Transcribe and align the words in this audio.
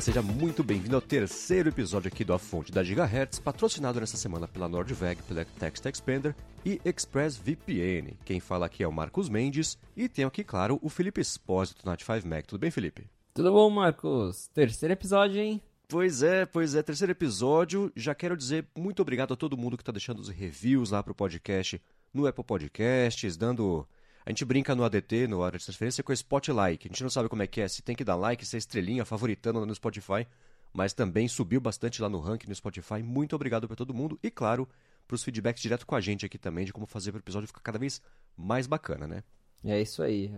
Seja 0.00 0.22
muito 0.22 0.62
bem-vindo 0.62 0.94
ao 0.94 1.02
terceiro 1.02 1.70
episódio 1.70 2.06
aqui 2.06 2.24
do 2.24 2.32
A 2.32 2.38
Fonte 2.38 2.70
da 2.70 2.84
Gigahertz, 2.84 3.40
patrocinado 3.40 3.98
nessa 3.98 4.16
semana 4.16 4.46
pela 4.46 4.68
NordVeg, 4.68 5.20
pela 5.24 5.44
Text 5.44 5.84
Expander 5.84 6.36
e 6.64 6.80
ExpressVPN. 6.84 8.16
Quem 8.24 8.38
fala 8.38 8.66
aqui 8.66 8.84
é 8.84 8.86
o 8.86 8.92
Marcos 8.92 9.28
Mendes 9.28 9.76
e 9.96 10.08
tem 10.08 10.24
aqui, 10.24 10.44
claro, 10.44 10.78
o 10.82 10.88
Felipe 10.88 11.20
Espósito 11.20 11.82
do 11.82 11.86
Night 11.86 12.04
5 12.04 12.28
Mac. 12.28 12.46
Tudo 12.46 12.60
bem, 12.60 12.70
Felipe? 12.70 13.06
Tudo 13.34 13.50
bom, 13.50 13.68
Marcos? 13.70 14.48
Terceiro 14.54 14.92
episódio, 14.92 15.40
hein? 15.40 15.60
Pois 15.88 16.22
é, 16.22 16.46
pois 16.46 16.76
é, 16.76 16.82
terceiro 16.82 17.10
episódio. 17.10 17.90
Já 17.96 18.14
quero 18.14 18.36
dizer 18.36 18.66
muito 18.76 19.02
obrigado 19.02 19.34
a 19.34 19.36
todo 19.36 19.56
mundo 19.56 19.76
que 19.76 19.82
está 19.82 19.92
deixando 19.92 20.20
os 20.20 20.28
reviews 20.28 20.90
lá 20.90 21.02
pro 21.02 21.14
podcast 21.14 21.80
no 22.14 22.26
Apple 22.26 22.44
Podcasts, 22.44 23.36
dando 23.36 23.86
a 24.28 24.30
gente 24.30 24.44
brinca 24.44 24.74
no 24.74 24.84
ADT, 24.84 25.26
no 25.26 25.42
área 25.42 25.58
de 25.58 25.64
transferência, 25.64 26.04
com 26.04 26.12
Spotlight. 26.12 26.86
A 26.86 26.88
gente 26.88 27.02
não 27.02 27.08
sabe 27.08 27.30
como 27.30 27.42
é 27.42 27.46
que 27.46 27.62
é, 27.62 27.66
se 27.66 27.80
tem 27.80 27.96
que 27.96 28.04
dar 28.04 28.14
like, 28.14 28.44
se 28.44 28.56
é 28.56 28.58
estrelinha, 28.58 29.02
favoritando 29.02 29.64
no 29.64 29.74
Spotify. 29.74 30.26
Mas 30.70 30.92
também 30.92 31.26
subiu 31.26 31.62
bastante 31.62 32.02
lá 32.02 32.10
no 32.10 32.20
ranking 32.20 32.46
no 32.46 32.54
Spotify. 32.54 33.02
Muito 33.02 33.34
obrigado 33.34 33.66
para 33.66 33.74
todo 33.74 33.94
mundo. 33.94 34.18
E 34.22 34.30
claro, 34.30 34.68
para 35.06 35.14
os 35.14 35.24
feedbacks 35.24 35.62
direto 35.62 35.86
com 35.86 35.94
a 35.94 36.00
gente 36.02 36.26
aqui 36.26 36.36
também, 36.36 36.66
de 36.66 36.74
como 36.74 36.84
fazer 36.84 37.14
o 37.14 37.16
episódio 37.16 37.46
ficar 37.46 37.62
cada 37.62 37.78
vez 37.78 38.02
mais 38.36 38.66
bacana, 38.66 39.06
né? 39.06 39.24
É 39.64 39.80
isso 39.80 40.02
aí. 40.02 40.30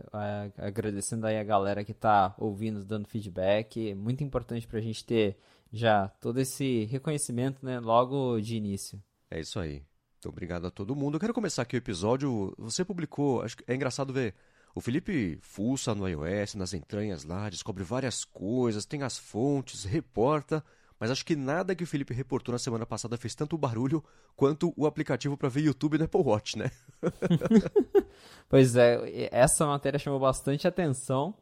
Agradecendo 0.56 1.26
aí 1.26 1.36
a 1.36 1.42
galera 1.42 1.82
que 1.82 1.90
está 1.90 2.32
ouvindo, 2.38 2.84
dando 2.84 3.08
feedback. 3.08 3.90
É 3.90 3.94
muito 3.96 4.22
importante 4.22 4.68
para 4.68 4.78
a 4.78 4.82
gente 4.82 5.04
ter 5.04 5.36
já 5.72 6.06
todo 6.20 6.38
esse 6.38 6.84
reconhecimento, 6.84 7.66
né? 7.66 7.80
Logo 7.80 8.38
de 8.38 8.54
início. 8.54 9.02
É 9.28 9.40
isso 9.40 9.58
aí. 9.58 9.82
Então, 10.20 10.30
obrigado 10.30 10.66
a 10.66 10.70
todo 10.70 10.94
mundo. 10.94 11.14
Eu 11.14 11.20
quero 11.20 11.32
começar 11.32 11.62
aqui 11.62 11.76
o 11.76 11.78
episódio. 11.78 12.54
Você 12.58 12.84
publicou, 12.84 13.40
acho 13.40 13.56
que 13.56 13.64
é 13.66 13.74
engraçado 13.74 14.12
ver. 14.12 14.34
O 14.74 14.80
Felipe 14.80 15.38
fuça 15.40 15.94
no 15.94 16.06
iOS, 16.06 16.54
nas 16.54 16.74
entranhas 16.74 17.24
lá, 17.24 17.48
descobre 17.48 17.82
várias 17.82 18.22
coisas, 18.22 18.84
tem 18.84 19.02
as 19.02 19.18
fontes, 19.18 19.84
reporta, 19.84 20.62
mas 21.00 21.10
acho 21.10 21.24
que 21.24 21.34
nada 21.34 21.74
que 21.74 21.82
o 21.82 21.86
Felipe 21.86 22.12
reportou 22.12 22.52
na 22.52 22.58
semana 22.58 22.84
passada 22.84 23.16
fez 23.16 23.34
tanto 23.34 23.56
barulho 23.56 24.04
quanto 24.36 24.72
o 24.76 24.86
aplicativo 24.86 25.36
para 25.36 25.48
ver 25.48 25.62
YouTube 25.62 25.98
no 25.98 26.04
Apple 26.04 26.20
Watch, 26.20 26.56
né? 26.56 26.70
pois 28.48 28.76
é, 28.76 29.28
essa 29.32 29.66
matéria 29.66 29.98
chamou 29.98 30.20
bastante 30.20 30.68
atenção. 30.68 31.34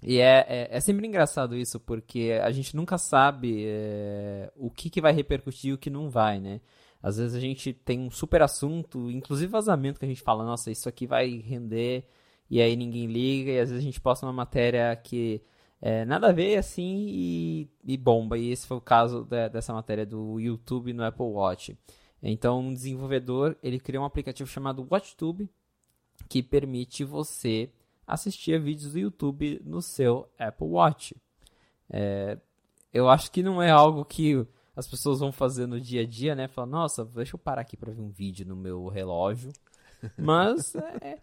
E 0.00 0.20
é, 0.20 0.46
é, 0.48 0.68
é, 0.70 0.80
sempre 0.80 1.06
engraçado 1.06 1.56
isso, 1.56 1.80
porque 1.80 2.38
a 2.42 2.50
gente 2.52 2.76
nunca 2.76 2.96
sabe 2.96 3.64
é, 3.66 4.52
o 4.54 4.70
que, 4.70 4.88
que 4.88 5.00
vai 5.00 5.12
repercutir 5.12 5.70
e 5.70 5.72
o 5.72 5.78
que 5.78 5.90
não 5.90 6.08
vai, 6.08 6.38
né? 6.38 6.60
Às 7.04 7.18
vezes 7.18 7.36
a 7.36 7.40
gente 7.40 7.74
tem 7.74 8.00
um 8.00 8.10
super 8.10 8.40
assunto, 8.40 9.10
inclusive 9.10 9.52
vazamento, 9.52 9.98
que 9.98 10.06
a 10.06 10.08
gente 10.08 10.22
fala, 10.22 10.42
nossa, 10.42 10.70
isso 10.70 10.88
aqui 10.88 11.06
vai 11.06 11.36
render, 11.36 12.08
e 12.48 12.62
aí 12.62 12.74
ninguém 12.74 13.04
liga, 13.04 13.50
e 13.50 13.60
às 13.60 13.68
vezes 13.68 13.84
a 13.84 13.86
gente 13.86 14.00
posta 14.00 14.24
uma 14.24 14.32
matéria 14.32 14.96
que 14.96 15.42
é, 15.82 16.06
nada 16.06 16.28
a 16.28 16.32
ver 16.32 16.56
assim 16.56 17.04
e, 17.06 17.70
e, 17.84 17.98
bomba. 17.98 18.38
E 18.38 18.50
esse 18.50 18.66
foi 18.66 18.78
o 18.78 18.80
caso 18.80 19.22
de, 19.22 19.50
dessa 19.50 19.74
matéria 19.74 20.06
do 20.06 20.40
YouTube 20.40 20.94
no 20.94 21.04
Apple 21.04 21.26
Watch. 21.26 21.76
Então, 22.22 22.60
um 22.60 22.72
desenvolvedor 22.72 23.54
ele 23.62 23.78
criou 23.78 24.02
um 24.02 24.06
aplicativo 24.06 24.48
chamado 24.48 24.88
WatchTube 24.90 25.46
que 26.26 26.42
permite 26.42 27.04
você 27.04 27.70
assistir 28.06 28.54
a 28.54 28.58
vídeos 28.58 28.92
do 28.92 28.98
YouTube 28.98 29.60
no 29.62 29.82
seu 29.82 30.26
Apple 30.38 30.68
Watch. 30.68 31.14
É, 31.90 32.38
eu 32.94 33.10
acho 33.10 33.30
que 33.30 33.42
não 33.42 33.60
é 33.60 33.70
algo 33.70 34.06
que 34.06 34.46
as 34.76 34.88
pessoas 34.88 35.20
vão 35.20 35.30
fazer 35.30 35.66
no 35.66 35.80
dia 35.80 36.02
a 36.02 36.06
dia, 36.06 36.34
né? 36.34 36.48
Falar, 36.48 36.66
nossa, 36.66 37.04
deixa 37.04 37.34
eu 37.34 37.38
parar 37.38 37.60
aqui 37.60 37.76
para 37.76 37.92
ver 37.92 38.00
um 38.00 38.10
vídeo 38.10 38.46
no 38.46 38.56
meu 38.56 38.88
relógio. 38.88 39.52
Mas 40.18 40.74
é, 40.74 41.18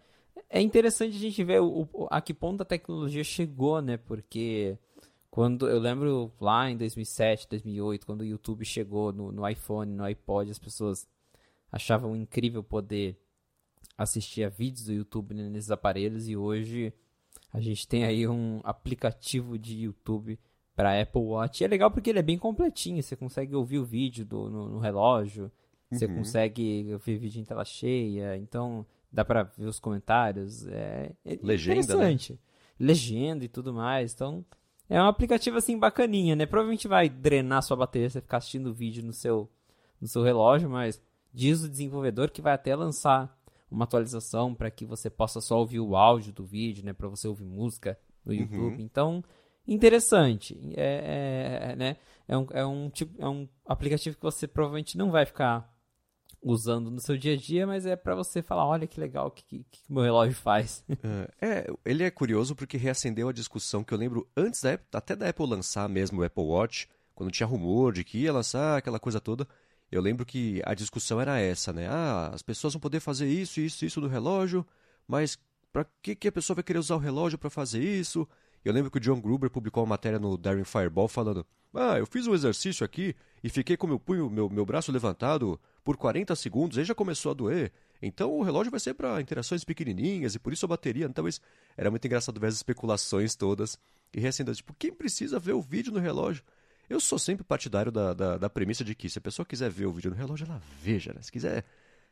é 0.48 0.60
interessante 0.60 1.16
a 1.16 1.20
gente 1.20 1.44
ver 1.44 1.60
o, 1.60 1.88
o, 1.92 2.08
a 2.10 2.20
que 2.20 2.32
ponto 2.32 2.62
a 2.62 2.66
tecnologia 2.66 3.22
chegou, 3.22 3.80
né? 3.82 3.96
Porque 3.96 4.78
quando 5.30 5.68
eu 5.68 5.78
lembro 5.78 6.32
lá 6.40 6.70
em 6.70 6.76
2007, 6.76 7.48
2008, 7.48 8.06
quando 8.06 8.20
o 8.22 8.24
YouTube 8.24 8.64
chegou 8.64 9.12
no, 9.12 9.30
no 9.30 9.48
iPhone, 9.48 9.92
no 9.92 10.04
iPod, 10.04 10.50
as 10.50 10.58
pessoas 10.58 11.06
achavam 11.70 12.16
incrível 12.16 12.62
poder 12.62 13.18
assistir 13.96 14.44
a 14.44 14.48
vídeos 14.48 14.84
do 14.84 14.92
YouTube 14.92 15.34
nesses 15.34 15.70
aparelhos 15.70 16.28
e 16.28 16.36
hoje 16.36 16.92
a 17.52 17.60
gente 17.60 17.86
tem 17.86 18.04
aí 18.04 18.26
um 18.26 18.60
aplicativo 18.64 19.58
de 19.58 19.82
YouTube 19.82 20.38
para 20.74 21.00
Apple 21.00 21.20
Watch. 21.20 21.62
E 21.62 21.64
é 21.64 21.68
legal 21.68 21.90
porque 21.90 22.10
ele 22.10 22.18
é 22.18 22.22
bem 22.22 22.38
completinho. 22.38 23.02
Você 23.02 23.16
consegue 23.16 23.54
ouvir 23.54 23.78
o 23.78 23.84
vídeo 23.84 24.24
do, 24.24 24.48
no, 24.48 24.68
no 24.68 24.78
relógio, 24.78 25.44
uhum. 25.90 25.98
você 25.98 26.08
consegue 26.08 26.88
ouvir 26.92 27.18
vídeo 27.18 27.40
em 27.40 27.44
tela 27.44 27.64
cheia. 27.64 28.36
Então 28.36 28.86
dá 29.10 29.24
para 29.24 29.42
ver 29.42 29.66
os 29.66 29.78
comentários. 29.78 30.66
É, 30.66 31.12
é 31.24 31.38
Legenda, 31.42 31.76
né? 31.76 31.82
interessante. 31.82 32.32
Né? 32.32 32.38
Legenda 32.80 33.44
e 33.44 33.48
tudo 33.48 33.72
mais. 33.72 34.12
Então 34.14 34.44
é 34.88 35.00
um 35.00 35.06
aplicativo 35.06 35.56
assim 35.56 35.78
bacaninha, 35.78 36.34
né? 36.34 36.46
Provavelmente 36.46 36.88
vai 36.88 37.08
drenar 37.08 37.62
sua 37.62 37.76
bateria 37.76 38.10
você 38.10 38.20
ficar 38.20 38.38
assistindo 38.38 38.68
o 38.68 38.74
vídeo 38.74 39.04
no 39.04 39.12
seu, 39.12 39.50
no 40.00 40.08
seu 40.08 40.22
relógio, 40.22 40.68
mas 40.68 41.02
diz 41.32 41.62
o 41.62 41.68
desenvolvedor 41.68 42.30
que 42.30 42.42
vai 42.42 42.52
até 42.52 42.74
lançar 42.74 43.34
uma 43.70 43.84
atualização 43.84 44.54
para 44.54 44.70
que 44.70 44.84
você 44.84 45.08
possa 45.08 45.40
só 45.40 45.58
ouvir 45.58 45.80
o 45.80 45.96
áudio 45.96 46.32
do 46.32 46.44
vídeo, 46.44 46.84
né? 46.84 46.92
Para 46.92 47.08
você 47.08 47.26
ouvir 47.26 47.44
música 47.44 47.98
no 48.24 48.32
uhum. 48.32 48.38
YouTube. 48.38 48.76
Uhum. 48.76 48.80
Então 48.80 49.24
interessante. 49.66 50.58
É, 50.76 51.72
é, 51.72 51.76
né? 51.76 51.96
é, 52.28 52.36
um, 52.36 52.46
é, 52.50 52.66
um 52.66 52.90
tipo, 52.90 53.22
é 53.22 53.28
um 53.28 53.48
aplicativo 53.66 54.16
que 54.16 54.22
você 54.22 54.46
provavelmente 54.46 54.96
não 54.96 55.10
vai 55.10 55.26
ficar 55.26 55.70
usando 56.42 56.90
no 56.90 57.00
seu 57.00 57.16
dia 57.16 57.34
a 57.34 57.36
dia, 57.36 57.66
mas 57.66 57.86
é 57.86 57.94
para 57.94 58.14
você 58.14 58.42
falar, 58.42 58.66
olha 58.66 58.86
que 58.86 58.98
legal, 58.98 59.28
o 59.28 59.30
que, 59.30 59.44
que, 59.44 59.64
que 59.70 59.92
meu 59.92 60.02
relógio 60.02 60.34
faz. 60.34 60.84
É, 61.40 61.46
é, 61.46 61.66
ele 61.84 62.02
é 62.02 62.10
curioso 62.10 62.56
porque 62.56 62.76
reacendeu 62.76 63.28
a 63.28 63.32
discussão 63.32 63.84
que 63.84 63.94
eu 63.94 63.98
lembro 63.98 64.28
antes 64.36 64.60
da, 64.60 64.78
até 64.92 65.14
da 65.14 65.28
Apple 65.28 65.46
lançar 65.46 65.88
mesmo 65.88 66.20
o 66.20 66.24
Apple 66.24 66.44
Watch, 66.44 66.88
quando 67.14 67.30
tinha 67.30 67.46
rumor 67.46 67.92
de 67.92 68.02
que 68.02 68.18
ia 68.18 68.32
lançar 68.32 68.78
aquela 68.78 68.98
coisa 68.98 69.20
toda. 69.20 69.46
Eu 69.90 70.00
lembro 70.00 70.24
que 70.24 70.60
a 70.64 70.74
discussão 70.74 71.20
era 71.20 71.38
essa, 71.38 71.72
né? 71.72 71.86
Ah, 71.88 72.30
as 72.32 72.42
pessoas 72.42 72.72
vão 72.72 72.80
poder 72.80 73.00
fazer 73.00 73.28
isso, 73.28 73.60
isso, 73.60 73.84
isso 73.84 74.00
do 74.00 74.08
relógio, 74.08 74.66
mas 75.06 75.38
para 75.72 75.86
que, 76.00 76.16
que 76.16 76.28
a 76.28 76.32
pessoa 76.32 76.54
vai 76.54 76.64
querer 76.64 76.78
usar 76.78 76.96
o 76.96 76.98
relógio 76.98 77.38
para 77.38 77.50
fazer 77.50 77.82
isso? 77.82 78.26
Eu 78.64 78.72
lembro 78.72 78.90
que 78.90 78.98
o 78.98 79.00
John 79.00 79.20
Gruber 79.20 79.50
publicou 79.50 79.82
uma 79.82 79.90
matéria 79.90 80.18
no 80.18 80.36
Daring 80.36 80.64
Fireball 80.64 81.08
falando: 81.08 81.44
Ah, 81.74 81.98
eu 81.98 82.06
fiz 82.06 82.26
um 82.26 82.34
exercício 82.34 82.84
aqui 82.84 83.14
e 83.42 83.48
fiquei 83.48 83.76
com 83.76 83.86
meu 83.86 83.98
punho, 83.98 84.30
meu, 84.30 84.48
meu 84.48 84.64
braço 84.64 84.92
levantado 84.92 85.60
por 85.82 85.96
40 85.96 86.34
segundos, 86.36 86.78
aí 86.78 86.84
já 86.84 86.94
começou 86.94 87.32
a 87.32 87.34
doer. 87.34 87.72
Então 88.00 88.32
o 88.32 88.42
relógio 88.42 88.70
vai 88.70 88.80
ser 88.80 88.94
para 88.94 89.20
interações 89.20 89.64
pequenininhas 89.64 90.34
e 90.34 90.38
por 90.38 90.52
isso 90.52 90.64
a 90.64 90.68
bateria. 90.68 91.06
Então 91.06 91.26
isso 91.26 91.40
era 91.76 91.90
muito 91.90 92.04
engraçado 92.04 92.40
ver 92.40 92.48
as 92.48 92.54
especulações 92.54 93.34
todas 93.34 93.78
e 94.12 94.20
reacendendo. 94.20 94.56
Tipo, 94.56 94.74
quem 94.74 94.92
precisa 94.92 95.38
ver 95.38 95.52
o 95.52 95.60
vídeo 95.60 95.92
no 95.92 95.98
relógio? 95.98 96.44
Eu 96.88 97.00
sou 97.00 97.18
sempre 97.18 97.44
partidário 97.44 97.90
da, 97.90 98.12
da, 98.12 98.36
da, 98.36 98.50
premissa 98.50 98.84
de 98.84 98.94
que 98.94 99.08
se 99.08 99.18
a 99.18 99.22
pessoa 99.22 99.46
quiser 99.46 99.70
ver 99.70 99.86
o 99.86 99.92
vídeo 99.92 100.10
no 100.10 100.16
relógio, 100.16 100.46
ela 100.46 100.60
veja, 100.80 101.12
né? 101.12 101.22
Se 101.22 101.32
quiser, 101.32 101.64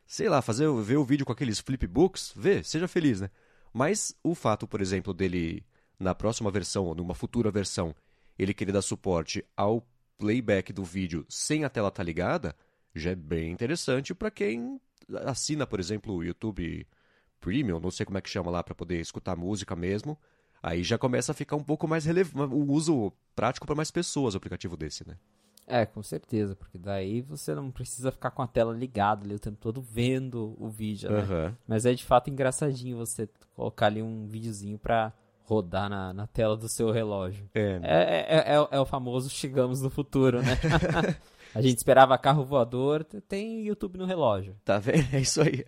sei 0.07 0.27
lá, 0.27 0.41
fazer 0.41 0.71
ver 0.81 0.97
o 0.97 1.05
vídeo 1.05 1.25
com 1.25 1.31
aqueles 1.31 1.59
flipbooks, 1.59 2.33
vê, 2.35 2.63
seja 2.63 2.87
feliz, 2.87 3.21
né? 3.21 3.29
Mas 3.73 4.15
o 4.23 4.33
fato, 4.33 4.67
por 4.67 4.81
exemplo, 4.81 5.13
dele 5.13 5.63
na 6.01 6.15
próxima 6.15 6.49
versão 6.49 6.85
ou 6.85 6.95
numa 6.95 7.13
futura 7.13 7.51
versão 7.51 7.95
ele 8.37 8.53
querer 8.53 8.71
dar 8.71 8.81
suporte 8.81 9.45
ao 9.55 9.85
playback 10.17 10.73
do 10.73 10.83
vídeo 10.83 11.25
sem 11.29 11.63
a 11.63 11.69
tela 11.69 11.89
estar 11.89 11.97
tá 11.97 12.03
ligada, 12.03 12.55
já 12.93 13.11
é 13.11 13.15
bem 13.15 13.51
interessante 13.51 14.13
para 14.13 14.31
quem 14.31 14.79
assina, 15.25 15.65
por 15.65 15.79
exemplo, 15.79 16.15
o 16.15 16.23
YouTube 16.23 16.87
Premium, 17.39 17.79
não 17.79 17.91
sei 17.91 18.05
como 18.05 18.17
é 18.17 18.21
que 18.21 18.29
chama 18.29 18.51
lá 18.51 18.63
para 18.63 18.75
poder 18.75 18.99
escutar 18.99 19.35
música 19.35 19.75
mesmo. 19.75 20.17
Aí 20.61 20.83
já 20.83 20.97
começa 20.97 21.31
a 21.31 21.35
ficar 21.35 21.55
um 21.55 21.63
pouco 21.63 21.87
mais 21.87 22.05
relevante, 22.05 22.53
o 22.53 22.71
uso 22.71 23.11
prático 23.35 23.65
para 23.65 23.75
mais 23.75 23.89
pessoas 23.89 24.35
o 24.35 24.37
aplicativo 24.37 24.77
desse, 24.77 25.07
né? 25.07 25.17
É, 25.65 25.85
com 25.85 26.03
certeza, 26.03 26.55
porque 26.55 26.77
daí 26.77 27.21
você 27.21 27.55
não 27.55 27.71
precisa 27.71 28.11
ficar 28.11 28.31
com 28.31 28.41
a 28.41 28.47
tela 28.47 28.73
ligada 28.73 29.23
ali 29.25 29.33
o 29.33 29.39
tempo 29.39 29.57
todo 29.57 29.81
vendo 29.81 30.55
o 30.59 30.67
vídeo, 30.67 31.09
né? 31.09 31.21
Uhum. 31.21 31.55
Mas 31.67 31.85
é 31.85 31.93
de 31.93 32.03
fato 32.03 32.29
engraçadinho 32.29 32.97
você 32.97 33.27
colocar 33.55 33.87
ali 33.87 34.01
um 34.01 34.27
videozinho 34.27 34.77
pra 34.77 35.13
rodar 35.43 35.89
na, 35.89 36.13
na 36.13 36.27
tela 36.27 36.55
do 36.55 36.69
seu 36.69 36.91
relógio. 36.91 37.49
É, 37.53 37.79
né? 37.79 37.87
é, 37.89 38.01
é, 38.01 38.55
é, 38.55 38.67
é, 38.71 38.79
o 38.79 38.85
famoso 38.85 39.29
chegamos 39.29 39.81
no 39.81 39.89
futuro, 39.89 40.41
né? 40.41 40.57
A 41.53 41.61
gente 41.61 41.77
esperava 41.77 42.17
carro 42.17 42.45
voador, 42.45 43.03
tem 43.03 43.65
YouTube 43.65 43.97
no 43.97 44.05
relógio. 44.05 44.55
Tá 44.63 44.79
vendo? 44.79 45.05
É 45.13 45.19
isso 45.19 45.41
aí. 45.41 45.65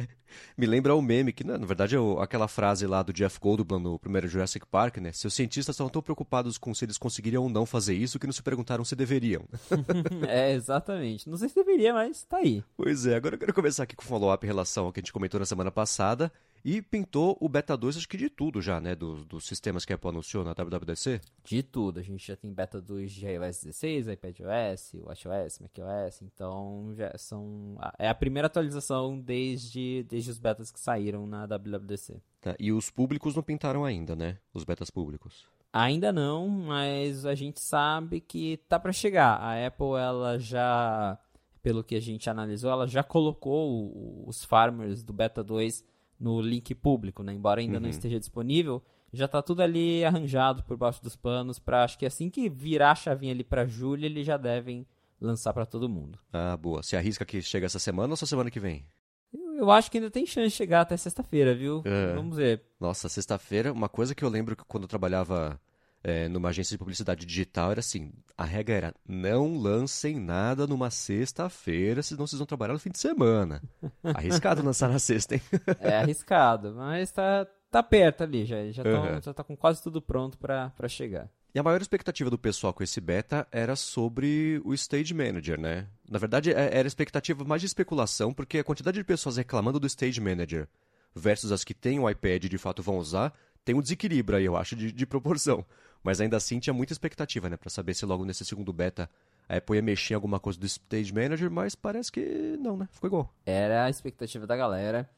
Me 0.58 0.66
lembra 0.66 0.96
o 0.96 1.02
meme, 1.02 1.34
que 1.34 1.44
na 1.44 1.58
verdade 1.58 1.96
é 1.96 2.00
aquela 2.22 2.48
frase 2.48 2.88
lá 2.88 3.04
do 3.04 3.12
Jeff 3.12 3.38
Goldblum 3.40 3.80
no 3.80 4.00
primeiro 4.00 4.28
Jurassic 4.28 4.66
Park, 4.66 4.98
né? 4.98 5.12
Seus 5.12 5.34
cientistas 5.34 5.74
estão 5.74 5.90
tão 5.90 6.02
preocupados 6.02 6.58
com 6.58 6.74
se 6.74 6.86
eles 6.86 6.98
conseguiriam 6.98 7.44
ou 7.44 7.50
não 7.50 7.66
fazer 7.66 7.96
isso 7.96 8.18
que 8.18 8.26
não 8.26 8.34
se 8.34 8.42
perguntaram 8.42 8.86
se 8.86 8.96
deveriam. 8.96 9.44
é, 10.28 10.54
exatamente. 10.54 11.30
Não 11.30 11.38
sei 11.38 11.50
se 11.50 11.56
deveria, 11.56 11.94
mas 11.94 12.24
tá 12.24 12.38
aí. 12.38 12.64
Pois 12.78 13.06
é, 13.06 13.16
agora 13.16 13.36
eu 13.36 13.40
quero 13.40 13.54
começar 13.54 13.84
aqui 13.84 13.96
com 13.96 14.04
o 14.04 14.08
follow-up 14.08 14.46
em 14.46 14.48
relação 14.48 14.86
ao 14.86 14.94
que 14.94 15.02
a 15.02 15.04
gente 15.04 15.14
comentou 15.14 15.40
na 15.40 15.46
semana 15.46 15.72
passada 15.72 16.32
e 16.64 16.82
pintou 16.82 17.38
o 17.42 17.50
Beta 17.50 17.76
2, 17.76 17.98
acho 17.98 18.08
que 18.08 18.16
de 18.16 18.30
tudo 18.30 18.62
já, 18.62 18.80
né? 18.80 18.96
Dos, 18.96 19.26
dos 19.26 19.46
sistemas 19.46 19.84
que 19.84 19.92
a 19.92 19.96
Apple 19.96 20.10
anunciou 20.10 20.46
na 20.46 20.54
WWDC. 20.54 21.20
De 21.44 21.62
tudo. 21.62 22.00
A 22.00 22.04
gente 22.04 22.26
já 22.26 22.38
tem 22.38 22.54
Beta 22.54 22.80
2 22.80 23.12
de 23.12 23.26
iOS 23.26 23.64
16, 23.64 24.08
iPadOS, 24.08 24.94
WatchOS, 24.94 25.60
macOS. 25.60 26.22
Então, 26.22 26.94
já 26.96 27.12
são... 27.18 27.78
É 28.00 28.08
a 28.08 28.16
primeira 28.16 28.46
atualização 28.46 29.20
desde, 29.20 30.04
desde 30.04 30.32
os 30.32 30.40
betas 30.40 30.72
que 30.72 30.80
saíram 30.80 31.28
na 31.28 31.46
WWDC. 31.46 32.22
Tá, 32.40 32.56
e 32.58 32.72
os 32.72 32.90
públicos 32.90 33.36
não 33.36 33.44
pintaram 33.44 33.84
ainda, 33.84 34.16
né? 34.16 34.38
Os 34.54 34.64
betas 34.64 34.90
públicos. 34.90 35.46
Ainda 35.74 36.14
não, 36.14 36.48
mas 36.48 37.26
a 37.26 37.36
gente 37.36 37.60
sabe 37.60 38.22
que 38.22 38.58
tá 38.70 38.80
para 38.80 38.94
chegar. 38.94 39.38
A 39.38 39.68
Apple 39.68 39.98
ela 40.00 40.40
já, 40.40 41.18
pelo 41.62 41.84
que 41.84 41.96
a 41.96 42.00
gente 42.00 42.30
analisou, 42.30 42.72
ela 42.72 42.88
já 42.88 43.04
colocou 43.04 44.24
os 44.26 44.46
farmers 44.46 45.04
do 45.04 45.12
Beta 45.12 45.44
2 45.44 45.84
no 46.24 46.40
link 46.40 46.74
público, 46.74 47.22
né? 47.22 47.34
Embora 47.34 47.60
ainda 47.60 47.76
uhum. 47.76 47.82
não 47.82 47.90
esteja 47.90 48.18
disponível, 48.18 48.82
já 49.12 49.28
tá 49.28 49.42
tudo 49.42 49.62
ali 49.62 50.06
arranjado 50.06 50.64
por 50.64 50.78
baixo 50.78 51.04
dos 51.04 51.18
panos 51.18 51.60
para 51.60 51.84
acho 51.84 52.00
que 52.00 52.06
assim 52.06 52.30
que 52.30 52.50
virar 52.50 52.92
a 52.92 52.96
chavinha 52.96 53.34
ali 53.34 53.44
para 53.44 53.66
julho, 53.66 54.06
eles 54.06 54.26
já 54.26 54.38
devem 54.38 54.88
lançar 55.20 55.54
para 55.54 55.66
todo 55.66 55.90
mundo. 55.90 56.18
Ah, 56.32 56.56
boa. 56.56 56.82
Se 56.82 56.96
arrisca 56.96 57.26
que 57.26 57.42
chega 57.42 57.66
essa 57.66 57.80
semana 57.80 58.14
ou 58.14 58.18
só 58.18 58.26
semana 58.26 58.50
que 58.50 58.60
vem? 58.60 58.86
Eu, 59.34 59.56
eu 59.56 59.72
acho 59.72 59.92
que 59.92 59.98
ainda 59.98 60.10
tem 60.10 60.26
chance 60.26 60.50
de 60.50 60.56
chegar 60.56 60.82
até 60.82 60.96
sexta-feira, 60.96 61.54
viu? 61.54 61.82
É. 61.86 62.14
Vamos 62.14 62.38
ver. 62.38 62.64
Nossa, 62.80 63.10
sexta-feira, 63.10 63.74
uma 63.74 63.90
coisa 63.90 64.16
que 64.16 64.24
eu 64.24 64.30
lembro 64.30 64.56
que 64.56 64.64
quando 64.66 64.84
eu 64.84 64.90
trabalhava 64.90 65.60
é, 66.04 66.28
numa 66.28 66.50
agência 66.50 66.74
de 66.74 66.78
publicidade 66.78 67.26
digital 67.26 67.72
era 67.72 67.80
assim: 67.80 68.12
a 68.38 68.44
regra 68.44 68.76
era 68.76 68.96
não 69.08 69.58
lancem 69.58 70.20
nada 70.20 70.68
numa 70.68 70.92
sexta-feira, 70.92 72.04
senão 72.04 72.28
vocês 72.28 72.40
vão 72.40 72.46
trabalhar 72.46 72.74
no 72.74 72.80
fim 72.80 72.92
de 72.92 73.00
semana. 73.00 73.62
Arriscado 74.04 74.62
lançar 74.62 74.90
na 74.90 75.00
sexta, 75.00 75.36
hein? 75.36 75.42
é 75.80 75.96
arriscado, 75.96 76.74
mas 76.76 77.12
tá, 77.12 77.48
tá 77.72 77.82
perto 77.82 78.24
ali, 78.24 78.46
já, 78.46 78.70
já, 78.72 78.84
uhum. 78.84 79.22
já 79.22 79.34
tá 79.34 79.44
com 79.44 79.56
quase 79.56 79.82
tudo 79.82 80.02
pronto 80.02 80.38
para 80.38 80.88
chegar. 80.90 81.30
E 81.56 81.60
a 81.60 81.64
maior 81.64 81.80
expectativa 81.80 82.32
do 82.32 82.38
pessoal 82.38 82.74
com 82.74 82.84
esse 82.84 83.00
beta 83.00 83.48
era 83.52 83.76
sobre 83.76 84.60
o 84.66 84.74
Stage 84.74 85.14
Manager, 85.14 85.60
né? 85.60 85.88
Na 86.10 86.18
verdade, 86.18 86.52
é, 86.52 86.78
era 86.78 86.88
expectativa 86.88 87.46
mais 87.46 87.62
de 87.62 87.68
especulação, 87.68 88.34
porque 88.34 88.58
a 88.58 88.64
quantidade 88.64 88.98
de 88.98 89.04
pessoas 89.04 89.38
reclamando 89.38 89.80
do 89.80 89.86
Stage 89.86 90.20
Manager 90.20 90.68
versus 91.16 91.52
as 91.52 91.64
que 91.64 91.76
têm 91.76 92.00
o 92.00 92.10
iPad 92.10 92.46
e 92.46 92.50
de 92.50 92.58
fato 92.58 92.82
vão 92.82 92.98
usar, 92.98 93.32
tem 93.64 93.76
um 93.76 93.82
desequilíbrio 93.82 94.38
aí, 94.38 94.46
eu 94.46 94.58
acho, 94.58 94.76
de, 94.76 94.92
de 94.92 95.06
proporção. 95.06 95.64
Mas 96.04 96.20
ainda 96.20 96.36
assim 96.36 96.60
tinha 96.60 96.74
muita 96.74 96.92
expectativa, 96.92 97.50
né? 97.50 97.56
Pra 97.56 97.70
saber 97.70 97.94
se 97.94 98.06
logo 98.06 98.26
nesse 98.26 98.44
segundo 98.44 98.74
beta 98.74 99.10
a 99.48 99.58
Apple 99.58 99.76
ia 99.76 99.82
mexer 99.82 100.14
em 100.14 100.16
alguma 100.16 100.40
coisa 100.40 100.60
do 100.60 100.66
Stage 100.66 101.14
Manager, 101.14 101.50
mas 101.50 101.76
parece 101.76 102.12
que 102.12 102.58
não, 102.60 102.76
né? 102.76 102.88
Ficou 102.92 103.08
igual. 103.08 103.34
Era 103.46 103.86
a 103.86 103.90
expectativa 103.90 104.46
da 104.46 104.56
galera. 104.56 105.10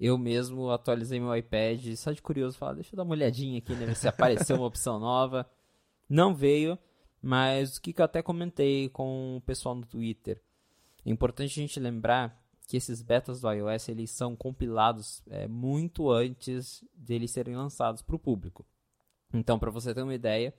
Eu 0.00 0.18
mesmo 0.18 0.70
atualizei 0.70 1.20
meu 1.20 1.34
iPad, 1.36 1.94
só 1.94 2.10
de 2.10 2.20
curioso, 2.20 2.58
falar, 2.58 2.74
deixa 2.74 2.92
eu 2.92 2.96
dar 2.96 3.04
uma 3.04 3.14
olhadinha 3.14 3.58
aqui, 3.58 3.72
né? 3.74 3.86
Ver 3.86 3.94
se 3.94 4.08
apareceu 4.08 4.56
uma 4.56 4.66
opção 4.66 4.98
nova. 4.98 5.48
Não 6.08 6.34
veio, 6.34 6.76
mas 7.20 7.76
o 7.76 7.80
que, 7.80 7.94
eu 7.96 8.04
até 8.04 8.20
comentei 8.20 8.88
com 8.88 9.36
o 9.36 9.40
pessoal 9.42 9.76
no 9.76 9.86
Twitter. 9.86 10.42
É 11.06 11.10
importante 11.10 11.58
a 11.58 11.62
gente 11.62 11.78
lembrar 11.78 12.36
que 12.66 12.76
esses 12.76 13.00
betas 13.00 13.40
do 13.40 13.52
iOS 13.52 13.88
eles 13.88 14.10
são 14.10 14.34
compilados 14.34 15.22
é, 15.28 15.46
muito 15.46 16.10
antes 16.10 16.84
deles 16.94 17.30
serem 17.30 17.54
lançados 17.54 18.02
para 18.02 18.16
o 18.16 18.18
público. 18.18 18.66
Então, 19.32 19.58
para 19.58 19.70
você 19.70 19.94
ter 19.94 20.02
uma 20.02 20.14
ideia, 20.14 20.54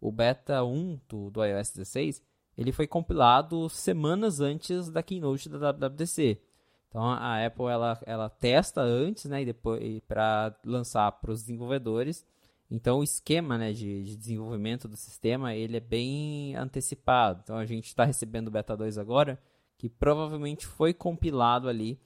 o 0.00 0.12
beta 0.12 0.62
1 0.64 1.00
do, 1.08 1.30
do 1.30 1.44
iOS 1.44 1.70
16 1.70 2.22
ele 2.56 2.72
foi 2.72 2.88
compilado 2.88 3.68
semanas 3.68 4.40
antes 4.40 4.90
da 4.90 5.02
keynote 5.02 5.48
da 5.48 5.70
WWDC. 5.70 6.40
Então 6.88 7.02
a 7.02 7.44
Apple 7.46 7.66
ela, 7.66 8.00
ela 8.04 8.28
testa 8.28 8.80
antes, 8.80 9.26
né, 9.26 9.42
e 9.42 9.44
depois 9.44 10.00
para 10.08 10.56
lançar 10.64 11.12
para 11.12 11.30
os 11.30 11.42
desenvolvedores 11.42 12.26
então 12.70 12.98
o 12.98 13.02
esquema 13.02 13.56
né, 13.56 13.72
de, 13.72 14.04
de, 14.04 14.16
desenvolvimento 14.16 14.86
do 14.86 14.96
sistema 14.96 15.54
ele 15.54 15.76
é 15.76 15.80
bem 15.80 16.54
antecipado. 16.54 17.40
Então 17.42 17.56
a 17.56 17.64
gente 17.64 17.86
está 17.86 18.04
recebendo 18.04 18.48
o 18.48 18.50
Beta 18.50 18.76
2 18.76 18.98
agora, 18.98 19.40
que 19.78 19.88
provavelmente 19.88 20.66
foi 20.66 20.92
compilado 20.92 21.68
ali 21.68 21.98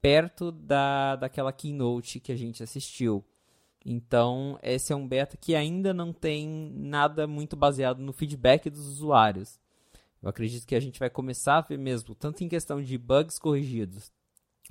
perto 0.00 0.52
da, 0.52 1.16
daquela 1.16 1.52
keynote 1.52 2.20
que 2.20 2.32
a 2.32 2.36
gente 2.36 2.62
assistiu. 2.62 3.24
Então 3.84 4.58
esse 4.62 4.92
é 4.92 4.96
um 4.96 5.06
beta 5.06 5.36
que 5.36 5.54
ainda 5.54 5.94
não 5.94 6.12
tem 6.12 6.48
nada 6.74 7.26
muito 7.26 7.56
baseado 7.56 8.00
no 8.00 8.12
feedback 8.12 8.68
dos 8.68 8.86
usuários. 8.86 9.58
Eu 10.22 10.28
acredito 10.28 10.66
que 10.66 10.74
a 10.74 10.80
gente 10.80 10.98
vai 10.98 11.08
começar 11.08 11.58
a 11.58 11.62
ver 11.62 11.78
mesmo, 11.78 12.14
tanto 12.14 12.44
em 12.44 12.48
questão 12.48 12.82
de 12.82 12.98
bugs 12.98 13.38
corrigidos, 13.38 14.12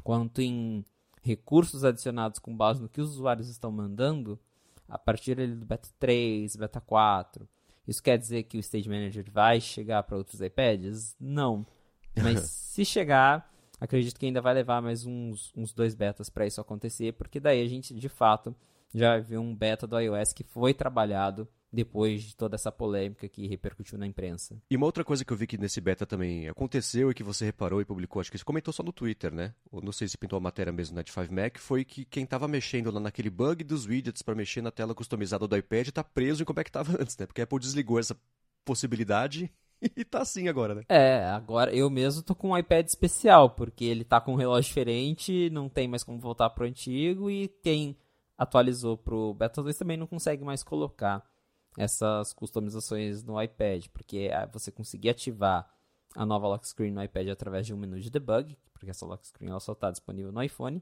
quanto 0.04 0.42
em 0.42 0.86
recursos 1.24 1.84
adicionados 1.84 2.40
com 2.40 2.56
base 2.56 2.82
no 2.82 2.90
que 2.90 3.02
os 3.02 3.10
usuários 3.10 3.50
estão 3.50 3.72
mandando, 3.72 4.40
a 4.88 4.98
partir 4.98 5.36
do 5.36 5.66
beta 5.66 5.90
3, 6.00 6.56
beta 6.56 6.80
4. 6.80 7.48
Isso 7.88 8.02
quer 8.04 8.18
dizer 8.18 8.44
que 8.44 8.58
o 8.58 8.60
Stage 8.60 8.88
Manager 8.88 9.26
vai 9.32 9.60
chegar 9.60 10.04
para 10.04 10.18
outros 10.18 10.42
iPads? 10.42 11.16
Não. 11.20 11.66
Mas 12.22 12.42
se 12.42 12.86
chegar, 12.86 13.52
acredito 13.80 14.20
que 14.20 14.28
ainda 14.28 14.42
vai 14.42 14.54
levar 14.54 14.82
mais 14.82 15.06
uns, 15.06 15.52
uns 15.56 15.74
dois 15.74 15.96
betas 15.96 16.30
para 16.30 16.46
isso 16.46 16.62
acontecer, 16.62 17.14
porque 17.14 17.40
daí 17.40 17.64
a 17.64 17.68
gente 17.68 17.94
de 17.94 18.10
fato 18.10 18.56
já 18.94 19.12
vai 19.12 19.22
ver 19.22 19.38
um 19.38 19.56
beta 19.56 19.86
do 19.86 20.00
iOS 20.00 20.34
que 20.34 20.44
foi 20.44 20.74
trabalhado 20.74 21.48
depois 21.72 22.24
de 22.24 22.36
toda 22.36 22.56
essa 22.56 22.72
polêmica 22.72 23.30
que 23.30 23.48
repercutiu 23.48 23.98
na 23.98 24.08
imprensa. 24.08 24.60
E 24.70 24.76
uma 24.76 24.86
outra 24.86 25.04
coisa 25.04 25.24
que 25.24 25.32
eu 25.32 25.38
vi 25.38 25.46
que 25.46 25.58
nesse 25.58 25.80
beta 25.80 26.06
também 26.06 26.50
aconteceu 26.50 27.12
e 27.12 27.14
que 27.14 27.24
você 27.24 27.46
reparou 27.46 27.80
e 27.80 27.86
publicou, 27.86 28.20
acho 28.20 28.32
que 28.32 28.38
você 28.38 28.44
comentou 28.44 28.74
só 28.74 28.82
no 28.82 28.92
Twitter, 28.92 29.34
né? 29.34 29.54
Ou 29.72 29.82
não 29.82 29.92
sei 29.92 30.08
se 30.08 30.18
pintou 30.18 30.38
a 30.38 30.42
matéria 30.42 30.74
mesmo 30.74 30.96
na 30.96 31.04
5 31.04 31.34
Mac, 31.34 31.58
foi 31.58 31.86
que 31.86 32.06
quem 32.06 32.24
estava 32.24 32.48
mexendo 32.48 32.92
lá 32.92 33.00
naquele 33.00 33.30
bug 33.30 33.64
dos 33.64 33.86
widgets 33.86 34.22
para 34.22 34.36
mexer 34.36 34.62
na 34.62 34.72
tela 34.72 34.96
customizada 34.96 35.48
do 35.48 35.56
iPad 35.56 35.88
está 35.88 36.04
preso 36.04 36.42
em 36.42 36.46
como 36.46 36.60
é 36.60 36.64
que 36.64 36.70
estava 36.70 36.94
antes, 37.00 37.18
né? 37.18 37.26
Porque 37.26 37.42
a 37.42 37.44
Apple 37.44 37.60
desligou 37.60 38.00
essa 38.00 38.18
possibilidade 38.66 39.52
e 39.96 40.04
tá 40.04 40.22
assim 40.22 40.48
agora, 40.48 40.74
né? 40.74 40.84
É, 40.90 41.26
agora 41.26 41.74
eu 41.74 41.90
mesmo 41.90 42.24
tô 42.24 42.34
com 42.34 42.50
um 42.50 42.58
iPad 42.58 42.88
especial, 42.88 43.52
porque 43.52 43.86
ele 43.86 44.04
tá 44.04 44.20
com 44.20 44.34
um 44.34 44.38
relógio 44.38 44.68
diferente, 44.70 45.50
não 45.52 45.70
tem 45.70 45.88
mais 45.88 46.04
como 46.04 46.20
voltar 46.20 46.50
pro 46.50 46.66
antigo 46.66 47.30
e 47.30 47.48
quem 47.62 47.96
atualizou 48.40 48.98
pro 48.98 49.34
Beta 49.34 49.62
2 49.62 49.78
também 49.78 49.98
não 49.98 50.08
consegue 50.08 50.46
mais 50.46 50.64
colocar 50.64 51.30
essas 51.78 52.32
customizações 52.32 53.22
no 53.22 53.42
iPad, 53.42 53.88
porque 53.92 54.30
você 54.54 54.72
conseguir 54.72 55.10
ativar 55.10 55.70
a 56.16 56.26
nova 56.26 56.48
lock 56.48 56.66
screen 56.66 56.94
no 56.94 57.04
iPad 57.04 57.28
através 57.28 57.68
de 57.68 57.74
um 57.74 57.78
menu 57.78 58.00
de 58.00 58.10
debug, 58.10 58.58
porque 58.72 58.90
essa 58.90 59.06
lock 59.06 59.28
screen 59.28 59.52
ela 59.52 59.60
só 59.60 59.74
está 59.74 59.92
disponível 59.92 60.32
no 60.32 60.42
iPhone. 60.42 60.82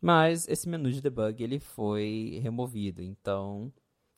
Mas 0.00 0.48
esse 0.48 0.66
menu 0.66 0.90
de 0.90 1.02
debug 1.02 1.44
ele 1.44 1.60
foi 1.60 2.40
removido, 2.42 3.02
então 3.02 3.70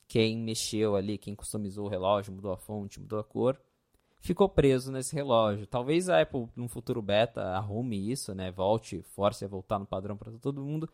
quem 0.07 0.37
mexeu 0.37 0.95
ali, 0.95 1.17
quem 1.17 1.35
customizou 1.35 1.85
o 1.85 1.89
relógio, 1.89 2.33
mudou 2.33 2.53
a 2.53 2.57
fonte, 2.57 2.99
mudou 2.99 3.19
a 3.19 3.23
cor, 3.25 3.59
ficou 4.21 4.47
preso 4.47 4.89
nesse 4.89 5.13
relógio. 5.13 5.67
Talvez 5.67 6.07
a 6.07 6.21
Apple, 6.21 6.47
num 6.55 6.69
futuro 6.69 7.01
beta, 7.01 7.41
arrume 7.49 8.09
isso, 8.09 8.33
né? 8.33 8.51
Volte, 8.51 9.01
force 9.01 9.43
a 9.43 9.47
voltar 9.49 9.77
no 9.79 9.85
padrão 9.85 10.15
para 10.15 10.31
todo 10.39 10.63
mundo. 10.63 10.89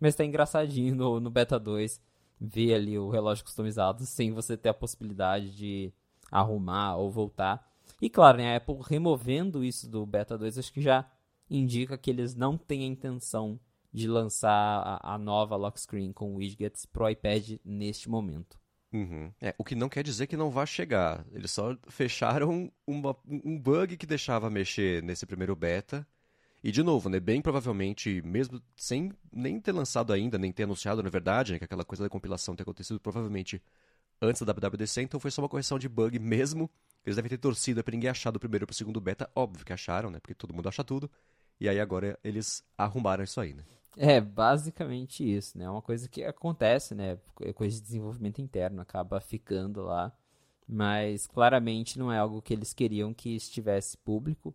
Mas 0.00 0.14
está 0.14 0.24
engraçadinho 0.24 0.94
no, 0.94 1.20
no 1.20 1.30
beta 1.30 1.58
2 1.58 2.00
ver 2.40 2.74
ali 2.74 2.98
o 2.98 3.10
relógio 3.10 3.44
customizado 3.44 4.06
sem 4.06 4.32
você 4.32 4.56
ter 4.56 4.70
a 4.70 4.74
possibilidade 4.74 5.54
de 5.54 5.92
arrumar 6.30 6.96
ou 6.96 7.10
voltar. 7.10 7.68
E 8.00 8.08
claro, 8.08 8.38
né, 8.38 8.54
a 8.54 8.56
Apple 8.56 8.78
removendo 8.82 9.62
isso 9.62 9.88
do 9.88 10.06
Beta 10.06 10.38
2, 10.38 10.58
acho 10.58 10.72
que 10.72 10.80
já 10.80 11.10
indica 11.50 11.98
que 11.98 12.08
eles 12.08 12.34
não 12.34 12.56
têm 12.56 12.84
a 12.84 12.86
intenção 12.86 13.60
de 13.92 14.08
lançar 14.08 14.50
a, 15.02 15.14
a 15.14 15.18
nova 15.18 15.56
lock 15.56 15.78
screen 15.78 16.12
com 16.12 16.36
widgets 16.36 16.86
pro 16.86 17.10
iPad 17.10 17.58
neste 17.64 18.08
momento. 18.08 18.58
Uhum. 18.92 19.32
É, 19.40 19.54
o 19.58 19.64
que 19.64 19.74
não 19.74 19.88
quer 19.88 20.02
dizer 20.02 20.26
que 20.26 20.36
não 20.36 20.50
vá 20.50 20.64
chegar. 20.64 21.24
Eles 21.32 21.50
só 21.50 21.76
fecharam 21.88 22.72
uma, 22.86 23.16
um 23.26 23.58
bug 23.58 23.96
que 23.96 24.06
deixava 24.06 24.48
mexer 24.48 25.02
nesse 25.02 25.26
primeiro 25.26 25.54
beta 25.54 26.06
e 26.62 26.70
de 26.70 26.82
novo, 26.82 27.08
né, 27.08 27.18
bem 27.18 27.40
provavelmente, 27.40 28.22
mesmo 28.22 28.60
sem 28.76 29.12
nem 29.32 29.60
ter 29.60 29.72
lançado 29.72 30.12
ainda, 30.12 30.38
nem 30.38 30.52
ter 30.52 30.64
anunciado, 30.64 31.02
na 31.02 31.10
verdade, 31.10 31.52
né, 31.52 31.58
que 31.58 31.64
aquela 31.64 31.84
coisa 31.84 32.04
da 32.04 32.10
compilação 32.10 32.54
ter 32.54 32.62
acontecido 32.62 33.00
provavelmente 33.00 33.62
antes 34.20 34.42
da 34.42 34.52
WWDC, 34.52 35.02
então 35.02 35.18
foi 35.18 35.30
só 35.30 35.40
uma 35.40 35.48
correção 35.48 35.78
de 35.78 35.88
bug 35.88 36.18
mesmo. 36.18 36.70
Eles 37.04 37.16
devem 37.16 37.30
ter 37.30 37.38
torcido 37.38 37.82
para 37.82 37.92
ninguém 37.92 38.10
achar 38.10 38.30
do 38.30 38.38
primeiro 38.38 38.66
para 38.66 38.72
o 38.72 38.76
segundo 38.76 39.00
beta, 39.00 39.30
óbvio 39.34 39.64
que 39.64 39.72
acharam, 39.72 40.10
né, 40.10 40.20
porque 40.20 40.34
todo 40.34 40.52
mundo 40.52 40.68
acha 40.68 40.84
tudo. 40.84 41.10
E 41.58 41.68
aí 41.68 41.78
agora 41.78 42.18
eles 42.24 42.64
arrumaram 42.76 43.22
isso 43.22 43.40
aí, 43.40 43.52
né? 43.52 43.64
É, 43.96 44.20
basicamente 44.20 45.22
isso, 45.22 45.58
né? 45.58 45.64
É 45.64 45.70
uma 45.70 45.82
coisa 45.82 46.08
que 46.08 46.24
acontece, 46.24 46.94
né? 46.94 47.18
É 47.42 47.52
coisa 47.52 47.76
de 47.76 47.82
desenvolvimento 47.82 48.40
interno, 48.40 48.80
acaba 48.80 49.20
ficando 49.20 49.82
lá. 49.82 50.12
Mas 50.66 51.26
claramente 51.26 51.98
não 51.98 52.12
é 52.12 52.18
algo 52.18 52.40
que 52.40 52.54
eles 52.54 52.72
queriam 52.72 53.12
que 53.12 53.34
estivesse 53.34 53.98
público. 53.98 54.54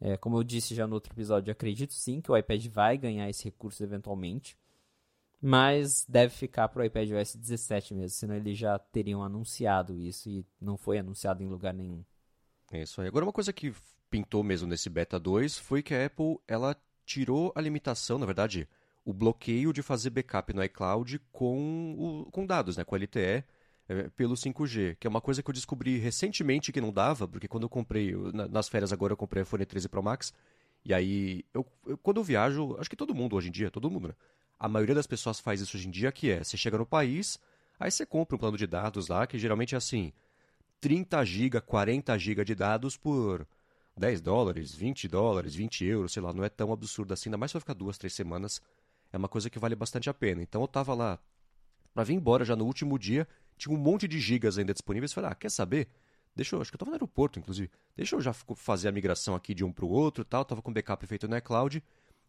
É, 0.00 0.16
como 0.16 0.36
eu 0.36 0.44
disse 0.44 0.74
já 0.74 0.86
no 0.86 0.94
outro 0.94 1.12
episódio, 1.12 1.52
acredito 1.52 1.94
sim 1.94 2.20
que 2.20 2.30
o 2.30 2.36
iPad 2.36 2.66
vai 2.66 2.98
ganhar 2.98 3.28
esse 3.28 3.44
recurso 3.44 3.82
eventualmente, 3.82 4.56
mas 5.40 6.04
deve 6.08 6.34
ficar 6.34 6.68
para 6.68 6.82
o 6.82 6.84
iPad 6.84 7.10
OS 7.12 7.36
17 7.36 7.94
mesmo, 7.94 8.10
senão 8.10 8.34
eles 8.34 8.58
já 8.58 8.78
teriam 8.78 9.22
anunciado 9.22 9.98
isso 9.98 10.28
e 10.28 10.44
não 10.60 10.76
foi 10.76 10.98
anunciado 10.98 11.42
em 11.42 11.48
lugar 11.48 11.72
nenhum. 11.74 12.04
É 12.72 12.82
isso 12.82 13.00
aí. 13.00 13.08
Agora, 13.08 13.24
uma 13.24 13.32
coisa 13.32 13.52
que 13.52 13.72
pintou 14.10 14.42
mesmo 14.42 14.66
nesse 14.68 14.88
Beta 14.88 15.18
2 15.18 15.58
foi 15.58 15.82
que 15.82 15.94
a 15.94 16.06
Apple 16.06 16.38
ela 16.48 16.76
tirou 17.04 17.52
a 17.54 17.60
limitação, 17.60 18.18
na 18.18 18.26
verdade, 18.26 18.68
o 19.04 19.12
bloqueio 19.12 19.72
de 19.72 19.82
fazer 19.82 20.10
backup 20.10 20.52
no 20.54 20.64
iCloud 20.64 21.20
com, 21.30 21.94
o, 21.98 22.30
com 22.30 22.46
dados, 22.46 22.76
né, 22.76 22.84
com 22.84 22.96
LTE 22.96 23.44
é, 23.88 24.08
pelo 24.10 24.34
5G, 24.34 24.96
que 24.96 25.06
é 25.06 25.10
uma 25.10 25.20
coisa 25.20 25.42
que 25.42 25.50
eu 25.50 25.54
descobri 25.54 25.98
recentemente 25.98 26.72
que 26.72 26.80
não 26.80 26.92
dava, 26.92 27.28
porque 27.28 27.48
quando 27.48 27.64
eu 27.64 27.68
comprei, 27.68 28.14
na, 28.32 28.48
nas 28.48 28.68
férias 28.68 28.92
agora 28.92 29.12
eu 29.12 29.16
comprei 29.16 29.42
o 29.42 29.44
iPhone 29.44 29.64
13 29.64 29.88
Pro 29.88 30.02
Max, 30.02 30.32
e 30.84 30.92
aí, 30.92 31.44
eu, 31.54 31.66
eu, 31.86 31.96
quando 31.98 32.18
eu 32.18 32.24
viajo, 32.24 32.76
acho 32.78 32.90
que 32.90 32.96
todo 32.96 33.14
mundo 33.14 33.36
hoje 33.36 33.48
em 33.48 33.52
dia, 33.52 33.70
todo 33.70 33.90
mundo, 33.90 34.08
né? 34.08 34.14
A 34.58 34.68
maioria 34.68 34.94
das 34.94 35.06
pessoas 35.06 35.40
faz 35.40 35.60
isso 35.60 35.76
hoje 35.76 35.88
em 35.88 35.90
dia, 35.90 36.12
que 36.12 36.30
é, 36.30 36.44
você 36.44 36.56
chega 36.56 36.76
no 36.76 36.86
país, 36.86 37.38
Aí 37.78 37.90
você 37.90 38.06
compra 38.06 38.36
um 38.36 38.38
plano 38.38 38.56
de 38.56 38.66
dados 38.66 39.08
lá, 39.08 39.26
que 39.26 39.38
geralmente 39.38 39.74
é 39.74 39.78
assim, 39.78 40.12
30 40.80 41.24
GB, 41.24 41.60
40 41.60 42.16
GB 42.18 42.44
de 42.44 42.54
dados 42.54 42.96
por 42.96 43.46
10 43.96 44.20
dólares, 44.20 44.74
20 44.74 45.08
dólares, 45.08 45.54
20 45.54 45.84
euros, 45.84 46.12
sei 46.12 46.22
lá, 46.22 46.32
não 46.32 46.44
é 46.44 46.48
tão 46.48 46.72
absurdo 46.72 47.12
assim, 47.12 47.28
ainda 47.28 47.38
mais 47.38 47.50
se 47.50 47.54
vai 47.54 47.60
ficar 47.60 47.74
duas, 47.74 47.98
três 47.98 48.12
semanas, 48.12 48.60
é 49.12 49.16
uma 49.16 49.28
coisa 49.28 49.50
que 49.50 49.58
vale 49.58 49.74
bastante 49.74 50.08
a 50.08 50.14
pena. 50.14 50.42
Então 50.42 50.60
eu 50.62 50.68
tava 50.68 50.94
lá 50.94 51.18
para 51.92 52.04
vir 52.04 52.14
embora 52.14 52.44
já 52.44 52.56
no 52.56 52.64
último 52.64 52.98
dia, 52.98 53.26
tinha 53.56 53.74
um 53.74 53.78
monte 53.78 54.08
de 54.08 54.18
gigas 54.18 54.58
ainda 54.58 54.72
disponíveis, 54.72 55.12
falei, 55.12 55.30
ah, 55.30 55.34
quer 55.34 55.50
saber? 55.50 55.88
Deixa 56.34 56.56
eu, 56.56 56.60
acho 56.60 56.70
que 56.70 56.74
eu 56.74 56.78
tava 56.78 56.90
no 56.90 56.96
aeroporto, 56.96 57.38
inclusive, 57.38 57.70
deixa 57.96 58.16
eu 58.16 58.20
já 58.20 58.32
fazer 58.32 58.88
a 58.88 58.92
migração 58.92 59.34
aqui 59.34 59.54
de 59.54 59.64
um 59.64 59.72
para 59.72 59.84
o 59.84 59.88
outro 59.88 60.24
tal, 60.24 60.44
tava 60.44 60.60
com 60.60 60.72
backup 60.72 61.06
feito 61.06 61.28
no 61.28 61.36
iCloud, 61.36 61.82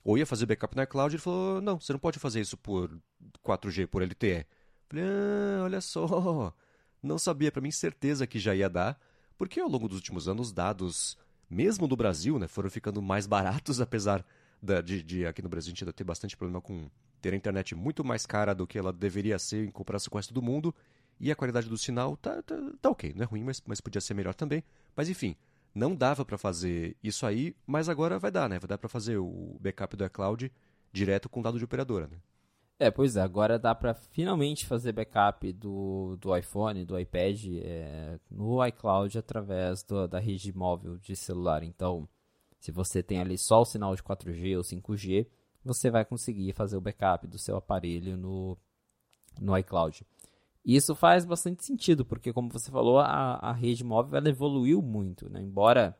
ou 0.04 0.18
ia 0.18 0.26
fazer 0.26 0.46
backup 0.46 0.76
no 0.76 0.84
iCloud, 0.84 1.16
ele 1.16 1.22
falou, 1.22 1.60
não, 1.62 1.80
você 1.80 1.92
não 1.92 2.00
pode 2.00 2.20
fazer 2.20 2.40
isso 2.40 2.56
por 2.56 2.96
4G, 3.44 3.88
por 3.88 4.04
LTE. 4.04 4.46
Falei, 4.88 5.04
ah, 5.06 5.64
olha 5.64 5.82
só, 5.82 6.54
não 7.02 7.18
sabia, 7.18 7.52
para 7.52 7.62
mim 7.62 7.72
certeza 7.72 8.28
que 8.28 8.38
já 8.38 8.54
ia 8.54 8.70
dar, 8.70 9.00
porque 9.38 9.60
ao 9.60 9.68
longo 9.68 9.88
dos 9.88 9.98
últimos 9.98 10.28
anos, 10.28 10.52
dados, 10.52 11.18
mesmo 11.50 11.88
no 11.88 11.96
Brasil, 11.96 12.38
né, 12.38 12.48
foram 12.48 12.70
ficando 12.70 13.02
mais 13.02 13.26
baratos, 13.26 13.82
apesar 13.82 14.24
da, 14.62 14.82
de, 14.82 15.02
de, 15.02 15.26
aqui 15.26 15.42
no 15.42 15.50
Brasil 15.50 15.70
a 15.70 15.74
gente 15.74 15.84
ainda 15.84 15.94
ter 15.94 16.04
bastante 16.04 16.38
problema 16.38 16.62
com 16.62 16.90
ter 17.22 17.34
a 17.34 17.36
internet 17.36 17.74
muito 17.74 18.04
mais 18.04 18.26
cara 18.26 18.54
do 18.54 18.68
que 18.68 18.78
ela 18.78 18.94
deveria 18.94 19.40
ser 19.40 19.66
em 19.66 19.72
comparação 19.72 20.12
com 20.12 20.18
o 20.18 20.20
resto 20.20 20.34
do 20.34 20.44
mundo, 20.44 20.74
e 21.20 21.32
a 21.32 21.36
qualidade 21.36 21.70
do 21.70 21.78
sinal 21.78 22.18
tá, 22.18 22.42
tá, 22.42 22.56
tá 22.82 22.90
ok, 22.90 23.14
não 23.16 23.24
é 23.24 23.26
ruim, 23.26 23.44
mas, 23.44 23.62
mas 23.66 23.82
podia 23.82 24.02
ser 24.02 24.14
melhor 24.14 24.34
também. 24.34 24.64
Mas 24.96 25.10
enfim, 25.10 25.36
não 25.74 25.96
dava 25.96 26.24
para 26.26 26.38
fazer 26.38 26.96
isso 27.04 27.26
aí, 27.26 27.56
mas 27.66 27.90
agora 27.90 28.20
vai 28.20 28.32
dar, 28.32 28.50
né? 28.50 28.60
Vai 28.60 28.68
dar 28.68 28.78
para 28.78 28.90
fazer 28.90 29.18
o 29.18 29.58
backup 29.60 29.96
do 29.96 30.06
iCloud 30.06 30.52
direto 30.92 31.28
com 31.28 31.42
dado 31.42 31.58
de 31.58 31.66
operadora, 31.66 32.08
né? 32.08 32.18
É, 32.78 32.92
pois 32.92 33.16
é, 33.16 33.22
agora 33.22 33.58
dá 33.58 33.74
para 33.74 33.94
finalmente 33.94 34.66
fazer 34.66 34.92
backup 34.92 35.52
do, 35.54 36.18
do 36.20 36.36
iPhone, 36.36 36.84
do 36.84 37.00
iPad 37.00 37.46
é, 37.64 38.20
no 38.30 38.66
iCloud 38.66 39.18
através 39.18 39.82
do, 39.82 40.08
da 40.08 40.20
rede 40.20 40.52
móvel 40.54 40.98
de 40.98 41.16
celular. 41.16 41.64
Então, 41.64 42.08
se 42.60 42.72
você 42.72 43.02
tem 43.02 43.22
ali 43.22 43.38
só 43.38 43.62
o 43.62 43.66
sinal 43.66 43.96
de 43.96 44.04
4G 44.04 44.58
ou 44.58 44.64
5G, 44.64 45.26
você 45.64 45.90
vai 45.90 46.04
conseguir 46.04 46.52
fazer 46.54 46.76
o 46.76 46.82
backup 46.82 47.26
do 47.28 47.38
seu 47.38 47.56
aparelho 47.56 48.18
no, 48.18 48.58
no 49.40 49.58
iCloud. 49.58 50.06
E 50.66 50.76
isso 50.76 50.96
faz 50.96 51.26
bastante 51.26 51.64
sentido, 51.64 52.04
porque 52.04 52.34
como 52.34 52.50
você 52.50 52.72
falou, 52.72 52.98
a, 52.98 53.36
a 53.36 53.52
rede 53.52 53.84
móvel 53.84 54.18
ela 54.18 54.30
evoluiu 54.30 54.82
muito, 54.82 55.30
né? 55.30 55.40
embora 55.42 55.96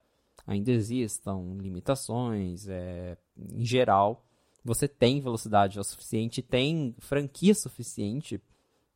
ainda 0.48 0.72
existam 0.72 1.58
limitações, 1.60 2.68
é, 2.68 3.18
em 3.38 3.64
geral 3.64 4.26
você 4.64 4.88
tem 4.88 5.22
velocidade 5.22 5.80
o 5.80 5.84
suficiente, 5.84 6.42
tem 6.42 6.96
franquia 6.98 7.54
suficiente 7.54 8.42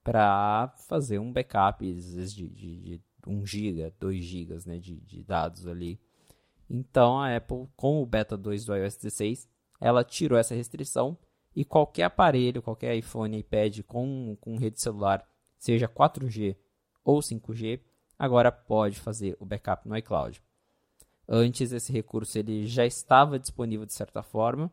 para 0.03 0.73
fazer 0.87 1.19
um 1.19 1.31
backup 1.31 1.87
às 1.87 2.33
de, 2.33 2.47
de, 2.49 2.77
de 2.77 3.01
1 3.27 3.45
GB, 3.45 3.93
2 3.99 4.25
GB 4.25 4.57
né, 4.65 4.79
de, 4.79 4.95
de 5.01 5.23
dados 5.23 5.67
ali. 5.67 5.99
Então 6.67 7.19
a 7.19 7.35
Apple, 7.35 7.67
com 7.75 8.01
o 8.01 8.05
Beta 8.07 8.35
2 8.35 8.65
do 8.65 8.75
iOS 8.75 8.97
16, 8.97 9.47
ela 9.79 10.03
tirou 10.03 10.39
essa 10.39 10.55
restrição 10.55 11.15
e 11.55 11.63
qualquer 11.63 12.03
aparelho, 12.03 12.63
qualquer 12.63 12.95
iPhone, 12.95 13.37
iPad 13.37 13.81
com, 13.83 14.35
com 14.41 14.57
rede 14.57 14.81
celular, 14.81 15.23
seja 15.59 15.87
4G 15.87 16.55
ou 17.03 17.19
5G, 17.19 17.79
agora 18.17 18.51
pode 18.51 18.99
fazer 18.99 19.37
o 19.39 19.45
backup 19.45 19.87
no 19.87 19.95
iCloud. 19.97 20.41
Antes 21.27 21.71
esse 21.71 21.91
recurso 21.91 22.39
ele 22.39 22.65
já 22.65 22.85
estava 22.85 23.37
disponível 23.37 23.85
de 23.85 23.93
certa 23.93 24.23
forma, 24.23 24.71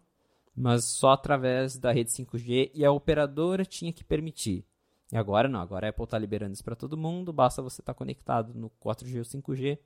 mas 0.56 0.84
só 0.84 1.10
através 1.10 1.76
da 1.76 1.92
rede 1.92 2.10
5G 2.10 2.70
e 2.72 2.84
a 2.84 2.90
operadora 2.90 3.64
tinha 3.64 3.92
que 3.92 4.02
permitir. 4.02 4.64
E 5.12 5.16
agora 5.16 5.48
não, 5.48 5.60
agora 5.60 5.86
a 5.86 5.90
Apple 5.90 6.04
está 6.04 6.18
liberando 6.18 6.54
isso 6.54 6.64
para 6.64 6.74
todo 6.74 6.96
mundo, 6.96 7.32
basta 7.32 7.60
você 7.60 7.82
estar 7.82 7.92
tá 7.92 7.98
conectado 7.98 8.54
no 8.54 8.70
4G 8.82 9.18
ou 9.18 9.24
5G, 9.24 9.78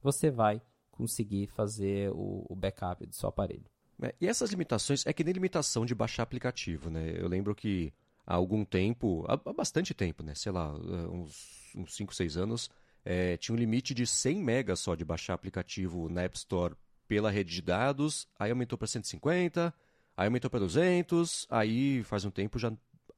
você 0.00 0.30
vai 0.30 0.62
conseguir 0.92 1.48
fazer 1.48 2.10
o, 2.12 2.46
o 2.48 2.54
backup 2.54 3.04
do 3.04 3.14
seu 3.14 3.28
aparelho. 3.28 3.64
É, 4.00 4.14
e 4.20 4.26
essas 4.26 4.50
limitações 4.50 5.06
é 5.06 5.12
que 5.12 5.24
nem 5.24 5.34
limitação 5.34 5.84
de 5.84 5.94
baixar 5.94 6.22
aplicativo, 6.22 6.90
né? 6.90 7.14
Eu 7.16 7.28
lembro 7.28 7.54
que 7.54 7.92
há 8.26 8.34
algum 8.34 8.64
tempo, 8.64 9.24
há, 9.28 9.36
bastante 9.52 9.94
tempo, 9.94 10.22
né? 10.22 10.34
Sei 10.34 10.52
lá, 10.52 10.68
é, 10.68 11.08
uns, 11.08 11.72
uns 11.74 11.94
5, 11.94 12.14
6 12.14 12.36
anos, 12.36 12.70
é, 13.04 13.36
tinha 13.36 13.54
um 13.54 13.58
limite 13.58 13.94
de 13.94 14.06
100 14.06 14.42
megas 14.42 14.80
só 14.80 14.94
de 14.94 15.04
baixar 15.04 15.34
aplicativo 15.34 16.08
na 16.08 16.22
App 16.22 16.36
Store 16.36 16.74
pela 17.08 17.30
rede 17.30 17.52
de 17.52 17.62
dados, 17.62 18.26
aí 18.38 18.50
aumentou 18.50 18.78
para 18.78 18.86
150, 18.86 19.74
Aí 20.16 20.26
aumentou 20.26 20.50
para 20.50 20.60
200, 20.60 21.46
aí 21.50 22.02
faz 22.04 22.24
um 22.24 22.30
tempo 22.30 22.58
já 22.58 22.72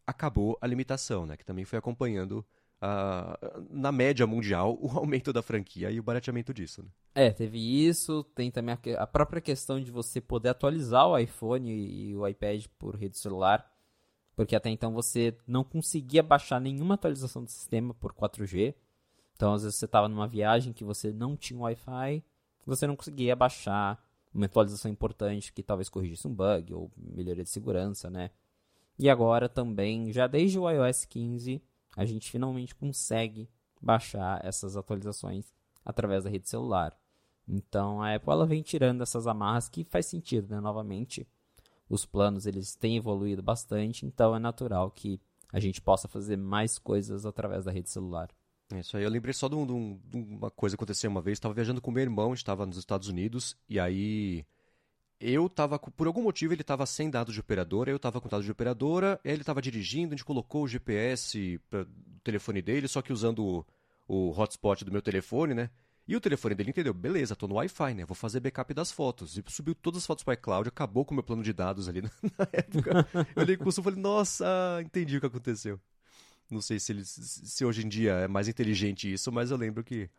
acabou 0.06 0.56
a 0.60 0.66
limitação, 0.66 1.26
né? 1.26 1.36
Que 1.36 1.44
também 1.44 1.64
foi 1.64 1.78
acompanhando 1.78 2.44
uh, 2.80 3.66
na 3.70 3.90
média 3.90 4.26
mundial 4.26 4.78
o 4.80 4.90
aumento 4.90 5.32
da 5.32 5.42
franquia 5.42 5.90
e 5.90 5.98
o 5.98 6.02
barateamento 6.02 6.54
disso. 6.54 6.82
Né? 6.82 6.88
É, 7.14 7.30
teve 7.30 7.58
isso, 7.58 8.22
tem 8.34 8.50
também 8.50 8.76
a, 8.96 9.02
a, 9.02 9.06
própria 9.06 9.40
questão 9.40 9.80
de 9.80 9.90
você 9.90 10.20
poder 10.20 10.50
atualizar 10.50 11.06
o 11.08 11.18
iPhone 11.18 11.68
e, 11.68 12.10
e 12.10 12.16
o 12.16 12.26
iPad 12.26 12.64
por 12.78 12.96
rede 12.96 13.18
celular, 13.18 13.68
porque 14.34 14.56
até 14.56 14.70
então 14.70 14.92
você 14.92 15.36
não 15.46 15.64
conseguia 15.64 16.22
baixar 16.22 16.60
nenhuma 16.60 16.94
atualização 16.94 17.44
do 17.44 17.50
sistema 17.50 17.94
por 17.94 18.12
4G. 18.12 18.74
Então, 19.36 19.52
às 19.52 19.62
vezes 19.62 19.78
você 19.78 19.84
estava 19.84 20.08
numa 20.08 20.28
viagem 20.28 20.72
que 20.72 20.84
você 20.84 21.12
não 21.12 21.36
tinha 21.36 21.58
Wi-Fi, 21.58 22.22
você 22.64 22.86
não 22.86 22.96
conseguia 22.96 23.34
baixar 23.34 24.02
uma 24.32 24.46
atualização 24.46 24.90
importante 24.90 25.52
que 25.52 25.62
talvez 25.62 25.88
corrigisse 25.88 26.26
um 26.26 26.34
bug 26.34 26.74
ou 26.74 26.90
melhoria 26.96 27.44
de 27.44 27.50
segurança, 27.50 28.10
né? 28.10 28.30
E 28.98 29.08
agora 29.08 29.48
também, 29.48 30.12
já 30.12 30.26
desde 30.26 30.58
o 30.58 30.68
iOS 30.68 31.04
15, 31.04 31.62
a 31.96 32.04
gente 32.04 32.30
finalmente 32.30 32.74
consegue 32.74 33.48
baixar 33.80 34.44
essas 34.44 34.76
atualizações 34.76 35.52
através 35.84 36.24
da 36.24 36.30
rede 36.30 36.48
celular. 36.48 36.96
Então 37.46 38.02
a 38.02 38.14
Apple 38.14 38.30
ela 38.30 38.46
vem 38.46 38.62
tirando 38.62 39.02
essas 39.02 39.26
amarras 39.26 39.68
que 39.68 39.84
faz 39.84 40.06
sentido, 40.06 40.48
né? 40.48 40.60
Novamente, 40.60 41.26
os 41.88 42.04
planos 42.04 42.46
eles 42.46 42.74
têm 42.74 42.96
evoluído 42.96 43.42
bastante, 43.42 44.06
então 44.06 44.34
é 44.34 44.38
natural 44.38 44.90
que 44.90 45.20
a 45.52 45.60
gente 45.60 45.80
possa 45.80 46.08
fazer 46.08 46.36
mais 46.36 46.78
coisas 46.78 47.24
através 47.24 47.64
da 47.64 47.72
rede 47.72 47.90
celular. 47.90 48.28
É 48.72 48.80
isso 48.80 48.96
aí, 48.96 49.04
eu 49.04 49.10
lembrei 49.10 49.32
só 49.32 49.48
de, 49.48 49.54
um, 49.54 50.00
de 50.04 50.16
uma 50.16 50.50
coisa 50.50 50.76
que 50.76 50.82
aconteceu 50.82 51.10
uma 51.10 51.20
vez. 51.20 51.36
Estava 51.36 51.54
viajando 51.54 51.80
com 51.80 51.90
meu 51.90 52.02
irmão, 52.02 52.34
estava 52.34 52.66
nos 52.66 52.76
Estados 52.76 53.08
Unidos, 53.08 53.56
e 53.68 53.78
aí 53.78 54.44
eu 55.20 55.46
estava, 55.46 55.78
por 55.78 56.06
algum 56.06 56.22
motivo, 56.22 56.52
ele 56.52 56.62
estava 56.62 56.84
sem 56.86 57.08
dados 57.08 57.34
de 57.34 57.40
operadora, 57.40 57.90
eu 57.90 57.96
estava 57.96 58.20
com 58.20 58.28
dados 58.28 58.44
de 58.44 58.52
operadora, 58.52 59.20
ele 59.24 59.42
estava 59.42 59.62
dirigindo, 59.62 60.12
a 60.12 60.16
gente 60.16 60.24
colocou 60.24 60.64
o 60.64 60.68
GPS 60.68 61.60
para 61.70 61.82
o 61.82 61.86
telefone 62.24 62.60
dele, 62.60 62.88
só 62.88 63.00
que 63.00 63.12
usando 63.12 63.44
o, 63.44 63.66
o 64.08 64.38
hotspot 64.38 64.84
do 64.84 64.90
meu 64.90 65.02
telefone, 65.02 65.54
né? 65.54 65.70
E 66.06 66.14
o 66.14 66.20
telefone 66.20 66.54
dele 66.54 66.70
entendeu, 66.70 66.92
beleza, 66.92 67.34
tô 67.34 67.48
no 67.48 67.54
Wi-Fi, 67.54 67.94
né? 67.94 68.04
Vou 68.04 68.14
fazer 68.14 68.38
backup 68.38 68.74
das 68.74 68.92
fotos. 68.92 69.38
E 69.38 69.44
subiu 69.48 69.74
todas 69.74 70.02
as 70.02 70.06
fotos 70.06 70.22
para 70.22 70.34
iCloud, 70.34 70.68
acabou 70.68 71.04
com 71.04 71.12
o 71.12 71.16
meu 71.16 71.24
plano 71.24 71.42
de 71.42 71.52
dados 71.52 71.88
ali 71.88 72.02
na, 72.02 72.10
época. 72.52 73.08
eu 73.34 73.42
olhei 73.42 73.56
com 73.56 73.64
o 73.64 73.68
e 73.70 73.72
falei, 73.72 74.00
nossa, 74.00 74.46
entendi 74.82 75.16
o 75.16 75.20
que 75.20 75.26
aconteceu. 75.26 75.80
Não 76.50 76.60
sei 76.60 76.78
se, 76.78 76.92
eles, 76.92 77.08
se 77.08 77.64
hoje 77.64 77.84
em 77.84 77.88
dia 77.88 78.12
é 78.12 78.28
mais 78.28 78.48
inteligente 78.48 79.10
isso, 79.10 79.32
mas 79.32 79.50
eu 79.50 79.56
lembro 79.56 79.82
que 79.82 80.10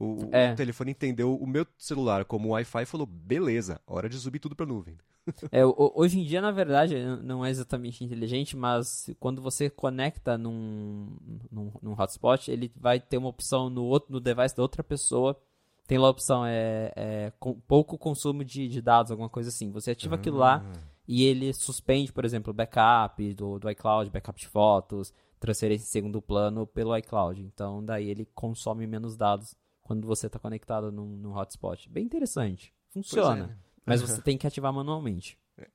o, 0.00 0.30
é. 0.32 0.52
o 0.52 0.56
telefone 0.56 0.92
entendeu 0.92 1.36
o 1.36 1.46
meu 1.46 1.66
celular 1.76 2.24
como 2.24 2.48
Wi-Fi 2.48 2.82
e 2.82 2.86
falou: 2.86 3.06
beleza, 3.06 3.78
hora 3.86 4.08
de 4.08 4.16
subir 4.16 4.38
tudo 4.38 4.56
para 4.56 4.64
nuvem. 4.64 4.96
É, 5.52 5.62
hoje 5.64 6.18
em 6.18 6.24
dia, 6.24 6.40
na 6.40 6.50
verdade, 6.50 6.96
não 7.22 7.44
é 7.44 7.50
exatamente 7.50 8.02
inteligente, 8.02 8.56
mas 8.56 9.10
quando 9.20 9.40
você 9.40 9.68
conecta 9.68 10.36
num, 10.36 11.14
num, 11.52 11.70
num 11.80 11.92
hotspot, 11.92 12.50
ele 12.50 12.72
vai 12.74 12.98
ter 12.98 13.18
uma 13.18 13.28
opção 13.28 13.68
no, 13.68 13.84
outro, 13.84 14.10
no 14.10 14.18
device 14.18 14.56
da 14.56 14.62
outra 14.62 14.82
pessoa. 14.82 15.38
Tem 15.86 15.98
lá 15.98 16.08
a 16.08 16.10
opção 16.10 16.44
é, 16.44 16.90
é 16.96 17.32
com, 17.38 17.54
pouco 17.60 17.98
consumo 17.98 18.42
de, 18.42 18.66
de, 18.66 18.80
dados, 18.80 19.12
alguma 19.12 19.28
coisa 19.28 19.50
assim. 19.50 19.70
Você 19.70 19.90
ativa 19.90 20.14
aquilo 20.14 20.38
lá 20.38 20.64
ah. 20.64 20.78
e 21.06 21.24
ele 21.24 21.52
suspende, 21.52 22.12
por 22.12 22.24
exemplo, 22.24 22.50
o 22.50 22.54
backup 22.54 23.34
do, 23.34 23.58
do 23.58 23.70
iCloud, 23.70 24.10
backup 24.10 24.40
de 24.40 24.48
fotos, 24.48 25.12
transferência 25.38 25.84
em 25.84 25.86
segundo 25.86 26.20
plano 26.20 26.66
pelo 26.66 26.96
iCloud. 26.96 27.40
Então, 27.40 27.84
daí 27.84 28.08
ele 28.08 28.26
consome 28.34 28.86
menos 28.86 29.16
dados 29.16 29.54
quando 29.90 30.06
você 30.06 30.28
está 30.28 30.38
conectado 30.38 30.92
num, 30.92 31.16
num, 31.16 31.36
hotspot. 31.36 31.88
Bem 31.88 32.04
interessante. 32.04 32.72
Funciona. 32.90 33.36
É, 33.36 33.46
né? 33.48 33.56
Mas 33.84 34.00
você 34.00 34.22
tem 34.22 34.38
que 34.38 34.46
ativar 34.46 34.72
manualmente. 34.72 35.36
É. 35.58 35.66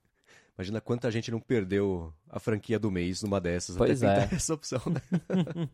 Imagina 0.57 0.79
quanta 0.79 1.11
gente 1.11 1.29
não 1.29 1.41
perdeu 1.41 2.13
a 2.29 2.39
franquia 2.39 2.79
do 2.79 2.89
mês 2.89 3.21
numa 3.23 3.41
dessas. 3.41 3.75
Pois 3.75 4.01
até 4.01 4.33
é. 4.33 4.35
essa 4.39 4.53
opção, 4.53 4.81
né? 4.85 5.01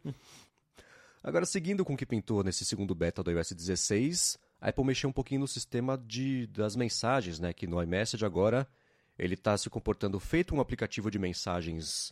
Agora, 1.24 1.46
seguindo 1.46 1.86
com 1.86 1.94
o 1.94 1.98
que 1.98 2.04
pintou 2.04 2.44
nesse 2.44 2.66
segundo 2.66 2.96
beta 2.96 3.22
do 3.22 3.30
iOS 3.30 3.52
16, 3.52 4.40
a 4.60 4.70
Apple 4.70 4.86
mexeu 4.86 5.08
um 5.08 5.14
pouquinho 5.14 5.42
no 5.42 5.48
sistema 5.48 5.96
de, 5.96 6.48
das 6.48 6.76
mensagens, 6.76 7.40
né? 7.40 7.54
Que 7.54 7.68
no 7.68 7.80
iMessage 7.80 8.26
agora 8.26 8.68
ele 9.20 9.36
está 9.36 9.56
se 9.56 9.70
comportando 9.70 10.20
feito 10.20 10.56
um 10.56 10.60
aplicativo 10.60 11.12
de 11.12 11.20
mensagens 11.20 12.12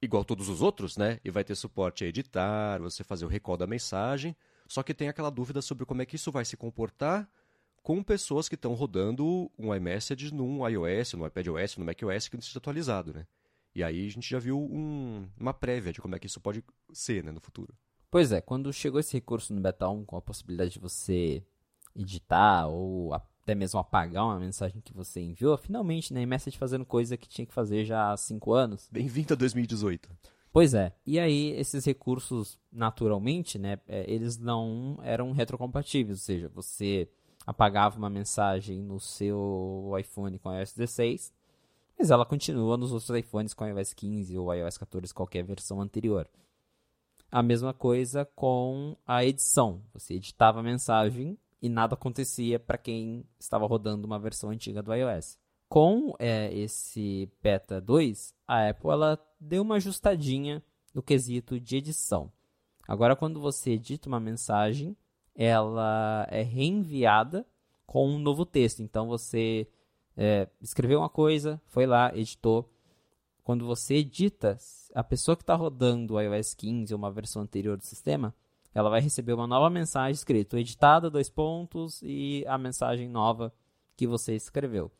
igual 0.00 0.24
todos 0.24 0.48
os 0.48 0.62
outros, 0.62 0.96
né? 0.96 1.18
E 1.24 1.32
vai 1.32 1.42
ter 1.42 1.56
suporte 1.56 2.04
a 2.04 2.06
editar, 2.06 2.78
você 2.78 3.02
fazer 3.02 3.24
o 3.24 3.28
recall 3.28 3.56
da 3.56 3.66
mensagem. 3.66 4.36
Só 4.68 4.82
que 4.82 4.92
tem 4.92 5.08
aquela 5.08 5.30
dúvida 5.30 5.62
sobre 5.62 5.86
como 5.86 6.02
é 6.02 6.06
que 6.06 6.16
isso 6.16 6.30
vai 6.30 6.44
se 6.44 6.56
comportar 6.56 7.28
com 7.82 8.02
pessoas 8.02 8.50
que 8.50 8.54
estão 8.54 8.74
rodando 8.74 9.50
um 9.58 9.74
iMessage 9.74 10.32
num 10.32 10.68
iOS, 10.68 11.14
no 11.14 11.26
iPadOS, 11.26 11.78
no 11.78 11.86
macOS 11.86 12.28
que 12.28 12.36
não 12.36 12.40
esteja 12.40 12.58
atualizado, 12.58 13.14
né? 13.14 13.26
E 13.74 13.82
aí 13.82 14.06
a 14.06 14.10
gente 14.10 14.28
já 14.28 14.38
viu 14.38 14.58
um, 14.60 15.26
uma 15.38 15.54
prévia 15.54 15.92
de 15.92 16.00
como 16.00 16.14
é 16.14 16.18
que 16.18 16.26
isso 16.26 16.40
pode 16.40 16.62
ser 16.92 17.24
né, 17.24 17.32
no 17.32 17.40
futuro. 17.40 17.74
Pois 18.10 18.30
é, 18.30 18.40
quando 18.40 18.72
chegou 18.72 19.00
esse 19.00 19.14
recurso 19.14 19.54
no 19.54 19.60
Beta 19.60 19.88
1 19.88 20.04
com 20.04 20.16
a 20.16 20.20
possibilidade 20.22 20.72
de 20.72 20.78
você 20.78 21.42
editar 21.96 22.66
ou 22.66 23.14
até 23.14 23.54
mesmo 23.54 23.80
apagar 23.80 24.24
uma 24.24 24.38
mensagem 24.38 24.82
que 24.82 24.92
você 24.92 25.20
enviou, 25.20 25.56
finalmente, 25.56 26.12
né, 26.12 26.22
iMessage 26.22 26.58
fazendo 26.58 26.84
coisa 26.84 27.16
que 27.16 27.28
tinha 27.28 27.46
que 27.46 27.54
fazer 27.54 27.84
já 27.84 28.12
há 28.12 28.16
5 28.16 28.52
anos. 28.52 28.88
Bem-vindo 28.92 29.32
a 29.32 29.36
2018. 29.36 30.10
Pois 30.52 30.74
é. 30.74 30.92
E 31.06 31.18
aí, 31.18 31.50
esses 31.52 31.84
recursos, 31.84 32.58
naturalmente, 32.72 33.58
né, 33.58 33.78
é, 33.86 34.10
eles 34.10 34.38
não 34.38 34.98
eram 35.02 35.32
retrocompatíveis, 35.32 36.18
ou 36.18 36.24
seja, 36.24 36.48
você 36.48 37.08
apagava 37.46 37.98
uma 37.98 38.10
mensagem 38.10 38.82
no 38.82 38.98
seu 39.00 39.92
iPhone 39.98 40.38
com 40.38 40.52
iOS 40.52 40.74
16, 40.74 41.32
mas 41.98 42.10
ela 42.10 42.24
continua 42.24 42.76
nos 42.76 42.92
outros 42.92 43.10
iPhones 43.16 43.54
com 43.54 43.66
iOS 43.66 43.92
15 43.92 44.38
ou 44.38 44.54
iOS 44.54 44.78
14, 44.78 45.12
qualquer 45.12 45.42
versão 45.44 45.80
anterior. 45.80 46.28
A 47.30 47.42
mesma 47.42 47.74
coisa 47.74 48.24
com 48.24 48.96
a 49.06 49.24
edição. 49.24 49.82
Você 49.92 50.14
editava 50.14 50.60
a 50.60 50.62
mensagem 50.62 51.36
e 51.60 51.68
nada 51.68 51.94
acontecia 51.94 52.58
para 52.58 52.78
quem 52.78 53.24
estava 53.38 53.66
rodando 53.66 54.06
uma 54.06 54.18
versão 54.18 54.50
antiga 54.50 54.82
do 54.82 54.94
iOS. 54.94 55.38
Com 55.68 56.14
é, 56.18 56.52
esse 56.54 57.30
Beta 57.42 57.80
2, 57.80 58.34
a 58.46 58.70
Apple 58.70 58.90
ela 58.90 59.18
deu 59.38 59.62
uma 59.62 59.76
ajustadinha 59.76 60.62
no 60.94 61.02
quesito 61.02 61.60
de 61.60 61.76
edição. 61.76 62.32
Agora, 62.86 63.14
quando 63.14 63.38
você 63.38 63.72
edita 63.72 64.08
uma 64.08 64.18
mensagem, 64.18 64.96
ela 65.34 66.26
é 66.30 66.42
reenviada 66.42 67.46
com 67.86 68.08
um 68.08 68.18
novo 68.18 68.46
texto. 68.46 68.82
Então, 68.82 69.06
você 69.06 69.68
é, 70.16 70.48
escreveu 70.60 71.00
uma 71.00 71.10
coisa, 71.10 71.60
foi 71.66 71.86
lá, 71.86 72.16
editou. 72.16 72.72
Quando 73.44 73.66
você 73.66 73.96
edita, 73.96 74.56
a 74.94 75.04
pessoa 75.04 75.36
que 75.36 75.42
está 75.42 75.54
rodando 75.54 76.14
o 76.14 76.20
iOS 76.20 76.54
15 76.54 76.94
ou 76.94 76.98
uma 76.98 77.10
versão 77.10 77.42
anterior 77.42 77.76
do 77.76 77.84
sistema, 77.84 78.34
ela 78.74 78.90
vai 78.90 79.00
receber 79.00 79.34
uma 79.34 79.46
nova 79.46 79.68
mensagem 79.68 80.12
escrita, 80.12 80.58
editada, 80.58 81.10
dois 81.10 81.28
pontos, 81.28 82.00
e 82.02 82.44
a 82.46 82.56
mensagem 82.56 83.08
nova 83.08 83.52
que 83.96 84.06
você 84.06 84.34
escreveu. 84.34 84.90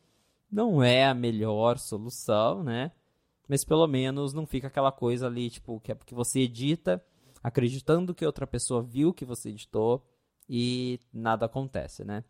Não 0.51 0.81
é 0.81 1.05
a 1.05 1.13
melhor 1.13 1.77
solução, 1.77 2.63
né? 2.63 2.91
Mas 3.47 3.63
pelo 3.63 3.87
menos 3.87 4.33
não 4.33 4.45
fica 4.45 4.67
aquela 4.67 4.91
coisa 4.91 5.27
ali, 5.27 5.49
tipo, 5.49 5.79
que 5.79 5.91
é 5.91 5.95
porque 5.95 6.13
você 6.13 6.41
edita, 6.41 7.03
acreditando 7.43 8.13
que 8.13 8.25
outra 8.25 8.45
pessoa 8.45 8.81
viu 8.81 9.13
que 9.13 9.25
você 9.25 9.49
editou 9.49 10.05
e 10.47 10.99
nada 11.13 11.45
acontece, 11.45 12.03
né? 12.03 12.23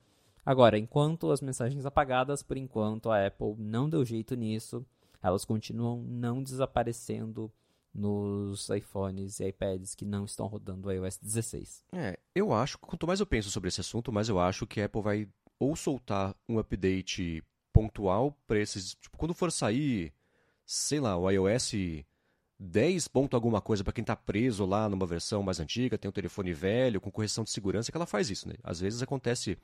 Agora, 0.46 0.78
enquanto 0.78 1.32
as 1.32 1.42
mensagens 1.42 1.86
apagadas, 1.86 2.42
por 2.42 2.58
enquanto 2.58 3.12
a 3.12 3.26
Apple 3.28 3.56
não 3.58 3.90
deu 3.90 4.04
jeito 4.04 4.36
nisso, 4.36 4.86
elas 5.22 5.46
continuam 5.46 6.02
não 6.02 6.42
desaparecendo 6.42 7.52
nos 7.94 8.70
iPhones 8.70 9.40
e 9.40 9.48
iPads 9.48 9.96
que 9.96 10.06
não 10.06 10.26
estão 10.26 10.48
rodando 10.48 10.88
o 10.88 10.92
iOS 10.92 11.18
16. 11.18 11.84
É, 11.92 12.18
eu 12.34 12.54
acho, 12.54 12.78
quanto 12.80 13.08
mais 13.08 13.20
eu 13.20 13.26
penso 13.26 13.50
sobre 13.50 13.68
esse 13.68 13.82
assunto, 13.82 14.12
mais 14.12 14.30
eu 14.30 14.40
acho 14.40 14.66
que 14.66 14.82
a 14.82 14.86
Apple 14.86 15.02
vai 15.02 15.28
ou 15.60 15.76
soltar 15.76 16.36
um 16.48 16.58
update 16.58 17.44
pontual 17.80 18.38
para 18.46 18.60
esses, 18.60 18.96
tipo, 18.96 19.18
quando 19.18 19.34
for 19.34 19.50
sair, 19.52 20.12
sei 20.66 21.00
lá, 21.00 21.16
o 21.18 21.32
iOS 21.32 21.72
10 22.60 23.08
ponto 23.08 23.38
alguma 23.38 23.62
coisa 23.62 23.86
para 23.86 23.94
quem 23.94 24.02
está 24.02 24.18
preso 24.18 24.66
lá 24.66 24.90
numa 24.90 25.06
versão 25.06 25.42
mais 25.42 25.62
antiga, 25.62 25.98
tem 25.98 26.10
um 26.10 26.12
telefone 26.12 26.52
velho 26.52 27.00
com 27.00 27.10
correção 27.10 27.46
de 27.46 27.52
segurança, 27.52 27.90
que 27.90 27.98
ela 27.98 28.06
faz 28.06 28.30
isso, 28.30 28.50
né? 28.50 28.56
Às 28.62 28.82
vezes 28.82 29.02
acontece 29.02 29.58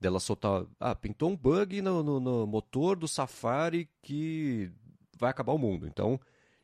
dela 0.00 0.18
soltar, 0.18 0.64
ah, 0.80 0.94
pintou 0.94 1.28
um 1.28 1.36
bug 1.36 1.82
no, 1.82 2.02
no, 2.02 2.18
no 2.18 2.46
motor 2.46 2.96
do 2.96 3.06
Safari 3.06 3.86
que 4.00 4.70
vai 5.18 5.28
acabar 5.28 5.52
o 5.52 5.58
mundo. 5.58 5.86
Então, 5.86 6.18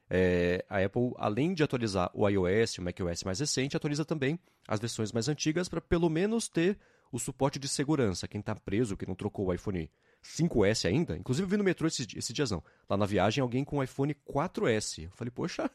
é, 0.09 0.65
a 0.71 0.83
Apple, 0.83 1.13
além 1.19 1.53
de 1.53 1.63
atualizar 1.63 2.11
o 2.15 2.27
iOS 2.27 2.79
o 2.79 2.83
macOS 2.83 3.25
mais 3.25 3.41
recente, 3.41 3.77
atualiza 3.77 4.07
também 4.07 4.39
as 4.67 4.81
versões 4.81 5.13
mais 5.13 5.29
antigas 5.29 5.69
para 5.69 5.83
pelo 5.83 6.09
menos 6.09 6.49
ter 6.49 6.79
o 7.13 7.19
suporte 7.19 7.59
de 7.59 7.69
segurança. 7.69 8.27
Quem 8.27 8.41
está 8.41 8.55
preso, 8.55 8.97
que 8.97 9.07
não 9.07 9.15
trocou 9.15 9.47
o 9.47 9.53
iPhone 9.53 9.91
5S 10.25 10.89
ainda, 10.89 11.17
inclusive 11.17 11.45
eu 11.45 11.51
vi 11.51 11.57
no 11.57 11.65
metrô 11.65 11.87
esse, 11.87 12.07
esse 12.17 12.33
diazão, 12.33 12.63
lá 12.89 12.97
na 12.97 13.07
viagem, 13.07 13.43
alguém 13.43 13.65
com 13.65 13.79
o 13.79 13.83
iPhone 13.83 14.15
4S. 14.27 15.05
Eu 15.05 15.11
falei, 15.11 15.31
poxa, 15.31 15.71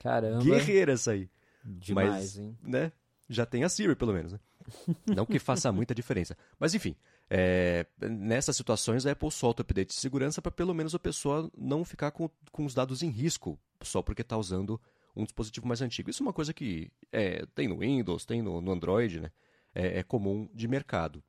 Caramba. 0.00 0.42
guerreira 0.42 0.92
essa 0.92 1.12
aí. 1.12 1.28
Demais, 1.62 2.10
Mas, 2.10 2.38
hein? 2.38 2.58
né, 2.62 2.92
já 3.28 3.44
tem 3.44 3.62
a 3.62 3.68
Siri, 3.68 3.94
pelo 3.94 4.12
menos, 4.12 4.32
né? 4.32 4.40
Não 5.14 5.26
que 5.26 5.38
faça 5.38 5.70
muita 5.70 5.94
diferença. 5.94 6.36
Mas 6.58 6.74
enfim, 6.74 6.96
é, 7.28 7.86
nessas 8.00 8.56
situações 8.56 9.06
a 9.06 9.12
Apple 9.12 9.30
solta 9.30 9.62
o 9.62 9.64
update 9.64 9.94
de 9.94 10.00
segurança 10.00 10.42
para 10.42 10.50
pelo 10.50 10.74
menos 10.74 10.94
a 10.94 10.98
pessoa 10.98 11.50
não 11.56 11.84
ficar 11.84 12.10
com, 12.10 12.28
com 12.50 12.64
os 12.64 12.74
dados 12.74 13.02
em 13.02 13.08
risco 13.08 13.58
só 13.82 14.02
porque 14.02 14.22
está 14.22 14.36
usando 14.36 14.80
um 15.14 15.24
dispositivo 15.24 15.66
mais 15.66 15.80
antigo. 15.80 16.10
Isso 16.10 16.22
é 16.22 16.26
uma 16.26 16.32
coisa 16.32 16.52
que 16.52 16.90
é, 17.12 17.44
tem 17.54 17.68
no 17.68 17.78
Windows, 17.78 18.24
tem 18.24 18.42
no, 18.42 18.60
no 18.60 18.72
Android, 18.72 19.20
né? 19.20 19.30
É, 19.74 20.00
é, 20.00 20.02
comum 20.02 20.48
de 20.52 20.66
mercado. 20.66 21.22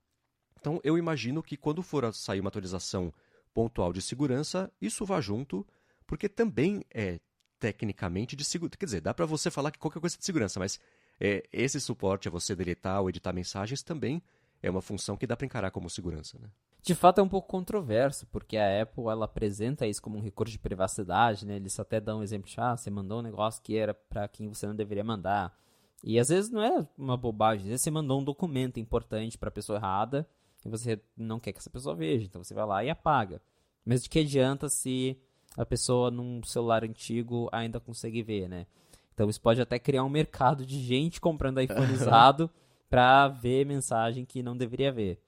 Então 0.61 0.79
eu 0.83 0.97
imagino 0.97 1.41
que 1.41 1.57
quando 1.57 1.81
for 1.81 2.13
sair 2.13 2.39
uma 2.39 2.49
atualização 2.49 3.11
pontual 3.53 3.91
de 3.91 4.01
segurança, 4.01 4.71
isso 4.79 5.03
vá 5.05 5.19
junto, 5.19 5.67
porque 6.05 6.29
também 6.29 6.85
é 6.93 7.19
tecnicamente 7.59 8.35
de 8.35 8.45
segurança. 8.45 8.77
Quer 8.77 8.85
dizer, 8.85 9.01
dá 9.01 9.13
para 9.13 9.25
você 9.25 9.51
falar 9.51 9.71
que 9.71 9.79
qualquer 9.79 9.99
coisa 9.99 10.15
é 10.15 10.19
de 10.19 10.25
segurança, 10.25 10.59
mas 10.59 10.79
é, 11.19 11.43
esse 11.51 11.81
suporte 11.81 12.27
a 12.27 12.31
você 12.31 12.55
deletar 12.55 13.01
ou 13.01 13.09
editar 13.09 13.33
mensagens 13.33 13.81
também 13.81 14.21
é 14.61 14.69
uma 14.69 14.81
função 14.81 15.17
que 15.17 15.25
dá 15.25 15.35
para 15.35 15.45
encarar 15.45 15.71
como 15.71 15.89
segurança. 15.89 16.37
Né? 16.39 16.47
De 16.83 16.93
fato 16.93 17.19
é 17.19 17.23
um 17.23 17.29
pouco 17.29 17.47
controverso, 17.47 18.27
porque 18.27 18.55
a 18.55 18.83
Apple 18.83 19.05
ela 19.05 19.25
apresenta 19.25 19.87
isso 19.87 20.01
como 20.01 20.17
um 20.17 20.21
recurso 20.21 20.51
de 20.51 20.59
privacidade, 20.59 21.45
né? 21.45 21.55
Eles 21.55 21.79
até 21.79 21.99
dão 21.99 22.19
um 22.19 22.23
exemplo 22.23 22.49
de, 22.49 22.59
ah, 22.59 22.77
você 22.77 22.89
mandou 22.91 23.19
um 23.19 23.23
negócio 23.23 23.61
que 23.63 23.75
era 23.75 23.93
para 23.93 24.27
quem 24.27 24.47
você 24.47 24.67
não 24.67 24.75
deveria 24.75 25.03
mandar. 25.03 25.55
E 26.03 26.19
às 26.19 26.29
vezes 26.29 26.51
não 26.51 26.61
é 26.61 26.87
uma 26.97 27.17
bobagem, 27.17 27.65
às 27.65 27.69
vezes 27.69 27.81
você 27.81 27.91
mandou 27.91 28.19
um 28.19 28.23
documento 28.23 28.79
importante 28.79 29.37
para 29.37 29.49
a 29.49 29.51
pessoa 29.51 29.77
errada 29.77 30.27
e 30.65 30.69
você 30.69 30.99
não 31.17 31.39
quer 31.39 31.51
que 31.51 31.59
essa 31.59 31.69
pessoa 31.69 31.95
veja, 31.95 32.25
então 32.25 32.43
você 32.43 32.53
vai 32.53 32.65
lá 32.65 32.83
e 32.83 32.89
apaga. 32.89 33.41
Mas 33.85 34.03
de 34.03 34.09
que 34.09 34.19
adianta 34.19 34.69
se 34.69 35.17
a 35.57 35.65
pessoa 35.65 36.11
num 36.11 36.43
celular 36.43 36.83
antigo 36.83 37.49
ainda 37.51 37.79
consegue 37.79 38.21
ver, 38.21 38.47
né? 38.47 38.67
Então 39.13 39.29
isso 39.29 39.41
pode 39.41 39.61
até 39.61 39.77
criar 39.77 40.03
um 40.03 40.09
mercado 40.09 40.65
de 40.65 40.79
gente 40.79 41.19
comprando 41.19 41.61
iPhone 41.61 41.91
usado 41.93 42.49
para 42.89 43.27
ver 43.27 43.65
mensagem 43.65 44.25
que 44.25 44.43
não 44.43 44.55
deveria 44.55 44.91
ver. 44.91 45.21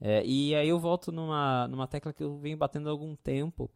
É, 0.00 0.24
e 0.24 0.54
aí 0.54 0.68
eu 0.68 0.78
volto 0.78 1.10
numa, 1.10 1.66
numa 1.68 1.86
tecla 1.86 2.12
que 2.12 2.22
eu 2.22 2.36
venho 2.38 2.56
batendo 2.56 2.88
há 2.88 2.92
algum 2.92 3.16
tempo, 3.16 3.70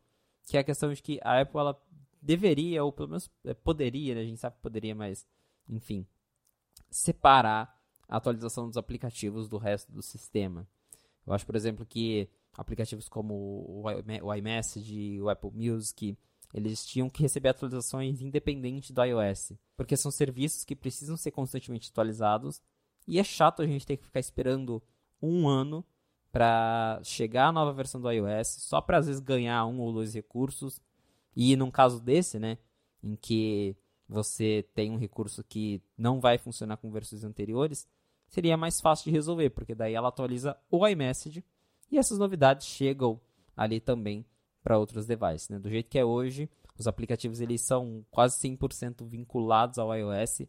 que 0.46 0.56
é 0.56 0.60
a 0.60 0.64
questão 0.64 0.92
de 0.92 1.02
que 1.02 1.18
a 1.22 1.40
Apple 1.40 1.58
ela 1.58 1.80
deveria, 2.20 2.84
ou 2.84 2.92
pelo 2.92 3.08
menos 3.08 3.30
é, 3.44 3.54
poderia, 3.54 4.14
né? 4.14 4.20
a 4.20 4.24
gente 4.24 4.38
sabe 4.38 4.56
que 4.56 4.62
poderia, 4.62 4.94
mas 4.94 5.26
enfim, 5.68 6.06
separar 6.90 7.78
a 8.08 8.16
atualização 8.16 8.66
dos 8.66 8.76
aplicativos 8.76 9.48
do 9.48 9.56
resto 9.56 9.90
do 9.92 10.02
sistema. 10.02 10.66
Eu 11.26 11.32
acho, 11.32 11.46
por 11.46 11.56
exemplo, 11.56 11.84
que 11.86 12.28
aplicativos 12.56 13.08
como 13.08 13.84
o 14.22 14.34
iMessage, 14.34 15.20
o 15.20 15.28
Apple 15.28 15.50
Music, 15.52 16.16
eles 16.52 16.84
tinham 16.84 17.08
que 17.08 17.22
receber 17.22 17.50
atualizações 17.50 18.20
independentes 18.20 18.90
do 18.90 19.02
iOS, 19.02 19.52
porque 19.76 19.96
são 19.96 20.10
serviços 20.10 20.64
que 20.64 20.74
precisam 20.74 21.16
ser 21.16 21.30
constantemente 21.30 21.90
atualizados 21.90 22.60
e 23.06 23.18
é 23.18 23.24
chato 23.24 23.62
a 23.62 23.66
gente 23.66 23.86
ter 23.86 23.96
que 23.96 24.04
ficar 24.04 24.20
esperando 24.20 24.82
um 25.22 25.48
ano 25.48 25.84
para 26.32 27.00
chegar 27.02 27.48
a 27.48 27.52
nova 27.52 27.72
versão 27.72 28.00
do 28.00 28.10
iOS, 28.10 28.48
só 28.48 28.80
para 28.80 28.98
às 28.98 29.06
vezes 29.06 29.20
ganhar 29.20 29.66
um 29.66 29.80
ou 29.80 29.92
dois 29.92 30.14
recursos. 30.14 30.80
E 31.34 31.56
num 31.56 31.70
caso 31.70 32.00
desse, 32.00 32.38
né, 32.38 32.58
em 33.02 33.16
que 33.16 33.76
você 34.08 34.68
tem 34.74 34.90
um 34.90 34.96
recurso 34.96 35.42
que 35.44 35.82
não 35.96 36.20
vai 36.20 36.38
funcionar 36.38 36.76
com 36.76 36.90
versões 36.90 37.24
anteriores, 37.24 37.86
seria 38.30 38.56
mais 38.56 38.80
fácil 38.80 39.04
de 39.04 39.10
resolver, 39.10 39.50
porque 39.50 39.74
daí 39.74 39.92
ela 39.92 40.08
atualiza 40.08 40.56
o 40.70 40.86
iMessage 40.86 41.44
e 41.90 41.98
essas 41.98 42.18
novidades 42.18 42.66
chegam 42.66 43.20
ali 43.56 43.80
também 43.80 44.24
para 44.62 44.78
outros 44.78 45.04
devices. 45.04 45.48
Né? 45.48 45.58
Do 45.58 45.68
jeito 45.68 45.90
que 45.90 45.98
é 45.98 46.04
hoje, 46.04 46.48
os 46.78 46.86
aplicativos 46.86 47.40
eles 47.40 47.60
são 47.60 48.06
quase 48.10 48.38
100% 48.38 49.06
vinculados 49.06 49.78
ao 49.78 49.94
iOS, 49.94 50.42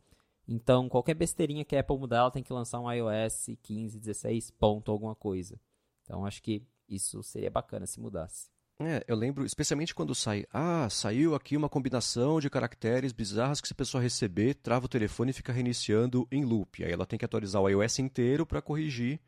então 0.48 0.88
qualquer 0.88 1.16
besteirinha 1.16 1.66
que 1.66 1.76
a 1.76 1.80
Apple 1.80 1.98
mudar, 1.98 2.18
ela 2.18 2.32
tem 2.32 2.44
que 2.44 2.54
lançar 2.54 2.80
um 2.80 2.92
iOS 2.92 3.48
15, 3.64 4.00
16, 4.00 4.52
ponto 4.52 4.92
alguma 4.92 5.16
coisa. 5.16 5.60
Então 6.04 6.26
acho 6.26 6.42
que 6.44 6.64
isso 6.88 7.24
seria 7.24 7.50
bacana 7.50 7.88
se 7.88 8.00
mudasse. 8.00 8.50
É, 8.86 9.04
eu 9.08 9.16
lembro, 9.16 9.46
especialmente 9.46 9.94
quando 9.94 10.16
sai, 10.16 10.46
ah, 10.52 10.90
saiu 10.90 11.36
aqui 11.36 11.56
uma 11.56 11.70
combinação 11.70 12.40
de 12.40 12.50
caracteres 12.50 13.12
bizarras 13.12 13.62
que 13.62 13.68
se 13.68 13.74
a 13.74 13.76
pessoa 13.76 14.02
receber, 14.02 14.56
trava 14.56 14.86
o 14.86 14.90
telefone 14.90 15.32
e 15.32 15.34
fica 15.34 15.54
reiniciando 15.54 16.28
em 16.32 16.44
loop. 16.44 16.84
Aí 16.84 16.92
ela 16.92 17.06
tem 17.06 17.20
que 17.20 17.26
atualizar 17.26 17.62
o 17.62 17.70
iOS 17.70 18.00
inteiro 18.00 18.46
para 18.46 18.62
corrigir 18.62 19.20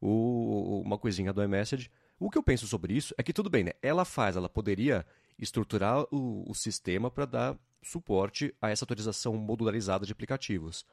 o, 0.00 0.82
uma 0.84 0.98
coisinha 0.98 1.32
do 1.32 1.42
iMessage. 1.42 1.90
O 2.18 2.28
que 2.30 2.36
eu 2.36 2.42
penso 2.42 2.66
sobre 2.66 2.94
isso 2.94 3.14
é 3.16 3.22
que 3.22 3.32
tudo 3.32 3.48
bem, 3.48 3.64
né? 3.64 3.72
Ela 3.80 4.04
faz, 4.04 4.36
ela 4.36 4.48
poderia 4.48 5.06
estruturar 5.38 6.04
o, 6.12 6.44
o 6.50 6.54
sistema 6.54 7.10
para 7.10 7.24
dar 7.24 7.58
suporte 7.82 8.54
a 8.60 8.70
essa 8.70 8.84
atualização 8.84 9.36
modularizada 9.36 10.04
de 10.04 10.12
aplicativos. 10.12 10.84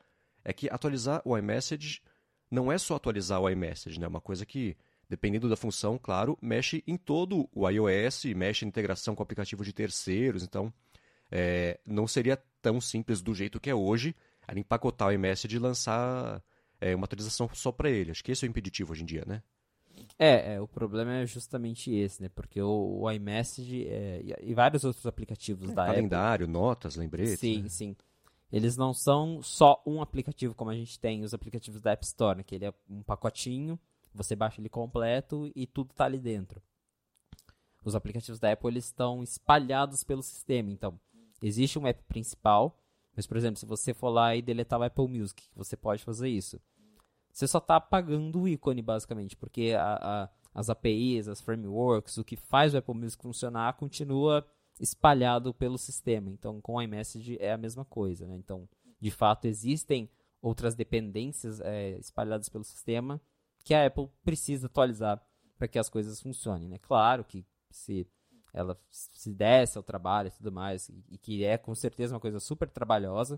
É 0.43 0.53
que 0.53 0.69
atualizar 0.69 1.21
o 1.25 1.37
iMessage 1.37 2.01
não 2.49 2.71
é 2.71 2.77
só 2.77 2.95
atualizar 2.95 3.41
o 3.41 3.49
iMessage, 3.49 3.99
né? 3.99 4.05
É 4.05 4.09
uma 4.09 4.21
coisa 4.21 4.45
que 4.45 4.77
dependendo 5.09 5.49
da 5.49 5.55
função, 5.55 5.97
claro, 5.97 6.37
mexe 6.41 6.83
em 6.87 6.97
todo 6.97 7.49
o 7.53 7.69
iOS, 7.69 8.25
mexe 8.35 8.65
em 8.65 8.67
integração 8.67 9.15
com 9.15 9.23
aplicativos 9.23 9.65
de 9.65 9.73
terceiros. 9.73 10.43
Então, 10.43 10.73
é, 11.31 11.79
não 11.85 12.07
seria 12.07 12.41
tão 12.61 12.79
simples 12.81 13.21
do 13.21 13.33
jeito 13.33 13.59
que 13.59 13.69
é 13.69 13.75
hoje, 13.75 14.15
era 14.47 14.59
empacotar 14.59 15.09
o 15.09 15.11
iMessage 15.11 15.55
e 15.55 15.59
lançar 15.59 16.41
é, 16.79 16.95
uma 16.95 17.05
atualização 17.05 17.49
só 17.53 17.71
para 17.71 17.89
ele. 17.89 18.11
Acho 18.11 18.23
que 18.23 18.31
esse 18.31 18.45
é 18.45 18.47
o 18.47 18.49
impeditivo 18.49 18.91
hoje 18.91 19.03
em 19.03 19.05
dia, 19.05 19.23
né? 19.25 19.41
É, 20.19 20.55
é, 20.55 20.61
o 20.61 20.67
problema 20.67 21.13
é 21.13 21.25
justamente 21.25 21.93
esse, 21.93 22.21
né? 22.21 22.29
Porque 22.29 22.61
o, 22.61 23.01
o 23.01 23.11
iMessage 23.11 23.87
é, 23.87 24.21
e, 24.41 24.53
vários 24.53 24.83
outros 24.83 25.05
aplicativos 25.05 25.69
é, 25.69 25.73
da 25.73 25.85
calendário, 25.85 26.45
Apple, 26.45 26.53
notas, 26.53 26.95
lembretes. 26.95 27.39
Sim, 27.39 27.63
né? 27.63 27.69
sim. 27.69 27.95
Eles 28.51 28.77
não 28.77 28.93
são 28.93 29.41
só 29.41 29.81
um 29.85 30.01
aplicativo 30.01 30.53
como 30.53 30.69
a 30.69 30.75
gente 30.75 30.99
tem 30.99 31.23
os 31.23 31.33
aplicativos 31.33 31.81
da 31.81 31.91
App 31.91 32.05
Store, 32.05 32.37
né? 32.37 32.43
que 32.43 32.55
ele 32.55 32.65
é 32.65 32.73
um 32.89 33.01
pacotinho, 33.01 33.79
você 34.15 34.35
baixa 34.35 34.61
ele 34.61 34.69
completo 34.69 35.51
e 35.55 35.67
tudo 35.67 35.91
está 35.91 36.05
ali 36.05 36.19
dentro. 36.19 36.61
Os 37.83 37.95
aplicativos 37.95 38.39
da 38.39 38.51
Apple 38.51 38.69
eles 38.69 38.85
estão 38.85 39.21
espalhados 39.21 40.03
pelo 40.03 40.23
sistema, 40.23 40.71
então 40.71 40.99
existe 41.41 41.77
um 41.77 41.85
app 41.85 42.01
principal, 42.03 42.79
mas 43.15 43.27
por 43.27 43.37
exemplo, 43.37 43.59
se 43.59 43.65
você 43.65 43.93
for 43.93 44.09
lá 44.09 44.35
e 44.35 44.41
deletar 44.41 44.79
o 44.79 44.83
Apple 44.83 45.07
Music, 45.07 45.43
você 45.55 45.77
pode 45.77 46.03
fazer 46.03 46.29
isso 46.29 46.59
você 47.35 47.49
só 47.49 47.57
está 47.57 47.75
apagando 47.75 48.39
o 48.39 48.47
ícone, 48.47 48.81
basicamente, 48.81 49.35
porque 49.35 49.75
a, 49.77 50.23
a, 50.23 50.29
as 50.53 50.69
APIs, 50.69 51.27
as 51.27 51.41
frameworks, 51.41 52.17
o 52.17 52.23
que 52.23 52.37
faz 52.37 52.73
o 52.73 52.77
Apple 52.77 52.95
Music 52.95 53.21
funcionar 53.21 53.73
continua 53.73 54.47
espalhado 54.79 55.53
pelo 55.53 55.77
sistema. 55.77 56.29
Então, 56.29 56.61
com 56.61 56.75
o 56.75 56.81
iMessage 56.81 57.37
é 57.41 57.51
a 57.51 57.57
mesma 57.57 57.83
coisa. 57.83 58.25
Né? 58.25 58.37
Então, 58.37 58.69
de 59.01 59.11
fato, 59.11 59.47
existem 59.47 60.09
outras 60.41 60.75
dependências 60.75 61.59
é, 61.59 61.97
espalhadas 61.97 62.47
pelo 62.47 62.63
sistema 62.63 63.19
que 63.65 63.73
a 63.73 63.85
Apple 63.85 64.07
precisa 64.23 64.67
atualizar 64.67 65.21
para 65.57 65.67
que 65.67 65.77
as 65.77 65.89
coisas 65.89 66.21
funcionem. 66.21 66.69
Né? 66.69 66.77
Claro 66.77 67.25
que 67.25 67.45
se 67.69 68.07
ela 68.53 68.79
se 68.89 69.33
desse 69.33 69.77
ao 69.77 69.83
trabalho 69.83 70.29
e 70.29 70.31
tudo 70.31 70.49
mais, 70.49 70.89
e 71.09 71.17
que 71.17 71.43
é 71.43 71.57
com 71.57 71.75
certeza 71.75 72.13
uma 72.13 72.21
coisa 72.21 72.39
super 72.39 72.69
trabalhosa, 72.69 73.37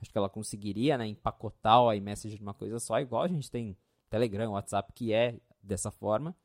Acho 0.00 0.10
que 0.10 0.18
ela 0.18 0.28
conseguiria 0.28 0.98
né, 0.98 1.06
empacotar 1.06 1.80
o 1.80 1.92
iMessage 1.92 2.38
numa 2.38 2.54
coisa 2.54 2.78
só, 2.78 3.00
igual 3.00 3.22
a 3.22 3.28
gente 3.28 3.50
tem 3.50 3.76
Telegram, 4.10 4.52
WhatsApp, 4.52 4.92
que 4.92 5.12
é 5.12 5.38
dessa 5.62 5.90
forma. 5.90 6.36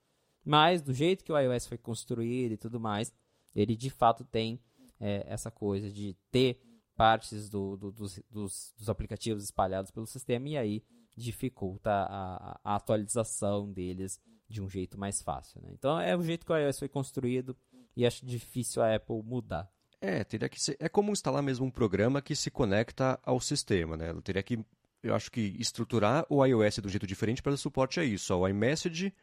Mas 0.44 0.82
do 0.82 0.94
jeito 0.94 1.24
que 1.24 1.32
o 1.32 1.38
iOS 1.38 1.67
foi 1.67 1.78
construído 1.78 2.54
e 2.54 2.58
tudo 2.58 2.80
mais, 2.80 3.13
ele 3.56 3.76
de 3.76 3.89
fato 3.89 4.24
tem 4.24 4.60
é, 5.00 5.26
essa 5.28 5.52
coisa 5.52 5.91
de 5.91 6.15
ter 6.32 6.62
partes 6.96 7.50
do, 7.50 7.78
do, 7.78 7.91
dos, 7.91 8.20
dos, 8.30 8.74
dos, 8.78 8.89
aplicativos 8.89 9.44
espalhados 9.44 9.91
pelo 9.91 10.06
sistema 10.06 10.48
e 10.50 10.58
aí 10.58 10.84
dificulta 11.15 11.91
a, 11.91 12.60
a, 12.63 12.76
atualização 12.76 13.71
deles 13.71 14.19
de 14.47 14.62
um 14.62 14.69
jeito 14.69 15.00
mais 15.00 15.21
fácil. 15.21 15.62
Né? 15.62 15.69
Então 15.74 16.00
é 16.00 16.15
o 16.15 16.21
jeito 16.21 16.45
que 16.45 16.52
o 16.52 16.58
iOS 16.58 16.80
foi 16.80 16.89
construído 16.89 17.56
e 17.95 18.06
acho 18.06 18.26
difícil 18.26 18.82
a 18.82 18.95
Apple 18.95 19.21
mudar. 19.24 19.69
É, 20.00 20.24
teria 20.24 20.50
que 20.50 20.60
ser. 20.60 20.76
É 20.80 20.89
como 20.89 21.12
instalar 21.12 21.43
mesmo 21.43 21.65
um 21.65 21.71
programa 21.71 22.21
que 22.21 22.36
se 22.36 22.50
conecta 22.50 23.19
ao 23.24 23.39
sistema, 23.39 23.95
né? 23.95 24.10
Ela 24.10 24.21
teria 24.21 24.41
que, 24.41 24.60
eu 25.04 25.13
acho 25.13 25.32
que, 25.32 25.56
estruturar 25.60 26.26
o 26.28 26.43
iOS 26.43 26.76
de 26.76 26.88
um 26.88 26.89
jeito 26.89 27.06
diferente 27.06 27.41
para 27.41 27.52
dar 27.52 27.58
suporte 27.58 28.00
a 28.00 28.04
isso. 28.04 28.34
O 28.34 28.47
iMessage, 28.47 29.13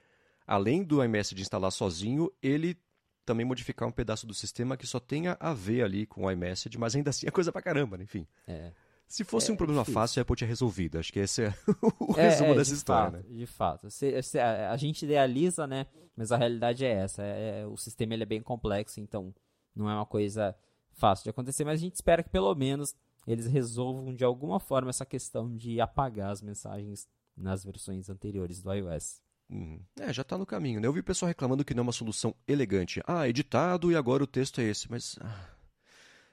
além 0.47 0.85
do 0.85 1.03
iMessage 1.03 1.43
instalar 1.43 1.73
sozinho, 1.73 2.33
ele 2.41 2.79
também 3.27 3.45
modificar 3.45 3.89
um 3.89 3.93
pedaço 3.93 4.27
do 4.27 4.33
sistema 4.33 4.77
que 4.77 4.87
só 4.87 5.01
tenha 5.01 5.37
a 5.41 5.53
ver 5.53 5.83
ali 5.83 6.07
com 6.07 6.25
o 6.25 6.31
iMessage, 6.31 6.79
mas 6.79 6.95
ainda 6.95 7.11
assim 7.11 7.27
é 7.27 7.31
coisa 7.31 7.53
pra 7.53 7.61
caramba, 7.61 7.99
né? 7.99 8.05
enfim. 8.05 8.27
É. 8.47 8.73
Se 9.09 9.25
fosse 9.25 9.51
é, 9.51 9.55
um 9.55 9.57
problema 9.57 9.81
difícil. 9.83 10.01
fácil, 10.01 10.21
a 10.21 10.23
Apple 10.23 10.37
tinha 10.37 10.49
resolvido. 10.49 10.99
Acho 10.99 11.13
que 11.13 11.19
esse 11.19 11.43
é 11.45 11.55
o 11.99 12.15
É, 12.19 12.29
resumo 12.29 12.53
é, 12.53 12.55
dessa 12.57 12.71
de 12.71 12.77
história, 12.77 13.11
fato, 13.11 13.29
né? 13.29 13.37
De 13.37 13.47
fato. 13.47 13.91
Se- 13.91 14.23
se- 14.23 14.39
a, 14.39 14.71
a 14.71 14.77
gente 14.77 15.05
idealiza, 15.05 15.67
né? 15.67 15.87
Mas 16.17 16.31
a 16.31 16.37
realidade 16.37 16.85
é 16.85 16.93
essa. 16.93 17.23
É- 17.23 17.61
é- 17.63 17.67
o 17.67 17.77
sistema 17.77 18.13
ele 18.15 18.23
é 18.23 18.27
bem 18.27 18.43
complexo, 18.43 19.01
então 19.01 19.35
não 19.75 19.89
é 19.89 19.95
uma 19.95 20.07
coisa 20.07 20.55
fácil 20.93 21.25
de 21.25 21.31
acontecer, 21.31 21.65
mas 21.65 21.75
a 21.81 21.83
gente 21.83 21.95
espera 21.95 22.23
que 22.23 22.29
pelo 22.29 22.55
menos 22.55 22.95
eles 23.27 23.47
resolvam 23.47 24.15
de 24.15 24.25
alguma 24.25 24.59
forma 24.61 24.91
essa 24.91 25.07
questão 25.07 25.55
de 25.57 25.81
apagar 25.81 26.31
as 26.33 26.43
mensagens 26.43 27.07
nas 27.37 27.65
versões 27.65 28.09
anteriores 28.11 28.61
do 28.61 28.73
iOS. 28.75 29.21
Uhum. 29.49 29.81
É, 30.01 30.13
já 30.13 30.23
tá 30.25 30.37
no 30.37 30.45
caminho, 30.45 30.81
né? 30.81 30.87
Eu 30.89 30.93
vi 30.93 31.01
o 31.01 31.05
pessoal 31.05 31.29
reclamando 31.29 31.65
que 31.65 31.73
não 31.73 31.81
é 31.81 31.87
uma 31.87 31.93
solução 31.93 32.35
elegante. 32.47 33.01
Ah, 33.07 33.27
editado 33.29 33.91
e 33.93 33.97
agora 33.97 34.23
o 34.25 34.27
texto 34.27 34.61
é 34.61 34.65
esse, 34.65 34.91
mas. 34.91 35.17
ah, 35.23 35.47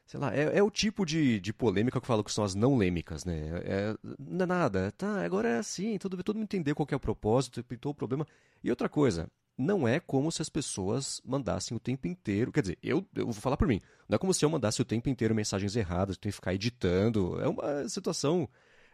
sei 0.05 0.19
lá, 0.19 0.35
é, 0.35 0.57
é 0.57 0.63
o 0.63 0.69
tipo 0.71 1.05
de, 1.05 1.39
de 1.39 1.53
polêmica 1.53 1.99
que 1.99 2.03
eu 2.03 2.07
falo 2.07 2.23
que 2.23 2.31
são 2.31 2.43
as 2.43 2.55
não 2.55 2.77
lêmicas, 2.77 3.25
né? 3.25 3.49
É, 3.63 3.95
não 4.19 4.43
é 4.43 4.45
nada, 4.47 4.91
tá, 4.97 5.23
agora 5.23 5.49
é 5.49 5.57
assim, 5.57 5.97
todo, 5.97 6.21
todo 6.23 6.35
mundo 6.35 6.43
entender 6.45 6.73
qual 6.75 6.87
é 6.91 6.95
o 6.95 6.99
propósito, 6.99 7.63
pintou 7.63 7.91
o 7.91 7.95
problema. 7.95 8.25
E 8.63 8.69
outra 8.69 8.87
coisa, 8.89 9.29
não 9.57 9.87
é 9.87 9.99
como 9.99 10.31
se 10.31 10.41
as 10.41 10.49
pessoas 10.49 11.21
mandassem 11.25 11.75
o 11.75 11.79
tempo 11.79 12.07
inteiro. 12.07 12.51
Quer 12.51 12.61
dizer, 12.61 12.77
eu, 12.83 13.05
eu 13.15 13.25
vou 13.25 13.33
falar 13.33 13.57
por 13.57 13.67
mim. 13.67 13.79
Não 14.07 14.15
é 14.15 14.19
como 14.19 14.33
se 14.33 14.43
eu 14.43 14.49
mandasse 14.49 14.81
o 14.81 14.85
tempo 14.85 15.09
inteiro 15.09 15.33
mensagens 15.33 15.75
erradas, 15.75 16.17
tem 16.17 16.29
que 16.29 16.35
ficar 16.35 16.53
editando. 16.53 17.39
É 17.41 17.47
uma 17.47 17.87
situação 17.87 18.49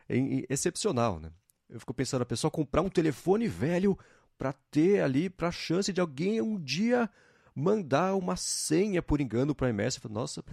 em- 0.09 0.45
excepcional, 0.49 1.19
né? 1.19 1.31
Eu 1.69 1.79
fico 1.79 1.93
pensando, 1.93 2.21
a 2.21 2.25
pessoa 2.25 2.51
comprar 2.51 2.81
um 2.81 2.89
telefone 2.89 3.47
velho 3.47 3.97
para 4.37 4.53
ter 4.69 5.01
ali, 5.01 5.29
para 5.29 5.51
chance 5.51 5.91
de 5.93 6.01
alguém 6.01 6.41
um 6.41 6.59
dia 6.59 7.09
mandar 7.55 8.15
uma 8.15 8.35
senha 8.35 9.01
por 9.01 9.21
engano 9.21 9.55
para 9.55 9.69
iMessage. 9.69 9.97
Eu 9.97 10.01
falo, 10.03 10.13
Nossa, 10.15 10.43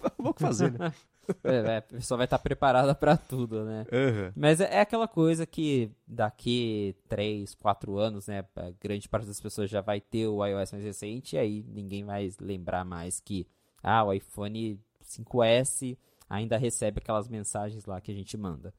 vou 0.18 0.34
fazer, 0.36 0.72
né? 0.72 0.92
É, 1.44 1.56
é, 1.56 1.76
a 1.76 1.82
pessoa 1.82 2.16
vai 2.16 2.24
estar 2.24 2.38
preparada 2.38 2.94
para 2.94 3.14
tudo, 3.14 3.62
né? 3.62 3.84
Aham. 3.92 4.32
Mas 4.34 4.62
é 4.62 4.76
é 4.76 4.80
aquela 4.80 5.06
coisa 5.06 5.44
que 5.44 5.90
daqui 6.06 6.96
3, 7.06 7.54
4 7.54 7.98
anos, 7.98 8.28
né, 8.28 8.46
a 8.56 8.70
grande 8.80 9.06
parte 9.10 9.26
das 9.26 9.38
pessoas 9.38 9.68
já 9.68 9.82
vai 9.82 10.00
ter 10.00 10.26
o 10.26 10.42
iOS 10.42 10.72
mais 10.72 10.84
recente 10.84 11.36
e 11.36 11.38
aí 11.38 11.62
ninguém 11.68 12.02
vai 12.02 12.30
lembrar 12.40 12.82
mais 12.82 13.20
que 13.20 13.46
ah, 13.82 14.04
o 14.04 14.12
iPhone 14.14 14.80
5S 15.04 15.98
ainda 16.28 16.56
recebe 16.56 16.98
aquelas 16.98 17.28
mensagens 17.28 17.84
lá 17.84 18.00
que 18.00 18.10
a 18.10 18.14
gente 18.14 18.36
manda. 18.36 18.72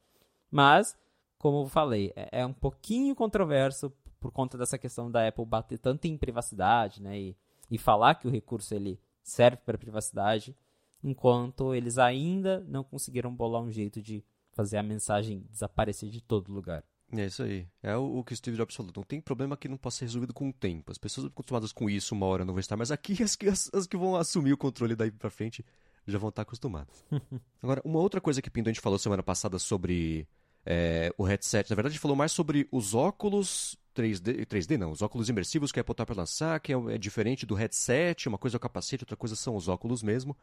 Mas, 0.50 0.98
como 1.38 1.64
eu 1.64 1.68
falei, 1.68 2.12
é, 2.16 2.42
é 2.42 2.46
um 2.46 2.54
pouquinho 2.54 3.16
controverso 3.16 3.94
por 4.20 4.32
conta 4.32 4.58
dessa 4.58 4.78
questão 4.78 5.10
da 5.10 5.28
Apple 5.28 5.46
bater 5.46 5.78
tanto 5.80 6.06
em 6.06 6.18
privacidade, 6.18 7.02
né, 7.02 7.18
e, 7.18 7.38
e 7.72 7.78
falar 7.78 8.16
que 8.16 8.28
o 8.28 8.32
recurso 8.32 8.74
ele 8.74 9.00
serve 9.24 9.58
para 9.58 9.78
privacidade, 9.78 10.56
enquanto 11.04 11.74
eles 11.74 11.98
ainda 11.98 12.64
não 12.68 12.84
conseguiram 12.84 13.34
bolar 13.34 13.62
um 13.62 13.72
jeito 13.72 14.02
de 14.02 14.24
fazer 14.52 14.78
a 14.78 14.84
mensagem 14.84 15.46
desaparecer 15.50 16.10
de 16.10 16.22
todo 16.22 16.52
lugar. 16.52 16.84
É 17.12 17.26
isso 17.26 17.42
aí. 17.42 17.68
É 17.82 17.96
o, 17.96 18.20
o 18.20 18.24
que 18.24 18.34
o 18.34 18.36
Steve 18.36 18.58
Jobs 18.58 18.76
falou. 18.76 18.92
Não 18.96 19.04
tem 19.04 19.20
problema 19.20 19.58
que 19.58 19.68
não 19.68 19.78
possa 19.78 20.00
ser 20.00 20.06
resolvido 20.06 20.34
com 20.34 20.50
o 20.50 20.54
tempo. 20.54 20.92
As 20.92 20.98
pessoas 20.98 21.28
acostumadas 21.28 21.72
com 21.72 21.90
isso 21.90 22.14
uma 22.14 22.26
hora 22.26 22.46
não 22.46 22.54
vão 22.54 22.60
estar, 22.60 22.78
mas 22.78 22.92
aqui 22.92 23.24
as 23.24 23.36
que, 23.36 23.48
as, 23.48 23.70
as 23.74 23.88
que 23.88 23.98
vão 23.98 24.16
assumir 24.16 24.54
o 24.54 24.58
controle 24.58 24.96
daí 24.96 25.12
pra 25.12 25.30
frente 25.30 25.66
já 26.06 26.18
vão 26.18 26.30
estar 26.30 26.44
acostumadas. 26.44 27.04
Agora, 27.62 27.82
uma 27.84 28.00
outra 28.00 28.22
coisa 28.22 28.42
que 28.42 28.50
Pinto 28.50 28.70
a 28.70 28.74
gente 28.74 28.82
falou 28.82 29.00
semana 29.00 29.24
passada 29.24 29.58
sobre 29.58 30.28
é, 30.66 31.12
o 31.18 31.24
headset. 31.24 31.70
Na 31.70 31.76
verdade, 31.76 31.94
a 31.94 31.96
gente 31.96 32.02
falou 32.02 32.18
mais 32.18 32.32
sobre 32.32 32.68
os 32.72 32.94
óculos 32.94 33.76
3D, 33.96 34.46
3D 34.46 34.78
não, 34.78 34.92
os 34.92 35.02
óculos 35.02 35.30
imersivos 35.30 35.72
que 35.72 35.80
a 35.80 35.82
Apple 35.82 35.96
tá 35.96 36.06
para 36.06 36.16
lançar, 36.16 36.60
que 36.60 36.74
é, 36.74 36.76
é 36.94 36.98
diferente 36.98 37.46
do 37.46 37.56
headset. 37.56 38.28
Uma 38.28 38.38
coisa 38.38 38.56
é 38.56 38.60
o 38.60 38.62
capacete, 38.62 39.04
outra 39.04 39.18
coisa 39.18 39.36
são 39.36 39.56
os 39.56 39.68
óculos 39.68 40.04
mesmo. 40.04 40.38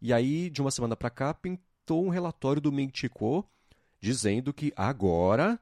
E 0.00 0.12
aí, 0.12 0.50
de 0.50 0.60
uma 0.60 0.70
semana 0.70 0.96
pra 0.96 1.10
cá, 1.10 1.32
pintou 1.32 2.04
um 2.04 2.08
relatório 2.08 2.60
do 2.60 2.72
Mintico 2.72 3.48
dizendo 4.00 4.52
que 4.52 4.72
agora 4.76 5.58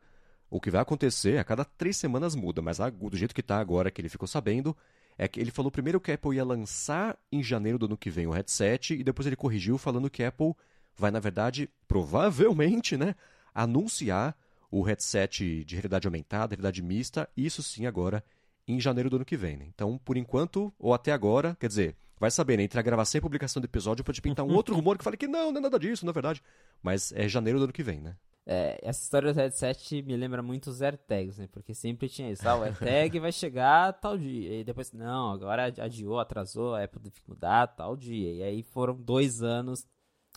o 0.51 0.61
que 0.61 0.71
vai 0.71 0.81
acontecer, 0.81 1.39
a 1.39 1.45
cada 1.45 1.65
três 1.65 1.97
semanas 1.97 2.35
muda, 2.35 2.63
mas 2.63 2.79
do 2.79 3.17
jeito 3.17 3.35
que 3.35 3.41
está 3.41 3.59
agora, 3.59 3.91
que 3.91 4.01
ele 4.01 4.09
ficou 4.09 4.29
sabendo, 4.29 4.77
é 5.19 5.27
que 5.27 5.41
ele 5.41 5.51
falou 5.51 5.71
primeiro 5.71 6.01
que 6.01 6.11
a 6.11 6.15
Apple 6.15 6.37
ia 6.37 6.45
lançar 6.45 7.19
em 7.33 7.43
janeiro 7.43 7.79
do 7.79 7.87
ano 7.87 7.97
que 7.97 8.11
vem 8.11 8.27
o 8.27 8.31
headset, 8.31 8.95
e 8.95 9.03
depois 9.03 9.27
ele 9.27 9.37
corrigiu 9.37 9.79
falando 9.79 10.11
que 10.11 10.23
a 10.23 10.29
Apple 10.29 10.55
vai, 10.97 11.11
na 11.11 11.19
verdade, 11.19 11.69
provavelmente, 11.89 12.97
né, 12.97 13.15
anunciar 13.53 14.37
o 14.71 14.83
headset 14.83 15.65
de 15.65 15.75
realidade 15.75 16.07
aumentada, 16.07 16.55
realidade 16.55 16.83
mista, 16.83 17.29
isso 17.37 17.63
sim 17.63 17.87
agora 17.87 18.25
em 18.67 18.81
janeiro 18.81 19.11
do 19.11 19.17
ano 19.17 19.25
que 19.25 19.37
vem. 19.37 19.57
né? 19.57 19.67
Então, 19.75 19.99
por 19.99 20.17
enquanto, 20.17 20.73
ou 20.79 20.95
até 20.95 21.13
agora, 21.13 21.57
quer 21.61 21.69
dizer, 21.69 21.97
vai 22.19 22.31
saber, 22.31 22.57
né, 22.57 22.63
entre 22.63 22.79
a 22.79 22.83
gravação 22.83 23.19
e 23.19 23.21
a 23.21 23.23
publicação 23.23 23.61
do 23.61 23.67
episódio 23.67 24.05
pode 24.05 24.21
pintar 24.23 24.45
um 24.45 24.55
outro 24.55 24.75
rumor 24.75 24.97
que 24.97 25.05
fale 25.05 25.17
que 25.17 25.27
não, 25.27 25.51
não 25.51 25.59
é 25.59 25.63
nada 25.63 25.79
disso, 25.79 26.07
na 26.07 26.13
verdade, 26.13 26.43
mas 26.83 27.13
é 27.13 27.29
janeiro 27.29 27.59
do 27.59 27.65
ano 27.65 27.73
que 27.73 27.83
vem, 27.83 28.01
né? 28.01 28.17
É, 28.47 28.79
essa 28.83 29.03
história 29.03 29.33
do 29.33 29.37
headset 29.37 30.03
me 30.03 30.15
lembra 30.17 30.43
muito 30.43 30.69
os 30.69 30.83
AirTags, 30.83 31.39
né? 31.39 31.49
Porque 31.51 31.73
sempre 31.73 32.11
tinha 32.11 32.31
isso. 32.31 32.47
Ah, 32.47 32.57
o 32.57 32.63
AirTag 32.63 33.19
vai 33.19 33.33
chegar 33.33 33.95
tal 33.95 34.19
dia. 34.19 34.61
E 34.61 34.65
depois, 34.65 34.93
não, 34.93 35.33
agora 35.33 35.73
adiou, 35.79 36.19
atrasou, 36.21 36.75
a 36.75 36.85
Apple 36.85 37.01
teve 37.01 37.15
que 37.15 37.29
mudar 37.29 37.69
tal 37.69 37.97
dia. 37.97 38.33
E 38.35 38.43
aí 38.43 38.63
foram 38.63 38.95
dois 38.95 39.43
anos 39.43 39.87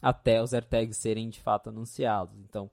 até 0.01 0.41
os 0.41 0.53
AirTags 0.53 0.95
serem 0.95 1.29
de 1.29 1.41
fato 1.41 1.69
anunciados. 1.69 2.39
Então, 2.39 2.71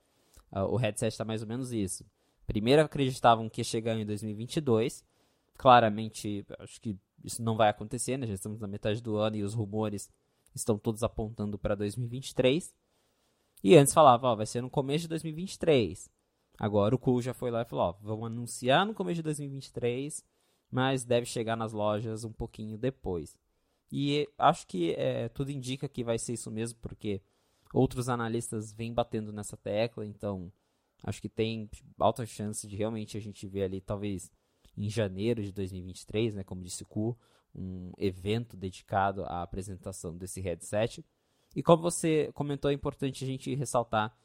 ah, 0.52 0.64
o 0.66 0.76
headset 0.76 1.12
está 1.12 1.24
mais 1.24 1.42
ou 1.42 1.48
menos 1.48 1.72
isso. 1.72 2.06
Primeiro 2.46 2.82
acreditavam 2.82 3.48
que 3.48 3.60
ia 3.60 3.64
chegar 3.64 3.96
em 3.96 4.06
2022. 4.06 5.04
Claramente, 5.56 6.44
acho 6.60 6.80
que 6.80 6.96
isso 7.24 7.42
não 7.42 7.56
vai 7.56 7.70
acontecer, 7.70 8.16
né? 8.16 8.26
Já 8.26 8.34
estamos 8.34 8.60
na 8.60 8.66
metade 8.66 9.02
do 9.02 9.16
ano 9.16 9.36
e 9.36 9.42
os 9.42 9.54
rumores 9.54 10.10
estão 10.54 10.78
todos 10.78 11.02
apontando 11.02 11.58
para 11.58 11.74
2023. 11.74 12.74
E 13.62 13.74
antes 13.76 13.94
falava, 13.94 14.28
ó, 14.28 14.36
vai 14.36 14.46
ser 14.46 14.60
no 14.60 14.68
começo 14.68 15.02
de 15.02 15.08
2023. 15.08 16.10
Agora 16.58 16.94
o 16.94 16.98
Cool 16.98 17.22
já 17.22 17.34
foi 17.34 17.50
lá 17.50 17.62
e 17.62 17.64
falou, 17.64 17.86
ó, 17.86 17.92
vamos 18.00 18.26
anunciar 18.26 18.86
no 18.86 18.94
começo 18.94 19.16
de 19.16 19.22
2023, 19.22 20.24
mas 20.70 21.04
deve 21.04 21.26
chegar 21.26 21.56
nas 21.56 21.72
lojas 21.72 22.24
um 22.24 22.32
pouquinho 22.32 22.78
depois. 22.78 23.36
E 23.90 24.28
acho 24.38 24.66
que 24.66 24.92
é, 24.92 25.28
tudo 25.28 25.50
indica 25.50 25.88
que 25.88 26.04
vai 26.04 26.18
ser 26.18 26.34
isso 26.34 26.50
mesmo, 26.50 26.78
porque 26.80 27.22
outros 27.72 28.08
analistas 28.08 28.72
vêm 28.72 28.92
batendo 28.92 29.32
nessa 29.32 29.56
tecla, 29.56 30.06
então 30.06 30.52
acho 31.02 31.20
que 31.20 31.28
tem 31.28 31.68
alta 31.98 32.24
chance 32.24 32.66
de 32.66 32.76
realmente 32.76 33.16
a 33.16 33.20
gente 33.20 33.46
ver 33.46 33.64
ali, 33.64 33.80
talvez 33.80 34.30
em 34.76 34.88
janeiro 34.88 35.42
de 35.42 35.52
2023, 35.52 36.34
né, 36.34 36.44
como 36.44 36.62
disse 36.62 36.82
o 36.82 36.86
Ku, 36.86 37.16
um 37.54 37.92
evento 37.98 38.56
dedicado 38.56 39.24
à 39.24 39.42
apresentação 39.42 40.16
desse 40.16 40.40
headset. 40.40 41.04
E 41.54 41.62
como 41.62 41.82
você 41.82 42.30
comentou, 42.34 42.70
é 42.70 42.74
importante 42.74 43.24
a 43.24 43.26
gente 43.26 43.54
ressaltar 43.54 44.16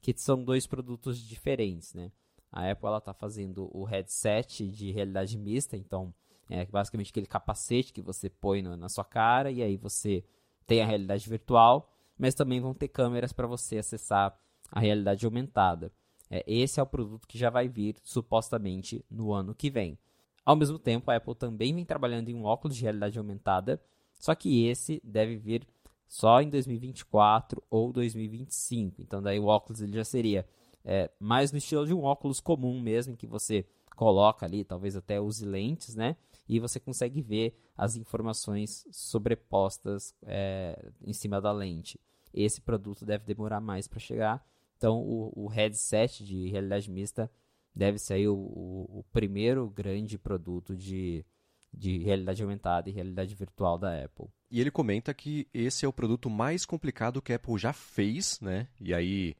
que 0.00 0.14
são 0.16 0.42
dois 0.42 0.66
produtos 0.66 1.18
diferentes, 1.18 1.92
né? 1.92 2.10
A 2.50 2.70
Apple 2.70 2.88
está 2.96 3.12
fazendo 3.12 3.68
o 3.76 3.84
headset 3.84 4.66
de 4.68 4.90
realidade 4.90 5.36
mista, 5.36 5.76
então 5.76 6.14
é 6.48 6.64
basicamente 6.64 7.10
aquele 7.10 7.26
capacete 7.26 7.92
que 7.92 8.00
você 8.00 8.30
põe 8.30 8.62
no, 8.62 8.74
na 8.76 8.88
sua 8.88 9.04
cara 9.04 9.50
e 9.50 9.62
aí 9.62 9.76
você 9.76 10.24
tem 10.66 10.80
a 10.82 10.86
realidade 10.86 11.28
virtual, 11.28 11.92
mas 12.16 12.34
também 12.34 12.60
vão 12.60 12.72
ter 12.72 12.88
câmeras 12.88 13.32
para 13.32 13.46
você 13.46 13.78
acessar 13.78 14.38
a 14.70 14.80
realidade 14.80 15.26
aumentada. 15.26 15.92
É, 16.30 16.44
esse 16.46 16.78
é 16.78 16.82
o 16.82 16.86
produto 16.86 17.26
que 17.26 17.38
já 17.38 17.50
vai 17.50 17.68
vir 17.68 17.96
supostamente 18.02 19.04
no 19.10 19.32
ano 19.32 19.54
que 19.54 19.70
vem. 19.70 19.98
Ao 20.44 20.56
mesmo 20.56 20.78
tempo, 20.78 21.10
a 21.10 21.16
Apple 21.16 21.34
também 21.34 21.74
vem 21.74 21.84
trabalhando 21.84 22.28
em 22.28 22.34
um 22.34 22.44
óculos 22.44 22.76
de 22.76 22.82
realidade 22.82 23.18
aumentada, 23.18 23.80
só 24.18 24.34
que 24.34 24.66
esse 24.66 25.00
deve 25.04 25.36
vir 25.36 25.66
só 26.08 26.40
em 26.40 26.48
2024 26.48 27.62
ou 27.70 27.92
2025. 27.92 29.02
Então, 29.02 29.22
daí 29.22 29.38
o 29.38 29.46
óculos 29.46 29.82
ele 29.82 29.92
já 29.92 30.04
seria 30.04 30.46
é, 30.84 31.10
mais 31.20 31.52
no 31.52 31.58
estilo 31.58 31.86
de 31.86 31.92
um 31.92 32.02
óculos 32.02 32.40
comum 32.40 32.80
mesmo, 32.80 33.16
que 33.16 33.26
você 33.26 33.66
coloca 33.94 34.46
ali, 34.46 34.64
talvez 34.64 34.96
até 34.96 35.20
use 35.20 35.44
lentes, 35.44 35.94
né? 35.94 36.16
E 36.48 36.58
você 36.58 36.80
consegue 36.80 37.20
ver 37.20 37.54
as 37.76 37.96
informações 37.96 38.86
sobrepostas 38.90 40.14
é, 40.22 40.92
em 41.04 41.12
cima 41.12 41.40
da 41.40 41.52
lente. 41.52 42.00
Esse 42.32 42.60
produto 42.60 43.04
deve 43.04 43.24
demorar 43.24 43.60
mais 43.60 43.86
para 43.86 43.98
chegar. 43.98 44.46
Então, 44.78 45.00
o, 45.00 45.32
o, 45.34 45.46
headset 45.48 46.24
de 46.24 46.48
realidade 46.48 46.90
mista 46.90 47.30
deve 47.74 47.98
ser 47.98 48.26
o, 48.28 48.34
o, 48.34 49.00
o 49.00 49.04
primeiro 49.12 49.68
grande 49.68 50.16
produto 50.16 50.74
de, 50.74 51.24
de 51.72 51.98
realidade 51.98 52.42
aumentada 52.42 52.88
e 52.88 52.92
realidade 52.92 53.34
virtual 53.34 53.76
da 53.76 54.02
Apple. 54.02 54.28
E 54.50 54.60
ele 54.60 54.70
comenta 54.70 55.12
que 55.12 55.46
esse 55.52 55.84
é 55.84 55.88
o 55.88 55.92
produto 55.92 56.30
mais 56.30 56.64
complicado 56.64 57.20
que 57.20 57.32
a 57.32 57.36
Apple 57.36 57.58
já 57.58 57.72
fez, 57.72 58.40
né? 58.40 58.68
E 58.80 58.94
aí 58.94 59.34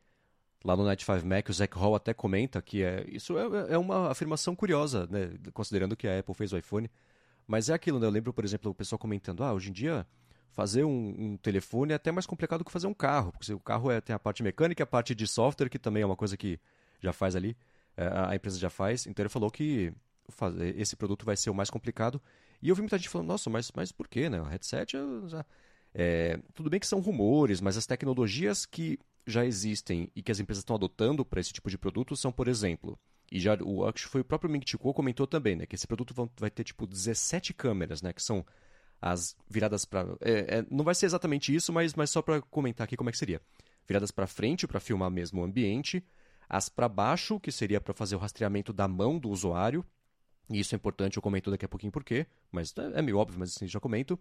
Lá 0.65 0.77
no 0.77 0.85
Night 0.85 1.05
5 1.05 1.25
Mac, 1.25 1.49
o 1.49 1.53
Zach 1.53 1.79
Hall 1.79 1.95
até 1.95 2.13
comenta 2.13 2.61
que 2.61 2.83
é, 2.83 3.05
isso 3.09 3.39
é, 3.39 3.75
é 3.75 3.79
uma 3.79 4.11
afirmação 4.11 4.57
curiosa, 4.57 5.07
né, 5.07 5.31
considerando 5.53 5.97
que 5.97 6.09
a 6.09 6.19
Apple 6.19 6.35
fez 6.35 6.53
o 6.53 6.59
iPhone. 6.59 6.91
Mas 7.47 7.69
é 7.69 7.75
aquilo, 7.75 7.99
né? 7.99 8.07
Eu 8.07 8.11
lembro, 8.11 8.33
por 8.33 8.45
exemplo, 8.45 8.71
o 8.71 8.75
pessoal 8.75 8.99
comentando: 8.99 9.43
ah, 9.43 9.55
hoje 9.55 9.71
em 9.71 9.73
dia 9.73 10.07
fazer 10.51 10.85
um, 10.85 11.15
um, 11.19 11.37
telefone 11.37 11.93
é 11.93 11.97
até 11.97 12.11
mais 12.11 12.27
complicado 12.27 12.65
que 12.65 12.73
fazer 12.73 12.87
um 12.87 12.95
carro, 12.95 13.33
porque 13.33 13.53
o 13.53 13.61
carro 13.61 13.91
é, 13.91 14.01
tem 14.01 14.15
a 14.15 14.19
parte 14.19 14.43
mecânica 14.43 14.83
e 14.83 14.85
a 14.85 14.87
parte 14.87 15.15
de 15.15 15.27
software, 15.27 15.69
que 15.69 15.79
também 15.79 16.03
é 16.03 16.07
uma 16.07 16.17
coisa 16.17 16.37
que 16.37 16.59
já 17.01 17.13
faz 17.13 17.37
ali, 17.37 17.57
é, 17.97 18.09
a 18.09 18.35
empresa 18.35 18.59
já 18.59 18.71
faz. 18.71 19.07
Então 19.07 19.23
ele 19.23 19.31
falou 19.31 19.51
que 19.51 19.93
esse 20.77 20.97
produto 20.97 21.25
vai 21.25 21.37
ser 21.37 21.51
o 21.51 21.55
mais 21.55 21.71
complicado. 21.71 22.21
E 22.61 22.69
eu 22.69 22.75
vi 22.75 22.83
muita 22.83 22.99
gente 22.99 23.09
falando: 23.09 23.29
nossa, 23.29 23.49
mas, 23.49 23.71
mas 23.75 23.93
por 23.93 24.09
quê, 24.09 24.29
né? 24.29 24.41
O 24.41 24.45
headset 24.45 24.97
já. 25.27 25.45
É, 25.95 26.39
tudo 26.55 26.69
bem 26.69 26.79
que 26.79 26.87
são 26.87 27.01
rumores, 27.01 27.61
mas 27.61 27.77
as 27.77 27.87
tecnologias 27.87 28.67
que 28.67 28.99
já 29.27 29.45
existem 29.45 30.11
e 30.15 30.23
que 30.23 30.31
as 30.31 30.39
empresas 30.39 30.63
estão 30.63 30.77
adotando 30.77 31.25
para 31.25 31.41
esse 31.41 31.53
tipo 31.53 31.71
de 31.71 31.79
produto 31.79 32.17
são, 32.17 32.31
por 32.31 32.47
exemplo, 32.47 32.99
e 33.31 33.39
já 33.39 33.57
o 33.63 33.85
acho 33.87 34.09
foi 34.09 34.23
o 34.23 34.25
próprio 34.25 34.51
Ming 34.51 34.65
Chico 34.67 34.93
comentou 34.95 35.27
também, 35.27 35.55
né, 35.57 35.67
que 35.67 35.75
esse 35.75 35.87
produto 35.87 36.31
vai 36.39 36.51
ter 36.51 36.65
tipo 36.65 36.87
17 36.87 37.53
câmeras, 37.53 38.01
né, 38.01 38.13
que 38.13 38.23
são 38.23 38.45
as 39.01 39.37
viradas 39.49 39.85
para 39.85 40.07
é, 40.21 40.59
é, 40.59 40.67
não 40.71 40.85
vai 40.85 40.95
ser 40.95 41.07
exatamente 41.07 41.55
isso, 41.55 41.73
mas, 41.73 41.95
mas 41.95 42.11
só 42.11 42.21
para 42.21 42.41
comentar 42.43 42.85
aqui 42.85 42.97
como 42.97 43.11
é 43.11 43.13
que 43.13 43.19
seria. 43.19 43.41
Viradas 43.87 44.11
para 44.11 44.27
frente 44.27 44.67
para 44.67 44.81
filmar 44.81 45.11
mesmo 45.11 45.41
o 45.41 45.45
ambiente, 45.45 46.05
as 46.49 46.69
para 46.69 46.89
baixo, 46.89 47.39
que 47.39 47.53
seria 47.53 47.81
para 47.81 47.95
fazer 47.95 48.17
o 48.17 48.19
rastreamento 48.19 48.73
da 48.73 48.89
mão 48.89 49.19
do 49.19 49.31
usuário. 49.31 49.85
E 50.51 50.61
isso 50.61 50.75
é 50.75 50.77
importante, 50.77 51.17
eu 51.17 51.23
comento 51.23 51.51
daqui 51.51 51.65
a 51.65 51.69
pouquinho 51.69 51.93
por 51.93 52.03
quê, 52.03 52.27
mas 52.51 52.75
é, 52.77 52.99
é 52.99 53.03
meio 53.03 53.19
óbvio, 53.19 53.39
mas 53.39 53.55
assim 53.55 53.67
já 53.67 53.79
comento. 53.79 54.19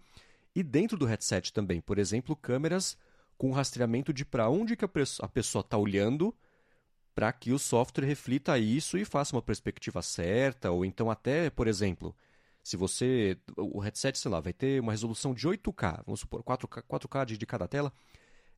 E 0.56 0.62
dentro 0.62 0.98
do 0.98 1.06
headset 1.06 1.54
também, 1.54 1.80
por 1.82 1.98
exemplo, 1.98 2.36
câmeras 2.36 2.98
com 3.38 3.52
rastreamento 3.52 4.12
de 4.12 4.26
para 4.26 4.50
onde 4.50 4.76
que 4.76 4.84
a 4.84 4.88
pessoa 4.88 5.62
está 5.62 5.78
olhando 5.78 6.36
para 7.14 7.32
que 7.32 7.52
o 7.52 7.60
software 7.60 8.06
reflita 8.06 8.60
isso 8.60 8.98
e 8.98 9.06
faça 9.06 9.36
uma 9.36 9.42
perspectiva 9.42 10.02
certa, 10.02 10.70
ou 10.70 10.86
então 10.86 11.10
até, 11.10 11.50
por 11.50 11.68
exemplo, 11.68 12.16
se 12.68 12.76
você. 12.76 13.38
O 13.56 13.80
headset, 13.80 14.20
sei 14.20 14.30
lá, 14.30 14.42
vai 14.42 14.52
ter 14.52 14.82
uma 14.82 14.92
resolução 14.92 15.34
de 15.34 15.48
8K, 15.48 16.04
vamos 16.06 16.20
supor, 16.20 16.44
4K, 16.44 16.84
4K 16.84 17.26
de, 17.26 17.38
de 17.38 17.46
cada 17.46 17.66
tela. 17.66 17.94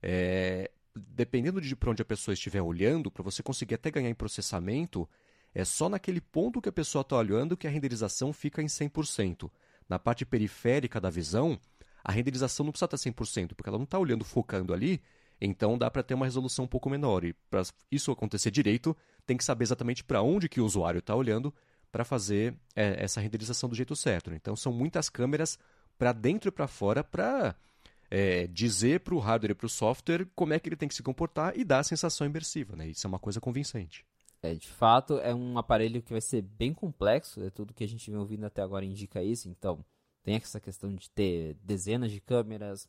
É, 0.02 0.72
dependendo 0.96 1.62
de 1.62 1.76
para 1.76 1.92
onde 1.92 2.02
a 2.02 2.06
pessoa 2.06 2.34
estiver 2.34 2.60
olhando, 2.60 3.12
para 3.12 3.22
você 3.22 3.44
conseguir 3.44 3.76
até 3.76 3.92
ganhar 3.92 4.10
em 4.10 4.16
processamento, 4.16 5.08
é 5.54 5.64
só 5.64 5.88
naquele 5.88 6.20
ponto 6.20 6.60
que 6.60 6.68
a 6.68 6.72
pessoa 6.72 7.04
está 7.04 7.18
olhando 7.18 7.56
que 7.56 7.68
a 7.68 7.70
renderização 7.70 8.34
fica 8.34 8.64
em 8.64 8.66
100%. 8.66 9.48
Na 9.88 10.00
parte 10.00 10.26
periférica 10.26 11.00
da 11.00 11.12
visão, 11.12 11.60
a 12.04 12.12
renderização 12.12 12.64
não 12.64 12.72
precisa 12.72 12.86
estar 12.86 12.98
100%, 12.98 13.54
porque 13.54 13.70
ela 13.70 13.78
não 13.78 13.86
está 13.86 14.00
olhando 14.00 14.26
focando 14.26 14.74
ali, 14.74 15.04
então 15.40 15.78
dá 15.78 15.92
para 15.92 16.02
ter 16.02 16.16
uma 16.16 16.26
resolução 16.26 16.66
um 16.66 16.68
pouco 16.68 16.90
menor. 16.90 17.24
E 17.24 17.34
para 17.48 17.62
isso 17.92 18.12
acontecer 18.12 18.50
direito, 18.50 18.98
tem 19.28 19.38
que 19.38 19.44
saber 19.44 19.66
exatamente 19.66 20.04
para 20.04 20.24
onde 20.24 20.50
que 20.50 20.60
o 20.60 20.66
usuário 20.66 20.98
está 20.98 21.14
olhando 21.14 21.54
para 21.92 22.04
fazer 22.04 22.54
é, 22.76 23.04
essa 23.04 23.20
renderização 23.20 23.70
do 23.70 23.76
jeito 23.76 23.96
certo. 23.96 24.30
Né? 24.30 24.38
Então 24.38 24.56
são 24.56 24.72
muitas 24.72 25.10
câmeras 25.10 25.58
para 25.98 26.12
dentro 26.14 26.50
e 26.50 26.52
para 26.52 26.68
fora 26.68 27.04
para 27.04 27.56
é, 28.10 28.48
dizer 28.48 29.02
para 29.02 29.14
o 29.14 29.20
hardware 29.20 29.52
e 29.52 29.56
para 29.56 29.66
o 29.66 29.70
software 29.70 30.28
como 30.36 30.54
é 30.54 30.60
que 30.60 30.70
ele 30.70 30.76
tem 30.76 30.90
que 30.90 30.96
se 30.96 31.04
comportar 31.04 31.58
e 31.58 31.64
dar 31.64 31.80
a 31.80 31.84
sensação 31.84 32.26
imersiva. 32.26 32.76
Né? 32.76 32.88
Isso 32.88 33.06
é 33.06 33.10
uma 33.10 33.20
coisa 33.20 33.40
convincente. 33.40 34.06
É, 34.42 34.54
de 34.54 34.70
fato, 34.70 35.20
é 35.20 35.36
um 35.36 35.58
aparelho 35.58 36.02
que 36.02 36.12
vai 36.12 36.22
ser 36.22 36.42
bem 36.42 36.74
complexo, 36.74 37.44
é 37.44 37.50
tudo 37.50 37.74
que 37.74 37.84
a 37.84 37.88
gente 37.88 38.10
vem 38.10 38.20
ouvindo 38.20 38.46
até 38.46 38.62
agora 38.62 38.86
indica 38.86 39.22
isso, 39.22 39.50
então 39.50 39.84
tem 40.24 40.36
essa 40.36 40.62
questão 40.62 40.96
de 40.96 41.10
ter 41.10 41.56
dezenas 41.62 42.10
de 42.10 42.22
câmeras, 42.22 42.88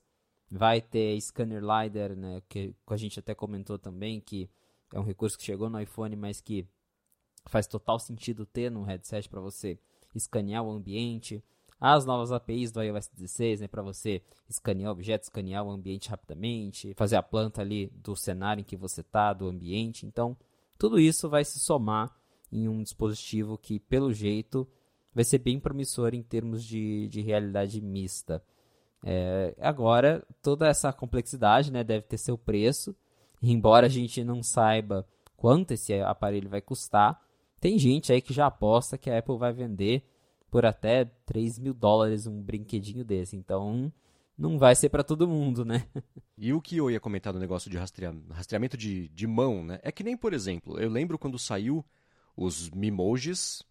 vai 0.49 0.81
ter 0.81 1.21
scanner 1.21 1.61
LiDAR, 1.61 2.15
né, 2.15 2.41
que 2.49 2.73
a 2.87 2.97
gente 2.97 3.19
até 3.19 3.35
comentou 3.35 3.79
também, 3.79 4.21
que 4.21 4.49
é 4.93 5.01
um 5.01 5.05
recurso 5.05 5.37
que 5.37 5.45
chegou 5.45 5.69
no 5.69 5.81
iPhone, 5.81 6.15
mas 6.15 6.41
que 6.41 6.67
faz 7.46 7.66
total 7.66 7.98
sentido 7.98 8.46
ter 8.46 8.70
no 8.70 8.83
headset 8.83 9.29
para 9.29 9.40
você 9.40 9.79
escanear 10.14 10.62
o 10.62 10.70
ambiente. 10.70 11.42
As 11.81 12.05
novas 12.05 12.31
APIs 12.31 12.70
do 12.70 12.83
iOS 12.83 13.09
16, 13.09 13.61
né, 13.61 13.68
para 13.68 13.83
você 13.83 14.22
escanear 14.48 14.92
objetos, 14.92 15.29
escanear 15.29 15.64
o 15.64 15.70
ambiente 15.70 16.11
rapidamente, 16.11 16.92
fazer 16.94 17.16
a 17.16 17.22
planta 17.22 17.62
ali 17.62 17.87
do 17.94 18.14
cenário 18.14 18.61
em 18.61 18.64
que 18.64 18.76
você 18.76 19.00
está, 19.00 19.33
do 19.33 19.48
ambiente. 19.48 20.05
Então, 20.05 20.37
tudo 20.79 21.00
isso 21.00 21.29
vai 21.29 21.44
se 21.44 21.59
somar 21.59 22.14
em 22.53 22.68
um 22.68 22.83
dispositivo 22.83 23.57
que, 23.57 23.79
pelo 23.79 24.12
jeito, 24.12 24.68
vai 25.14 25.24
ser 25.24 25.38
bem 25.38 25.59
promissor 25.59 26.14
em 26.14 26.22
termos 26.22 26.64
de, 26.64 27.09
de 27.09 27.20
realidade 27.22 27.81
mista. 27.81 28.42
É, 29.03 29.55
agora, 29.59 30.22
toda 30.42 30.68
essa 30.68 30.92
complexidade 30.92 31.72
né, 31.72 31.83
deve 31.83 32.07
ter 32.07 32.18
seu 32.18 32.37
preço, 32.37 32.94
embora 33.42 33.87
a 33.87 33.90
gente 33.90 34.22
não 34.22 34.42
saiba 34.42 35.07
quanto 35.37 35.72
esse 35.72 35.94
aparelho 36.00 36.50
vai 36.50 36.61
custar, 36.61 37.20
tem 37.61 37.79
gente 37.79 38.12
aí 38.12 38.20
que 38.20 38.33
já 38.33 38.46
aposta 38.46 38.96
que 38.96 39.11
a 39.11 39.18
Apple 39.18 39.37
vai 39.37 39.53
vender 39.53 40.03
por 40.51 40.64
até 40.64 41.05
3 41.27 41.59
mil 41.59 41.75
dólares 41.75 42.27
um 42.27 42.42
brinquedinho 42.42 43.05
desse. 43.05 43.37
Então, 43.37 43.92
não 44.37 44.59
vai 44.59 44.75
ser 44.75 44.88
para 44.88 45.05
todo 45.05 45.29
mundo, 45.29 45.64
né? 45.64 45.87
E 46.37 46.55
o 46.55 46.61
que 46.61 46.79
eu 46.79 46.90
ia 46.90 46.99
comentar 46.99 47.35
do 47.35 47.38
negócio 47.38 47.70
de 47.70 47.77
rastreamento 47.77 48.77
de, 48.77 49.09
de 49.09 49.27
mão, 49.27 49.62
né? 49.62 49.79
É 49.83 49.92
que 49.92 50.03
nem, 50.03 50.16
por 50.16 50.33
exemplo, 50.33 50.81
eu 50.81 50.88
lembro 50.88 51.18
quando 51.18 51.38
saiu 51.38 51.85
os 52.35 52.70
Mimojis, 52.70 53.62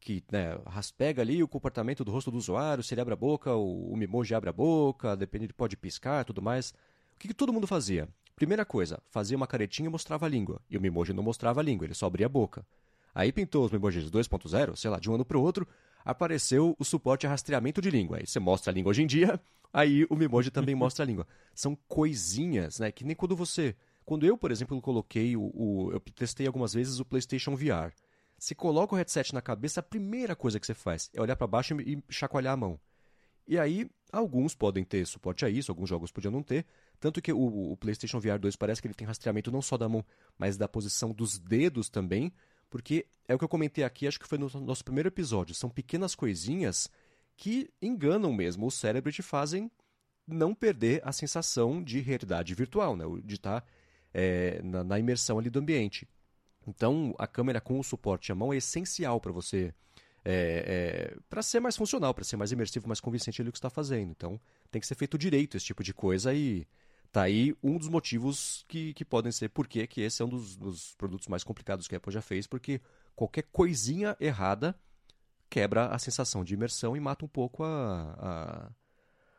que 0.00 0.22
né, 0.30 0.58
pega 0.96 1.22
ali 1.22 1.42
o 1.42 1.48
comportamento 1.48 2.04
do 2.04 2.12
rosto 2.12 2.30
do 2.30 2.36
usuário, 2.36 2.82
se 2.82 2.92
ele 2.92 3.00
abre 3.00 3.14
a 3.14 3.16
boca, 3.16 3.54
o, 3.54 3.90
o 3.90 3.96
Mimoji 3.96 4.34
abre 4.34 4.50
a 4.50 4.52
boca, 4.52 5.16
dependendo, 5.16 5.54
pode 5.54 5.76
piscar 5.76 6.24
tudo 6.24 6.42
mais. 6.42 6.70
O 7.14 7.18
que, 7.18 7.28
que 7.28 7.34
todo 7.34 7.52
mundo 7.52 7.66
fazia? 7.66 8.06
Primeira 8.36 8.64
coisa, 8.66 9.00
fazia 9.10 9.36
uma 9.36 9.46
caretinha 9.46 9.86
e 9.86 9.90
mostrava 9.90 10.26
a 10.26 10.28
língua. 10.28 10.60
E 10.68 10.76
o 10.76 10.80
Mimoji 10.80 11.12
não 11.12 11.22
mostrava 11.22 11.60
a 11.60 11.62
língua, 11.62 11.86
ele 11.86 11.94
só 11.94 12.06
abria 12.06 12.26
a 12.26 12.28
boca. 12.28 12.66
Aí 13.14 13.30
pintou 13.32 13.64
os 13.64 13.70
Mimojis 13.70 14.10
2.0, 14.10 14.76
sei 14.76 14.90
lá, 14.90 14.98
de 14.98 15.08
um 15.08 15.14
ano 15.14 15.24
para 15.24 15.38
o 15.38 15.42
outro, 15.42 15.66
apareceu 16.04 16.74
o 16.78 16.84
suporte 16.84 17.26
a 17.26 17.30
rastreamento 17.30 17.80
de 17.80 17.90
língua. 17.90 18.18
Aí 18.18 18.26
você 18.26 18.40
mostra 18.40 18.72
a 18.72 18.74
língua 18.74 18.90
hoje 18.90 19.02
em 19.02 19.06
dia, 19.06 19.40
aí 19.72 20.06
o 20.10 20.16
Mimoji 20.16 20.50
também 20.50 20.74
mostra 20.74 21.04
a 21.04 21.06
língua. 21.06 21.26
São 21.54 21.76
coisinhas, 21.88 22.78
né? 22.78 22.90
Que 22.90 23.04
nem 23.04 23.14
quando 23.14 23.36
você. 23.36 23.76
Quando 24.04 24.26
eu, 24.26 24.36
por 24.36 24.50
exemplo, 24.50 24.80
coloquei 24.82 25.36
o, 25.36 25.50
o. 25.54 25.90
Eu 25.92 26.00
testei 26.00 26.46
algumas 26.46 26.74
vezes 26.74 26.98
o 26.98 27.04
PlayStation 27.04 27.54
VR. 27.54 27.92
Se 28.36 28.54
coloca 28.54 28.94
o 28.94 28.98
headset 28.98 29.32
na 29.32 29.40
cabeça, 29.40 29.80
a 29.80 29.82
primeira 29.82 30.34
coisa 30.34 30.58
que 30.60 30.66
você 30.66 30.74
faz 30.74 31.08
é 31.14 31.20
olhar 31.20 31.36
para 31.36 31.46
baixo 31.46 31.74
e 31.80 32.02
chacoalhar 32.10 32.52
a 32.52 32.56
mão. 32.56 32.78
E 33.46 33.58
aí, 33.58 33.88
alguns 34.10 34.54
podem 34.54 34.84
ter 34.84 35.06
suporte 35.06 35.44
a 35.44 35.50
isso, 35.50 35.70
alguns 35.70 35.88
jogos 35.88 36.10
podiam 36.10 36.32
não 36.32 36.42
ter. 36.42 36.66
Tanto 36.98 37.20
que 37.20 37.32
o, 37.32 37.72
o, 37.72 37.76
PlayStation 37.76 38.18
VR 38.18 38.38
2 38.38 38.56
parece 38.56 38.80
que 38.80 38.88
ele 38.88 38.94
tem 38.94 39.06
rastreamento 39.06 39.52
não 39.52 39.60
só 39.60 39.76
da 39.76 39.88
mão, 39.88 40.04
mas 40.38 40.56
da 40.56 40.66
posição 40.66 41.12
dos 41.12 41.38
dedos 41.38 41.88
também. 41.88 42.32
Porque 42.70 43.06
é 43.26 43.34
o 43.34 43.38
que 43.38 43.44
eu 43.44 43.48
comentei 43.48 43.84
aqui, 43.84 44.06
acho 44.06 44.18
que 44.18 44.26
foi 44.26 44.38
no 44.38 44.48
nosso 44.60 44.84
primeiro 44.84 45.08
episódio. 45.08 45.54
São 45.54 45.70
pequenas 45.70 46.14
coisinhas 46.14 46.90
que 47.36 47.70
enganam 47.80 48.32
mesmo 48.32 48.66
o 48.66 48.70
cérebro 48.70 49.10
e 49.10 49.12
te 49.12 49.22
fazem 49.22 49.70
não 50.26 50.54
perder 50.54 51.02
a 51.04 51.12
sensação 51.12 51.82
de 51.82 52.00
realidade 52.00 52.54
virtual, 52.54 52.96
né? 52.96 53.04
de 53.24 53.34
estar 53.34 53.60
tá, 53.60 53.66
é, 54.12 54.60
na, 54.62 54.82
na, 54.84 54.98
imersão 54.98 55.38
ali 55.38 55.50
do 55.50 55.58
ambiente. 55.58 56.08
Então, 56.66 57.14
a 57.18 57.26
câmera 57.26 57.60
com 57.60 57.78
o 57.78 57.84
suporte 57.84 58.32
à 58.32 58.34
mão 58.34 58.52
é 58.52 58.56
essencial 58.56 59.20
para 59.20 59.32
você, 59.32 59.74
é, 60.24 61.12
é, 61.14 61.18
para 61.28 61.42
ser 61.42 61.60
mais 61.60 61.76
funcional, 61.76 62.14
para 62.14 62.24
ser 62.24 62.36
mais 62.36 62.52
imersivo, 62.52 62.88
mais 62.88 63.00
convincente 63.00 63.42
ali 63.42 63.50
o 63.50 63.52
que 63.52 63.58
está 63.58 63.68
fazendo. 63.68 64.10
Então, 64.10 64.40
tem 64.70 64.80
que 64.80 64.86
ser 64.86 64.94
feito 64.94 65.18
direito 65.18 65.56
esse 65.56 65.66
tipo 65.66 65.82
de 65.82 65.92
coisa 65.92 66.32
e 66.32 66.66
tá 67.14 67.22
aí 67.22 67.54
um 67.62 67.78
dos 67.78 67.88
motivos 67.88 68.64
que, 68.66 68.92
que 68.92 69.04
podem 69.04 69.30
ser 69.30 69.48
por 69.48 69.68
que 69.68 69.88
esse 70.00 70.20
é 70.20 70.24
um 70.24 70.28
dos, 70.28 70.56
dos 70.56 70.96
produtos 70.96 71.28
mais 71.28 71.44
complicados 71.44 71.86
que 71.86 71.94
a 71.94 71.98
Apple 71.98 72.12
já 72.12 72.20
fez, 72.20 72.44
porque 72.44 72.80
qualquer 73.14 73.44
coisinha 73.52 74.16
errada 74.18 74.74
quebra 75.48 75.86
a 75.86 75.98
sensação 76.00 76.42
de 76.42 76.54
imersão 76.54 76.96
e 76.96 77.00
mata 77.00 77.24
um 77.24 77.28
pouco 77.28 77.62
a, 77.62 78.16
a 78.18 78.72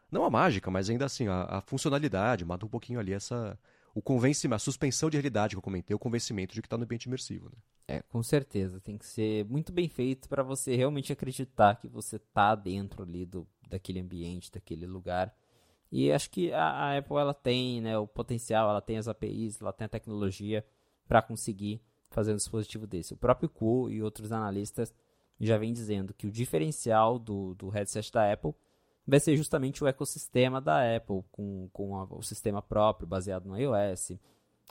não 0.10 0.24
a 0.24 0.30
mágica, 0.30 0.72
mas 0.72 0.90
ainda 0.90 1.04
assim 1.04 1.28
a, 1.28 1.58
a, 1.58 1.62
funcionalidade, 1.62 2.46
mata 2.46 2.66
um 2.66 2.70
pouquinho 2.70 2.98
ali 2.98 3.12
essa 3.12 3.60
o 3.94 4.02
convencimento, 4.02 4.56
a 4.56 4.60
suspensão 4.60 5.10
de 5.10 5.18
realidade 5.18 5.56
que 5.56 5.58
eu 5.58 5.62
comentei, 5.62 5.94
o 5.94 6.00
convencimento 6.00 6.54
de 6.54 6.62
que 6.62 6.68
está 6.68 6.78
no 6.78 6.86
ambiente 6.86 7.06
imersivo. 7.06 7.50
Né? 7.50 7.98
É, 7.98 8.02
com 8.04 8.24
certeza, 8.24 8.80
tem 8.80 8.98
que 8.98 9.06
ser 9.06 9.44
muito 9.46 9.74
bem 9.74 9.90
feito 9.90 10.30
para 10.30 10.44
você 10.44 10.78
realmente 10.78 11.12
acreditar 11.12 11.76
que 11.76 11.90
você 11.90 12.16
está 12.16 12.56
dentro 12.56 13.04
ali 13.04 13.26
do, 13.26 13.46
daquele 13.68 14.00
ambiente, 14.00 14.50
daquele 14.50 14.86
lugar. 14.86 15.34
E 15.98 16.12
acho 16.12 16.30
que 16.30 16.52
a, 16.52 16.62
a 16.62 16.98
Apple 16.98 17.16
ela 17.16 17.34
tem 17.34 17.80
né, 17.80 17.98
o 17.98 18.06
potencial, 18.06 18.70
ela 18.70 18.82
tem 18.82 18.98
as 18.98 19.08
APIs, 19.08 19.62
ela 19.62 19.72
tem 19.72 19.86
a 19.86 19.90
tecnologia 19.90 20.66
para 21.08 21.22
conseguir 21.22 21.82
fazer 22.10 22.34
um 22.34 22.36
dispositivo 22.36 22.86
desse. 22.86 23.14
O 23.14 23.18
próprio 23.18 23.48
Kuo 23.48 23.90
e 23.90 24.04
outros 24.04 24.34
analistas 24.34 24.94
já 25.40 25.58
vem 25.58 25.72
dizendo 25.72 26.14
que 26.14 26.28
o 26.28 26.32
diferencial 26.32 27.18
do, 27.18 27.56
do 27.56 27.70
headset 27.70 28.12
da 28.12 28.30
Apple 28.30 28.54
vai 29.08 29.22
ser 29.22 29.38
justamente 29.38 29.86
o 29.86 29.88
ecossistema 29.88 30.60
da 30.60 30.98
Apple, 30.98 31.24
com, 31.32 31.70
com 31.72 31.96
a, 31.96 32.04
o 32.04 32.22
sistema 32.22 32.62
próprio 32.62 33.08
baseado 33.08 33.46
no 33.46 33.58
iOS, 33.58 34.20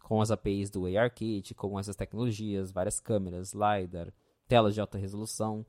com 0.03 0.21
as 0.21 0.31
APIs 0.31 0.69
do 0.69 0.85
ARKit, 0.85 1.55
com 1.55 1.81
essas 1.81 1.97
tecnologias, 1.97 2.71
várias 2.71 3.01
câmeras, 3.01 3.55
LiDAR, 3.55 4.13
telas 4.47 4.75
de 4.75 4.81
alta 4.83 4.99
resolução. 4.99 5.65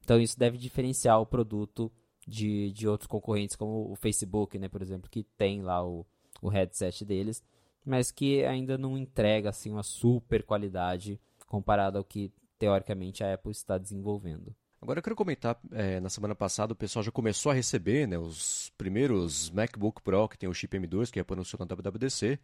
Então 0.00 0.18
isso 0.18 0.38
deve 0.38 0.56
diferenciar 0.56 1.20
o 1.20 1.26
produto 1.26 1.92
de, 2.26 2.72
de 2.72 2.88
outros 2.88 3.06
concorrentes, 3.06 3.56
como 3.56 3.90
o 3.90 3.96
Facebook, 3.96 4.58
né, 4.58 4.68
por 4.68 4.82
exemplo, 4.82 5.10
que 5.10 5.24
tem 5.36 5.62
lá 5.62 5.84
o, 5.84 6.06
o 6.40 6.48
headset 6.48 7.04
deles, 7.04 7.42
mas 7.84 8.10
que 8.10 8.44
ainda 8.44 8.78
não 8.78 8.96
entrega 8.96 9.50
assim, 9.50 9.70
uma 9.70 9.82
super 9.82 10.42
qualidade 10.42 11.20
comparado 11.46 11.98
ao 11.98 12.04
que 12.04 12.32
teoricamente 12.58 13.22
a 13.22 13.34
Apple 13.34 13.52
está 13.52 13.76
desenvolvendo. 13.78 14.54
Agora 14.80 14.98
eu 14.98 15.02
quero 15.02 15.16
comentar, 15.16 15.58
é, 15.72 15.98
na 15.98 16.10
semana 16.10 16.34
passada 16.34 16.72
o 16.72 16.76
pessoal 16.76 17.02
já 17.02 17.10
começou 17.10 17.50
a 17.50 17.54
receber 17.54 18.06
né, 18.06 18.18
os 18.18 18.70
primeiros 18.76 19.50
MacBook 19.50 20.02
Pro 20.02 20.28
que 20.28 20.36
tem 20.36 20.48
o 20.48 20.54
chip 20.54 20.76
M2, 20.78 21.10
que 21.10 21.18
é 21.18 21.24
anunciou 21.26 21.58
na 21.58 21.74
WWDC, 21.74 22.38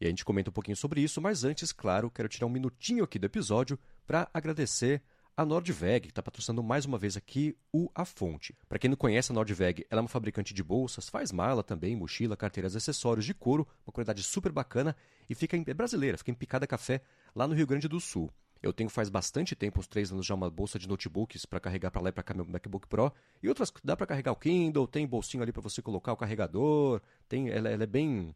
e 0.00 0.06
a 0.06 0.08
gente 0.08 0.24
comenta 0.24 0.50
um 0.50 0.52
pouquinho 0.52 0.76
sobre 0.76 1.00
isso, 1.00 1.20
mas 1.20 1.44
antes, 1.44 1.70
claro, 1.72 2.10
quero 2.10 2.28
tirar 2.28 2.46
um 2.46 2.50
minutinho 2.50 3.04
aqui 3.04 3.16
do 3.18 3.26
episódio 3.26 3.78
para 4.06 4.28
agradecer 4.34 5.02
a 5.36 5.44
Nordveg, 5.44 6.02
que 6.02 6.12
está 6.12 6.22
patrocinando 6.22 6.62
mais 6.62 6.84
uma 6.84 6.96
vez 6.96 7.16
aqui 7.16 7.56
o 7.72 7.90
A 7.94 8.04
Fonte. 8.04 8.56
Para 8.68 8.78
quem 8.78 8.88
não 8.88 8.96
conhece 8.96 9.32
a 9.32 9.34
Nordveg, 9.34 9.84
ela 9.90 10.00
é 10.00 10.02
uma 10.02 10.08
fabricante 10.08 10.54
de 10.54 10.62
bolsas, 10.62 11.08
faz 11.08 11.32
mala 11.32 11.62
também, 11.62 11.96
mochila, 11.96 12.36
carteiras, 12.36 12.76
acessórios 12.76 13.24
de 13.24 13.34
couro, 13.34 13.66
uma 13.84 13.92
qualidade 13.92 14.22
super 14.22 14.52
bacana 14.52 14.96
e 15.28 15.34
fica 15.34 15.56
em, 15.56 15.64
é 15.66 15.74
brasileira, 15.74 16.16
fica 16.16 16.30
em 16.30 16.34
Picada 16.34 16.66
Café, 16.66 17.00
lá 17.34 17.48
no 17.48 17.54
Rio 17.54 17.66
Grande 17.66 17.88
do 17.88 18.00
Sul. 18.00 18.30
Eu 18.62 18.72
tenho 18.72 18.88
faz 18.88 19.10
bastante 19.10 19.54
tempo, 19.54 19.80
uns 19.80 19.88
três 19.88 20.10
anos 20.10 20.24
já, 20.24 20.34
uma 20.34 20.48
bolsa 20.48 20.78
de 20.78 20.88
notebooks 20.88 21.44
para 21.44 21.60
carregar 21.60 21.90
para 21.90 22.00
lá 22.00 22.08
e 22.08 22.12
para 22.12 22.22
cá 22.22 22.32
meu 22.32 22.46
MacBook 22.46 22.86
Pro. 22.86 23.12
E 23.42 23.48
outras, 23.48 23.70
dá 23.82 23.96
para 23.96 24.06
carregar 24.06 24.32
o 24.32 24.36
Kindle, 24.36 24.86
tem 24.86 25.06
bolsinho 25.06 25.42
ali 25.42 25.52
para 25.52 25.60
você 25.60 25.82
colocar 25.82 26.12
o 26.12 26.16
carregador, 26.16 27.02
tem, 27.28 27.50
ela, 27.50 27.68
ela 27.68 27.82
é 27.82 27.86
bem 27.86 28.34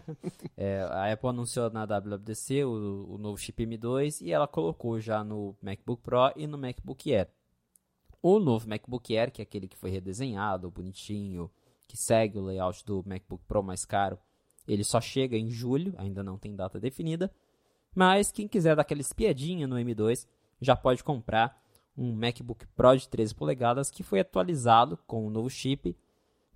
é, 0.54 0.82
a 0.90 1.10
Apple 1.10 1.30
anunciou 1.30 1.70
na 1.70 1.86
WWDC 1.86 2.64
o, 2.64 3.14
o, 3.14 3.18
novo 3.18 3.38
chip 3.38 3.64
M2 3.64 4.20
e 4.20 4.30
ela 4.30 4.46
colocou 4.46 5.00
já 5.00 5.24
no 5.24 5.56
MacBook 5.62 6.02
Pro 6.02 6.30
e 6.36 6.46
no 6.46 6.58
MacBook 6.58 7.14
Air. 7.14 7.30
O 8.20 8.38
novo 8.38 8.68
MacBook 8.68 9.16
Air, 9.16 9.30
que 9.30 9.40
é 9.40 9.44
aquele 9.44 9.66
que 9.66 9.78
foi 9.78 9.90
redesenhado, 9.90 10.70
bonitinho, 10.70 11.50
que 11.88 11.96
segue 11.96 12.38
o 12.38 12.44
layout 12.44 12.84
do 12.84 13.02
MacBook 13.06 13.42
Pro 13.46 13.62
mais 13.62 13.86
caro, 13.86 14.18
ele 14.68 14.84
só 14.84 15.00
chega 15.00 15.38
em 15.38 15.50
julho, 15.50 15.94
ainda 15.96 16.22
não 16.22 16.36
tem 16.38 16.54
data 16.54 16.78
definida. 16.78 17.30
Mas 17.94 18.30
quem 18.30 18.46
quiser 18.46 18.76
dar 18.76 18.82
aquela 18.82 19.00
espiadinha 19.00 19.66
no 19.66 19.76
M2 19.76 20.26
já 20.60 20.76
pode 20.76 21.02
comprar 21.02 21.63
um 21.96 22.12
MacBook 22.12 22.66
Pro 22.68 22.96
de 22.96 23.08
13 23.08 23.34
polegadas 23.34 23.90
que 23.90 24.02
foi 24.02 24.20
atualizado 24.20 24.98
com 25.06 25.24
o 25.24 25.26
um 25.26 25.30
novo 25.30 25.48
chip, 25.48 25.96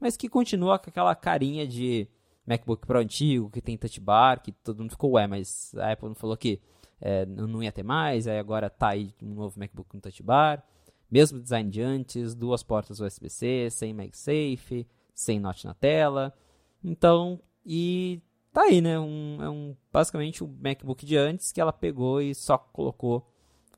mas 0.01 0.17
que 0.17 0.29
continua 0.29 0.79
com 0.79 0.91
aquela 0.91 1.15
carinha 1.15 1.67
de 1.67 2.09
MacBook 2.47 2.87
Pro 2.87 2.99
antigo, 2.99 3.51
que 3.51 3.61
tem 3.61 3.77
touch 3.77 4.01
bar, 4.01 4.43
que 4.43 4.53
todo 4.53 4.81
mundo 4.81 4.91
ficou, 4.91 5.13
ué, 5.13 5.27
mas 5.27 5.75
a 5.77 5.93
Apple 5.93 6.09
não 6.09 6.15
falou 6.15 6.37
que 6.37 6.61
é, 7.01 7.27
não 7.27 7.63
ia 7.63 7.71
ter 7.71 7.83
mais, 7.83 8.27
aí 8.27 8.39
agora 8.39 8.71
tá 8.71 8.89
aí 8.89 9.15
um 9.23 9.35
novo 9.35 9.59
MacBook 9.59 9.91
com 9.91 10.01
touch 10.01 10.23
bar. 10.23 10.65
Mesmo 11.11 11.41
design 11.41 11.71
de 11.71 11.81
antes, 11.81 12.35
duas 12.35 12.63
portas 12.63 13.01
USB-C, 13.01 13.71
sem 13.71 13.95
MagSafe, 13.95 14.87
sem 15.15 15.41
note 15.41 15.65
na 15.65 15.73
tela. 15.73 16.35
Então, 16.85 17.41
e 17.65 18.21
tá 18.53 18.63
aí, 18.63 18.81
né? 18.81 18.99
Um, 18.99 19.43
é 19.43 19.49
um, 19.49 19.77
basicamente 19.93 20.45
o 20.45 20.47
um 20.47 20.57
MacBook 20.61 21.07
de 21.07 21.17
antes 21.17 21.51
que 21.51 21.61
ela 21.61 21.73
pegou 21.73 22.21
e 22.21 22.35
só 22.35 22.59
colocou 22.59 23.27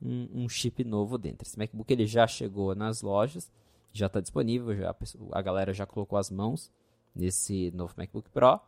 um, 0.03 0.29
um, 0.45 0.49
chip 0.49 0.83
novo 0.85 1.19
dentro. 1.19 1.47
Esse 1.47 1.59
MacBook 1.59 1.93
ele 1.93 2.07
já 2.07 2.27
chegou 2.27 2.75
nas 2.75 3.03
lojas, 3.03 3.51
já 3.93 4.07
está 4.07 4.21
disponível, 4.21 4.75
já, 4.77 4.95
a 5.33 5.43
galera 5.43 5.73
já 5.73 5.87
colocou 5.87 6.19
as 6.19 6.31
mãos 6.31 6.71
nesse 7.15 7.71
novo 7.73 7.95
MacBook 7.97 8.29
Pro 8.31 8.61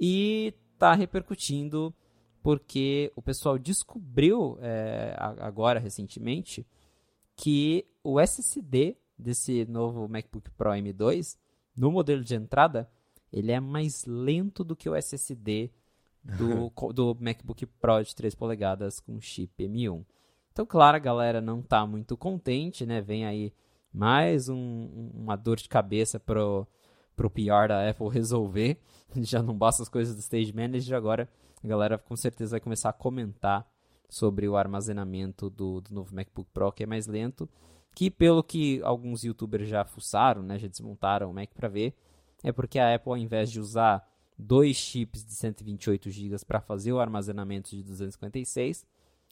e 0.00 0.54
está 0.74 0.94
repercutindo 0.94 1.94
porque 2.42 3.12
o 3.14 3.20
pessoal 3.20 3.58
descobriu 3.58 4.58
é, 4.60 5.14
agora 5.18 5.78
recentemente 5.78 6.66
que 7.36 7.86
o 8.02 8.18
SSD 8.18 8.96
desse 9.18 9.64
novo 9.66 10.08
MacBook 10.08 10.50
Pro 10.52 10.70
M2 10.70 11.36
no 11.76 11.90
modelo 11.90 12.24
de 12.24 12.34
entrada 12.34 12.88
ele 13.32 13.52
é 13.52 13.60
mais 13.60 14.04
lento 14.06 14.64
do 14.64 14.74
que 14.74 14.88
o 14.88 14.94
SSD 14.94 15.70
do, 16.22 16.72
do 16.92 17.16
MacBook 17.20 17.66
Pro 17.66 18.02
de 18.02 18.14
3 18.14 18.34
polegadas 18.34 19.00
com 19.00 19.20
chip 19.20 19.52
M1. 19.62 20.04
Então, 20.58 20.66
claro, 20.66 20.96
a 20.96 20.98
galera 20.98 21.40
não 21.40 21.60
está 21.60 21.86
muito 21.86 22.16
contente, 22.16 22.84
né? 22.84 23.00
Vem 23.00 23.24
aí 23.24 23.54
mais 23.94 24.48
um, 24.48 24.88
uma 25.14 25.36
dor 25.36 25.56
de 25.56 25.68
cabeça 25.68 26.18
pro, 26.18 26.66
pro 27.14 27.30
PR 27.30 27.68
da 27.68 27.88
Apple 27.88 28.08
resolver. 28.08 28.76
Já 29.22 29.40
não 29.40 29.56
basta 29.56 29.84
as 29.84 29.88
coisas 29.88 30.16
do 30.16 30.18
Stage 30.18 30.52
Manager, 30.52 30.96
agora 30.96 31.28
a 31.62 31.68
galera 31.68 31.96
com 31.96 32.16
certeza 32.16 32.54
vai 32.54 32.60
começar 32.60 32.88
a 32.88 32.92
comentar 32.92 33.70
sobre 34.08 34.48
o 34.48 34.56
armazenamento 34.56 35.48
do, 35.48 35.80
do 35.80 35.94
novo 35.94 36.12
MacBook 36.12 36.50
Pro, 36.52 36.72
que 36.72 36.82
é 36.82 36.86
mais 36.86 37.06
lento. 37.06 37.48
Que 37.94 38.10
pelo 38.10 38.42
que 38.42 38.82
alguns 38.82 39.22
youtubers 39.22 39.68
já 39.68 39.84
fuçaram, 39.84 40.42
né, 40.42 40.58
já 40.58 40.66
desmontaram 40.66 41.30
o 41.30 41.34
Mac 41.34 41.50
para 41.54 41.68
ver, 41.68 41.94
é 42.42 42.50
porque 42.50 42.80
a 42.80 42.96
Apple, 42.96 43.12
ao 43.12 43.16
invés 43.16 43.48
de 43.48 43.60
usar 43.60 44.04
dois 44.36 44.74
chips 44.74 45.24
de 45.24 45.34
128 45.34 46.10
GB 46.10 46.36
para 46.44 46.60
fazer 46.60 46.92
o 46.92 46.98
armazenamento 46.98 47.70
de 47.70 47.84
256, 47.84 48.84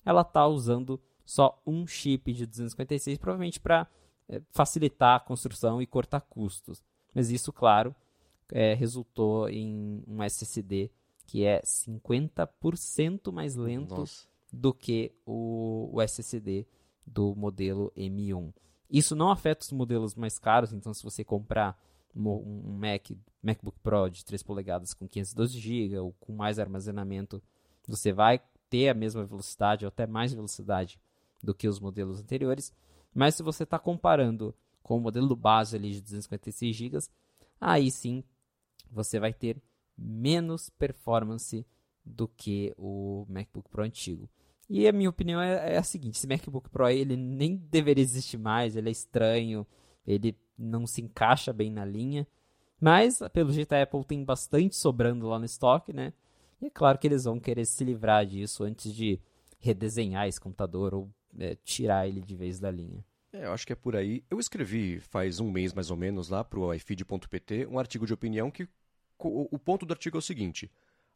ela 0.05 0.21
está 0.21 0.47
usando 0.47 1.01
só 1.27 1.61
um 1.67 1.87
chip 1.87 2.33
de 2.33 2.47
256, 2.47 3.19
provavelmente 3.19 3.61
para 3.61 3.87
é, 4.29 4.41
facilitar 4.51 5.17
a 5.17 5.21
construção 5.21 5.83
e 5.83 5.87
cortar 5.87 6.21
custos. 6.21 6.83
Mas 7.13 7.31
isso, 7.31 7.53
claro, 7.53 7.95
é, 8.51 8.73
resultou 8.75 9.49
em 9.49 10.03
um 10.07 10.23
SSD 10.23 10.91
que 11.27 11.45
é 11.45 11.61
50% 11.63 13.33
mais 13.33 13.57
lento 13.57 13.97
Nossa. 13.97 14.29
do 14.53 14.73
que 14.73 15.13
o, 15.27 15.91
o 15.93 16.01
SSD 16.01 16.65
do 17.05 17.35
modelo 17.35 17.93
M1. 17.97 18.55
Isso 18.89 19.17
não 19.17 19.31
afeta 19.31 19.65
os 19.65 19.73
modelos 19.73 20.15
mais 20.15 20.39
caros, 20.39 20.73
então 20.73 20.95
se 20.95 21.03
você 21.03 21.25
comprar 21.25 21.77
um 22.15 22.79
Mac, 22.79 23.11
MacBook 23.43 23.79
Pro 23.81 24.09
de 24.09 24.25
3 24.25 24.43
polegadas 24.45 24.95
com 24.95 25.09
512 25.09 25.59
GB 25.59 25.99
ou 25.99 26.13
com 26.21 26.33
mais 26.33 26.59
armazenamento, 26.61 27.43
você 27.87 28.13
vai 28.13 28.41
ter 28.71 28.89
a 28.89 28.95
mesma 28.95 29.25
velocidade 29.25 29.85
ou 29.85 29.89
até 29.89 30.07
mais 30.07 30.33
velocidade 30.33 31.01
do 31.47 31.55
que 31.55 31.69
os 31.69 31.79
modelos 31.79 32.21
anteriores. 32.21 32.75
Mas 33.15 33.37
se 33.37 33.43
você 33.43 33.63
está 33.63 33.79
comparando 33.79 34.55
com 34.83 34.99
o 34.99 35.01
modelo 35.01 35.35
base 35.35 35.77
ali 35.77 35.93
de 35.93 36.03
256 36.03 36.77
GB, 36.77 36.99
aí 37.61 37.91
sim 37.91 38.23
você 38.91 39.19
vai 39.19 39.33
ter 39.33 39.63
menos 39.97 40.69
performance 40.69 41.65
do 42.05 42.29
que 42.29 42.75
o 42.77 43.25
MacBook 43.29 43.71
Pro 43.71 43.85
antigo. 43.85 44.29
E 44.69 44.87
a 44.87 44.93
minha 44.93 45.09
opinião 45.09 45.41
é, 45.41 45.75
é 45.75 45.79
a 45.79 45.83
seguinte: 45.83 46.17
esse 46.17 46.27
MacBook 46.27 46.69
Pro 46.69 46.89
ele 46.89 47.17
nem 47.17 47.57
deveria 47.57 48.03
existir 48.03 48.37
mais, 48.37 48.77
ele 48.77 48.89
é 48.89 48.93
estranho, 48.93 49.67
ele 50.07 50.37
não 50.59 50.87
se 50.87 51.01
encaixa 51.01 51.53
bem 51.53 51.71
na 51.71 51.85
linha. 51.85 52.27
Mas, 52.79 53.21
pelo 53.33 53.53
jeito, 53.53 53.73
a 53.73 53.83
Apple 53.83 54.05
tem 54.05 54.23
bastante 54.23 54.77
sobrando 54.77 55.27
lá 55.27 55.39
no 55.39 55.47
estoque, 55.47 55.93
né? 55.93 56.13
E 56.61 56.67
é 56.67 56.71
claro 56.71 56.99
que 56.99 57.07
eles 57.07 57.25
vão 57.25 57.41
querer 57.41 57.65
se 57.65 57.83
livrar 57.85 58.27
disso 58.27 58.65
antes 58.65 58.93
de 58.93 59.19
redesenhar 59.59 60.29
esse 60.29 60.41
computador 60.41 60.95
ou 60.95 61.11
é, 61.39 61.57
tirar 61.65 62.07
ele 62.07 62.21
de 62.21 62.35
vez 62.35 62.59
da 62.59 62.71
linha. 62.71 63.05
É, 63.33 63.47
eu 63.47 63.53
acho 63.53 63.67
que 63.67 63.73
é 63.73 63.77
por 63.77 63.97
aí. 63.97 64.25
Eu 64.31 64.39
escrevi 64.39 65.01
faz 65.01 65.41
um 65.41 65.51
mês 65.51 65.73
mais 65.73 65.91
ou 65.91 65.97
menos 65.97 66.29
lá 66.29 66.43
para 66.43 66.59
o 66.59 66.73
iFeed.pt 66.73 67.67
um 67.67 67.79
artigo 67.79 68.07
de 68.07 68.15
opinião 68.15 68.51
que 68.51 68.69
o 69.19 69.59
ponto 69.59 69.87
do 69.87 69.93
artigo 69.93 70.17
é 70.17 70.21
o 70.21 70.23
seguinte: 70.23 70.71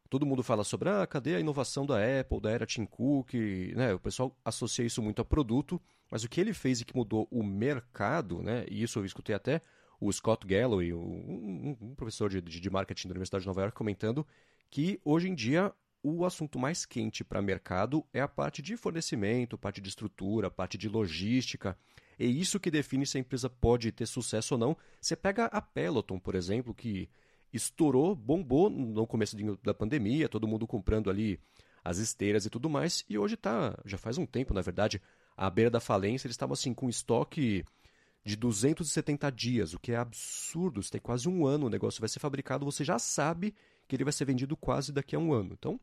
todo 0.09 0.25
mundo 0.25 0.43
fala 0.43 0.63
sobre 0.63 0.89
ah, 0.89 1.07
cadê 1.07 1.35
a 1.35 1.39
inovação 1.39 1.85
da 1.85 1.95
Apple, 2.19 2.41
da 2.41 2.51
era 2.51 2.65
Tim 2.65 2.85
Cook, 2.85 3.33
né? 3.75 3.93
O 3.93 3.99
pessoal 3.99 4.35
associa 4.43 4.85
isso 4.85 5.01
muito 5.01 5.21
a 5.21 5.25
produto, 5.25 5.81
mas 6.09 6.23
o 6.23 6.29
que 6.29 6.41
ele 6.41 6.53
fez 6.53 6.81
e 6.81 6.85
que 6.85 6.95
mudou 6.95 7.27
o 7.31 7.41
mercado, 7.41 8.43
né? 8.43 8.65
E 8.69 8.83
isso 8.83 8.99
eu 8.99 9.05
escutei 9.05 9.33
até 9.33 9.61
o 10.01 10.11
Scott 10.11 10.45
Galloway, 10.45 10.93
um, 10.93 11.77
um 11.79 11.95
professor 11.95 12.29
de, 12.29 12.41
de 12.41 12.69
marketing 12.69 13.07
da 13.07 13.13
Universidade 13.13 13.43
de 13.43 13.47
Nova 13.47 13.61
York, 13.61 13.77
comentando 13.77 14.27
que 14.69 14.99
hoje 15.05 15.29
em 15.29 15.35
dia 15.35 15.71
o 16.03 16.25
assunto 16.25 16.57
mais 16.57 16.85
quente 16.85 17.23
para 17.23 17.41
mercado 17.41 18.05
é 18.13 18.21
a 18.21 18.27
parte 18.27 18.61
de 18.61 18.75
fornecimento, 18.75 19.57
parte 19.57 19.79
de 19.79 19.89
estrutura, 19.89 20.49
parte 20.49 20.77
de 20.77 20.89
logística. 20.89 21.77
É 22.17 22.25
isso 22.25 22.59
que 22.59 22.71
define 22.71 23.05
se 23.05 23.17
a 23.17 23.21
empresa 23.21 23.49
pode 23.49 23.91
ter 23.91 24.05
sucesso 24.05 24.55
ou 24.55 24.59
não. 24.59 24.77
Você 24.99 25.15
pega 25.15 25.45
a 25.45 25.61
Peloton, 25.61 26.19
por 26.19 26.35
exemplo, 26.35 26.73
que 26.73 27.09
estourou, 27.53 28.15
bombou 28.15 28.69
no 28.69 29.05
começo 29.05 29.35
da 29.63 29.73
pandemia, 29.73 30.29
todo 30.29 30.47
mundo 30.47 30.65
comprando 30.65 31.09
ali 31.09 31.39
as 31.83 31.97
esteiras 31.97 32.45
e 32.45 32.49
tudo 32.49 32.69
mais, 32.69 33.03
e 33.09 33.17
hoje 33.17 33.33
está, 33.33 33.77
já 33.85 33.97
faz 33.97 34.17
um 34.17 34.25
tempo, 34.25 34.53
na 34.53 34.61
verdade, 34.61 35.01
à 35.35 35.49
beira 35.49 35.69
da 35.69 35.79
falência, 35.79 36.27
eles 36.27 36.35
estavam 36.35 36.53
assim 36.53 36.73
com 36.73 36.87
estoque 36.87 37.65
de 38.23 38.35
270 38.35 39.31
dias, 39.31 39.73
o 39.73 39.79
que 39.79 39.91
é 39.91 39.95
absurdo, 39.95 40.81
você 40.81 40.91
tem 40.91 41.01
quase 41.01 41.27
um 41.27 41.45
ano, 41.45 41.65
o 41.65 41.69
negócio 41.69 41.99
vai 41.99 42.07
ser 42.07 42.19
fabricado, 42.19 42.65
você 42.65 42.83
já 42.83 42.99
sabe 42.99 43.55
que 43.87 43.95
ele 43.95 44.03
vai 44.03 44.13
ser 44.13 44.25
vendido 44.25 44.55
quase 44.55 44.93
daqui 44.93 45.15
a 45.15 45.19
um 45.19 45.33
ano. 45.33 45.53
Então, 45.53 45.79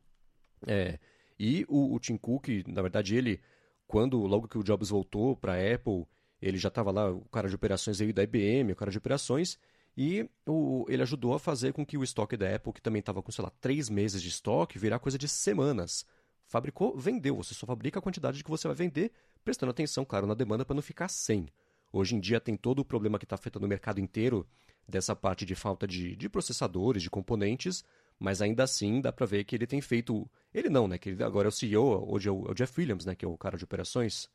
é. 0.67 0.99
E 1.39 1.65
o, 1.69 1.93
o 1.93 1.99
Tim 1.99 2.17
Cook, 2.17 2.47
na 2.67 2.81
verdade, 2.81 3.15
ele, 3.15 3.39
quando 3.87 4.17
logo 4.19 4.47
que 4.47 4.57
o 4.57 4.63
Jobs 4.63 4.89
voltou 4.89 5.35
para 5.35 5.53
a 5.53 5.73
Apple, 5.75 6.05
ele 6.41 6.57
já 6.57 6.67
estava 6.67 6.91
lá, 6.91 7.11
o 7.11 7.25
cara 7.25 7.47
de 7.47 7.55
operações 7.55 8.01
aí 8.01 8.11
da 8.11 8.23
IBM, 8.23 8.71
o 8.71 8.75
cara 8.75 8.91
de 8.91 8.97
operações, 8.97 9.57
e 9.97 10.29
o, 10.45 10.85
ele 10.89 11.01
ajudou 11.01 11.33
a 11.33 11.39
fazer 11.39 11.73
com 11.73 11.85
que 11.85 11.97
o 11.97 12.03
estoque 12.03 12.37
da 12.37 12.55
Apple, 12.55 12.73
que 12.73 12.81
também 12.81 12.99
estava 12.99 13.21
com, 13.21 13.31
sei 13.31 13.43
lá, 13.43 13.51
três 13.61 13.89
meses 13.89 14.21
de 14.21 14.29
estoque, 14.29 14.79
virar 14.79 14.99
coisa 14.99 15.17
de 15.17 15.27
semanas. 15.27 16.05
Fabricou, 16.45 16.97
vendeu. 16.97 17.35
Você 17.35 17.53
só 17.53 17.65
fabrica 17.65 17.99
a 17.99 18.01
quantidade 18.01 18.43
que 18.43 18.49
você 18.49 18.67
vai 18.67 18.75
vender, 18.75 19.11
prestando 19.43 19.71
atenção, 19.71 20.03
claro, 20.05 20.25
na 20.25 20.33
demanda 20.33 20.65
para 20.65 20.73
não 20.73 20.81
ficar 20.81 21.07
sem. 21.07 21.47
Hoje 21.91 22.15
em 22.15 22.19
dia 22.19 22.39
tem 22.39 22.55
todo 22.55 22.79
o 22.79 22.85
problema 22.85 23.17
que 23.17 23.25
está 23.25 23.35
afetando 23.35 23.65
o 23.65 23.69
mercado 23.69 23.99
inteiro 23.99 24.47
dessa 24.87 25.15
parte 25.15 25.45
de 25.45 25.55
falta 25.55 25.87
de, 25.87 26.15
de 26.15 26.29
processadores, 26.29 27.03
de 27.03 27.09
componentes, 27.09 27.83
mas 28.19 28.41
ainda 28.41 28.63
assim 28.63 29.01
dá 29.01 29.11
para 29.11 29.25
ver 29.25 29.43
que 29.43 29.55
ele 29.55 29.65
tem 29.65 29.81
feito. 29.81 30.29
Ele 30.53 30.69
não, 30.69 30.87
né? 30.87 30.97
Que 30.97 31.09
ele 31.09 31.23
agora 31.23 31.47
é 31.47 31.49
o 31.49 31.51
CEO, 31.51 32.05
hoje 32.11 32.27
é 32.27 32.31
o, 32.31 32.47
é 32.47 32.51
o 32.51 32.53
Jeff 32.53 32.79
Williams, 32.79 33.05
né? 33.05 33.15
Que 33.15 33.25
é 33.25 33.27
o 33.27 33.37
cara 33.37 33.57
de 33.57 33.63
operações. 33.63 34.29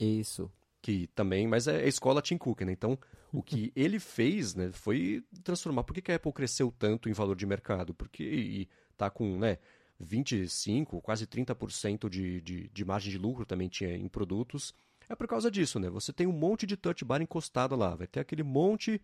Isso 0.00 0.50
que 0.80 1.06
também, 1.08 1.46
mas 1.46 1.66
é 1.66 1.84
a 1.84 1.86
escola 1.86 2.22
Tim 2.22 2.38
Cook, 2.38 2.62
né? 2.62 2.72
Então, 2.72 2.98
o 3.32 3.42
que 3.42 3.72
ele 3.76 3.98
fez, 3.98 4.54
né, 4.54 4.70
foi 4.72 5.24
transformar. 5.42 5.84
Por 5.84 5.94
que, 5.94 6.02
que 6.02 6.12
a 6.12 6.16
Apple 6.16 6.32
cresceu 6.32 6.72
tanto 6.78 7.08
em 7.08 7.12
valor 7.12 7.36
de 7.36 7.46
mercado? 7.46 7.94
Porque 7.94 8.22
e 8.22 8.68
tá 8.96 9.10
com, 9.10 9.38
né, 9.38 9.58
25, 10.00 11.00
quase 11.00 11.26
30% 11.26 12.08
de, 12.08 12.40
de, 12.40 12.68
de 12.68 12.84
margem 12.84 13.10
de 13.10 13.18
lucro 13.18 13.44
também 13.44 13.68
tinha 13.68 13.94
em 13.96 14.08
produtos. 14.08 14.74
É 15.08 15.14
por 15.14 15.26
causa 15.26 15.50
disso, 15.50 15.78
né? 15.78 15.88
Você 15.90 16.12
tem 16.12 16.26
um 16.26 16.32
monte 16.32 16.66
de 16.66 16.76
touch 16.76 17.04
bar 17.04 17.22
encostado 17.22 17.74
lá, 17.74 17.94
vai 17.94 18.06
ter 18.06 18.20
aquele 18.20 18.42
monte 18.42 19.00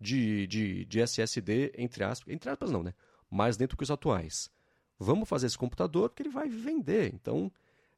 de, 0.00 0.46
de, 0.46 0.84
de 0.84 1.00
SSD, 1.00 1.72
entre 1.78 2.04
aspas, 2.04 2.34
entre 2.34 2.50
aspas 2.50 2.70
não, 2.70 2.82
né? 2.82 2.92
Mais 3.30 3.56
dentro 3.56 3.76
que 3.76 3.82
os 3.82 3.90
atuais. 3.90 4.50
Vamos 4.98 5.28
fazer 5.28 5.46
esse 5.46 5.58
computador 5.58 6.10
que 6.10 6.22
ele 6.22 6.30
vai 6.30 6.48
vender. 6.48 7.12
Então, 7.14 7.50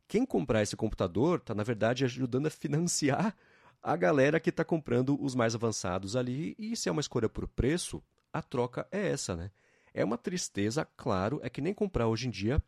quem 0.09 0.25
comprar 0.25 0.63
esse 0.63 0.77
computador 0.77 1.39
está, 1.39 1.55
na 1.55 1.63
verdade, 1.63 2.05
ajudando 2.05 2.47
a 2.47 2.51
financiar 2.51 3.37
a 3.83 3.97
galera 3.97 4.41
que 4.41 4.51
está 4.51 4.65
comprando 4.65 5.21
os 5.23 5.35
mais 5.35 5.55
avançados 5.55 6.17
ali. 6.17 6.55
E 6.59 6.77
se 6.77 6.89
é 6.89 6.93
uma 6.93 7.01
escolha 7.01 7.29
por 7.29 7.47
preço, 7.47 8.03
a 8.33 8.43
troca 8.43 8.87
é 8.91 9.09
essa, 9.09 9.37
né? 9.37 9.51
É 9.93 10.05
uma 10.05 10.19
tristeza, 10.19 10.87
claro, 10.97 11.41
é 11.43 11.49
que 11.49 11.61
nem 11.61 11.73
comprar 11.73 12.07
hoje 12.07 12.29
em 12.29 12.31
dia 12.31 12.63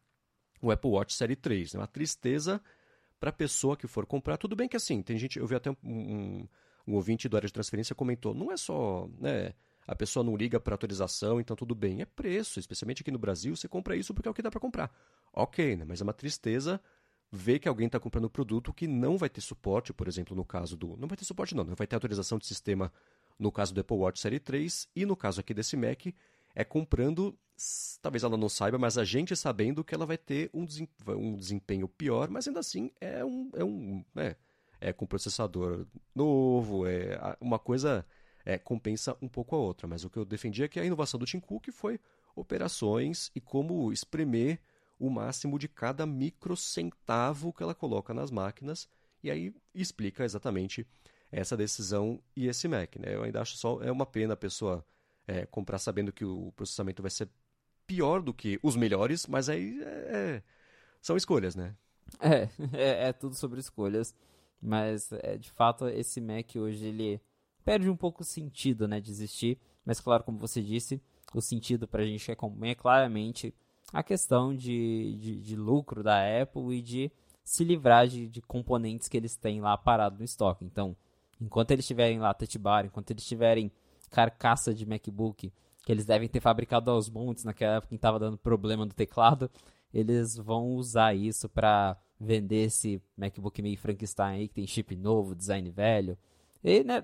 o 0.62 0.70
Apple 0.70 0.90
Watch 0.90 1.14
Série 1.14 1.36
3. 1.36 1.74
É 1.74 1.78
uma 1.78 1.86
tristeza 1.86 2.60
para 3.20 3.30
a 3.30 3.32
pessoa 3.32 3.76
que 3.76 3.86
for 3.86 4.06
comprar. 4.06 4.36
Tudo 4.36 4.56
bem 4.56 4.68
que 4.68 4.76
assim, 4.76 5.02
tem 5.02 5.18
gente, 5.18 5.38
eu 5.38 5.46
vi 5.46 5.54
até 5.54 5.70
um, 5.70 5.76
um, 5.82 6.48
um 6.86 6.94
ouvinte 6.94 7.28
do 7.28 7.36
área 7.36 7.46
de 7.46 7.52
transferência 7.52 7.94
comentou, 7.94 8.34
não 8.34 8.50
é 8.50 8.56
só, 8.56 9.08
né, 9.18 9.52
a 9.88 9.96
pessoa 9.96 10.22
não 10.22 10.36
liga 10.36 10.60
para 10.60 10.74
atualização, 10.74 11.40
então 11.40 11.56
tudo 11.56 11.74
bem. 11.74 12.02
É 12.02 12.04
preço, 12.04 12.60
especialmente 12.60 13.02
aqui 13.02 13.10
no 13.10 13.18
Brasil, 13.18 13.56
você 13.56 13.66
compra 13.66 13.96
isso 13.96 14.14
porque 14.14 14.28
é 14.28 14.30
o 14.30 14.34
que 14.34 14.42
dá 14.42 14.50
para 14.50 14.60
comprar. 14.60 14.94
Ok, 15.32 15.76
né, 15.76 15.84
mas 15.84 16.00
é 16.00 16.04
uma 16.04 16.12
tristeza 16.12 16.80
vê 17.30 17.58
que 17.58 17.68
alguém 17.68 17.86
está 17.86 18.00
comprando 18.00 18.24
um 18.24 18.30
produto 18.30 18.72
que 18.72 18.86
não 18.86 19.18
vai 19.18 19.28
ter 19.28 19.40
suporte, 19.40 19.92
por 19.92 20.08
exemplo, 20.08 20.34
no 20.34 20.44
caso 20.44 20.76
do. 20.76 20.96
Não 20.96 21.08
vai 21.08 21.16
ter 21.16 21.24
suporte, 21.24 21.54
não, 21.54 21.64
não 21.64 21.74
vai 21.74 21.86
ter 21.86 21.96
atualização 21.96 22.38
de 22.38 22.46
sistema 22.46 22.92
no 23.38 23.52
caso 23.52 23.72
do 23.72 23.80
Apple 23.80 23.96
Watch 23.96 24.18
Série 24.18 24.40
3 24.40 24.88
e 24.96 25.06
no 25.06 25.14
caso 25.14 25.40
aqui 25.40 25.54
desse 25.54 25.76
Mac, 25.76 26.06
é 26.54 26.64
comprando, 26.64 27.38
talvez 28.02 28.24
ela 28.24 28.36
não 28.36 28.48
saiba, 28.48 28.78
mas 28.78 28.98
a 28.98 29.04
gente 29.04 29.36
sabendo 29.36 29.84
que 29.84 29.94
ela 29.94 30.06
vai 30.06 30.18
ter 30.18 30.50
um, 30.52 30.66
um 31.08 31.36
desempenho 31.36 31.86
pior, 31.86 32.28
mas 32.30 32.48
ainda 32.48 32.60
assim 32.60 32.90
é 33.00 33.24
um. 33.24 33.50
É, 33.54 33.64
um, 33.64 34.04
é, 34.16 34.36
é 34.80 34.92
com 34.92 35.06
processador 35.06 35.86
novo, 36.14 36.86
é 36.86 37.36
uma 37.40 37.58
coisa 37.58 38.06
é, 38.48 38.56
compensa 38.56 39.14
um 39.20 39.28
pouco 39.28 39.54
a 39.54 39.58
outra. 39.58 39.86
Mas 39.86 40.04
o 40.04 40.10
que 40.10 40.18
eu 40.18 40.24
defendi 40.24 40.64
é 40.64 40.68
que 40.68 40.80
a 40.80 40.84
inovação 40.84 41.20
do 41.20 41.26
Tim 41.26 41.38
Cook 41.38 41.68
foi 41.70 42.00
operações 42.34 43.30
e 43.34 43.42
como 43.42 43.92
espremer 43.92 44.58
o 44.98 45.10
máximo 45.10 45.58
de 45.58 45.68
cada 45.68 46.06
microcentavo 46.06 47.52
que 47.52 47.62
ela 47.62 47.74
coloca 47.74 48.14
nas 48.14 48.30
máquinas 48.30 48.88
e 49.22 49.30
aí 49.30 49.54
explica 49.74 50.24
exatamente 50.24 50.86
essa 51.30 51.58
decisão 51.58 52.22
e 52.34 52.46
esse 52.48 52.66
Mac. 52.66 52.96
Né? 52.96 53.14
Eu 53.14 53.22
ainda 53.22 53.42
acho 53.42 53.54
só 53.54 53.82
é 53.82 53.92
uma 53.92 54.06
pena 54.06 54.32
a 54.32 54.36
pessoa 54.36 54.82
é, 55.26 55.44
comprar 55.44 55.78
sabendo 55.78 56.10
que 56.10 56.24
o 56.24 56.50
processamento 56.52 57.02
vai 57.02 57.10
ser 57.10 57.28
pior 57.86 58.22
do 58.22 58.32
que 58.32 58.58
os 58.62 58.76
melhores, 58.76 59.26
mas 59.26 59.50
aí 59.50 59.78
é, 59.82 59.86
é 59.86 60.42
são 61.02 61.18
escolhas, 61.18 61.54
né? 61.54 61.76
É, 62.18 62.48
é, 62.72 63.08
é, 63.08 63.12
tudo 63.12 63.34
sobre 63.34 63.60
escolhas, 63.60 64.14
mas 64.60 65.12
é, 65.12 65.36
de 65.36 65.50
fato 65.50 65.86
esse 65.88 66.18
Mac 66.18 66.56
hoje 66.56 66.86
ele 66.86 67.20
perde 67.68 67.90
um 67.90 67.96
pouco 67.96 68.22
o 68.22 68.24
sentido 68.24 68.88
né, 68.88 68.98
de 68.98 69.10
existir, 69.10 69.58
mas 69.84 70.00
claro, 70.00 70.24
como 70.24 70.38
você 70.38 70.62
disse, 70.62 70.98
o 71.34 71.40
sentido 71.42 71.86
para 71.86 72.02
a 72.02 72.06
gente 72.06 72.30
é, 72.30 72.34
é 72.62 72.74
claramente 72.74 73.54
a 73.92 74.02
questão 74.02 74.56
de, 74.56 75.18
de, 75.20 75.42
de, 75.42 75.54
lucro 75.54 76.02
da 76.02 76.16
Apple 76.40 76.78
e 76.78 76.80
de 76.80 77.12
se 77.44 77.64
livrar 77.64 78.08
de, 78.08 78.26
de 78.26 78.40
componentes 78.40 79.06
que 79.06 79.18
eles 79.18 79.36
têm 79.36 79.60
lá 79.60 79.76
parado 79.76 80.16
no 80.16 80.24
estoque. 80.24 80.64
Então, 80.64 80.96
enquanto 81.38 81.70
eles 81.72 81.86
tiverem 81.86 82.18
lá 82.18 82.32
touch 82.32 82.56
bar, 82.56 82.86
enquanto 82.86 83.10
eles 83.10 83.26
tiverem 83.26 83.70
carcaça 84.10 84.72
de 84.72 84.86
MacBook, 84.86 85.52
que 85.84 85.92
eles 85.92 86.06
devem 86.06 86.26
ter 86.26 86.40
fabricado 86.40 86.90
aos 86.90 87.10
montes 87.10 87.44
naquela 87.44 87.74
época 87.74 87.90
que 87.90 87.96
estava 87.96 88.18
dando 88.18 88.38
problema 88.38 88.86
no 88.86 88.94
teclado, 88.94 89.50
eles 89.92 90.38
vão 90.38 90.74
usar 90.74 91.14
isso 91.14 91.50
para 91.50 91.98
vender 92.18 92.64
esse 92.64 93.02
MacBook 93.14 93.60
meio 93.60 93.76
Frankenstein 93.76 94.38
aí, 94.38 94.48
que 94.48 94.54
tem 94.54 94.66
chip 94.66 94.96
novo, 94.96 95.34
design 95.34 95.70
velho. 95.70 96.16
E, 96.62 96.82
né, 96.84 97.02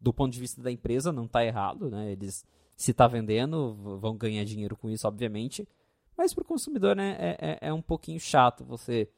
do, 0.00 0.12
ponto 0.12 0.32
de 0.32 0.40
vista 0.40 0.62
da 0.62 0.70
empresa, 0.70 1.12
não 1.12 1.24
está 1.24 1.44
errado, 1.44 1.90
né? 1.90 2.12
Eles, 2.12 2.44
se 2.76 2.92
está 2.92 3.06
vendendo, 3.06 3.98
vão 4.00 4.16
ganhar 4.16 4.44
dinheiro 4.44 4.76
com 4.76 4.88
isso, 4.90 5.06
obviamente. 5.06 5.66
Mas 6.16 6.34
para 6.34 6.42
o 6.42 6.46
consumidor, 6.46 6.96
né, 6.96 7.16
é, 7.18 7.36
é, 7.40 7.58
é, 7.68 7.72
um 7.72 7.82
pouquinho 7.82 8.18
chato 8.18 8.64
você 8.64 9.08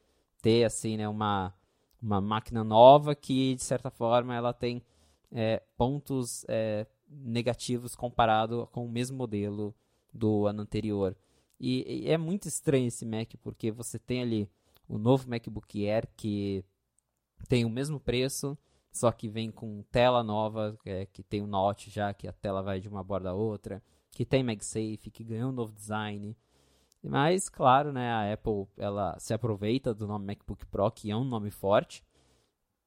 ter, 0.42 0.64
assim, 0.64 0.96
né, 0.96 1.08
uma, 1.08 1.54
uma 2.00 2.20
máquina 2.20 2.62
nova 2.62 3.14
que, 3.14 3.54
de 3.54 3.62
certa 3.62 3.90
forma, 3.90 4.34
ela 4.34 4.52
tem 4.52 4.82
é, 5.32 5.62
pontos 5.76 6.44
é, 6.48 6.86
negativos 7.08 7.94
comparado 7.94 8.68
com 8.72 8.84
o 8.84 8.88
mesmo 8.88 9.16
modelo 9.16 9.74
do 10.12 10.46
ano 10.46 10.62
anterior. 10.62 11.16
E, 11.58 12.04
e, 12.04 12.10
é 12.10 12.16
muito 12.16 12.48
estranho 12.48 12.88
esse 12.88 13.04
Mac, 13.04 13.32
porque 13.42 13.70
você 13.70 13.98
tem 13.98 14.22
ali 14.22 14.48
o 14.88 14.98
novo 14.98 15.28
MacBook 15.28 15.86
Air, 15.86 16.08
que 16.16 16.64
tem 17.48 17.64
o 17.64 17.70
mesmo 17.70 18.00
preço, 18.00 18.56
só 18.92 19.10
que 19.12 19.28
vem 19.28 19.50
com 19.50 19.82
tela 19.90 20.22
nova, 20.22 20.76
é, 20.84 21.06
que 21.06 21.22
tem 21.22 21.40
o 21.40 21.44
um 21.44 21.46
Notch 21.46 21.88
já, 21.88 22.12
que 22.12 22.26
a 22.26 22.32
tela 22.32 22.62
vai 22.62 22.80
de 22.80 22.88
uma 22.88 23.02
borda 23.02 23.30
a 23.30 23.34
outra, 23.34 23.82
que 24.10 24.24
tem 24.24 24.42
MagSafe, 24.42 25.10
que 25.10 25.24
ganhou 25.24 25.50
um 25.50 25.54
novo 25.54 25.72
design, 25.72 26.36
mas, 27.02 27.48
claro, 27.48 27.92
né, 27.92 28.10
a 28.10 28.32
Apple 28.32 28.66
ela 28.76 29.18
se 29.18 29.32
aproveita 29.32 29.94
do 29.94 30.06
nome 30.06 30.26
MacBook 30.26 30.66
Pro, 30.66 30.90
que 30.90 31.10
é 31.10 31.16
um 31.16 31.24
nome 31.24 31.50
forte, 31.50 32.04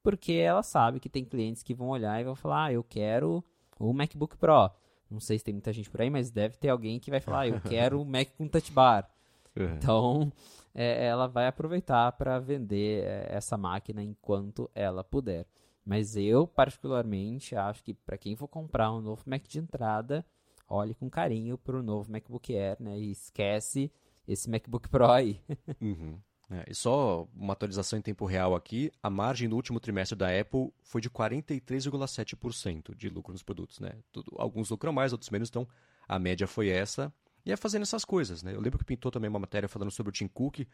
porque 0.03 0.33
ela 0.33 0.61
sabe 0.61 0.99
que 0.99 1.09
tem 1.09 1.25
clientes 1.25 1.63
que 1.63 1.73
vão 1.73 1.87
olhar 1.87 2.19
e 2.21 2.23
vão 2.23 2.35
falar: 2.35 2.65
ah, 2.65 2.73
eu 2.73 2.83
quero 2.83 3.43
o 3.79 3.91
MacBook 3.93 4.37
Pro. 4.37 4.69
Não 5.09 5.19
sei 5.19 5.37
se 5.39 5.45
tem 5.45 5.53
muita 5.53 5.73
gente 5.73 5.89
por 5.89 6.01
aí, 6.01 6.09
mas 6.09 6.29
deve 6.29 6.57
ter 6.57 6.69
alguém 6.69 6.99
que 6.99 7.09
vai 7.09 7.19
falar: 7.19 7.41
ah, 7.41 7.47
eu 7.47 7.61
quero 7.61 8.01
o 8.01 8.05
Mac 8.05 8.29
com 8.37 8.47
Touch 8.47 8.71
Bar. 8.71 9.09
Uhum. 9.55 9.75
Então, 9.75 10.33
é, 10.73 11.05
ela 11.05 11.27
vai 11.27 11.47
aproveitar 11.47 12.11
para 12.13 12.39
vender 12.39 13.03
é, 13.03 13.27
essa 13.29 13.57
máquina 13.57 14.03
enquanto 14.03 14.69
ela 14.75 15.03
puder. 15.03 15.47
Mas 15.85 16.15
eu, 16.15 16.47
particularmente, 16.47 17.55
acho 17.55 17.83
que 17.83 17.93
para 17.93 18.17
quem 18.17 18.35
for 18.35 18.47
comprar 18.47 18.91
um 18.91 19.01
novo 19.01 19.23
Mac 19.25 19.45
de 19.47 19.59
entrada, 19.59 20.25
olhe 20.67 20.93
com 20.93 21.09
carinho 21.09 21.57
para 21.57 21.77
o 21.77 21.83
novo 21.83 22.11
MacBook 22.11 22.55
Air, 22.55 22.77
né? 22.79 22.97
E 22.97 23.11
esquece 23.11 23.91
esse 24.27 24.49
MacBook 24.49 24.87
Pro 24.87 25.11
aí. 25.11 25.41
uhum. 25.81 26.17
É, 26.49 26.65
e 26.69 26.75
só 26.75 27.27
uma 27.35 27.53
atualização 27.53 27.97
em 27.97 28.01
tempo 28.01 28.25
real 28.25 28.53
aqui, 28.53 28.91
a 29.01 29.09
margem 29.09 29.47
no 29.47 29.55
último 29.55 29.79
trimestre 29.79 30.17
da 30.17 30.27
Apple 30.39 30.71
foi 30.83 31.01
de 31.01 31.09
43,7% 31.09 32.95
de 32.95 33.09
lucro 33.09 33.33
nos 33.33 33.43
produtos, 33.43 33.79
né? 33.79 33.93
Tudo, 34.11 34.31
alguns 34.37 34.69
lucram 34.69 34.93
mais, 34.93 35.11
outros 35.11 35.29
menos, 35.29 35.49
então 35.49 35.67
a 36.07 36.19
média 36.19 36.45
foi 36.45 36.69
essa. 36.69 37.11
E 37.45 37.51
é 37.51 37.57
fazendo 37.57 37.81
essas 37.81 38.05
coisas, 38.05 38.43
né? 38.43 38.53
Eu 38.53 38.61
lembro 38.61 38.77
que 38.77 38.85
pintou 38.85 39.11
também 39.11 39.29
uma 39.29 39.39
matéria 39.39 39.67
falando 39.67 39.91
sobre 39.91 40.09
o 40.09 40.13
Tim 40.13 40.27
Cook, 40.27 40.65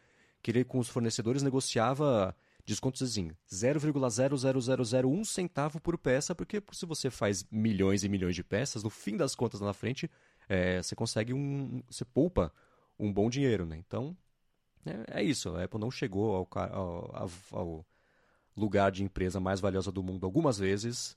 que 0.42 0.50
ele 0.50 0.64
com 0.64 0.78
os 0.78 0.88
fornecedores 0.88 1.42
negociava 1.42 2.36
descontos 2.70 3.02
assim, 3.02 3.32
0,00001 3.50 5.24
centavo 5.24 5.80
por 5.80 5.98
peça, 5.98 6.34
porque 6.34 6.62
se 6.72 6.86
você 6.86 7.10
faz 7.10 7.44
milhões 7.50 8.04
e 8.04 8.08
milhões 8.08 8.34
de 8.34 8.44
peças, 8.44 8.82
no 8.82 8.90
fim 8.90 9.16
das 9.16 9.34
contas 9.34 9.60
lá 9.60 9.68
na 9.68 9.74
frente, 9.74 10.10
é, 10.48 10.82
você 10.82 10.94
consegue 10.94 11.34
um. 11.34 11.82
você 11.88 12.04
poupa 12.04 12.52
um 12.98 13.12
bom 13.12 13.28
dinheiro, 13.28 13.66
né? 13.66 13.76
Então, 13.76 14.16
é, 14.86 15.20
é 15.20 15.22
isso. 15.22 15.54
A 15.56 15.64
Apple 15.64 15.80
não 15.80 15.90
chegou 15.90 16.34
ao, 16.36 16.48
ao, 16.72 17.30
ao, 17.52 17.86
lugar 18.56 18.90
de 18.90 19.02
empresa 19.02 19.40
mais 19.40 19.60
valiosa 19.60 19.90
do 19.90 20.02
mundo 20.02 20.24
algumas 20.24 20.58
vezes 20.58 21.16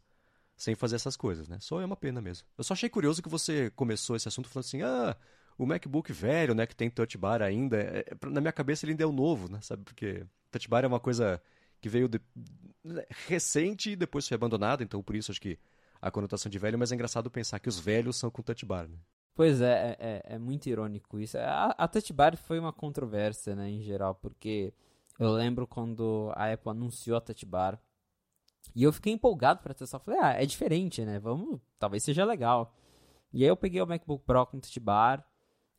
sem 0.56 0.76
fazer 0.76 0.96
essas 0.96 1.16
coisas, 1.16 1.48
né? 1.48 1.58
Só 1.60 1.82
é 1.82 1.86
uma 1.86 1.98
pena 1.98 2.22
mesmo. 2.22 2.48
Eu 2.58 2.64
só 2.64 2.74
achei 2.74 2.90
curioso 2.90 3.22
que 3.22 3.30
você 3.30 3.70
começou 3.72 4.16
esse 4.16 4.28
assunto 4.28 4.50
falando 4.50 4.66
assim, 4.66 4.82
ah, 4.82 5.16
o 5.58 5.66
MacBook 5.66 6.12
velho, 6.12 6.54
né, 6.54 6.66
que 6.66 6.76
tem 6.76 6.90
touch 6.90 7.18
bar 7.18 7.42
ainda, 7.42 7.78
é, 7.78 8.06
na 8.26 8.42
minha 8.42 8.52
cabeça 8.52 8.86
ele 8.86 8.94
ainda 8.94 9.04
é 9.04 9.08
o 9.08 9.12
novo, 9.12 9.52
né? 9.52 9.60
Sabe, 9.62 9.84
porque 9.84 10.26
touch 10.52 10.68
bar 10.68 10.84
é 10.84 10.88
uma 10.88 11.00
coisa 11.00 11.42
que 11.82 11.90
veio 11.90 12.08
de... 12.08 12.20
recente 13.28 13.92
e 13.92 13.96
depois 13.96 14.28
foi 14.28 14.36
abandonada, 14.36 14.84
então 14.84 15.02
por 15.04 15.16
isso 15.16 15.32
acho 15.32 15.42
que 15.42 15.58
a 16.02 16.12
conotação 16.12 16.50
de 16.50 16.60
velho, 16.60 16.78
mas 16.78 16.92
é 16.92 16.96
engraçado 16.96 17.32
pensar 17.32 17.60
que 17.60 17.70
os 17.70 17.80
velhos 17.80 18.18
são 18.18 18.30
com 18.30 18.42
touch 18.42 18.66
bar, 18.66 18.88
né? 18.88 18.98
Pois 19.36 19.62
é, 19.62 19.98
é, 20.00 20.08
é, 20.28 20.36
é 20.36 20.38
muito 20.38 20.68
irônico 20.68 21.20
isso. 21.20 21.38
A, 21.40 21.74
a 21.78 21.88
Touch 21.88 22.14
Bar 22.14 22.38
foi 22.38 22.60
uma 22.60 22.72
controvérsia, 22.72 23.56
né, 23.56 23.68
em 23.68 23.82
geral, 23.82 24.14
porque 24.14 24.74
eu 25.20 25.32
lembro 25.32 25.66
quando 25.66 26.32
a 26.36 26.52
Apple 26.52 26.70
anunciou 26.70 27.18
a 27.18 27.22
Touch 27.22 27.46
Bar 27.46 27.80
e 28.76 28.84
eu 28.84 28.94
fiquei 28.94 29.14
empolgado 29.14 29.62
para 29.62 29.74
testar. 29.74 30.00
Falei, 30.00 30.20
ah, 30.22 30.34
é 30.34 30.46
diferente, 30.46 31.04
né? 31.04 31.20
Vamos, 31.20 31.60
talvez 31.80 32.04
seja 32.04 32.24
legal. 32.24 32.76
E 33.32 33.44
aí 33.44 33.50
eu 33.50 33.58
peguei 33.58 33.82
o 33.82 33.88
MacBook 33.88 34.24
Pro 34.24 34.46
com 34.46 34.60
Touch 34.60 34.80
Bar. 34.80 35.26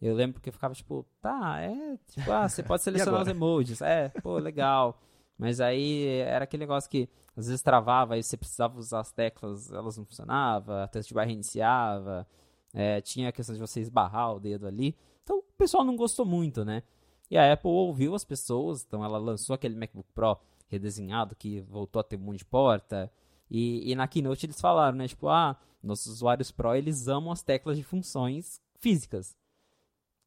Eu 0.04 0.14
lembro 0.14 0.38
que 0.38 0.50
eu 0.50 0.52
ficava 0.52 0.74
tipo, 0.74 1.06
tá, 1.18 1.62
é, 1.62 1.98
tipo, 2.08 2.30
ah, 2.30 2.46
você 2.46 2.62
pode 2.62 2.82
selecionar 2.82 3.22
os 3.22 3.28
emojis. 3.28 3.80
É, 3.80 4.10
pô, 4.22 4.36
legal. 4.38 5.00
Mas 5.38 5.62
aí 5.62 6.06
era 6.18 6.44
aquele 6.44 6.60
negócio 6.60 6.90
que 6.90 7.08
às 7.34 7.46
vezes 7.46 7.62
travava, 7.62 8.14
aí 8.14 8.22
você 8.22 8.36
precisava 8.36 8.78
usar 8.78 9.00
as 9.00 9.10
teclas, 9.10 9.72
elas 9.72 9.96
não 9.96 10.04
funcionavam, 10.04 10.76
a 10.76 10.86
touch 10.86 11.14
bar 11.14 11.24
reiniciava. 11.24 12.26
É, 12.74 13.00
tinha 13.00 13.30
a 13.30 13.32
questão 13.32 13.54
de 13.54 13.60
você 13.60 13.80
esbarrar 13.80 14.34
o 14.34 14.40
dedo 14.40 14.66
ali. 14.66 14.94
Então 15.22 15.38
o 15.38 15.42
pessoal 15.56 15.82
não 15.82 15.96
gostou 15.96 16.26
muito, 16.26 16.66
né? 16.66 16.82
E 17.30 17.38
a 17.38 17.50
Apple 17.50 17.70
ouviu 17.70 18.14
as 18.14 18.24
pessoas, 18.24 18.84
então 18.86 19.02
ela 19.02 19.16
lançou 19.16 19.54
aquele 19.54 19.74
MacBook 19.74 20.12
Pro 20.12 20.38
redesenhado 20.68 21.34
que 21.34 21.62
voltou 21.62 22.00
a 22.00 22.04
ter 22.04 22.16
um 22.16 22.24
monte 22.24 22.38
de 22.40 22.44
porta. 22.44 23.10
E, 23.50 23.90
e 23.90 23.94
na 23.94 24.06
Keynote 24.06 24.44
eles 24.44 24.60
falaram, 24.60 24.98
né? 24.98 25.08
Tipo, 25.08 25.28
ah, 25.28 25.58
nossos 25.82 26.12
usuários 26.12 26.50
Pro 26.50 26.74
eles 26.74 27.08
amam 27.08 27.32
as 27.32 27.42
teclas 27.42 27.78
de 27.78 27.82
funções 27.82 28.60
físicas. 28.78 29.34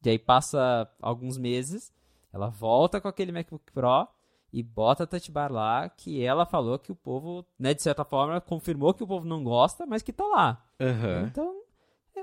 E 0.04 0.10
aí 0.10 0.20
passa 0.20 0.90
alguns 1.02 1.38
meses, 1.38 1.92
ela 2.32 2.50
volta 2.50 3.02
com 3.02 3.08
aquele 3.08 3.32
MacBook 3.32 3.72
Pro 3.72 4.08
e 4.54 4.64
bota 4.64 5.04
a 5.04 5.08
touch 5.08 5.32
bar 5.32 5.52
lá, 5.52 5.90
que 5.90 6.24
ela 6.24 6.46
falou 6.46 6.80
que 6.80 6.92
o 6.92 6.96
povo, 6.96 7.46
né, 7.60 7.74
de 7.74 7.82
certa 7.82 8.06
forma, 8.06 8.40
confirmou 8.40 8.94
que 8.94 9.04
o 9.04 9.08
povo 9.08 9.26
não 9.26 9.44
gosta, 9.44 9.86
mas 9.86 10.02
que 10.02 10.14
tá 10.14 10.26
lá. 10.26 10.66
Uhum. 10.80 11.28
Então, 11.28 11.62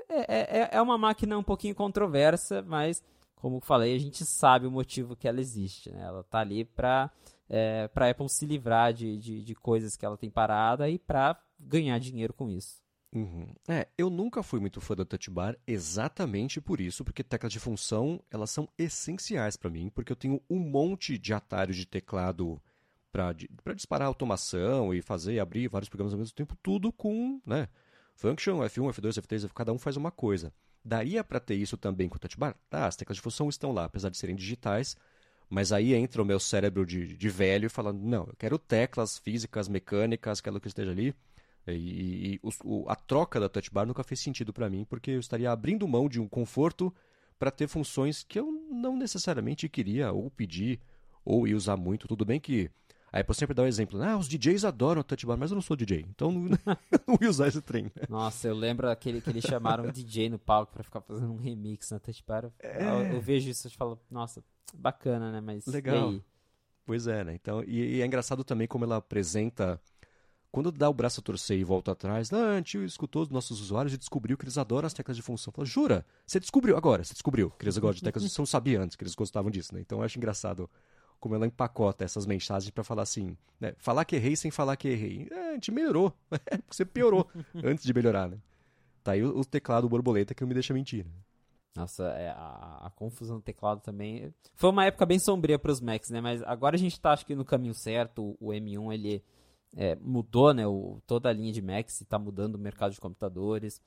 é, 0.09 0.61
é, 0.61 0.68
é 0.72 0.83
uma 0.83 0.97
máquina 0.97 1.37
um 1.39 1.43
pouquinho 1.43 1.75
controversa, 1.75 2.62
mas, 2.62 3.03
como 3.37 3.61
falei, 3.61 3.95
a 3.95 3.99
gente 3.99 4.25
sabe 4.25 4.66
o 4.66 4.70
motivo 4.70 5.16
que 5.16 5.29
ela 5.29 5.41
existe. 5.41 5.91
Né? 5.91 6.03
Ela 6.03 6.20
está 6.20 6.41
ali 6.41 6.64
para 6.64 7.11
é, 7.49 7.91
a 7.95 8.11
Apple 8.11 8.29
se 8.29 8.47
livrar 8.47 8.93
de, 8.93 9.18
de, 9.18 9.43
de, 9.43 9.55
coisas 9.55 9.97
que 9.97 10.05
ela 10.05 10.16
tem 10.16 10.31
parada 10.31 10.89
e 10.89 10.99
para 10.99 11.39
ganhar 11.59 11.99
dinheiro 11.99 12.33
com 12.33 12.49
isso. 12.49 12.83
Uhum. 13.15 13.47
É, 13.69 13.87
eu 13.97 14.11
nunca 14.11 14.43
fui 14.43 14.59
muito 14.59 14.81
fã 14.81 14.97
da 14.97 15.05
Touch 15.05 15.31
Bar 15.31 15.57
exatamente 15.65 16.61
por 16.61 16.81
isso, 16.81 17.05
porque 17.05 17.23
teclas 17.23 17.53
de 17.53 17.61
função 17.61 18.21
elas 18.29 18.51
são 18.51 18.69
essenciais 18.77 19.57
para 19.57 19.71
mim, 19.71 19.89
porque 19.89 20.11
eu 20.11 20.17
tenho 20.17 20.43
um 20.51 20.59
monte 20.59 21.17
de 21.17 21.33
atalhos 21.33 21.77
de 21.77 21.87
teclado 21.87 22.61
para 23.12 23.33
disparar 23.73 24.09
automação 24.09 24.93
e 24.93 25.01
fazer 25.01 25.39
abrir 25.39 25.69
vários 25.69 25.89
programas 25.89 26.12
ao 26.12 26.19
mesmo 26.19 26.35
tempo, 26.35 26.57
tudo 26.61 26.91
com, 26.91 27.41
né, 27.47 27.69
Function, 28.17 28.59
F1, 28.59 28.93
F2, 28.93 29.23
F3, 29.23 29.49
cada 29.55 29.73
um 29.73 29.79
faz 29.79 29.97
uma 29.97 30.11
coisa. 30.11 30.53
Daria 30.85 31.23
para 31.23 31.39
ter 31.39 31.55
isso 31.55 31.77
também 31.77 32.09
com 32.09 32.17
o 32.17 32.19
touch 32.19 32.37
bar? 32.37 32.57
Tá, 32.69 32.87
as 32.87 32.97
teclas 32.97 33.17
de 33.17 33.23
função 33.23 33.49
estão 33.49 33.71
lá, 33.73 33.85
apesar 33.85 34.11
de 34.11 34.17
serem 34.17 34.35
digitais, 34.35 34.97
mas 35.49 35.73
aí 35.73 35.95
entra 35.95 36.21
o 36.21 36.25
meu 36.25 36.41
cérebro 36.41 36.85
de, 36.85 37.17
de 37.17 37.29
velho 37.29 37.71
falando, 37.71 38.01
não, 38.01 38.25
eu 38.25 38.35
quero 38.37 38.59
teclas 38.59 39.17
físicas, 39.17 39.69
mecânicas, 39.69 40.41
aquilo 40.41 40.61
que 40.61 40.69
esteja 40.69 40.91
ali, 40.91 41.15
E, 41.67 42.35
e 42.35 42.41
o, 42.65 42.85
a 42.89 42.95
troca 42.95 43.41
da 43.41 43.49
touch 43.49 43.71
bar 43.71 43.87
nunca 43.87 44.05
fez 44.05 44.21
sentido 44.21 44.53
para 44.53 44.69
mim, 44.69 44.85
porque 44.85 45.12
eu 45.12 45.21
estaria 45.21 45.51
abrindo 45.51 45.89
mão 45.89 46.09
de 46.09 46.21
um 46.21 46.29
conforto 46.29 46.93
para 47.39 47.51
ter 47.51 47.67
funções 47.67 48.23
que 48.23 48.39
eu 48.39 48.51
não 48.71 48.97
necessariamente 48.97 49.69
queria 49.69 50.12
ou 50.12 50.31
pedir 50.31 50.81
ou 51.25 51.49
ia 51.49 51.57
usar 51.57 51.77
muito. 51.77 52.07
Tudo 52.07 52.25
bem 52.25 52.39
que 52.39 52.71
a 53.11 53.21
Apple 53.21 53.35
sempre 53.35 53.55
dá 53.55 53.62
o 53.62 53.65
um 53.65 53.69
exemplo, 53.69 54.03
ah, 54.03 54.17
os 54.17 54.29
DJs 54.29 54.65
adoram 54.65 55.01
a 55.01 55.05
touch 55.05 55.25
bar, 55.25 55.37
mas 55.37 55.51
eu 55.51 55.55
não 55.55 55.62
sou 55.62 55.77
DJ, 55.77 56.05
então 56.09 56.33
não, 56.33 56.49
não 57.07 57.19
ia 57.21 57.31
usar 57.31 57.47
esse 57.47 57.62
trem. 57.62 57.91
Nossa, 58.09 58.49
eu 58.49 58.55
lembro 58.55 58.91
aquele 58.91 59.21
que 59.21 59.31
eles 59.31 59.45
chamaram 59.45 59.85
um 59.85 59.91
DJ 59.93 60.29
no 60.29 60.39
palco 60.39 60.73
para 60.73 60.83
ficar 60.83 61.01
fazendo 61.01 61.33
um 61.33 61.37
remix 61.37 61.91
na 61.93 62.01
touch 62.01 62.25
bar. 62.27 62.51
É... 62.59 62.83
Eu, 62.83 63.15
eu, 63.15 63.21
vejo 63.21 63.49
isso 63.49 63.69
e 63.69 63.71
falo, 63.71 64.01
nossa, 64.11 64.43
bacana, 64.75 65.31
né? 65.31 65.41
Mas 65.41 65.65
Legal. 65.67 66.15
Pois 66.85 67.07
é, 67.07 67.25
né? 67.25 67.35
Então, 67.35 67.62
e, 67.65 67.97
e 67.97 68.03
é 68.03 68.07
engraçado 68.07 68.45
também 68.45 68.67
como 68.67 68.85
ela 68.85 68.97
apresenta 68.97 69.81
quando 70.55 70.70
dá 70.70 70.88
o 70.88 70.94
braço 70.94 71.18
a 71.18 71.22
torcer 71.22 71.59
e 71.59 71.64
volta 71.64 71.90
atrás, 71.90 72.32
ah, 72.32 72.52
a 72.52 72.57
gente 72.59 72.78
escutou 72.84 73.22
os 73.22 73.28
nossos 73.28 73.61
usuários 73.61 73.92
e 73.92 73.98
descobriu 73.98 74.38
que 74.38 74.44
eles 74.44 74.57
adoram 74.57 74.86
as 74.86 74.94
teclas 74.94 75.16
de 75.16 75.22
função. 75.22 75.52
Fala, 75.52 75.66
jura? 75.66 76.07
Você 76.24 76.38
descobriu 76.38 76.76
agora, 76.76 77.02
você 77.02 77.12
descobriu 77.12 77.50
que 77.50 77.64
eles 77.64 77.76
gostam 77.76 77.96
de 77.96 78.02
teclas 78.05 78.22
de 78.22 78.28
função, 78.28 78.46
sabia 78.46 78.80
antes 78.80 78.94
que 78.94 79.02
eles 79.02 79.16
gostavam 79.16 79.50
disso, 79.50 79.74
né? 79.74 79.80
Então 79.80 79.98
eu 79.98 80.05
acho 80.05 80.16
engraçado 80.16 80.70
como 81.18 81.34
ela 81.34 81.44
empacota 81.44 82.05
essas 82.05 82.24
mensagens 82.24 82.70
para 82.70 82.84
falar 82.84 83.02
assim, 83.02 83.36
né? 83.59 83.74
Falar 83.78 84.05
que 84.05 84.14
errei 84.14 84.36
sem 84.36 84.48
falar 84.48 84.76
que 84.76 84.86
errei. 84.86 85.26
É, 85.28 85.50
a 85.50 85.52
gente 85.55 85.72
melhorou, 85.72 86.16
é, 86.30 86.61
você 86.70 86.84
piorou 86.84 87.28
antes 87.64 87.84
de 87.84 87.92
melhorar, 87.92 88.28
né? 88.28 88.38
Tá 89.02 89.11
aí 89.11 89.24
o, 89.24 89.40
o 89.40 89.44
teclado 89.44 89.88
borboleta 89.88 90.36
que 90.36 90.42
não 90.42 90.48
me 90.48 90.55
deixa 90.55 90.72
mentir. 90.72 91.05
Né? 91.05 91.11
Nossa, 91.74 92.05
é, 92.11 92.28
a, 92.28 92.82
a, 92.84 92.90
confusão 92.94 93.38
do 93.38 93.42
teclado 93.42 93.80
também. 93.80 94.32
Foi 94.55 94.70
uma 94.70 94.84
época 94.84 95.05
bem 95.05 95.18
sombria 95.18 95.59
para 95.59 95.72
os 95.72 95.80
Macs, 95.80 96.11
né? 96.11 96.20
Mas 96.20 96.40
agora 96.44 96.76
a 96.76 96.78
gente 96.78 97.00
tá, 97.00 97.11
acho 97.11 97.26
que, 97.26 97.34
no 97.34 97.44
caminho 97.44 97.74
certo. 97.74 98.36
O, 98.40 98.50
o 98.50 98.52
M1 98.52 98.94
ele 98.94 99.24
é, 99.77 99.97
mudou, 99.97 100.53
né? 100.55 100.66
O, 100.66 101.01
toda 101.07 101.29
a 101.29 101.33
linha 101.33 101.53
de 101.53 101.62
Macs 101.62 102.01
está 102.01 102.18
mudando 102.18 102.55
o 102.55 102.59
mercado 102.59 102.93
de 102.93 103.01
computadores. 103.01 103.81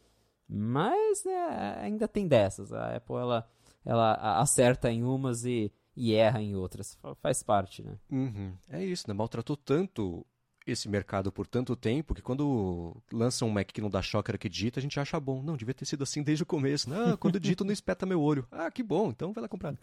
Mas 0.48 1.24
né, 1.26 1.78
ainda 1.82 2.08
tem 2.08 2.28
dessas. 2.28 2.72
A 2.72 2.96
Apple 2.96 3.16
ela, 3.16 3.48
ela 3.86 4.40
acerta 4.40 4.92
em 4.92 5.04
umas 5.04 5.46
e, 5.46 5.72
e 5.96 6.14
erra 6.14 6.42
em 6.42 6.56
outras. 6.56 6.98
Faz 7.22 7.44
parte, 7.44 7.84
né? 7.84 7.98
Uhum. 8.10 8.54
É 8.70 8.84
isso, 8.84 9.06
né? 9.08 9.14
Maltratou 9.14 9.58
tanto 9.58 10.26
esse 10.72 10.90
mercado 10.90 11.32
por 11.32 11.48
tanto 11.48 11.76
tempo 11.76 12.14
que 12.14 12.22
quando 12.22 12.96
lança 13.12 13.46
um 13.46 13.50
Mac 13.50 13.68
que 13.68 13.82
não 13.82 13.90
dá 13.90 14.02
choque 14.02 14.38
que 14.38 14.50
digita, 14.50 14.80
a 14.80 14.84
gente 14.84 15.00
acha 15.00 15.20
bom. 15.20 15.42
Não, 15.42 15.56
devia 15.56 15.74
ter 15.74 15.86
sido 15.86 16.04
assim 16.04 16.22
desde 16.22 16.44
o 16.44 16.46
começo. 16.46 16.90
Não, 16.90 17.16
quando 17.18 17.40
digito 17.40 17.64
não 17.64 17.72
espeta 17.72 18.06
meu 18.06 18.22
olho. 18.22 18.46
Ah, 18.52 18.70
que 18.70 18.84
bom, 18.84 19.10
então 19.10 19.34
vai 19.34 19.42
lá 19.42 19.48
comprar. 19.48 19.76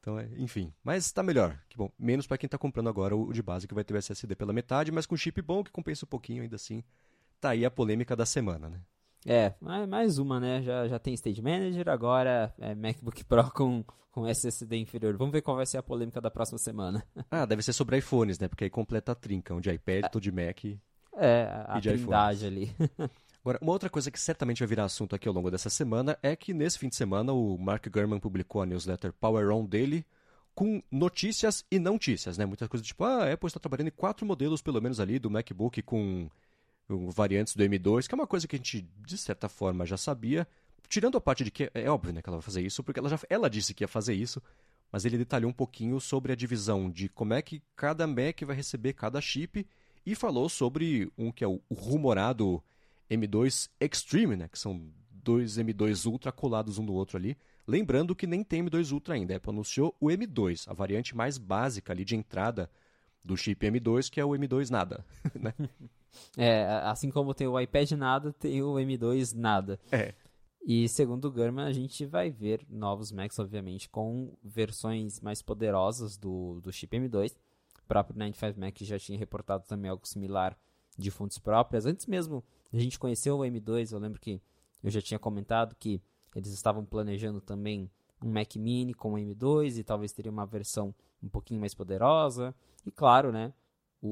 Então, 0.00 0.20
é, 0.20 0.28
enfim. 0.36 0.72
Mas 0.84 1.04
está 1.04 1.20
melhor. 1.20 1.58
Que 1.68 1.76
bom. 1.76 1.90
Menos 1.98 2.28
para 2.28 2.38
quem 2.38 2.46
está 2.46 2.56
comprando 2.56 2.88
agora 2.88 3.16
o 3.16 3.32
de 3.32 3.42
base, 3.42 3.66
que 3.66 3.74
vai 3.74 3.82
ter 3.82 3.92
o 3.92 3.96
SSD 3.96 4.36
pela 4.36 4.52
metade, 4.52 4.92
mas 4.92 5.04
com 5.04 5.16
chip 5.16 5.42
bom, 5.42 5.64
que 5.64 5.72
compensa 5.72 6.04
um 6.04 6.08
pouquinho 6.08 6.44
ainda 6.44 6.54
assim. 6.54 6.84
Tá 7.40 7.50
aí 7.50 7.64
a 7.64 7.70
polêmica 7.72 8.14
da 8.14 8.24
semana, 8.24 8.68
né? 8.68 8.80
É, 9.26 9.52
mais 9.60 10.18
uma, 10.18 10.38
né? 10.38 10.62
Já, 10.62 10.86
já 10.86 11.00
tem 11.00 11.12
Stage 11.14 11.42
Manager, 11.42 11.88
agora 11.88 12.54
é 12.60 12.76
MacBook 12.76 13.24
Pro 13.24 13.50
com, 13.50 13.84
com 14.12 14.24
SSD 14.24 14.76
inferior. 14.76 15.16
Vamos 15.16 15.32
ver 15.32 15.42
qual 15.42 15.56
vai 15.56 15.66
ser 15.66 15.78
a 15.78 15.82
polêmica 15.82 16.20
da 16.20 16.30
próxima 16.30 16.58
semana. 16.58 17.04
Ah, 17.28 17.44
deve 17.44 17.60
ser 17.62 17.72
sobre 17.72 17.98
iPhones, 17.98 18.38
né? 18.38 18.46
Porque 18.46 18.62
aí 18.62 18.70
completa 18.70 19.10
a 19.10 19.14
trinca, 19.16 19.52
um 19.52 19.60
de 19.60 19.68
iPad, 19.68 20.04
é, 20.04 20.20
de 20.20 20.30
Mac. 20.30 20.64
É, 21.16 21.42
a, 21.66 21.76
a 21.76 21.80
trindade 21.80 22.46
ali. 22.46 22.72
Agora, 23.42 23.58
uma 23.60 23.72
outra 23.72 23.90
coisa 23.90 24.10
que 24.10 24.18
certamente 24.18 24.60
vai 24.60 24.68
virar 24.68 24.84
assunto 24.84 25.16
aqui 25.16 25.26
ao 25.26 25.34
longo 25.34 25.50
dessa 25.50 25.70
semana 25.70 26.16
é 26.22 26.36
que 26.36 26.54
nesse 26.54 26.78
fim 26.78 26.88
de 26.88 26.94
semana 26.94 27.32
o 27.32 27.58
Mark 27.58 27.84
Gurman 27.88 28.20
publicou 28.20 28.62
a 28.62 28.66
newsletter 28.66 29.12
Power 29.12 29.50
On 29.50 29.64
dele 29.64 30.06
com 30.54 30.82
notícias 30.90 31.64
e 31.70 31.78
não 31.78 31.94
notícias, 31.94 32.38
né? 32.38 32.46
Muitas 32.46 32.68
coisas 32.68 32.86
tipo, 32.86 33.04
ah, 33.04 33.24
a 33.24 33.32
Apple 33.32 33.48
está 33.48 33.58
trabalhando 33.58 33.88
em 33.88 33.92
quatro 33.92 34.24
modelos 34.24 34.62
pelo 34.62 34.80
menos 34.80 35.00
ali 35.00 35.18
do 35.18 35.30
MacBook 35.30 35.82
com 35.82 36.28
variantes 36.88 37.54
do 37.54 37.64
M2, 37.64 38.06
que 38.06 38.14
é 38.14 38.16
uma 38.16 38.26
coisa 38.26 38.46
que 38.46 38.56
a 38.56 38.58
gente, 38.58 38.88
de 39.04 39.18
certa 39.18 39.48
forma, 39.48 39.84
já 39.84 39.96
sabia. 39.96 40.46
Tirando 40.88 41.18
a 41.18 41.20
parte 41.20 41.42
de 41.42 41.50
que 41.50 41.70
é 41.74 41.90
óbvio 41.90 42.12
né, 42.12 42.22
que 42.22 42.28
ela 42.28 42.38
vai 42.38 42.44
fazer 42.44 42.62
isso, 42.62 42.82
porque 42.82 43.00
ela, 43.00 43.08
já, 43.08 43.18
ela 43.28 43.50
disse 43.50 43.74
que 43.74 43.82
ia 43.82 43.88
fazer 43.88 44.14
isso, 44.14 44.40
mas 44.92 45.04
ele 45.04 45.18
detalhou 45.18 45.50
um 45.50 45.54
pouquinho 45.54 46.00
sobre 46.00 46.32
a 46.32 46.36
divisão 46.36 46.88
de 46.88 47.08
como 47.08 47.34
é 47.34 47.42
que 47.42 47.60
cada 47.74 48.06
Mac 48.06 48.40
vai 48.42 48.54
receber 48.54 48.92
cada 48.92 49.20
chip 49.20 49.66
e 50.04 50.14
falou 50.14 50.48
sobre 50.48 51.10
um 51.18 51.32
que 51.32 51.42
é 51.42 51.48
o, 51.48 51.60
o 51.68 51.74
rumorado 51.74 52.62
M2 53.10 53.68
Extreme, 53.80 54.36
né, 54.36 54.48
que 54.48 54.58
são 54.58 54.88
dois 55.10 55.58
M2 55.58 56.08
Ultra 56.08 56.30
colados 56.30 56.78
um 56.78 56.84
no 56.84 56.92
outro 56.92 57.16
ali. 57.16 57.36
Lembrando 57.66 58.14
que 58.14 58.28
nem 58.28 58.44
tem 58.44 58.64
M2 58.64 58.92
Ultra 58.92 59.14
ainda, 59.14 59.34
a 59.34 59.38
Apple 59.38 59.50
anunciou 59.50 59.96
o 59.98 60.06
M2, 60.06 60.68
a 60.68 60.72
variante 60.72 61.16
mais 61.16 61.36
básica 61.36 61.92
ali 61.92 62.04
de 62.04 62.14
entrada 62.14 62.70
do 63.24 63.36
chip 63.36 63.66
M2, 63.66 64.08
que 64.08 64.20
é 64.20 64.24
o 64.24 64.30
M2 64.30 64.70
nada, 64.70 65.04
né? 65.34 65.52
É, 66.36 66.64
assim 66.84 67.10
como 67.10 67.34
tem 67.34 67.46
o 67.46 67.58
iPad 67.58 67.92
nada, 67.92 68.32
tem 68.32 68.62
o 68.62 68.74
M2 68.74 69.34
nada. 69.34 69.78
É. 69.90 70.14
E 70.66 70.88
segundo 70.88 71.26
o 71.26 71.30
Gurman, 71.30 71.64
a 71.64 71.72
gente 71.72 72.04
vai 72.04 72.28
ver 72.28 72.66
novos 72.68 73.12
Macs, 73.12 73.38
obviamente, 73.38 73.88
com 73.88 74.32
versões 74.42 75.20
mais 75.20 75.40
poderosas 75.40 76.16
do, 76.16 76.60
do 76.60 76.72
chip 76.72 76.96
M2. 76.96 77.36
O 77.84 77.86
próprio 77.86 78.18
95 78.18 78.58
Mac 78.58 78.76
já 78.80 78.98
tinha 78.98 79.16
reportado 79.16 79.64
também 79.68 79.88
algo 79.90 80.06
similar 80.06 80.58
de 80.98 81.10
fontes 81.10 81.38
próprias. 81.38 81.86
Antes 81.86 82.06
mesmo 82.06 82.42
a 82.72 82.78
gente 82.78 82.98
conheceu 82.98 83.38
o 83.38 83.42
M2, 83.42 83.92
eu 83.92 83.98
lembro 84.00 84.20
que 84.20 84.40
eu 84.82 84.90
já 84.90 85.00
tinha 85.00 85.18
comentado 85.18 85.76
que 85.78 86.00
eles 86.34 86.50
estavam 86.50 86.84
planejando 86.84 87.40
também 87.40 87.88
um 88.22 88.30
Mac 88.30 88.56
Mini 88.56 88.92
com 88.92 89.14
o 89.14 89.16
M2 89.16 89.78
e 89.78 89.84
talvez 89.84 90.12
teria 90.12 90.32
uma 90.32 90.46
versão 90.46 90.94
um 91.22 91.28
pouquinho 91.28 91.60
mais 91.60 91.74
poderosa. 91.74 92.54
E 92.84 92.90
claro, 92.90 93.30
né, 93.30 93.52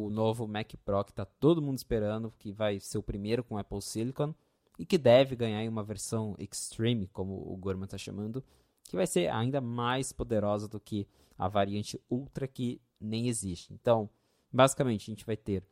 o 0.02 0.10
novo 0.10 0.46
Mac 0.46 0.72
Pro 0.84 1.04
que 1.04 1.12
está 1.12 1.24
todo 1.24 1.62
mundo 1.62 1.78
esperando, 1.78 2.32
que 2.38 2.52
vai 2.52 2.80
ser 2.80 2.98
o 2.98 3.02
primeiro 3.02 3.44
com 3.44 3.58
Apple 3.58 3.80
Silicon 3.80 4.34
e 4.78 4.84
que 4.84 4.98
deve 4.98 5.36
ganhar 5.36 5.68
uma 5.68 5.82
versão 5.82 6.34
Extreme, 6.38 7.06
como 7.08 7.34
o 7.34 7.56
Gorman 7.56 7.84
está 7.84 7.98
chamando, 7.98 8.42
que 8.84 8.96
vai 8.96 9.06
ser 9.06 9.28
ainda 9.28 9.60
mais 9.60 10.12
poderosa 10.12 10.68
do 10.68 10.80
que 10.80 11.06
a 11.38 11.48
variante 11.48 12.00
Ultra 12.10 12.46
que 12.48 12.80
nem 13.00 13.28
existe. 13.28 13.72
Então, 13.72 14.08
basicamente, 14.52 15.10
a 15.10 15.12
gente 15.12 15.26
vai 15.26 15.36
ter 15.36 15.64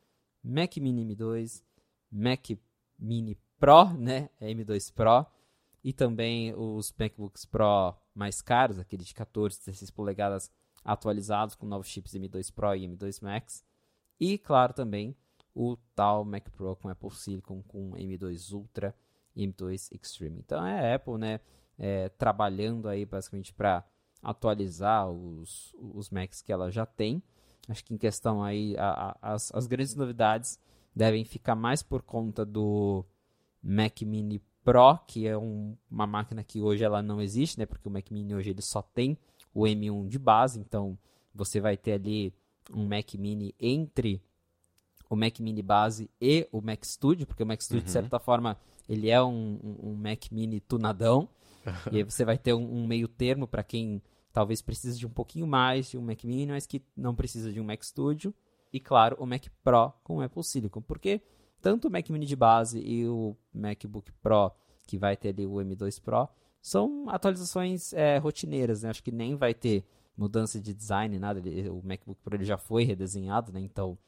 Mac 0.42 0.76
Mini 0.76 1.04
M2, 1.04 1.62
Mac 2.10 2.50
Mini 2.98 3.38
Pro, 3.58 3.92
né, 3.94 4.28
M2 4.40 4.92
Pro, 4.92 5.26
e 5.84 5.92
também 5.92 6.54
os 6.54 6.94
MacBooks 6.96 7.44
Pro 7.44 7.94
mais 8.14 8.40
caros, 8.40 8.78
aquele 8.78 9.04
de 9.04 9.14
14, 9.14 9.58
16 9.58 9.90
polegadas 9.90 10.50
atualizados 10.84 11.54
com 11.54 11.66
novos 11.66 11.88
chips 11.88 12.14
M2 12.14 12.52
Pro 12.52 12.74
e 12.74 12.86
M2 12.86 13.22
Max. 13.22 13.64
E, 14.18 14.38
claro, 14.38 14.72
também 14.72 15.16
o 15.54 15.76
tal 15.94 16.24
Mac 16.24 16.48
Pro 16.50 16.76
com 16.76 16.88
Apple 16.88 17.10
Silicon 17.10 17.62
com 17.62 17.92
M2 17.92 18.52
Ultra 18.52 18.94
e 19.34 19.46
M2 19.46 19.88
Extreme. 19.92 20.38
Então 20.38 20.64
é 20.66 20.92
a 20.92 20.94
Apple, 20.96 21.18
né, 21.18 21.40
é, 21.78 22.08
trabalhando 22.10 22.88
aí 22.88 23.04
basicamente 23.04 23.52
para 23.52 23.84
atualizar 24.22 25.10
os, 25.10 25.74
os 25.74 26.10
Macs 26.10 26.42
que 26.42 26.52
ela 26.52 26.70
já 26.70 26.86
tem. 26.86 27.22
Acho 27.68 27.84
que 27.84 27.94
em 27.94 27.98
questão 27.98 28.42
aí, 28.42 28.76
a, 28.76 29.16
a, 29.20 29.34
as, 29.34 29.52
as 29.54 29.66
grandes 29.66 29.94
novidades 29.94 30.58
devem 30.94 31.24
ficar 31.24 31.54
mais 31.54 31.82
por 31.82 32.02
conta 32.02 32.44
do 32.44 33.04
Mac 33.62 34.02
Mini 34.02 34.40
Pro, 34.64 34.98
que 35.06 35.26
é 35.26 35.36
um, 35.36 35.76
uma 35.90 36.06
máquina 36.06 36.44
que 36.44 36.60
hoje 36.60 36.84
ela 36.84 37.02
não 37.02 37.20
existe, 37.20 37.58
né? 37.58 37.66
Porque 37.66 37.88
o 37.88 37.90
Mac 37.90 38.10
Mini 38.10 38.34
hoje 38.34 38.50
ele 38.50 38.62
só 38.62 38.80
tem 38.80 39.18
o 39.54 39.62
M1 39.62 40.08
de 40.08 40.18
base, 40.18 40.60
então 40.60 40.98
você 41.34 41.60
vai 41.60 41.76
ter 41.76 41.92
ali 41.92 42.32
um 42.70 42.86
Mac 42.86 43.14
Mini 43.14 43.54
entre 43.58 44.22
o 45.08 45.16
Mac 45.16 45.40
Mini 45.40 45.62
base 45.62 46.10
e 46.20 46.48
o 46.50 46.60
Mac 46.60 46.84
Studio, 46.84 47.26
porque 47.26 47.42
o 47.42 47.46
Mac 47.46 47.60
Studio, 47.60 47.80
uhum. 47.80 47.86
de 47.86 47.90
certa 47.90 48.18
forma, 48.18 48.56
ele 48.88 49.10
é 49.10 49.22
um, 49.22 49.58
um, 49.82 49.94
Mac 49.94 50.30
Mini 50.30 50.60
tunadão. 50.60 51.28
e 51.92 51.98
aí 51.98 52.02
você 52.02 52.24
vai 52.24 52.38
ter 52.38 52.54
um, 52.54 52.82
um 52.82 52.86
meio 52.86 53.06
termo 53.06 53.46
para 53.46 53.62
quem 53.62 54.02
talvez 54.32 54.62
precise 54.62 54.98
de 54.98 55.06
um 55.06 55.10
pouquinho 55.10 55.46
mais 55.46 55.90
de 55.90 55.98
um 55.98 56.02
Mac 56.02 56.24
Mini, 56.24 56.52
mas 56.52 56.66
que 56.66 56.82
não 56.96 57.14
precisa 57.14 57.52
de 57.52 57.60
um 57.60 57.64
Mac 57.64 57.82
Studio 57.82 58.34
e, 58.72 58.80
claro, 58.80 59.16
o 59.20 59.26
Mac 59.26 59.44
Pro 59.62 59.92
com 60.02 60.16
o 60.16 60.20
Apple 60.22 60.42
Silicon. 60.42 60.80
Porque 60.80 61.20
tanto 61.60 61.88
o 61.88 61.90
Mac 61.90 62.08
Mini 62.08 62.26
de 62.26 62.34
base 62.34 62.80
e 62.80 63.06
o 63.06 63.36
MacBook 63.52 64.10
Pro, 64.22 64.50
que 64.86 64.96
vai 64.96 65.16
ter 65.16 65.28
ali 65.28 65.46
o 65.46 65.54
M2 65.54 66.00
Pro, 66.00 66.28
são 66.60 67.08
atualizações 67.08 67.92
é, 67.92 68.18
rotineiras, 68.18 68.82
né? 68.82 68.90
Acho 68.90 69.02
que 69.02 69.12
nem 69.12 69.36
vai 69.36 69.52
ter 69.52 69.84
mudança 70.16 70.60
de 70.60 70.74
design, 70.74 71.18
nada. 71.18 71.40
o 71.70 71.82
MacBook 71.84 72.20
Pro 72.22 72.36
ele 72.36 72.44
já 72.44 72.58
foi 72.58 72.84
redesenhado, 72.84 73.52
né? 73.52 73.60
Então, 73.60 73.98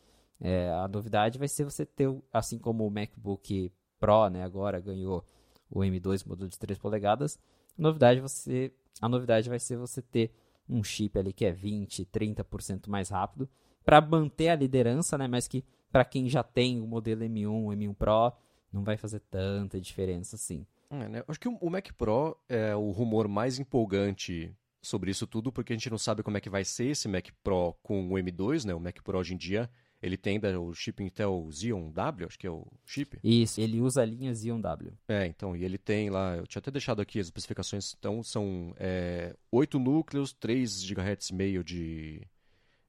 é, 0.40 0.70
a 0.70 0.88
novidade 0.88 1.38
vai 1.38 1.48
ser 1.48 1.64
você 1.64 1.86
ter, 1.86 2.14
assim 2.32 2.58
como 2.58 2.86
o 2.86 2.90
MacBook 2.90 3.72
Pro, 3.98 4.28
né? 4.28 4.42
Agora 4.44 4.80
ganhou 4.80 5.24
o 5.70 5.80
M2 5.80 6.26
modelo 6.26 6.48
de 6.48 6.58
3 6.58 6.78
polegadas. 6.78 7.38
A 7.78 7.82
novidade, 7.82 8.20
você, 8.20 8.72
a 9.00 9.08
novidade 9.08 9.48
vai 9.48 9.58
ser 9.58 9.76
você 9.76 10.02
ter 10.02 10.32
um 10.68 10.82
chip 10.82 11.18
ali 11.18 11.32
que 11.32 11.44
é 11.44 11.52
20, 11.52 12.06
30% 12.06 12.88
mais 12.88 13.08
rápido 13.10 13.48
para 13.84 14.00
manter 14.00 14.48
a 14.48 14.56
liderança, 14.56 15.18
né? 15.18 15.26
Mas 15.28 15.46
que 15.46 15.64
para 15.90 16.04
quem 16.04 16.28
já 16.28 16.42
tem 16.42 16.80
o 16.80 16.86
modelo 16.86 17.22
M1, 17.22 17.48
o 17.48 17.68
M1 17.68 17.94
Pro, 17.94 18.32
não 18.72 18.82
vai 18.82 18.96
fazer 18.96 19.20
tanta 19.30 19.80
diferença 19.80 20.36
assim. 20.36 20.66
É, 20.90 21.08
né? 21.08 21.24
Acho 21.26 21.40
que 21.40 21.48
o 21.48 21.70
Mac 21.70 21.92
Pro 21.96 22.36
é 22.48 22.74
o 22.74 22.90
rumor 22.90 23.28
mais 23.28 23.58
empolgante 23.58 24.54
sobre 24.84 25.10
isso 25.10 25.26
tudo, 25.26 25.50
porque 25.50 25.72
a 25.72 25.76
gente 25.76 25.90
não 25.90 25.98
sabe 25.98 26.22
como 26.22 26.36
é 26.36 26.40
que 26.40 26.50
vai 26.50 26.64
ser 26.64 26.86
esse 26.86 27.08
Mac 27.08 27.28
Pro 27.42 27.74
com 27.82 28.06
o 28.12 28.12
M2, 28.12 28.64
né? 28.64 28.74
O 28.74 28.80
Mac 28.80 29.00
Pro 29.02 29.18
hoje 29.18 29.34
em 29.34 29.36
dia, 29.36 29.68
Ele 30.02 30.16
tem 30.18 30.38
da, 30.38 30.60
o 30.60 30.74
chip 30.74 31.02
Intel 31.02 31.48
Xeon 31.50 31.90
W, 31.90 32.26
acho 32.26 32.38
que 32.38 32.46
é 32.46 32.50
o 32.50 32.66
chip. 32.84 33.18
Isso, 33.24 33.58
ele 33.60 33.80
usa 33.80 34.02
a 34.02 34.04
linha 34.04 34.34
Xeon 34.34 34.60
W. 34.60 34.92
É, 35.08 35.26
então, 35.26 35.56
e 35.56 35.64
ele 35.64 35.78
tem 35.78 36.10
lá, 36.10 36.36
eu 36.36 36.46
tinha 36.46 36.60
até 36.60 36.70
deixado 36.70 37.00
aqui 37.00 37.18
as 37.18 37.26
especificações, 37.26 37.94
então 37.98 38.22
são 38.22 38.74
é, 38.78 39.34
8 39.50 39.78
núcleos, 39.78 40.34
3 40.34 40.84
GHz 40.84 41.30
meio 41.30 41.64
de, 41.64 42.20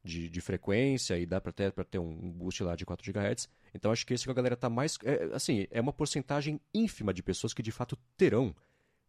de, 0.03 0.29
de 0.29 0.41
frequência, 0.41 1.17
e 1.17 1.25
dá 1.25 1.39
para 1.39 1.53
ter, 1.53 1.71
pra 1.71 1.85
ter 1.85 1.99
um 1.99 2.31
boost 2.33 2.61
lá 2.63 2.75
de 2.75 2.85
4 2.85 3.13
GHz. 3.13 3.47
Então 3.73 3.91
acho 3.91 4.05
que 4.05 4.13
esse 4.13 4.25
que 4.25 4.31
a 4.31 4.33
galera 4.33 4.57
tá 4.57 4.69
mais. 4.69 4.97
É, 5.03 5.29
assim, 5.33 5.67
é 5.71 5.79
uma 5.79 5.93
porcentagem 5.93 6.59
ínfima 6.73 7.13
de 7.13 7.23
pessoas 7.23 7.53
que 7.53 7.63
de 7.63 7.71
fato 7.71 7.97
terão 8.17 8.53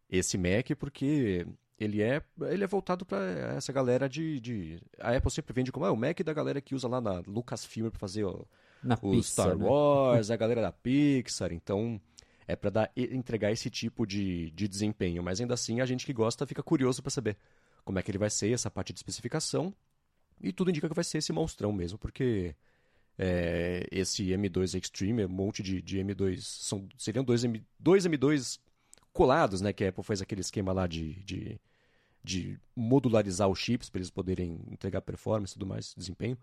esse 0.09 0.37
Mac, 0.37 0.71
porque 0.79 1.45
ele 1.79 2.01
é, 2.01 2.21
ele 2.49 2.63
é 2.63 2.67
voltado 2.67 3.05
para 3.05 3.55
essa 3.55 3.71
galera 3.71 4.09
de, 4.09 4.39
de, 4.39 4.81
A 4.99 5.15
Apple 5.15 5.31
sempre 5.31 5.53
vende 5.53 5.71
como 5.71 5.85
ah, 5.85 5.91
o 5.91 5.95
Mac 5.95 6.19
da 6.21 6.33
galera 6.33 6.59
que 6.59 6.73
usa 6.73 6.87
lá 6.87 6.99
na 6.99 7.21
Lucasfilm 7.27 7.89
para 7.89 7.99
fazer 7.99 8.23
o, 8.23 8.47
o 9.01 9.11
Pixar, 9.11 9.45
Star 9.45 9.57
né? 9.57 9.65
Wars, 9.65 10.29
a 10.31 10.35
galera 10.35 10.61
da 10.61 10.71
Pixar. 10.71 11.53
Então 11.53 12.01
é 12.47 12.55
para 12.55 12.91
entregar 12.95 13.51
esse 13.51 13.69
tipo 13.69 14.07
de, 14.07 14.49
de 14.51 14.67
desempenho. 14.67 15.21
Mas 15.21 15.39
ainda 15.39 15.53
assim, 15.53 15.79
a 15.79 15.85
gente 15.85 16.05
que 16.05 16.13
gosta 16.13 16.47
fica 16.47 16.63
curioso 16.63 17.01
para 17.01 17.11
saber 17.11 17.37
como 17.85 17.99
é 17.99 18.03
que 18.03 18.09
ele 18.09 18.17
vai 18.17 18.29
ser, 18.29 18.51
essa 18.51 18.71
parte 18.71 18.91
de 18.91 18.99
especificação. 18.99 19.73
E 20.41 20.51
tudo 20.51 20.69
indica 20.69 20.87
que 20.87 20.95
vai 20.95 21.03
ser 21.03 21.19
esse 21.19 21.31
monstrão 21.31 21.71
mesmo, 21.71 21.97
porque 21.97 22.55
é, 23.17 23.87
esse 23.91 24.23
M2 24.25 24.79
Extreme, 24.79 25.25
um 25.25 25.29
monte 25.29 25.63
de, 25.63 25.81
de 25.81 25.97
M2, 25.99 26.39
são, 26.41 26.87
seriam 26.97 27.23
dois, 27.23 27.43
M, 27.43 27.63
dois 27.79 28.05
M2 28.05 28.59
colados, 29.17 29.59
né? 29.59 29.73
Que 29.73 29.83
a 29.83 29.89
Apple 29.89 30.03
faz 30.03 30.21
aquele 30.21 30.41
esquema 30.41 30.71
lá 30.71 30.85
de, 30.85 31.15
de, 31.23 31.59
de 32.23 32.59
modularizar 32.75 33.49
os 33.49 33.57
chips 33.57 33.89
para 33.89 33.99
eles 33.99 34.11
poderem 34.11 34.59
entregar 34.71 35.01
performance 35.01 35.51
e 35.51 35.55
tudo 35.55 35.65
mais, 35.65 35.93
desempenho. 35.97 36.37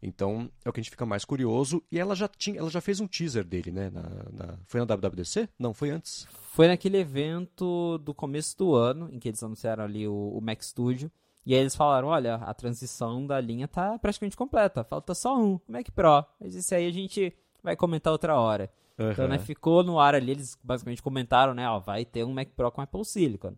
Então 0.00 0.50
é 0.64 0.68
o 0.68 0.72
que 0.72 0.80
a 0.80 0.82
gente 0.82 0.90
fica 0.90 1.04
mais 1.04 1.24
curioso. 1.24 1.82
E 1.90 1.98
ela 1.98 2.14
já 2.14 2.28
tinha, 2.28 2.58
ela 2.58 2.70
já 2.70 2.80
fez 2.80 3.00
um 3.00 3.06
teaser 3.06 3.44
dele, 3.44 3.70
né? 3.70 3.90
Na, 3.90 4.02
na, 4.32 4.58
foi 4.66 4.80
na 4.80 4.86
WWDC? 4.86 5.48
Não, 5.58 5.74
foi 5.74 5.90
antes. 5.90 6.26
Foi 6.52 6.68
naquele 6.68 6.98
evento 6.98 7.98
do 7.98 8.14
começo 8.14 8.56
do 8.56 8.74
ano, 8.74 9.08
em 9.12 9.18
que 9.18 9.28
eles 9.28 9.42
anunciaram 9.42 9.84
ali 9.84 10.06
o, 10.06 10.32
o 10.36 10.40
Mac 10.40 10.62
Studio. 10.62 11.10
E 11.44 11.54
aí 11.54 11.60
eles 11.60 11.74
falaram, 11.74 12.08
olha, 12.08 12.36
a 12.36 12.54
transição 12.54 13.26
da 13.26 13.40
linha 13.40 13.66
tá 13.66 13.98
praticamente 13.98 14.36
completa, 14.36 14.84
falta 14.84 15.12
só 15.12 15.36
um, 15.36 15.54
o 15.54 15.60
Mac 15.66 15.88
Pro. 15.90 16.24
Mas 16.40 16.54
isso 16.54 16.72
aí 16.74 16.86
a 16.86 16.92
gente 16.92 17.32
vai 17.62 17.74
comentar 17.74 18.12
outra 18.12 18.38
hora. 18.38 18.70
Uhum. 19.04 19.12
Então, 19.12 19.28
né, 19.28 19.38
ficou 19.38 19.82
no 19.82 19.98
ar 19.98 20.14
ali, 20.14 20.32
eles 20.32 20.58
basicamente 20.62 21.02
comentaram, 21.02 21.54
né, 21.54 21.68
ó, 21.68 21.78
vai 21.78 22.04
ter 22.04 22.24
um 22.24 22.32
Mac 22.32 22.48
Pro 22.56 22.70
com 22.70 22.80
Apple 22.80 23.04
Silicon, 23.04 23.54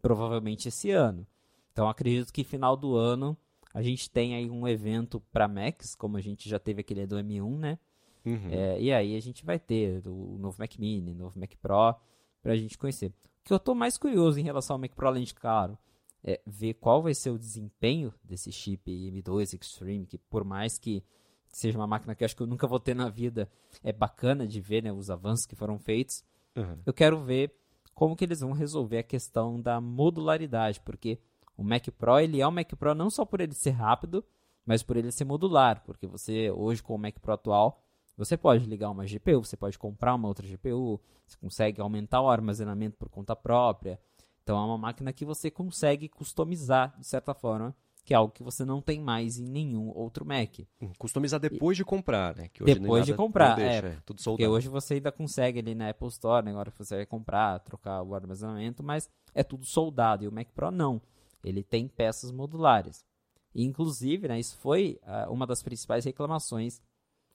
provavelmente 0.00 0.68
esse 0.68 0.90
ano. 0.90 1.26
Então, 1.72 1.88
acredito 1.88 2.32
que 2.32 2.44
final 2.44 2.76
do 2.76 2.96
ano 2.96 3.36
a 3.74 3.82
gente 3.82 4.10
tem 4.10 4.34
aí 4.34 4.48
um 4.50 4.66
evento 4.66 5.20
para 5.30 5.46
Macs, 5.46 5.94
como 5.94 6.16
a 6.16 6.20
gente 6.20 6.48
já 6.48 6.58
teve 6.58 6.80
aquele 6.80 7.06
do 7.06 7.16
M1, 7.16 7.58
né? 7.58 7.78
Uhum. 8.24 8.48
É, 8.50 8.80
e 8.80 8.92
aí 8.92 9.14
a 9.14 9.20
gente 9.20 9.44
vai 9.44 9.58
ter 9.58 10.00
o 10.06 10.38
novo 10.38 10.56
Mac 10.58 10.74
Mini, 10.78 11.14
novo 11.14 11.38
Mac 11.38 11.52
Pro, 11.60 11.94
pra 12.42 12.56
gente 12.56 12.78
conhecer. 12.78 13.08
O 13.08 13.12
que 13.44 13.52
eu 13.52 13.58
tô 13.58 13.74
mais 13.74 13.98
curioso 13.98 14.40
em 14.40 14.42
relação 14.42 14.74
ao 14.74 14.80
Mac 14.80 14.92
Pro, 14.92 15.06
além 15.06 15.24
de 15.24 15.34
claro, 15.34 15.78
é 16.24 16.40
ver 16.46 16.74
qual 16.74 17.02
vai 17.02 17.14
ser 17.14 17.30
o 17.30 17.38
desempenho 17.38 18.12
desse 18.24 18.50
chip 18.50 18.90
M2 18.90 19.60
Extreme, 19.60 20.06
que 20.06 20.18
por 20.18 20.42
mais 20.42 20.78
que 20.78 21.04
seja 21.48 21.78
uma 21.78 21.86
máquina 21.86 22.14
que 22.14 22.22
eu 22.22 22.26
acho 22.26 22.36
que 22.36 22.42
eu 22.42 22.46
nunca 22.46 22.66
vou 22.66 22.80
ter 22.80 22.94
na 22.94 23.08
vida, 23.08 23.48
é 23.82 23.92
bacana 23.92 24.46
de 24.46 24.60
ver 24.60 24.82
né, 24.82 24.92
os 24.92 25.10
avanços 25.10 25.46
que 25.46 25.56
foram 25.56 25.78
feitos. 25.78 26.24
Uhum. 26.54 26.78
Eu 26.84 26.92
quero 26.92 27.22
ver 27.22 27.54
como 27.94 28.14
que 28.14 28.24
eles 28.24 28.40
vão 28.40 28.52
resolver 28.52 28.98
a 28.98 29.02
questão 29.02 29.60
da 29.60 29.80
modularidade, 29.80 30.80
porque 30.80 31.18
o 31.56 31.64
Mac 31.64 31.86
Pro 31.98 32.20
ele 32.20 32.40
é 32.40 32.46
um 32.46 32.50
Mac 32.50 32.70
Pro 32.74 32.94
não 32.94 33.10
só 33.10 33.24
por 33.24 33.40
ele 33.40 33.54
ser 33.54 33.70
rápido, 33.70 34.24
mas 34.64 34.82
por 34.82 34.96
ele 34.96 35.10
ser 35.10 35.24
modular, 35.24 35.82
porque 35.84 36.06
você 36.06 36.50
hoje 36.50 36.82
com 36.82 36.94
o 36.94 36.98
Mac 36.98 37.18
Pro 37.20 37.32
atual 37.32 37.82
você 38.16 38.36
pode 38.36 38.64
ligar 38.64 38.90
uma 38.90 39.04
GPU, 39.04 39.44
você 39.44 39.56
pode 39.56 39.78
comprar 39.78 40.14
uma 40.14 40.26
outra 40.26 40.46
GPU, 40.46 40.98
você 41.26 41.36
consegue 41.36 41.80
aumentar 41.80 42.22
o 42.22 42.30
armazenamento 42.30 42.96
por 42.96 43.10
conta 43.10 43.36
própria. 43.36 44.00
Então 44.42 44.56
é 44.56 44.64
uma 44.64 44.78
máquina 44.78 45.12
que 45.12 45.24
você 45.24 45.50
consegue 45.50 46.08
customizar 46.08 46.96
de 46.98 47.06
certa 47.06 47.34
forma 47.34 47.76
que 48.06 48.14
é 48.14 48.16
algo 48.16 48.32
que 48.32 48.44
você 48.44 48.64
não 48.64 48.80
tem 48.80 49.00
mais 49.00 49.36
em 49.36 49.44
nenhum 49.44 49.90
outro 49.92 50.24
Mac. 50.24 50.60
Hum, 50.80 50.92
customizar 50.96 51.40
depois 51.40 51.76
e, 51.76 51.78
de 51.78 51.84
comprar, 51.84 52.36
né? 52.36 52.48
depois 52.64 53.04
de 53.04 53.12
comprar, 53.12 53.56
deixa, 53.56 53.88
é, 53.88 53.90
é, 53.90 53.98
tudo 54.06 54.22
soldado. 54.22 54.36
Porque 54.36 54.46
hoje 54.46 54.68
você 54.68 54.94
ainda 54.94 55.10
consegue 55.10 55.58
ali 55.58 55.74
na 55.74 55.90
Apple 55.90 56.06
Store, 56.06 56.44
né, 56.44 56.52
agora 56.52 56.72
você 56.78 56.94
vai 56.94 57.04
comprar, 57.04 57.58
trocar 57.58 58.02
o 58.02 58.14
armazenamento, 58.14 58.80
mas 58.80 59.10
é 59.34 59.42
tudo 59.42 59.66
soldado, 59.66 60.22
e 60.22 60.28
o 60.28 60.32
Mac 60.32 60.46
Pro 60.54 60.70
não. 60.70 61.02
Ele 61.42 61.64
tem 61.64 61.88
peças 61.88 62.30
modulares. 62.30 63.04
E, 63.52 63.64
inclusive, 63.64 64.28
né, 64.28 64.38
isso 64.38 64.56
foi 64.58 65.00
uh, 65.02 65.32
uma 65.32 65.44
das 65.44 65.60
principais 65.60 66.04
reclamações 66.04 66.80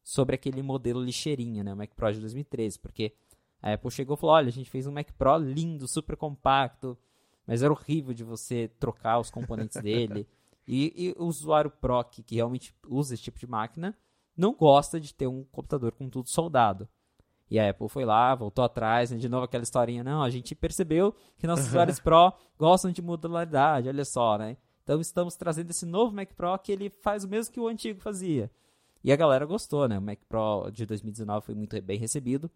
sobre 0.01 0.35
aquele 0.35 0.63
modelo 0.63 1.03
lixeirinha, 1.03 1.65
né, 1.65 1.73
o 1.73 1.77
Mac 1.77 1.89
Pro 1.93 2.13
de 2.13 2.21
2013, 2.21 2.79
porque 2.79 3.13
a 3.61 3.73
Apple 3.73 3.91
chegou 3.91 4.15
e 4.15 4.17
falou, 4.17 4.35
olha, 4.37 4.47
a 4.47 4.53
gente 4.53 4.69
fez 4.69 4.87
um 4.87 4.91
Mac 4.93 5.11
Pro 5.17 5.35
lindo, 5.35 5.85
super 5.85 6.15
compacto, 6.15 6.97
mas 7.45 7.61
era 7.61 7.73
horrível 7.73 8.13
de 8.13 8.23
você 8.23 8.69
trocar 8.79 9.19
os 9.19 9.29
componentes 9.29 9.75
dele. 9.83 10.25
E, 10.73 10.93
e, 10.95 11.15
o 11.21 11.25
usuário 11.25 11.69
Pro 11.69 12.01
que, 12.05 12.23
que 12.23 12.35
realmente 12.35 12.73
usa 12.87 13.13
esse 13.13 13.23
tipo 13.23 13.37
de 13.37 13.45
máquina 13.45 13.93
não 14.37 14.53
gosta 14.53 15.01
de 15.01 15.13
ter 15.13 15.27
um 15.27 15.43
computador 15.43 15.91
com 15.91 16.09
tudo 16.09 16.29
soldado. 16.29 16.87
E 17.49 17.59
a 17.59 17.69
Apple 17.69 17.89
foi 17.89 18.05
lá, 18.05 18.33
voltou 18.33 18.63
atrás, 18.63 19.11
né, 19.11 19.17
de 19.17 19.27
novo 19.27 19.43
aquela 19.43 19.63
historinha, 19.63 20.01
não, 20.01 20.23
a 20.23 20.29
gente 20.29 20.55
percebeu 20.55 21.13
que 21.37 21.45
nossos 21.45 21.67
usuários 21.67 21.99
Pro 21.99 22.31
gostam 22.57 22.89
de 22.89 23.01
modularidade, 23.01 23.89
olha 23.89 24.05
só, 24.05 24.37
né? 24.37 24.55
Então 24.81 25.01
estamos 25.01 25.35
trazendo 25.35 25.69
esse 25.71 25.85
novo 25.85 26.15
Mac 26.15 26.29
Pro 26.33 26.57
que 26.57 26.71
ele 26.71 26.89
faz 26.89 27.25
o 27.25 27.27
mesmo 27.27 27.53
que 27.53 27.59
o 27.59 27.67
antigo 27.67 27.99
fazia. 27.99 28.49
E 29.03 29.11
a 29.11 29.17
galera 29.17 29.45
gostou, 29.45 29.89
né? 29.89 29.99
O 29.99 30.01
Mac 30.01 30.19
Pro 30.29 30.71
de 30.71 30.85
2019 30.85 31.45
foi 31.45 31.53
muito 31.53 31.81
bem 31.81 31.99
recebido. 31.99 32.49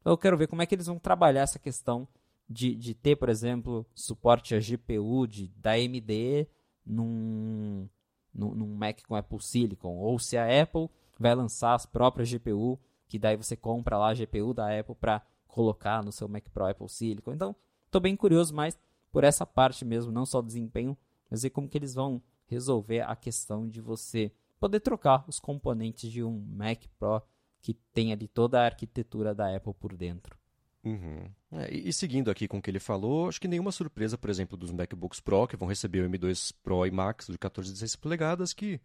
Então 0.00 0.12
eu 0.12 0.18
quero 0.18 0.36
ver 0.36 0.48
como 0.48 0.62
é 0.62 0.66
que 0.66 0.74
eles 0.74 0.86
vão 0.86 0.98
trabalhar 0.98 1.42
essa 1.42 1.60
questão 1.60 2.08
de, 2.50 2.74
de 2.74 2.92
ter, 2.92 3.14
por 3.14 3.28
exemplo, 3.28 3.86
suporte 3.94 4.52
a 4.52 4.58
GPU 4.58 5.28
de, 5.28 5.46
da 5.56 5.74
AMD 5.74 6.48
num, 6.84 7.88
num, 8.34 8.54
num 8.54 8.74
Mac 8.74 9.02
com 9.06 9.14
Apple 9.14 9.42
Silicon, 9.42 9.96
ou 9.96 10.18
se 10.18 10.36
a 10.36 10.62
Apple 10.62 10.88
vai 11.18 11.34
lançar 11.34 11.74
as 11.74 11.86
próprias 11.86 12.30
GPU, 12.30 12.78
que 13.08 13.18
daí 13.18 13.36
você 13.36 13.56
compra 13.56 13.98
lá 13.98 14.10
a 14.10 14.14
GPU 14.14 14.54
da 14.54 14.78
Apple 14.78 14.94
para 14.94 15.22
colocar 15.46 16.02
no 16.02 16.10
seu 16.10 16.28
Mac 16.28 16.48
Pro 16.48 16.66
Apple 16.66 16.88
Silicon. 16.88 17.32
Então, 17.32 17.54
estou 17.84 18.00
bem 18.00 18.16
curioso 18.16 18.54
mais 18.54 18.78
por 19.12 19.22
essa 19.22 19.44
parte 19.44 19.84
mesmo, 19.84 20.10
não 20.10 20.24
só 20.24 20.40
desempenho, 20.40 20.96
mas 21.30 21.42
ver 21.42 21.50
como 21.50 21.68
que 21.68 21.76
eles 21.76 21.94
vão 21.94 22.22
resolver 22.46 23.02
a 23.02 23.14
questão 23.14 23.68
de 23.68 23.80
você 23.80 24.32
poder 24.58 24.80
trocar 24.80 25.24
os 25.28 25.38
componentes 25.38 26.10
de 26.10 26.22
um 26.22 26.38
Mac 26.38 26.84
Pro 26.98 27.22
que 27.60 27.74
tem 27.74 28.12
ali 28.12 28.26
toda 28.26 28.60
a 28.60 28.64
arquitetura 28.64 29.34
da 29.34 29.54
Apple 29.54 29.74
por 29.74 29.96
dentro. 29.96 30.41
Uhum. 30.84 31.30
É, 31.52 31.72
e, 31.72 31.92
seguindo 31.92 32.30
aqui 32.30 32.48
com 32.48 32.58
o 32.58 32.62
que 32.62 32.70
ele 32.70 32.80
falou, 32.80 33.28
acho 33.28 33.40
que 33.40 33.46
nenhuma 33.46 33.70
surpresa, 33.70 34.18
por 34.18 34.30
exemplo, 34.30 34.56
dos 34.56 34.72
MacBooks 34.72 35.20
Pro, 35.20 35.46
que 35.46 35.56
vão 35.56 35.68
receber 35.68 36.00
o 36.00 36.10
M2 36.10 36.52
Pro 36.62 36.86
e 36.86 36.90
Max 36.90 37.26
de 37.28 37.38
14 37.38 37.70
e 37.70 37.72
16 37.72 37.96
polegadas, 37.96 38.52
que 38.52 38.80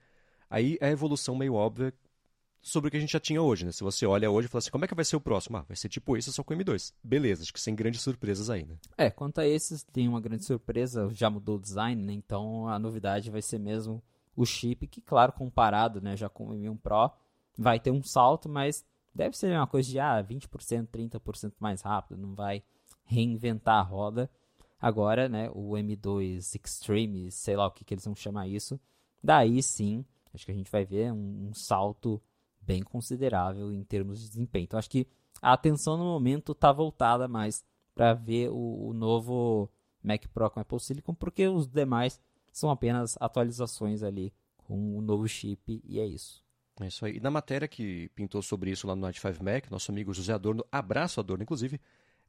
aí 0.50 0.78
é 0.80 0.88
a 0.88 0.92
evolução 0.92 1.36
meio 1.36 1.56
óbvia 1.56 1.94
sobre 2.62 2.90
o 2.90 2.92
que 2.92 2.98
a 2.98 3.00
gente 3.00 3.14
já 3.14 3.20
tinha 3.20 3.42
hoje, 3.42 3.66
né? 3.66 3.72
Se 3.72 3.84
você 3.84 4.06
olha 4.06 4.30
hoje 4.30 4.48
e 4.48 4.50
fala 4.50 4.60
assim, 4.60 4.72
como 4.72 4.86
é 4.86 4.88
que 4.88 4.96
vai 4.96 5.06
ser 5.06 5.16
o 5.16 5.22
próximo? 5.22 5.58
Ah, 5.58 5.66
vai 5.68 5.76
ser 5.76 5.90
tipo 5.90 6.18
esse, 6.18 6.32
só 6.32 6.44
com 6.44 6.54
M2. 6.54 6.94
Beleza, 7.04 7.44
acho 7.44 7.54
que 7.54 7.62
sem 7.62 7.74
grandes 7.74 8.02
surpresas 8.02 8.50
aí, 8.50 8.66
né? 8.66 8.76
É, 8.98 9.10
quanto 9.10 9.40
a 9.40 9.48
esses, 9.48 9.84
tem 9.84 10.08
uma 10.08 10.22
grande 10.22 10.44
surpresa, 10.44 11.10
já 11.14 11.30
mudou 11.30 11.56
o 11.56 11.62
design, 11.62 12.04
né? 12.04 12.14
Então 12.14 12.68
a 12.68 12.78
novidade 12.78 13.32
vai 13.32 13.42
ser 13.42 13.60
mesmo 13.60 14.04
o 14.36 14.46
chip, 14.46 14.86
que 14.88 15.02
claro, 15.02 15.34
comparado, 15.34 16.00
né, 16.00 16.16
já 16.16 16.30
com 16.30 16.50
o 16.50 16.54
M1 16.54 16.78
Pro, 16.78 17.12
vai 17.58 17.80
ter 17.80 17.90
um 17.90 18.04
salto, 18.04 18.48
mas 18.48 18.86
deve 19.18 19.36
ser 19.36 19.52
uma 19.52 19.68
coisa 19.68 19.90
de 19.90 20.00
ah, 20.00 20.24
20%, 20.24 20.88
30% 20.88 21.54
mais 21.60 21.82
rápido, 21.82 22.22
não 22.22 22.36
vai 22.36 22.64
reinventar 23.04 23.80
a 23.80 23.82
roda. 23.82 24.30
Agora, 24.80 25.28
né, 25.28 25.50
o 25.54 25.72
M2 25.72 26.56
Extreme, 26.64 27.32
sei 27.32 27.56
lá 27.56 27.66
o 27.66 27.72
que, 27.72 27.84
que 27.84 27.96
eles 27.96 28.06
vão 28.06 28.16
chamar 28.16 28.48
isso, 28.48 28.80
daí 29.24 29.62
sim, 29.64 30.06
acho 30.32 30.46
que 30.46 30.52
a 30.52 30.56
gente 30.56 30.72
vai 30.72 30.86
ver 30.86 31.12
um, 31.12 31.50
um 31.50 31.54
salto 31.54 32.22
bem 32.62 32.84
considerável 32.84 33.74
em 33.74 33.84
termos 33.84 34.22
de 34.22 34.30
desempenho. 34.30 34.66
Então, 34.66 34.78
acho 34.78 34.90
que 34.90 35.08
a 35.42 35.54
atenção 35.54 35.98
no 35.98 36.04
momento 36.04 36.52
está 36.52 36.72
voltada 36.72 37.28
mais 37.28 37.66
para 37.96 38.14
ver 38.14 38.50
o, 38.52 38.90
o, 38.90 38.94
novo 38.94 39.68
Mac 40.04 40.28
Pro 40.28 40.50
com 40.52 40.60
Apple 40.60 40.80
Silicon, 40.80 41.16
porque 41.16 41.48
os 41.48 41.68
demais 41.68 42.22
são 42.54 42.70
apenas 42.70 43.18
atualizações 43.20 44.04
ali 44.04 44.32
com 44.58 44.96
o 44.96 45.02
novo 45.02 45.28
chip 45.28 45.82
e 45.84 46.00
é 46.00 46.06
isso. 46.06 46.47
É 46.80 46.88
isso 46.88 47.06
aí. 47.06 47.18
E 47.18 47.20
na 47.20 47.32
matéria 47.32 47.68
que 47.68 48.10
pintou 48.10 48.42
sobre 48.42 48.72
isso 48.72 48.88
lá 48.88 48.96
no 48.96 49.02
Night 49.02 49.20
5 49.20 49.44
Mac, 49.44 49.70
nosso 49.72 49.92
amigo 49.92 50.14
José 50.14 50.34
Adorno, 50.34 50.64
abraço 50.72 51.20
Adorno, 51.20 51.44
inclusive, 51.44 51.80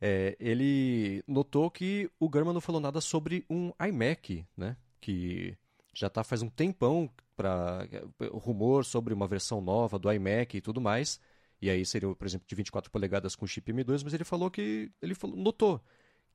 é, 0.00 0.36
ele 0.40 1.22
notou 1.26 1.70
que 1.70 2.10
o 2.18 2.28
Gurman 2.28 2.54
não 2.54 2.60
falou 2.60 2.80
nada 2.80 3.00
sobre 3.00 3.44
um 3.50 3.72
iMac, 3.86 4.46
né? 4.56 4.76
Que 5.00 5.56
já 5.94 6.06
está 6.06 6.24
faz 6.24 6.42
um 6.42 6.48
tempão 6.48 7.10
para 7.36 7.86
rumor 8.32 8.84
sobre 8.84 9.12
uma 9.12 9.26
versão 9.26 9.60
nova 9.60 9.98
do 9.98 10.10
iMac 10.10 10.56
e 10.56 10.60
tudo 10.60 10.80
mais. 10.80 11.20
E 11.60 11.68
aí 11.68 11.84
seria, 11.84 12.14
por 12.14 12.26
exemplo, 12.26 12.46
de 12.46 12.54
24 12.54 12.90
polegadas 12.90 13.34
com 13.34 13.46
chip 13.46 13.72
M2, 13.72 14.02
mas 14.04 14.14
ele 14.14 14.24
falou 14.24 14.50
que 14.50 14.90
ele 15.02 15.14
falou, 15.14 15.36
notou 15.36 15.80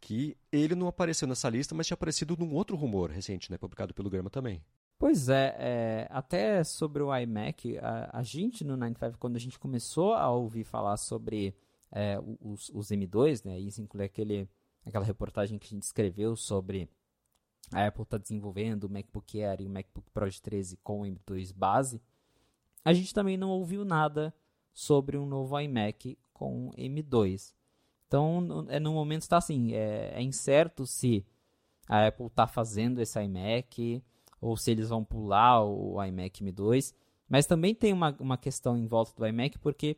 que 0.02 0.36
ele 0.52 0.76
não 0.76 0.88
apareceu 0.88 1.26
nessa 1.28 1.50
lista, 1.50 1.74
mas 1.74 1.88
tinha 1.88 1.96
aparecido 1.96 2.36
num 2.38 2.54
outro 2.54 2.76
rumor 2.76 3.10
recente, 3.10 3.50
né, 3.50 3.58
publicado 3.58 3.94
pelo 3.94 4.10
Gurman 4.10 4.30
também. 4.30 4.62
Pois 4.98 5.28
é, 5.28 5.56
é, 5.60 6.08
até 6.10 6.64
sobre 6.64 7.04
o 7.04 7.16
iMac, 7.16 7.78
a, 7.80 8.20
a, 8.20 8.24
gente 8.24 8.64
no 8.64 8.78
95, 8.78 9.20
quando 9.20 9.36
a 9.36 9.40
gente 9.40 9.60
começou 9.60 10.14
a 10.14 10.30
ouvir 10.32 10.64
falar 10.64 10.96
sobre 10.98 11.56
é, 11.92 12.18
os, 12.42 12.70
os, 12.70 12.90
M2, 12.90 13.46
né, 13.46 13.60
isso 13.60 13.82
inclui 13.82 14.06
aquele, 14.06 14.48
aquela 14.86 15.04
reportagem 15.04 15.60
que 15.60 15.68
a 15.68 15.70
gente 15.70 15.84
escreveu 15.84 16.36
sobre 16.36 16.90
a 17.72 17.88
Apple 17.88 18.04
está 18.04 18.18
desenvolvendo 18.18 18.86
o 18.86 18.90
MacBook 18.90 19.42
Air 19.42 19.62
e 19.62 19.66
o 19.66 19.70
MacBook 19.70 20.10
Pro 20.12 20.30
de 20.30 20.42
13 20.42 20.78
com 20.78 21.02
o 21.02 21.06
M2 21.06 21.54
base, 21.54 22.02
a 22.86 22.94
gente 22.94 23.14
também 23.14 23.38
não 23.38 23.50
ouviu 23.50 23.84
nada 23.84 24.34
sobre 24.74 25.18
um 25.18 25.26
novo 25.26 25.60
iMac 25.60 26.18
com 26.34 26.72
M2. 26.78 27.54
Então, 28.08 28.66
é, 28.70 28.80
no 28.80 28.94
momento 28.94 29.22
está 29.22 29.38
assim, 29.38 29.74
é, 29.74 30.14
é 30.16 30.22
incerto 30.22 30.86
se 30.86 31.26
a 31.88 32.08
Apple 32.08 32.28
está 32.28 32.46
fazendo 32.46 33.00
esse 33.00 33.20
iMac 33.22 34.04
ou 34.44 34.58
se 34.58 34.72
eles 34.72 34.90
vão 34.90 35.04
pular 35.04 35.64
o 35.64 36.04
iMac 36.04 36.44
M2. 36.44 36.94
Mas 37.28 37.46
também 37.46 37.74
tem 37.74 37.94
uma, 37.94 38.16
uma 38.20 38.38
questão 38.38 38.78
em 38.78 38.86
volta 38.86 39.14
do 39.16 39.26
iMac, 39.26 39.58
porque 39.60 39.98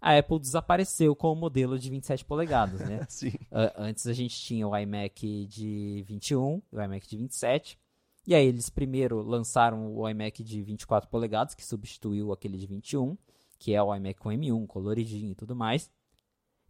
a 0.00 0.18
Apple 0.18 0.38
desapareceu 0.38 1.16
com 1.16 1.32
o 1.32 1.34
modelo 1.34 1.78
de 1.78 1.88
27 1.90 2.24
polegadas, 2.24 2.80
né? 2.80 3.04
Sim. 3.08 3.30
Uh, 3.50 3.72
antes 3.76 4.06
a 4.06 4.12
gente 4.12 4.36
tinha 4.36 4.68
o 4.68 4.76
iMac 4.76 5.46
de 5.46 6.04
21 6.06 6.62
e 6.72 6.76
o 6.76 6.82
iMac 6.82 7.08
de 7.08 7.16
27. 7.16 7.78
E 8.26 8.34
aí 8.34 8.46
eles 8.46 8.68
primeiro 8.68 9.22
lançaram 9.22 9.96
o 9.96 10.08
iMac 10.08 10.44
de 10.44 10.62
24 10.62 11.08
polegadas, 11.08 11.54
que 11.54 11.64
substituiu 11.64 12.32
aquele 12.32 12.58
de 12.58 12.66
21, 12.66 13.16
que 13.58 13.74
é 13.74 13.82
o 13.82 13.94
iMac 13.94 14.20
com 14.20 14.28
M1, 14.28 14.66
coloridinho 14.66 15.32
e 15.32 15.34
tudo 15.34 15.56
mais. 15.56 15.90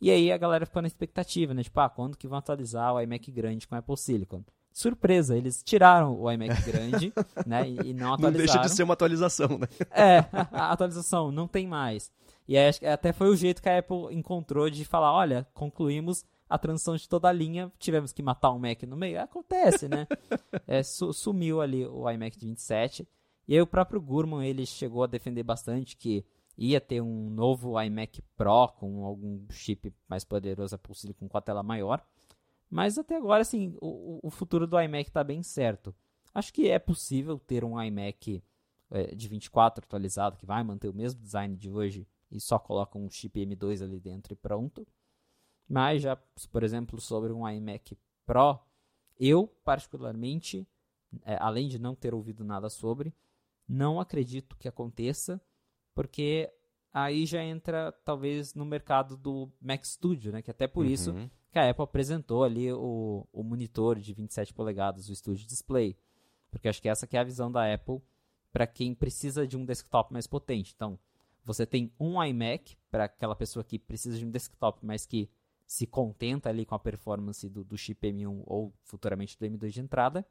E 0.01 0.11
aí 0.11 0.31
a 0.31 0.37
galera 0.37 0.67
ficou 0.67 0.83
na 0.83 0.89
expectativa, 0.89 1.55
né? 1.55 1.63
Tipo, 1.63 1.81
ah, 1.81 1.89
quando 1.89 2.17
que 2.17 2.29
vão 2.29 2.39
atualizar 2.39 2.95
o 2.95 3.01
iMac 3.01 3.31
grande 3.33 3.67
com 3.67 3.75
Apple 3.75 3.97
Silicon? 3.97 4.45
Surpresa, 4.77 5.35
eles 5.35 5.63
tiraram 5.63 6.21
o 6.21 6.31
iMac 6.31 6.61
grande, 6.71 7.11
né, 7.47 7.67
e, 7.67 7.91
e, 7.91 7.95
não 7.95 8.13
atualizaram. 8.13 8.21
Não 8.21 8.33
deixa 8.33 8.59
de 8.59 8.71
ser 8.71 8.83
uma 8.83 8.93
atualização, 8.93 9.49
né? 9.59 9.67
É, 9.91 10.19
a 10.53 10.71
atualização 10.71 11.33
não 11.33 11.49
tem 11.49 11.67
mais. 11.67 12.13
E 12.47 12.59
aí, 12.59 12.71
até 12.87 13.11
foi 13.11 13.29
o 13.29 13.37
jeito 13.37 13.63
que 13.63 13.71
a 13.71 13.79
Apple 13.79 14.15
encontrou 14.15 14.69
de 14.69 14.85
falar, 14.85 15.13
olha, 15.13 15.49
concluímos 15.55 16.25
a 16.49 16.59
transição 16.59 16.95
de 16.95 17.09
toda 17.09 17.27
a 17.27 17.33
linha, 17.33 17.73
tivemos 17.79 18.13
que 18.13 18.23
matar 18.23 18.53
um 18.53 18.59
Mac 18.59 18.83
no 18.83 18.99
meio. 18.99 19.19
Acontece, 19.19 19.89
né? 19.89 20.07
é, 20.69 20.83
su 20.83 21.11
sumiu 21.11 21.63
ali 21.63 21.87
o 21.87 22.09
iMac 22.11 22.39
de 22.39 22.47
27. 22.47 23.09
E 23.49 23.55
aí 23.55 23.61
o 23.63 23.67
próprio 23.67 24.01
Gurman, 24.01 24.47
ele 24.47 24.67
chegou 24.67 25.05
a 25.05 25.07
defender 25.07 25.43
bastante 25.43 25.97
que 25.97 26.23
ia 26.57 26.81
ter 26.81 27.01
um 27.01 27.31
novo 27.31 27.81
iMac 27.81 28.23
Pro 28.37 28.69
com 28.79 29.07
algum 29.07 29.41
chip 29.51 29.93
mais 30.07 30.23
poderoso, 30.23 30.79
possível 30.79 31.17
com 31.19 31.39
a 31.39 31.41
tela 31.41 31.63
maior. 31.63 32.05
Mas 32.69 32.99
até 32.99 33.17
agora, 33.17 33.43
assim, 33.43 33.77
o, 33.81 34.21
o 34.27 34.31
futuro 34.31 34.67
do 34.67 34.81
iMac 34.81 35.09
está 35.09 35.23
bem 35.23 35.43
certo. 35.43 35.95
Acho 36.35 36.53
que 36.53 36.69
é 36.69 36.79
possível 36.79 37.39
ter 37.39 37.65
um 37.65 37.81
iMac 37.81 38.43
é, 38.91 39.15
de 39.15 39.29
24 39.29 39.85
atualizado, 39.85 40.37
que 40.37 40.47
vai 40.47 40.63
manter 40.63 40.89
o 40.89 40.95
mesmo 40.95 41.21
design 41.21 41.57
de 41.57 41.71
hoje 41.71 42.07
e 42.31 42.41
só 42.41 42.59
coloca 42.59 42.99
um 42.99 43.09
chip 43.09 43.41
M2 43.41 43.83
ali 43.83 44.01
dentro 44.01 44.33
e 44.33 44.37
pronto. 44.37 44.87
Mas 45.69 46.03
já, 46.03 46.17
por 46.51 46.63
exemplo, 46.63 47.01
sobre 47.01 47.33
um 47.33 47.49
iMac 47.49 47.97
Pro, 48.25 48.59
eu 49.19 49.47
particularmente, 49.65 50.67
é, 51.25 51.37
além 51.41 51.69
de 51.69 51.79
não 51.79 51.95
ter 51.95 52.13
ouvido 52.13 52.45
nada 52.45 52.69
sobre, 52.69 53.15
não 53.69 54.01
acredito 54.01 54.57
que 54.57 54.69
aconteça, 54.69 55.41
porque 55.95 56.53
aí 56.93 57.25
já 57.27 57.43
entra 57.43 57.93
talvez 58.05 58.55
no 58.55 58.65
mercado 58.65 59.17
do 59.17 59.51
Mac 59.61 59.85
Studio, 59.85 60.33
né? 60.33 60.43
Que 60.43 60.51
até 60.51 60.67
por 60.67 60.85
uhum. 60.85 60.91
isso 60.91 61.15
que 61.57 61.61
a 61.61 61.71
Apple 61.71 61.85
apresentou 61.85 62.45
ali 62.45 62.71
o, 62.71 63.27
o 63.33 63.43
monitor 63.43 63.99
de 63.99 64.13
27 64.13 64.53
polegadas, 64.53 65.09
o 65.09 65.17
Studio 65.17 65.47
Display. 65.47 65.97
Porque 66.51 66.69
acho 66.69 66.83
que 66.83 66.89
essa 66.89 67.07
que 67.07 67.17
é 67.17 67.21
a 67.21 67.25
visão 67.25 67.51
da 67.51 67.73
Apple 67.73 68.03
para 68.53 68.67
quem 68.67 68.95
precisa 68.95 69.47
de 69.47 69.57
um 69.57 69.65
desktop 69.65 70.13
mais 70.13 70.27
potente. 70.27 70.75
Então, 70.77 70.99
você 71.43 71.65
tem 71.65 71.91
um 71.99 72.23
iMac 72.23 72.77
para 72.91 73.05
aquela 73.05 73.35
pessoa 73.35 73.65
que 73.65 73.79
precisa 73.79 74.19
de 74.19 74.27
um 74.27 74.31
desktop, 74.31 74.85
mas 74.85 75.07
que 75.07 75.31
se 75.67 75.87
contenta 75.87 76.51
ali 76.51 76.67
com 76.67 76.75
a 76.75 76.79
performance 76.79 77.49
do, 77.49 77.65
do 77.65 77.79
chip 77.79 78.07
M1 78.07 78.43
ou 78.45 78.75
futuramente 78.83 79.39
do 79.39 79.47
M2 79.47 79.71
de 79.71 79.81
entrada. 79.81 80.27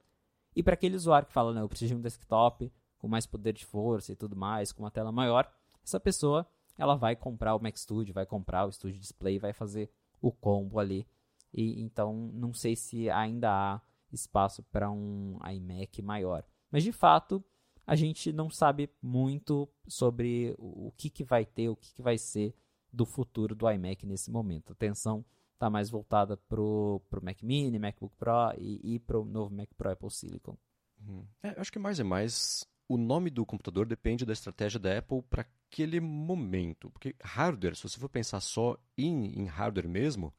E 0.55 0.61
para 0.61 0.76
aquele 0.76 0.95
usuário 0.95 1.28
que 1.28 1.34
fala, 1.34 1.51
não, 1.51 1.61
eu 1.61 1.69
preciso 1.69 1.95
de 1.95 1.99
um 1.99 2.01
desktop 2.01 2.71
com 2.99 3.07
mais 3.07 3.26
poder 3.26 3.53
de 3.53 3.65
força 3.65 4.11
e 4.11 4.15
tudo 4.15 4.36
mais, 4.36 4.71
com 4.71 4.84
uma 4.84 4.91
tela 4.91 5.11
maior, 5.11 5.51
essa 5.84 5.99
pessoa 5.99 6.47
ela 6.78 6.93
vai 6.93 7.15
comprar 7.15 7.55
o 7.55 7.59
Mac 7.59 7.76
Studio, 7.78 8.13
vai 8.13 8.28
comprar 8.28 8.65
o 8.65 8.71
Studio 8.71 8.99
Display, 8.99 9.39
vai 9.39 9.53
fazer 9.53 9.89
o 10.21 10.32
combo 10.32 10.80
ali 10.80 11.07
e 11.56 11.82
então 11.82 12.30
não 12.34 12.53
sei 12.53 12.76
se 12.76 13.10
ainda 13.10 13.49
há 13.49 13.82
espaço 14.12 14.62
para 14.64 14.91
um 14.91 15.39
iMac 15.49 16.01
maior. 16.01 16.43
Mas 16.70 16.84
de 16.84 16.91
fato, 16.91 17.43
a 17.88 17.95
gente 17.95 18.34
não 18.34 18.49
sabe 18.49 18.89
muito 19.01 19.70
sobre 19.88 20.53
o 20.58 20.91
que, 20.97 21.10
que 21.10 21.24
vai 21.24 21.45
ter, 21.45 21.70
o 21.70 21.76
que, 21.76 21.93
que 21.93 22.01
vai 22.01 22.18
ser 22.18 22.53
do 22.91 23.06
futuro 23.06 23.56
do 23.56 23.70
iMac 23.70 24.06
nesse 24.06 24.30
momento. 24.30 24.72
A 24.72 24.74
atenção 24.74 25.24
está 25.53 25.70
mais 25.70 25.89
voltada 25.89 26.36
para 26.36 26.62
o 26.62 27.01
Mac 27.22 27.41
Mini, 27.41 27.80
MacBook 27.80 28.16
Pro 28.18 28.53
e, 28.58 28.95
e 28.95 28.99
para 28.99 29.20
o 29.20 29.26
novo 29.26 29.53
Mac 29.53 29.70
Pro 29.78 29.91
Apple 29.91 30.12
Silicon. 30.12 30.58
Uhum. 30.99 31.26
É, 31.43 31.60
acho 31.60 31.72
que 31.72 31.80
mais 31.80 31.99
e 31.99 32.03
mais 32.03 32.68
o 32.88 32.97
nome 32.97 33.30
do 33.30 33.45
computador 33.45 33.86
depende 33.86 34.26
da 34.26 34.34
estratégia 34.34 34.80
da 34.80 34.97
Apple 34.97 35.22
para 35.24 35.45
aquele 35.70 35.99
momento. 35.99 36.89
Porque 36.91 37.16
hardware, 37.22 37.76
se 37.76 37.84
você 37.84 37.99
for 37.99 38.10
pensar 38.10 38.39
só 38.39 38.78
em, 38.97 39.39
em 39.39 39.45
hardware 39.45 39.89
mesmo, 39.89 40.34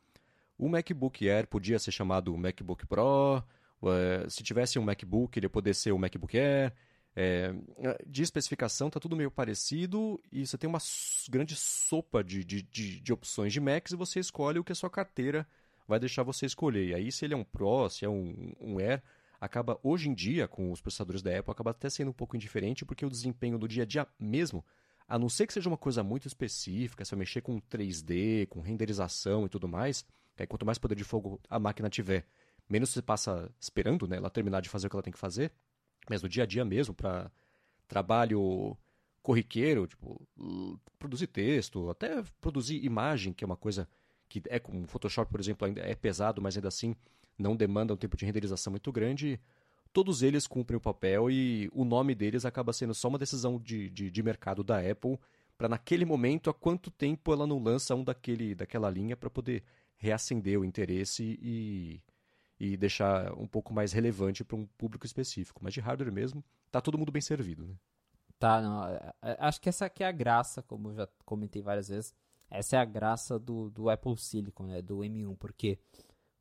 o 0.58 0.68
MacBook 0.68 1.28
Air 1.28 1.46
podia 1.46 1.78
ser 1.78 1.90
chamado 1.90 2.36
MacBook 2.36 2.86
Pro, 2.86 3.42
uh, 3.82 4.30
se 4.30 4.42
tivesse 4.42 4.78
um 4.78 4.82
MacBook, 4.82 5.38
ele 5.38 5.48
poderia 5.48 5.74
ser 5.74 5.92
o 5.92 5.98
MacBook 5.98 6.36
Air. 6.38 6.72
É, 7.18 7.54
de 8.06 8.22
especificação 8.22 8.88
está 8.88 9.00
tudo 9.00 9.16
meio 9.16 9.30
parecido 9.30 10.20
e 10.30 10.46
você 10.46 10.58
tem 10.58 10.68
uma 10.68 10.80
grande 11.30 11.56
sopa 11.56 12.22
de, 12.22 12.44
de, 12.44 12.60
de, 12.60 13.00
de, 13.00 13.10
opções 13.10 13.54
de 13.54 13.58
Macs 13.58 13.92
e 13.92 13.96
você 13.96 14.20
escolhe 14.20 14.58
o 14.58 14.64
que 14.64 14.72
a 14.72 14.74
sua 14.74 14.90
carteira 14.90 15.48
vai 15.88 15.98
deixar 15.98 16.22
você 16.22 16.44
escolher. 16.44 16.88
E 16.88 16.94
aí, 16.94 17.10
se 17.10 17.24
ele 17.24 17.32
é 17.32 17.36
um 17.36 17.42
Pro, 17.42 17.88
se 17.88 18.04
é 18.04 18.08
um, 18.08 18.52
um 18.60 18.78
Air, 18.78 19.02
acaba 19.40 19.78
hoje 19.82 20.10
em 20.10 20.14
dia, 20.14 20.46
com 20.46 20.70
os 20.70 20.82
processadores 20.82 21.22
da 21.22 21.38
Apple, 21.38 21.52
acaba 21.52 21.70
até 21.70 21.88
sendo 21.88 22.10
um 22.10 22.14
pouco 22.14 22.36
indiferente 22.36 22.84
porque 22.84 23.06
o 23.06 23.10
desempenho 23.10 23.58
do 23.58 23.66
dia 23.66 23.84
a 23.84 23.86
dia 23.86 24.06
mesmo, 24.18 24.62
a 25.08 25.18
não 25.18 25.30
ser 25.30 25.46
que 25.46 25.54
seja 25.54 25.70
uma 25.70 25.78
coisa 25.78 26.02
muito 26.02 26.26
específica, 26.26 27.04
se 27.04 27.14
eu 27.14 27.18
mexer 27.18 27.40
com 27.40 27.58
3D, 27.60 28.46
com 28.48 28.60
renderização 28.60 29.46
e 29.46 29.48
tudo 29.48 29.66
mais, 29.68 30.04
Quanto 30.44 30.66
mais 30.66 30.76
poder 30.76 30.96
de 30.96 31.04
fogo 31.04 31.40
a 31.48 31.58
máquina 31.58 31.88
tiver, 31.88 32.26
menos 32.68 32.90
você 32.90 33.00
passa 33.00 33.48
esperando 33.60 34.06
né, 34.08 34.16
ela 34.16 34.28
terminar 34.28 34.60
de 34.60 34.68
fazer 34.68 34.88
o 34.88 34.90
que 34.90 34.96
ela 34.96 35.02
tem 35.02 35.12
que 35.12 35.18
fazer. 35.18 35.52
Mas 36.10 36.22
no 36.22 36.28
dia 36.28 36.42
a 36.42 36.46
dia 36.46 36.64
mesmo, 36.64 36.92
para 36.92 37.30
trabalho 37.88 38.76
corriqueiro, 39.22 39.86
tipo, 39.86 40.20
produzir 40.98 41.26
texto, 41.28 41.90
até 41.90 42.22
produzir 42.40 42.84
imagem, 42.84 43.32
que 43.32 43.42
é 43.42 43.46
uma 43.46 43.56
coisa 43.56 43.88
que 44.28 44.42
é 44.48 44.58
com 44.58 44.82
o 44.82 44.86
Photoshop, 44.86 45.30
por 45.30 45.40
exemplo, 45.40 45.66
ainda 45.66 45.80
é 45.80 45.94
pesado, 45.94 46.42
mas 46.42 46.56
ainda 46.56 46.68
assim 46.68 46.94
não 47.38 47.56
demanda 47.56 47.94
um 47.94 47.96
tempo 47.96 48.16
de 48.16 48.24
renderização 48.24 48.70
muito 48.70 48.90
grande. 48.92 49.40
Todos 49.92 50.22
eles 50.22 50.46
cumprem 50.46 50.76
o 50.76 50.80
papel 50.80 51.30
e 51.30 51.70
o 51.72 51.84
nome 51.84 52.14
deles 52.14 52.44
acaba 52.44 52.72
sendo 52.72 52.94
só 52.94 53.08
uma 53.08 53.18
decisão 53.18 53.58
de, 53.58 53.88
de, 53.90 54.10
de 54.10 54.22
mercado 54.22 54.62
da 54.62 54.78
Apple 54.78 55.18
para 55.56 55.68
naquele 55.68 56.04
momento 56.04 56.50
há 56.50 56.54
quanto 56.54 56.90
tempo 56.90 57.32
ela 57.32 57.46
não 57.46 57.62
lança 57.62 57.94
um 57.94 58.04
daquele, 58.04 58.54
daquela 58.54 58.90
linha 58.90 59.16
para 59.16 59.30
poder 59.30 59.62
reacender 59.96 60.58
o 60.58 60.64
interesse 60.64 61.38
e, 61.40 62.02
e 62.58 62.76
deixar 62.76 63.32
um 63.34 63.46
pouco 63.46 63.72
mais 63.72 63.92
relevante 63.92 64.44
para 64.44 64.56
um 64.56 64.66
público 64.66 65.06
específico. 65.06 65.60
Mas 65.62 65.74
de 65.74 65.80
hardware 65.80 66.12
mesmo, 66.12 66.44
tá 66.70 66.80
todo 66.80 66.98
mundo 66.98 67.12
bem 67.12 67.22
servido, 67.22 67.66
né? 67.66 67.74
Tá, 68.38 68.60
não, 68.60 68.86
é, 68.86 69.12
é, 69.22 69.36
acho 69.40 69.60
que 69.60 69.68
essa 69.68 69.86
aqui 69.86 70.04
é 70.04 70.06
a 70.06 70.12
graça, 70.12 70.62
como 70.62 70.90
eu 70.90 70.94
já 70.94 71.08
comentei 71.24 71.62
várias 71.62 71.88
vezes, 71.88 72.14
essa 72.50 72.76
é 72.76 72.78
a 72.78 72.84
graça 72.84 73.38
do, 73.38 73.70
do 73.70 73.88
Apple 73.88 74.16
Silicon, 74.16 74.64
né, 74.64 74.82
do 74.82 74.98
M1, 74.98 75.36
porque 75.38 75.78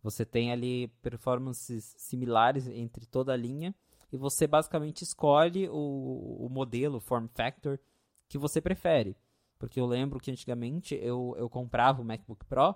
você 0.04 0.26
tem 0.26 0.52
ali 0.52 0.88
performances 1.02 1.96
similares 1.98 2.68
entre 2.68 3.06
toda 3.06 3.34
a 3.34 3.38
linha 3.38 3.74
e 4.12 4.18
você 4.18 4.46
basicamente 4.46 5.02
escolhe 5.02 5.68
o, 5.70 6.46
o 6.46 6.50
modelo, 6.50 6.98
o 6.98 7.02
form 7.02 7.28
factor 7.34 7.80
que 8.28 8.38
você 8.38 8.62
prefere. 8.62 9.16
Porque 9.58 9.80
eu 9.80 9.86
lembro 9.86 10.20
que 10.20 10.30
antigamente 10.30 10.96
eu, 10.96 11.34
eu 11.38 11.50
comprava 11.50 12.02
o 12.02 12.06
MacBook 12.06 12.46
Pro 12.46 12.76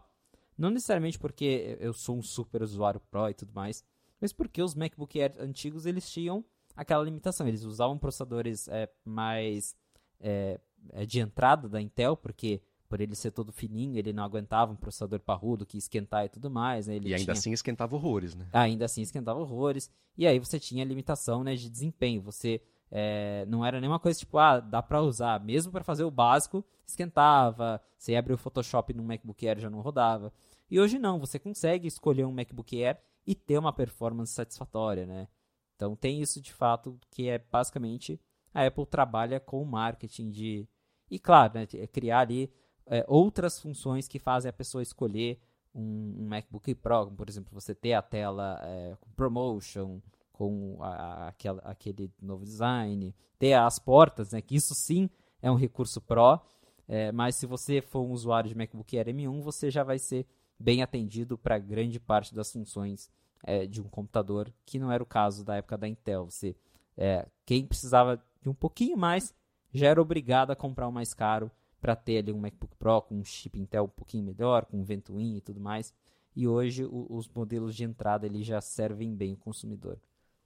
não 0.60 0.70
necessariamente 0.70 1.18
porque 1.18 1.78
eu 1.80 1.93
sou 1.93 2.18
um 2.18 2.22
super 2.22 2.62
usuário 2.62 2.99
Pro 3.10 3.30
e 3.30 3.34
tudo 3.34 3.53
mais, 3.53 3.84
mas 4.20 4.34
porque 4.34 4.62
os 4.62 4.76
MacBook 4.76 5.20
Air 5.20 5.34
antigos 5.39 5.86
eles 5.86 6.10
tinham 6.12 6.43
aquela 6.76 7.03
limitação. 7.03 7.47
Eles 7.47 7.64
usavam 7.64 7.97
processadores 7.97 8.68
é, 8.68 8.89
mais 9.05 9.76
é, 10.20 10.60
é, 10.91 11.05
de 11.05 11.20
entrada 11.20 11.70
da 11.70 11.82
Intel, 11.82 12.18
porque 12.18 12.62
por 12.89 12.99
ele 12.99 13.16
ser 13.16 13.32
todo 13.32 13.51
fininho, 13.51 13.97
ele 13.97 14.12
não 14.12 14.24
aguentava 14.24 14.72
um 14.72 14.76
processador 14.76 15.20
parrudo 15.20 15.66
que 15.66 15.78
esquentar 15.78 16.26
e 16.26 16.30
tudo 16.30 16.49
mais. 16.49 16.88
Né? 16.88 16.95
e 16.95 17.14
ainda 17.14 17.18
tinha... 17.18 17.34
assim 17.34 17.51
esquentava 17.51 17.95
horrores, 17.95 18.36
né? 18.36 18.47
Ainda 18.51 18.86
assim 18.86 19.01
esquentava 19.01 19.39
horrores. 19.39 19.89
E 20.18 20.26
aí 20.26 20.39
você 20.39 20.60
tinha 20.60 20.84
limitação 20.84 21.43
né, 21.43 21.55
de 21.55 21.70
desempenho. 21.70 22.22
Você 22.24 22.62
é, 22.91 23.45
não 23.47 23.64
era 23.64 23.80
nenhuma 23.80 23.99
coisa 23.99 24.18
tipo, 24.18 24.38
ah, 24.39 24.60
dá 24.60 24.82
pra 24.82 25.01
usar. 25.01 25.39
Mesmo 25.39 25.72
para 25.72 25.84
fazer 25.84 26.03
o 26.03 26.12
básico, 26.12 26.66
esquentava. 26.86 27.80
Você 27.97 28.14
ia 28.14 28.20
abrir 28.20 28.34
o 28.34 28.38
Photoshop 28.38 28.93
no 28.93 29.03
MacBook 29.03 29.47
Air 29.47 29.60
já 29.60 29.70
não 29.70 29.82
rodava. 29.82 30.34
E 30.70 30.80
hoje 30.80 30.99
não, 30.99 31.20
você 31.20 31.39
consegue 31.39 31.88
escolher 31.88 32.26
um 32.26 32.32
MacBook 32.32 32.84
Air 32.84 32.99
e 33.26 33.34
ter 33.34 33.57
uma 33.57 33.74
performance 33.74 34.34
satisfatória, 34.34 35.05
né? 35.05 35.28
Então 35.76 35.95
tem 35.95 36.22
isso 36.22 36.41
de 36.41 36.53
fato 36.53 36.99
que 37.09 37.28
é 37.28 37.38
basicamente 37.38 38.20
a 38.53 38.65
Apple 38.65 38.86
trabalha 38.86 39.39
com 39.39 39.63
marketing 39.63 40.30
de 40.30 40.67
e 41.09 41.17
claro, 41.17 41.53
né, 41.55 41.65
criar 41.65 42.20
ali 42.20 42.51
é, 42.86 43.03
outras 43.07 43.59
funções 43.59 44.07
que 44.07 44.20
fazem 44.20 44.49
a 44.49 44.53
pessoa 44.53 44.82
escolher 44.82 45.39
um, 45.74 46.15
um, 46.20 46.28
MacBook 46.28 46.74
Pro, 46.76 47.11
por 47.11 47.30
exemplo, 47.30 47.51
você 47.53 47.74
ter 47.74 47.93
a 47.93 48.01
tela 48.01 48.59
é, 48.63 48.95
com 48.99 49.09
promotion, 49.11 50.01
com 50.32 50.78
a, 50.82 50.89
a, 50.89 51.28
aquela, 51.30 51.61
aquele 51.61 52.11
novo 52.22 52.43
design, 52.43 53.15
ter 53.38 53.53
as 53.53 53.80
portas, 53.80 54.32
né, 54.32 54.41
que 54.41 54.55
isso 54.55 54.76
sim 54.76 55.09
é 55.41 55.49
um 55.51 55.55
recurso 55.55 56.01
Pro, 56.01 56.41
é, 56.88 57.11
mas 57.11 57.36
se 57.36 57.45
você 57.45 57.82
for 57.82 58.01
um 58.01 58.11
usuário 58.11 58.49
de 58.49 58.55
MacBook 58.55 58.97
Air 58.97 59.07
M1, 59.07 59.41
você 59.41 59.70
já 59.70 59.84
vai 59.84 59.99
ser 59.99 60.28
bem 60.60 60.84
atendido 60.84 61.38
para 61.38 61.57
grande 61.57 61.99
parte 61.99 62.36
das 62.36 62.51
funções 62.51 63.10
é, 63.43 63.66
de 63.66 63.82
um 63.82 63.86
computador, 63.86 64.51
que 64.66 64.78
não 64.78 64.91
era 64.91 65.01
o 65.01 65.05
caso 65.05 65.43
da 65.43 65.55
época 65.55 65.78
da 65.78 65.88
Intel. 65.88 66.26
Você, 66.30 66.55
é, 66.97 67.26
quem 67.45 67.66
precisava 67.66 68.22
de 68.41 68.49
um 68.49 68.53
pouquinho 68.53 68.97
mais 68.97 69.34
já 69.74 69.88
era 69.88 70.01
obrigado 70.01 70.51
a 70.51 70.55
comprar 70.55 70.88
o 70.88 70.91
mais 70.91 71.14
caro 71.14 71.49
para 71.80 71.95
ter 71.95 72.18
ali 72.18 72.34
um 72.34 72.39
MacBook 72.39 72.76
Pro 72.76 73.01
com 73.01 73.16
um 73.16 73.24
chip 73.24 73.57
Intel 73.57 73.86
um 73.86 73.89
pouquinho 73.89 74.24
melhor, 74.24 74.66
com 74.66 74.84
Ventoin 74.84 75.38
e 75.38 75.41
tudo 75.41 75.60
mais. 75.60 75.93
E 76.36 76.47
hoje 76.47 76.84
o, 76.86 77.07
os 77.10 77.28
modelos 77.30 77.76
de 77.76 77.84
entrada 77.84 78.26
eles 78.26 78.45
já 78.45 78.60
servem 78.60 79.16
bem 79.16 79.34
o 79.34 79.38
consumidor. 79.38 79.97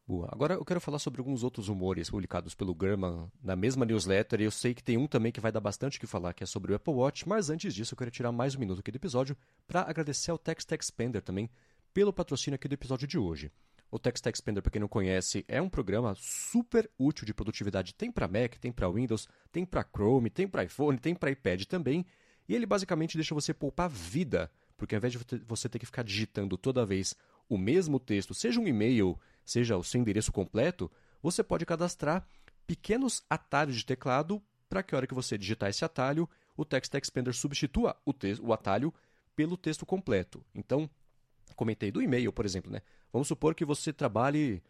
Boa. 0.06 0.28
Agora 0.34 0.56
eu 0.56 0.66
quero 0.66 0.82
falar 0.82 1.00
sobre 1.00 1.22
alguns 1.22 1.44
outros 1.44 1.70
rumores 1.70 2.10
publicados 2.10 2.54
pelo 2.54 2.76
German 2.80 3.32
na 3.42 3.56
mesma 3.56 3.86
newsletter. 3.86 4.42
E 4.42 4.44
eu 4.44 4.52
sei 4.52 4.74
que 4.74 4.84
tem 4.84 4.98
um 4.98 5.08
também 5.08 5.32
que 5.32 5.40
vai 5.40 5.52
dar 5.52 5.62
bastante 5.62 5.98
o 5.98 6.00
que 6.00 6.06
falar, 6.06 6.34
que 6.34 6.44
é 6.44 6.48
sobre 6.48 6.74
o 6.74 6.76
Apple 6.76 6.94
Watch. 6.94 7.28
Mas 7.28 7.50
antes 7.50 7.74
disso, 7.74 7.94
eu 7.94 7.98
quero 7.98 8.12
tirar 8.12 8.32
mais 8.32 8.54
um 8.54 8.60
minuto 8.60 8.80
aqui 8.80 8.92
do 8.92 8.98
episódio 8.98 9.38
para 9.66 9.82
agradecer 9.82 10.30
ao 10.30 10.38
Text 10.38 10.70
Expander 10.74 11.22
também 11.22 11.50
pelo 11.94 12.12
patrocínio 12.12 12.56
aqui 12.56 12.68
do 12.68 12.74
episódio 12.74 13.08
de 13.08 13.18
hoje. 13.18 13.50
O 13.90 13.98
Text 13.98 14.26
Expander, 14.26 14.62
para 14.62 14.72
quem 14.72 14.82
não 14.82 14.90
conhece, 14.90 15.46
é 15.48 15.62
um 15.62 15.70
programa 15.70 16.14
super 16.18 16.90
útil 17.00 17.26
de 17.26 17.34
produtividade. 17.34 17.94
Tem 17.94 18.12
para 18.12 18.28
Mac, 18.28 18.58
tem 18.60 18.74
para 18.74 18.90
Windows, 18.90 19.30
tem 19.54 19.66
para 19.66 19.86
Chrome, 19.86 20.30
tem 20.30 20.48
para 20.48 20.66
iPhone, 20.66 20.98
tem 20.98 21.16
para 21.16 21.32
iPad 21.32 21.64
também. 21.64 22.06
E 22.50 22.54
ele 22.54 22.66
basicamente 22.66 23.16
deixa 23.16 23.34
você 23.34 23.54
poupar 23.54 23.88
vida, 23.90 24.52
porque 24.76 24.96
ao 24.96 24.98
invés 24.98 25.14
de 25.14 25.20
você 25.48 25.70
ter 25.70 25.80
que 25.80 25.86
ficar 25.86 26.04
digitando 26.04 26.58
toda 26.58 26.86
vez 26.86 27.16
o 27.48 27.58
mesmo 27.58 28.00
texto, 28.00 28.34
seja 28.34 28.60
um 28.60 28.68
e-mail, 28.68 29.18
seja 29.46 29.78
o 29.78 29.84
seu 29.84 30.00
endereço 30.00 30.32
completo, 30.32 30.92
você 31.22 31.44
pode 31.44 31.66
cadastrar 31.66 32.26
pequenos 32.66 33.24
atalhos 33.30 33.78
de 33.78 33.86
teclado 33.86 34.42
para 34.70 34.82
que 34.82 34.96
a 34.96 34.98
hora 34.98 35.08
que 35.08 35.14
você 35.14 35.38
digitar 35.38 35.70
esse 35.70 35.86
atalho, 35.86 36.28
o 36.58 36.66
Text 36.66 36.94
Expander 36.94 37.34
substitua 37.34 37.96
o, 38.06 38.14
o 38.42 38.54
atalho 38.54 38.94
pelo 39.36 39.58
texto 39.58 39.86
completo. 39.86 40.44
Então, 40.54 40.90
comentei 41.56 41.92
do 41.92 42.02
e-mail, 42.02 42.32
por 42.32 42.46
exemplo, 42.46 42.72
né? 42.72 42.82
Vamos 43.12 43.28
supor 43.28 43.54
que 43.54 43.66
você 43.66 43.94
trabalhe, 43.94 44.62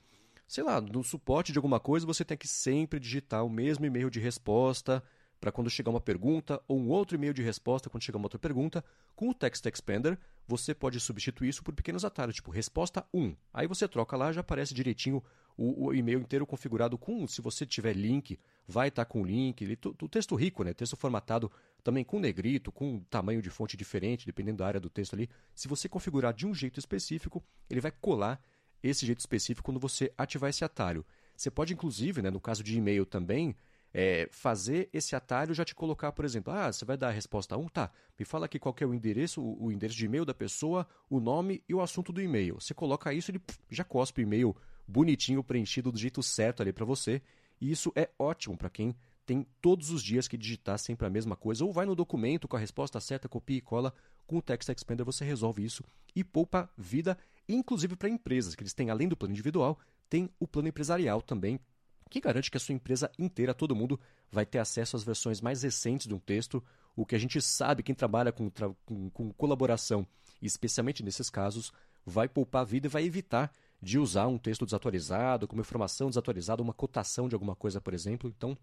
sei 0.47 0.63
lá, 0.63 0.81
no 0.81 1.03
suporte 1.03 1.51
de 1.51 1.57
alguma 1.57 1.79
coisa, 1.79 2.05
você 2.05 2.25
tem 2.25 2.37
que 2.37 2.47
sempre 2.47 2.99
digitar 2.99 3.45
o 3.45 3.49
mesmo 3.49 3.85
e-mail 3.85 4.09
de 4.09 4.19
resposta 4.19 5.03
para 5.39 5.51
quando 5.51 5.69
chegar 5.69 5.89
uma 5.89 6.01
pergunta, 6.01 6.61
ou 6.67 6.79
um 6.79 6.89
outro 6.89 7.15
e-mail 7.15 7.33
de 7.33 7.41
resposta 7.41 7.89
quando 7.89 8.03
chegar 8.03 8.17
uma 8.17 8.25
outra 8.25 8.39
pergunta. 8.39 8.83
Com 9.15 9.29
o 9.29 9.33
Text 9.33 9.65
Expander, 9.65 10.17
você 10.47 10.73
pode 10.73 10.99
substituir 10.99 11.49
isso 11.49 11.63
por 11.63 11.73
pequenos 11.73 12.03
atalhos, 12.03 12.35
tipo 12.35 12.51
resposta 12.51 13.05
1. 13.13 13.35
Aí 13.53 13.67
você 13.67 13.87
troca 13.87 14.17
lá, 14.17 14.31
já 14.31 14.41
aparece 14.41 14.73
direitinho 14.73 15.23
o, 15.57 15.87
o 15.87 15.93
e-mail 15.93 16.19
inteiro 16.19 16.45
configurado 16.45 16.97
com, 16.97 17.27
se 17.27 17.41
você 17.41 17.65
tiver 17.65 17.93
link, 17.93 18.39
vai 18.67 18.87
estar 18.87 19.05
tá 19.05 19.09
com 19.09 19.21
o 19.21 19.25
link, 19.25 19.77
o 20.01 20.09
texto 20.09 20.35
rico, 20.35 20.63
né? 20.63 20.73
texto 20.73 20.97
formatado 20.97 21.51
também 21.83 22.03
com 22.03 22.19
negrito, 22.19 22.71
com 22.71 22.99
tamanho 23.09 23.41
de 23.41 23.49
fonte 23.49 23.77
diferente, 23.77 24.25
dependendo 24.25 24.57
da 24.57 24.67
área 24.67 24.79
do 24.79 24.89
texto 24.89 25.13
ali. 25.13 25.29
Se 25.53 25.67
você 25.67 25.87
configurar 25.87 26.33
de 26.33 26.47
um 26.47 26.53
jeito 26.53 26.79
específico, 26.79 27.43
ele 27.69 27.81
vai 27.81 27.91
colar 27.91 28.41
esse 28.81 29.05
jeito 29.05 29.19
específico 29.19 29.65
quando 29.65 29.79
você 29.79 30.11
ativar 30.17 30.49
esse 30.49 30.63
atalho. 30.63 31.05
Você 31.35 31.49
pode, 31.49 31.73
inclusive, 31.73 32.21
né, 32.21 32.29
no 32.29 32.39
caso 32.39 32.63
de 32.63 32.77
e-mail 32.77 33.05
também, 33.05 33.55
é, 33.93 34.27
fazer 34.31 34.89
esse 34.91 35.15
atalho 35.15 35.53
já 35.53 35.63
te 35.63 35.75
colocar, 35.75 36.11
por 36.11 36.25
exemplo, 36.25 36.51
ah, 36.51 36.71
você 36.71 36.83
vai 36.83 36.97
dar 36.97 37.09
a 37.09 37.11
resposta 37.11 37.55
1, 37.55 37.67
tá, 37.69 37.91
me 38.17 38.25
fala 38.25 38.45
aqui 38.45 38.57
qual 38.57 38.75
é 38.79 38.85
o 38.85 38.93
endereço, 38.93 39.41
o, 39.41 39.65
o 39.65 39.71
endereço 39.71 39.97
de 39.97 40.05
e-mail 40.05 40.25
da 40.25 40.33
pessoa, 40.33 40.87
o 41.09 41.19
nome 41.19 41.63
e 41.69 41.73
o 41.73 41.81
assunto 41.81 42.11
do 42.11 42.21
e-mail. 42.21 42.59
Você 42.59 42.73
coloca 42.73 43.13
isso, 43.13 43.29
ele 43.29 43.41
já 43.69 43.83
cospe 43.83 44.21
o 44.21 44.23
e-mail 44.23 44.55
bonitinho, 44.87 45.43
preenchido 45.43 45.91
do 45.91 45.97
jeito 45.97 46.23
certo 46.23 46.61
ali 46.61 46.73
para 46.73 46.85
você, 46.85 47.21
e 47.61 47.71
isso 47.71 47.91
é 47.95 48.09
ótimo 48.17 48.57
para 48.57 48.69
quem 48.69 48.95
tem 49.25 49.45
todos 49.61 49.89
os 49.89 50.03
dias 50.03 50.27
que 50.27 50.37
digitar 50.37 50.77
sempre 50.77 51.07
a 51.07 51.09
mesma 51.09 51.35
coisa, 51.35 51.63
ou 51.63 51.71
vai 51.71 51.85
no 51.85 51.95
documento 51.95 52.47
com 52.47 52.57
a 52.57 52.59
resposta 52.59 52.99
certa, 52.99 53.29
copia 53.29 53.57
e 53.57 53.61
cola, 53.61 53.93
com 54.25 54.37
o 54.37 54.41
Text 54.41 54.69
Expander 54.69 55.05
você 55.05 55.23
resolve 55.23 55.63
isso 55.63 55.83
e 56.15 56.23
poupa 56.23 56.69
vida, 56.77 57.17
inclusive 57.47 57.95
para 57.95 58.09
empresas, 58.09 58.55
que 58.55 58.63
eles 58.63 58.73
têm, 58.73 58.89
além 58.89 59.07
do 59.07 59.15
plano 59.15 59.33
individual, 59.33 59.79
tem 60.09 60.29
o 60.39 60.47
plano 60.47 60.67
empresarial 60.67 61.21
também, 61.21 61.59
que 62.13 62.21
garante 62.21 62.51
que 62.51 62.57
a 62.57 62.59
sua 62.59 62.75
empresa 62.75 63.11
inteira, 63.17 63.55
todo 63.55 63.75
mundo, 63.75 63.99
vai 64.31 64.45
ter 64.45 64.59
acesso 64.59 64.95
às 64.95 65.03
versões 65.03 65.41
mais 65.41 65.63
recentes 65.63 66.07
de 66.07 66.13
um 66.13 66.19
texto. 66.19 66.63
O 66.95 67.07
que 67.07 67.15
a 67.15 67.19
gente 67.19 67.41
sabe, 67.41 67.81
quem 67.81 67.95
trabalha 67.95 68.31
com, 68.31 68.51
tra 68.51 68.69
com, 68.85 69.09
com 69.09 69.33
colaboração, 69.33 70.05
especialmente 70.39 71.01
nesses 71.01 71.27
casos, 71.27 71.73
vai 72.05 72.29
poupar 72.29 72.61
a 72.61 72.65
vida 72.65 72.85
e 72.85 72.89
vai 72.89 73.03
evitar 73.03 73.51
de 73.81 73.97
usar 73.97 74.27
um 74.27 74.37
texto 74.37 74.63
desatualizado, 74.63 75.47
com 75.47 75.55
uma 75.55 75.61
informação 75.61 76.07
desatualizada, 76.07 76.61
uma 76.61 76.73
cotação 76.73 77.27
de 77.27 77.33
alguma 77.33 77.55
coisa, 77.55 77.81
por 77.81 77.95
exemplo. 77.95 78.29
Então, 78.29 78.55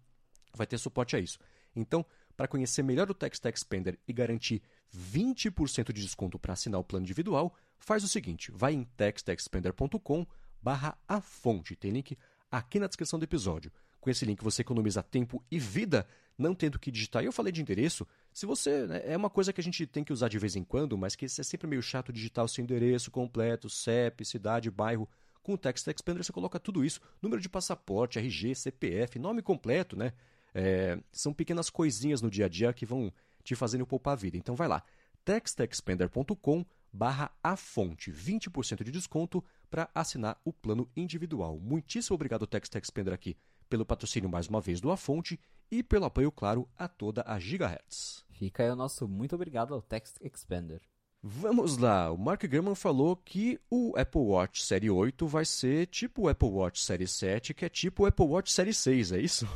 vai 0.55 0.65
ter 0.65 0.77
suporte 0.77 1.17
a 1.17 1.19
isso. 1.19 1.37
Então, 1.75 2.05
para 2.37 2.47
conhecer 2.47 2.83
melhor 2.83 3.11
o 3.11 3.13
Text 3.13 3.45
Expander 3.45 3.99
e 4.07 4.13
garantir 4.13 4.61
20% 4.95 5.91
de 5.91 6.01
desconto 6.01 6.39
para 6.39 6.53
assinar 6.53 6.79
o 6.79 6.83
plano 6.85 7.03
individual, 7.03 7.53
faz 7.77 8.01
o 8.03 8.07
seguinte, 8.07 8.49
vai 8.51 8.73
em 8.73 8.85
textexpander.com 8.95 10.25
barra 10.61 10.97
a 11.07 11.19
fonte. 11.19 11.75
Tem 11.75 11.91
link 11.91 12.17
aqui 12.51 12.79
na 12.79 12.87
descrição 12.87 13.17
do 13.17 13.23
episódio. 13.23 13.71
Com 13.99 14.09
esse 14.09 14.25
link 14.25 14.43
você 14.43 14.61
economiza 14.61 15.01
tempo 15.01 15.43
e 15.49 15.57
vida, 15.57 16.05
não 16.37 16.53
tendo 16.53 16.77
que 16.77 16.91
digitar. 16.91 17.23
E 17.23 17.27
eu 17.27 17.31
falei 17.31 17.51
de 17.51 17.61
endereço, 17.61 18.05
se 18.33 18.45
você. 18.45 18.87
Né, 18.87 19.01
é 19.05 19.15
uma 19.15 19.29
coisa 19.29 19.53
que 19.53 19.61
a 19.61 19.63
gente 19.63 19.85
tem 19.85 20.03
que 20.03 20.11
usar 20.11 20.27
de 20.27 20.39
vez 20.39 20.55
em 20.55 20.63
quando, 20.63 20.97
mas 20.97 21.15
que 21.15 21.25
é 21.25 21.29
sempre 21.29 21.67
meio 21.67 21.81
chato 21.81 22.11
digitar 22.11 22.43
o 22.43 22.47
seu 22.47 22.63
endereço 22.63 23.11
completo, 23.11 23.69
CEP, 23.69 24.25
cidade, 24.25 24.69
bairro. 24.69 25.07
Com 25.43 25.53
o 25.53 25.57
Text 25.57 25.87
Expander 25.87 26.23
você 26.23 26.31
coloca 26.31 26.59
tudo 26.59 26.85
isso, 26.85 26.99
número 27.19 27.41
de 27.41 27.49
passaporte, 27.49 28.19
RG, 28.19 28.53
CPF, 28.53 29.17
nome 29.17 29.41
completo, 29.41 29.95
né? 29.95 30.13
É, 30.53 30.99
são 31.11 31.33
pequenas 31.33 31.69
coisinhas 31.69 32.21
no 32.21 32.29
dia 32.29 32.45
a 32.45 32.49
dia 32.49 32.73
que 32.73 32.85
vão 32.85 33.11
te 33.43 33.55
fazendo 33.55 33.87
poupar 33.87 34.13
a 34.13 34.15
vida. 34.15 34.37
Então 34.37 34.55
vai 34.55 34.67
lá, 34.67 34.83
textexpander.com 35.25 36.65
barra 36.91 37.31
a 37.43 37.55
fonte, 37.55 38.11
20% 38.11 38.83
de 38.83 38.91
desconto 38.91 39.43
para 39.69 39.89
assinar 39.95 40.39
o 40.43 40.51
plano 40.51 40.89
individual. 40.95 41.59
Muitíssimo 41.59 42.15
obrigado, 42.15 42.47
Text 42.47 42.75
Expander, 42.75 43.13
aqui 43.13 43.37
pelo 43.71 43.85
patrocínio 43.85 44.29
mais 44.29 44.47
uma 44.47 44.59
vez 44.59 44.81
do 44.81 44.91
A 44.91 44.97
Fonte 44.97 45.39
e 45.71 45.81
pelo 45.81 46.03
apoio, 46.03 46.29
claro, 46.29 46.67
a 46.77 46.89
toda 46.89 47.23
a 47.25 47.39
Gigahertz. 47.39 48.25
Fica 48.31 48.63
aí 48.63 48.69
o 48.69 48.75
nosso 48.75 49.07
muito 49.07 49.33
obrigado 49.33 49.73
ao 49.73 49.81
Text 49.81 50.17
Expander. 50.19 50.81
Vamos 51.23 51.77
lá, 51.77 52.11
o 52.11 52.17
Mark 52.17 52.43
Gurman 52.43 52.73
falou 52.73 53.15
que 53.15 53.59
o 53.69 53.93
Apple 53.95 54.21
Watch 54.21 54.63
Série 54.63 54.89
8 54.89 55.27
vai 55.27 55.45
ser 55.45 55.85
tipo 55.85 56.23
o 56.23 56.27
Apple 56.27 56.49
Watch 56.49 56.81
Série 56.83 57.07
7, 57.07 57.53
que 57.53 57.63
é 57.63 57.69
tipo 57.69 58.03
o 58.03 58.05
Apple 58.07 58.25
Watch 58.25 58.51
Série 58.51 58.73
6, 58.73 59.11
é 59.11 59.19
isso? 59.19 59.47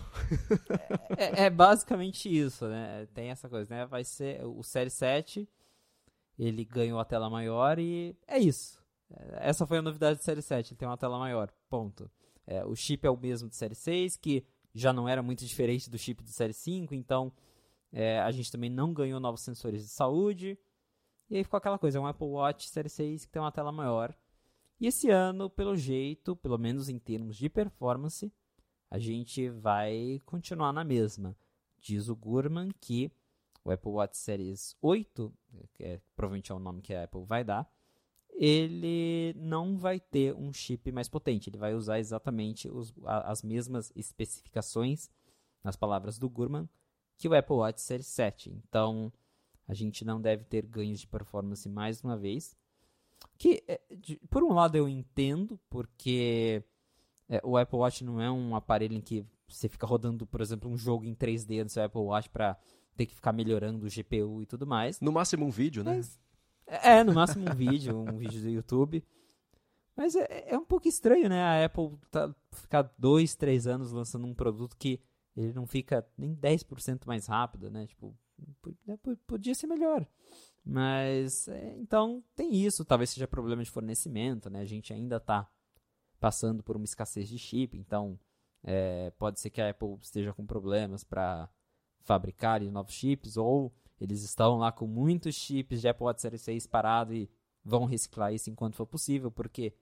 é, 1.18 1.24
é, 1.24 1.46
é, 1.46 1.50
basicamente 1.50 2.30
isso, 2.30 2.68
né? 2.68 3.08
Tem 3.16 3.32
essa 3.32 3.50
coisa, 3.50 3.76
né? 3.76 3.86
Vai 3.88 4.04
ser 4.04 4.46
o 4.46 4.62
Série 4.62 4.92
7, 4.92 5.50
ele 6.38 6.66
ganhou 6.66 7.00
a 7.00 7.06
tela 7.06 7.30
maior 7.30 7.80
e 7.80 8.16
é 8.28 8.38
isso. 8.38 8.84
Essa 9.34 9.66
foi 9.66 9.78
a 9.78 9.82
novidade 9.82 10.20
do 10.20 10.24
Série 10.24 10.42
7, 10.42 10.72
ele 10.72 10.78
tem 10.78 10.88
uma 10.88 10.98
tela 10.98 11.18
maior, 11.18 11.52
ponto. 11.70 12.10
É, 12.46 12.64
o 12.66 12.76
chip 12.76 13.06
é 13.06 13.10
o 13.10 13.18
mesmo 13.18 13.50
do 13.50 13.56
Série 13.56 13.76
6, 13.76 14.18
que 14.18 14.46
já 14.74 14.92
não 14.92 15.08
era 15.08 15.24
muito 15.24 15.46
diferente 15.46 15.90
do 15.90 15.98
chip 15.98 16.24
do 16.24 16.30
Série 16.30 16.54
5, 16.54 16.94
então 16.94 17.32
é, 17.92 18.20
a 18.20 18.32
gente 18.32 18.52
também 18.52 18.70
não 18.70 18.94
ganhou 18.94 19.20
novos 19.20 19.42
sensores 19.42 19.84
de 19.84 19.90
saúde. 19.90 20.58
E 21.30 21.38
aí 21.38 21.44
ficou 21.44 21.58
aquela 21.58 21.80
coisa, 21.80 21.98
é 21.98 22.02
um 22.02 22.06
Apple 22.06 22.28
Watch 22.28 22.68
Série 22.68 22.90
6 22.90 23.26
que 23.26 23.32
tem 23.32 23.42
uma 23.42 23.52
tela 23.52 23.72
maior. 23.72 24.14
E 24.80 24.88
esse 24.88 25.10
ano, 25.10 25.50
pelo 25.50 25.76
jeito, 25.76 26.36
pelo 26.36 26.58
menos 26.58 26.90
em 26.90 27.00
termos 27.00 27.38
de 27.38 27.50
performance, 27.50 28.32
a 28.92 29.00
gente 29.00 29.50
vai 29.50 30.22
continuar 30.26 30.74
na 30.74 30.84
mesma. 30.84 31.36
Diz 31.80 32.10
o 32.10 32.16
Gurman 32.16 32.70
que 32.82 33.12
o 33.66 33.72
Apple 33.72 33.92
Watch 33.92 34.16
Series 34.16 34.78
8, 34.80 35.34
que 35.74 35.84
é, 35.84 36.00
provavelmente 36.16 36.52
é 36.52 36.56
o 36.56 36.60
nome 36.60 36.84
que 36.84 36.94
a 36.94 37.04
Apple 37.04 37.26
vai 37.26 37.44
dar, 37.44 37.68
ele 38.30 39.34
não 39.38 39.78
vai 39.78 40.00
ter 40.00 40.36
um 40.36 40.54
chip 40.54 40.92
mais 40.92 41.10
potente. 41.10 41.50
Ele 41.50 41.58
vai 41.58 41.74
usar 41.74 42.00
exatamente 42.00 42.70
os, 42.70 42.94
a, 43.04 43.32
as 43.32 43.42
mesmas 43.42 43.92
especificações, 43.96 45.10
nas 45.64 45.76
palavras 45.76 46.20
do 46.20 46.30
Gurman, 46.30 46.70
que 47.18 47.28
o 47.28 47.34
Apple 47.34 47.56
Watch 47.56 47.82
Series 47.82 48.08
7. 48.08 48.52
Então, 48.52 49.12
a 49.68 49.74
gente 49.74 50.06
não 50.06 50.22
deve 50.22 50.44
ter 50.44 50.64
ganhos 50.68 51.00
de 51.00 51.08
performance 51.08 51.68
mais 51.68 52.04
uma 52.04 52.16
vez. 52.16 52.56
Que, 53.36 53.64
é, 53.68 53.82
por 54.30 54.44
um 54.44 54.54
lado, 54.54 54.76
eu 54.76 54.88
entendo, 54.88 55.60
porque 55.70 56.64
é, 57.28 57.42
o 57.44 57.58
Apple 57.58 57.80
Watch 57.80 58.04
não 58.04 58.22
é 58.22 58.30
um 58.30 58.56
aparelho 58.56 58.96
em 58.96 59.02
que 59.02 59.26
você 59.48 59.68
fica 59.68 59.88
rodando, 59.88 60.28
por 60.28 60.42
exemplo, 60.42 60.70
um 60.70 60.78
jogo 60.78 61.06
em 61.06 61.16
3D 61.16 61.64
no 61.64 61.70
seu 61.70 61.84
Apple 61.84 62.02
Watch 62.02 62.30
para 62.30 62.58
ter 62.96 63.06
que 63.06 63.16
ficar 63.16 63.34
melhorando 63.34 63.86
o 63.86 63.90
GPU 63.90 64.42
e 64.42 64.46
tudo 64.46 64.66
mais. 64.66 65.00
No 65.00 65.12
máximo 65.12 65.46
um 65.46 65.50
vídeo, 65.50 65.84
né? 65.84 65.96
Mas, 65.96 66.20
é, 66.68 67.04
no 67.04 67.14
máximo 67.14 67.50
um 67.50 67.54
vídeo, 67.56 67.98
um 67.98 68.18
vídeo 68.18 68.42
do 68.42 68.50
YouTube. 68.50 69.04
Mas 69.96 70.16
é, 70.16 70.46
é 70.48 70.58
um 70.58 70.66
pouco 70.66 70.88
estranho, 70.88 71.30
né? 71.30 71.42
A 71.42 71.66
Apple 71.66 71.98
tá, 72.12 72.34
ficar 72.52 72.94
dois, 72.98 73.36
três 73.36 73.68
anos 73.68 73.92
lançando 73.92 74.26
um 74.26 74.34
produto 74.34 74.76
que 74.78 75.00
ele 75.36 75.54
não 75.54 75.66
fica 75.66 76.06
nem 76.18 76.36
10% 76.36 77.06
mais 77.06 77.28
rápido, 77.28 77.70
né? 77.70 77.86
Tipo, 77.88 78.16
né, 78.86 78.98
podia 79.28 79.56
ser 79.56 79.68
melhor. 79.68 80.06
Mas, 80.64 81.48
é, 81.48 81.76
então, 81.78 82.24
tem 82.36 82.54
isso. 82.56 82.84
Talvez 82.84 83.10
seja 83.10 83.28
problema 83.28 83.64
de 83.64 83.70
fornecimento, 83.70 84.50
né? 84.50 84.62
A 84.62 84.66
gente 84.66 84.92
ainda 84.92 85.18
está 85.18 85.50
passando 86.20 86.64
por 86.64 86.76
uma 86.76 86.86
escassez 86.86 87.28
de 87.28 87.38
chip, 87.38 87.78
então 87.78 88.20
é, 88.64 89.12
pode 89.12 89.40
ser 89.40 89.50
que 89.50 89.62
a 89.62 89.70
Apple 89.70 89.98
esteja 90.02 90.34
com 90.34 90.46
problemas 90.46 91.04
para 91.04 91.50
fabricar 92.06 92.62
novos 92.62 92.94
chips, 92.94 93.36
ou 93.36 93.74
eles 94.00 94.24
estão 94.24 94.58
lá 94.58 94.72
com 94.72 94.88
muitos 94.88 95.36
chips 95.36 95.82
de 95.82 95.88
Apple 95.88 96.06
Watch 96.06 96.22
Series 96.22 96.42
6 96.42 96.68
parado 96.68 97.14
e 97.14 97.30
vão 97.64 97.86
reciclar 97.86 98.34
isso 98.34 98.50
enquanto 98.50 98.76
for 98.76 98.86
possível, 98.86 99.32
porque 99.32 99.74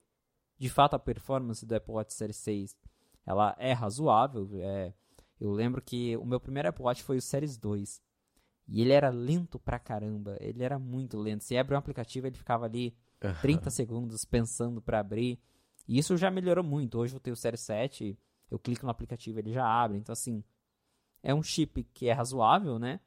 de 0.58 0.70
fato 0.70 0.96
a 0.96 1.00
performance 1.00 1.66
do 1.66 1.76
Apple 1.76 1.94
Watch 1.94 2.14
Series 2.14 2.38
6 2.38 2.78
ela 3.26 3.56
é 3.60 3.74
razoável. 3.74 4.50
É, 4.54 4.94
eu 5.40 5.52
lembro 5.52 5.82
que 5.82 6.16
o 6.18 6.26
meu 6.26 6.40
primeiro 6.40 6.70
Apple 6.70 6.84
Watch 6.84 7.04
foi 7.04 7.18
o 7.18 7.22
Series 7.22 7.58
2. 7.58 8.02
E 8.68 8.82
ele 8.82 8.94
era 8.94 9.10
lento 9.10 9.60
pra 9.60 9.78
caramba. 9.78 10.38
Ele 10.40 10.64
era 10.64 10.80
muito 10.80 11.18
lento. 11.18 11.44
Se 11.44 11.58
abre 11.58 11.76
um 11.76 11.78
aplicativo, 11.78 12.28
ele 12.28 12.38
ficava 12.38 12.66
ali 12.66 12.96
30 13.42 13.70
segundos 13.70 14.24
pensando 14.26 14.82
para 14.82 15.00
abrir. 15.00 15.40
E 15.88 15.98
isso 15.98 16.16
já 16.16 16.32
melhorou 16.32 16.64
muito. 16.64 16.98
Hoje 16.98 17.16
eu 17.16 17.20
tenho 17.20 17.34
o 17.34 17.38
Series 17.38 17.62
7, 17.62 18.18
eu 18.50 18.58
clico 18.58 18.86
no 18.86 18.92
aplicativo, 18.92 19.40
ele 19.40 19.52
já 19.52 19.66
abre. 19.66 19.98
Então, 19.98 20.14
assim, 20.14 20.44
é 21.24 21.34
um 21.34 21.42
chip 21.42 21.84
que 21.94 22.10
é 22.10 22.14
razoável, 22.14 22.78
né? 22.78 23.00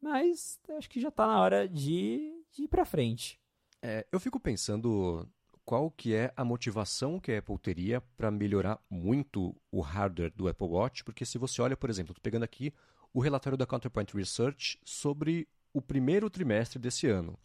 Mas 0.00 0.60
acho 0.76 0.90
que 0.90 1.00
já 1.00 1.10
tá 1.10 1.26
na 1.26 1.40
hora 1.40 1.68
de, 1.68 2.44
de 2.52 2.64
ir 2.64 2.68
pra 2.68 2.84
frente. 2.84 3.40
É, 3.80 4.04
eu 4.10 4.18
fico 4.18 4.40
pensando 4.40 5.28
qual 5.64 5.90
que 5.90 6.14
é 6.14 6.32
a 6.36 6.44
motivação 6.44 7.20
que 7.20 7.30
a 7.30 7.38
Apple 7.38 7.58
teria 7.58 8.00
para 8.16 8.30
melhorar 8.30 8.80
muito 8.90 9.54
o 9.70 9.80
hardware 9.80 10.32
do 10.34 10.48
Apple 10.48 10.66
Watch, 10.66 11.04
porque 11.04 11.24
se 11.24 11.38
você 11.38 11.62
olha, 11.62 11.76
por 11.76 11.88
exemplo, 11.88 12.10
estou 12.10 12.22
pegando 12.22 12.42
aqui 12.42 12.74
o 13.14 13.20
relatório 13.20 13.56
da 13.56 13.66
Counterpoint 13.66 14.14
Research 14.16 14.78
sobre 14.84 15.48
o 15.72 15.80
primeiro 15.80 16.28
trimestre 16.28 16.78
desse 16.78 17.06
ano. 17.06 17.38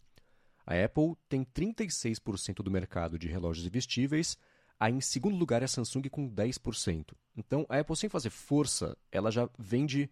A 0.66 0.74
Apple 0.84 1.14
tem 1.28 1.44
36% 1.44 2.56
do 2.56 2.70
mercado 2.70 3.18
de 3.18 3.28
relógios 3.28 3.66
e 3.66 3.70
vestíveis, 3.70 4.36
aí 4.78 4.92
em 4.92 5.00
segundo 5.00 5.36
lugar 5.36 5.62
é 5.62 5.64
a 5.64 5.68
Samsung 5.68 6.02
com 6.10 6.28
10%. 6.28 7.12
Então 7.36 7.66
a 7.68 7.78
Apple, 7.78 7.96
sem 7.96 8.08
fazer 8.08 8.30
força, 8.30 8.96
ela 9.10 9.30
já 9.30 9.48
vende 9.58 10.10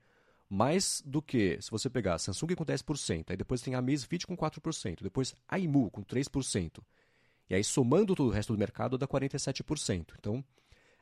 mais 0.48 1.02
do 1.04 1.20
que, 1.20 1.58
se 1.60 1.70
você 1.70 1.90
pegar 1.90 2.14
a 2.14 2.18
Samsung 2.18 2.54
com 2.54 2.64
10%, 2.64 3.30
aí 3.30 3.36
depois 3.36 3.60
tem 3.60 3.74
a 3.74 3.78
Amazfit 3.78 4.26
com 4.26 4.36
4%, 4.36 5.02
depois 5.02 5.34
a 5.48 5.58
Imu 5.58 5.90
com 5.90 6.04
3%, 6.04 6.82
e 7.48 7.54
aí 7.54 7.64
somando 7.64 8.14
todo 8.14 8.28
o 8.28 8.32
resto 8.32 8.52
do 8.52 8.58
mercado 8.58 8.98
dá 8.98 9.06
47%. 9.06 10.14
Então, 10.18 10.44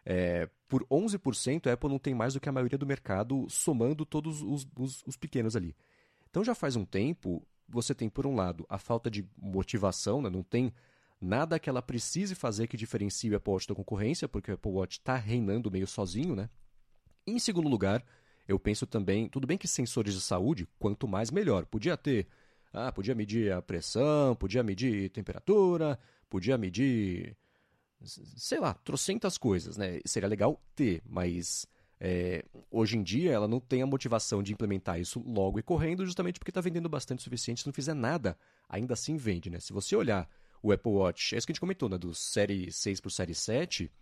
é, 0.04 0.48
por 0.68 0.84
11%, 0.86 1.66
a 1.66 1.72
Apple 1.72 1.88
não 1.88 1.98
tem 1.98 2.14
mais 2.14 2.34
do 2.34 2.40
que 2.40 2.48
a 2.48 2.52
maioria 2.52 2.76
do 2.76 2.86
mercado, 2.86 3.46
somando 3.48 4.04
todos 4.04 4.42
os, 4.42 4.66
os, 4.76 5.02
os, 5.06 5.16
pequenos 5.16 5.56
ali. 5.56 5.74
Então 6.28 6.44
já 6.44 6.54
faz 6.54 6.76
um 6.76 6.84
tempo, 6.84 7.46
você 7.66 7.94
tem, 7.94 8.10
por 8.10 8.26
um 8.26 8.34
lado, 8.34 8.66
a 8.68 8.76
falta 8.76 9.10
de 9.10 9.26
motivação, 9.36 10.20
né? 10.20 10.28
não 10.28 10.42
tem 10.42 10.72
nada 11.24 11.58
que 11.58 11.68
ela 11.68 11.82
precise 11.82 12.34
fazer 12.34 12.66
que 12.66 12.76
diferencie 12.76 13.30
o 13.30 13.36
Apple 13.36 13.52
Watch 13.52 13.68
da 13.68 13.74
concorrência, 13.74 14.28
porque 14.28 14.50
o 14.50 14.54
Apple 14.54 14.72
Watch 14.72 14.98
está 14.98 15.16
reinando 15.16 15.70
meio 15.70 15.86
sozinho. 15.86 16.36
Né? 16.36 16.48
Em 17.26 17.38
segundo 17.38 17.68
lugar, 17.68 18.04
eu 18.46 18.58
penso 18.58 18.86
também, 18.86 19.28
tudo 19.28 19.46
bem 19.46 19.58
que 19.58 19.66
sensores 19.66 20.14
de 20.14 20.20
saúde, 20.20 20.68
quanto 20.78 21.08
mais 21.08 21.30
melhor. 21.30 21.64
Podia 21.66 21.96
ter, 21.96 22.26
ah, 22.72 22.92
podia 22.92 23.14
medir 23.14 23.52
a 23.52 23.62
pressão, 23.62 24.36
podia 24.36 24.62
medir 24.62 25.10
temperatura, 25.10 25.98
podia 26.28 26.58
medir 26.58 27.36
sei 28.06 28.60
lá, 28.60 28.74
trocentas 28.74 29.38
coisas, 29.38 29.76
né? 29.76 30.00
Seria 30.04 30.28
legal 30.28 30.60
ter, 30.74 31.02
mas 31.06 31.66
é, 32.00 32.44
hoje 32.70 32.96
em 32.96 33.02
dia 33.02 33.32
ela 33.32 33.48
não 33.48 33.60
tem 33.60 33.82
a 33.82 33.86
motivação 33.86 34.42
de 34.42 34.52
implementar 34.52 35.00
isso 35.00 35.22
logo 35.26 35.58
e 35.58 35.62
correndo, 35.62 36.04
justamente 36.04 36.38
porque 36.38 36.50
está 36.50 36.60
vendendo 36.60 36.88
bastante 36.88 37.20
o 37.20 37.22
suficiente. 37.22 37.62
Se 37.62 37.66
não 37.66 37.72
fizer 37.72 37.94
nada, 37.94 38.36
ainda 38.68 38.94
assim 38.94 39.16
vende, 39.16 39.50
né? 39.50 39.60
Se 39.60 39.72
você 39.72 39.96
olhar 39.96 40.28
o 40.64 40.72
Apple 40.72 40.92
Watch, 40.92 41.34
é 41.34 41.38
isso 41.38 41.46
que 41.46 41.52
a 41.52 41.54
gente 41.54 41.60
comentou, 41.60 41.90
né? 41.90 41.98
Do 41.98 42.14
Série 42.14 42.72
6 42.72 42.98
para 42.98 43.08
o 43.08 43.10
Série 43.10 43.34
7, 43.34 43.92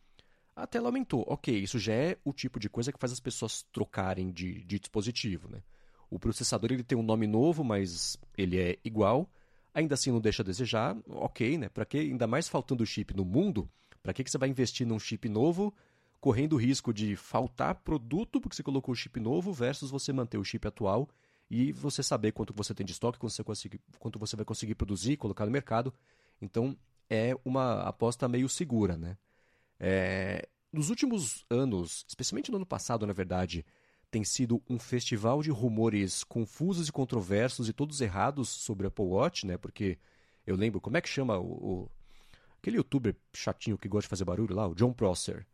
a 0.55 0.65
tela 0.65 0.87
aumentou. 0.87 1.25
Ok, 1.27 1.53
isso 1.53 1.77
já 1.77 1.93
é 1.93 2.17
o 2.25 2.33
tipo 2.33 2.61
de 2.61 2.69
coisa 2.69 2.93
que 2.93 3.01
faz 3.01 3.13
as 3.13 3.19
pessoas 3.19 3.67
trocarem 3.73 4.31
de, 4.31 4.63
de 4.63 4.79
dispositivo, 4.79 5.49
né? 5.49 5.61
O 6.09 6.21
processador 6.21 6.71
ele 6.71 6.85
tem 6.85 6.97
um 6.97 7.03
nome 7.03 7.27
novo, 7.27 7.65
mas 7.65 8.17
ele 8.39 8.61
é 8.61 8.79
igual. 8.85 9.29
Ainda 9.75 9.95
assim 9.95 10.13
não 10.13 10.21
deixa 10.21 10.43
a 10.43 10.47
desejar, 10.47 10.97
ok, 11.09 11.59
né? 11.59 11.69
Para 11.69 11.85
que 11.85 11.99
ainda 11.99 12.29
mais 12.29 12.49
faltando 12.49 12.87
chip 12.87 13.13
no 13.17 13.25
mundo, 13.25 13.69
para 14.01 14.13
que, 14.13 14.23
que 14.23 14.31
você 14.31 14.39
vai 14.39 14.49
investir 14.49 14.87
num 14.87 15.01
chip 15.01 15.29
novo, 15.29 15.75
correndo 16.21 16.53
o 16.53 16.59
risco 16.59 16.95
de 16.95 17.17
faltar 17.17 17.75
produto 17.75 18.41
porque 18.41 18.55
você 18.55 18.63
colocou 18.63 18.93
o 18.93 18.97
chip 18.97 19.19
novo, 19.19 19.53
versus 19.53 19.91
você 19.91 20.13
manter 20.13 20.39
o 20.39 20.45
chip 20.45 20.69
atual 20.69 21.09
e 21.51 21.73
você 21.73 22.05
saber 22.05 22.31
quanto 22.31 22.55
você 22.55 22.73
tem 22.73 22.87
de 22.87 22.93
estoque, 22.93 23.19
quanto 23.19 23.33
você, 23.33 23.69
quanto 23.99 24.19
você 24.21 24.37
vai 24.37 24.45
conseguir 24.45 24.77
produzir, 24.77 25.17
colocar 25.17 25.45
no 25.45 25.51
mercado. 25.51 25.93
Então, 26.43 26.77
é 27.09 27.35
uma 27.45 27.83
aposta 27.83 28.29
meio 28.29 28.49
segura, 28.49 28.97
né? 28.99 29.17
É, 29.81 30.47
nos 30.73 30.91
últimos 30.91 31.47
anos, 31.49 32.05
especialmente 32.07 32.51
no 32.51 32.57
ano 32.57 32.67
passado, 32.67 33.07
na 33.07 33.13
verdade, 33.13 33.65
tem 34.11 34.25
sido 34.25 34.63
um 34.69 34.79
festival 34.79 35.43
de 35.43 35.51
rumores 35.51 36.23
confusos 36.25 36.89
e 36.89 36.93
controversos 36.93 37.69
e 37.69 37.73
todos 37.73 38.01
errados 38.03 38.51
sobre 38.51 38.87
o 38.87 38.89
Apple 38.89 39.07
Watch, 39.07 39.47
né? 39.47 39.57
Porque 39.57 39.99
eu 40.47 40.57
lembro, 40.57 40.81
como 40.81 40.99
é 40.99 41.01
que 41.01 41.09
chama 41.09 41.39
o, 41.39 41.47
o 41.47 41.91
Aquele 42.63 42.77
youtuber 42.77 43.17
chatinho 43.35 43.77
que 43.77 43.89
gosta 43.89 44.07
de 44.07 44.11
fazer 44.11 44.25
barulho 44.25 44.55
lá, 44.55 44.69
o 44.69 44.75
John 44.75 44.93
Prosser. 44.93 45.45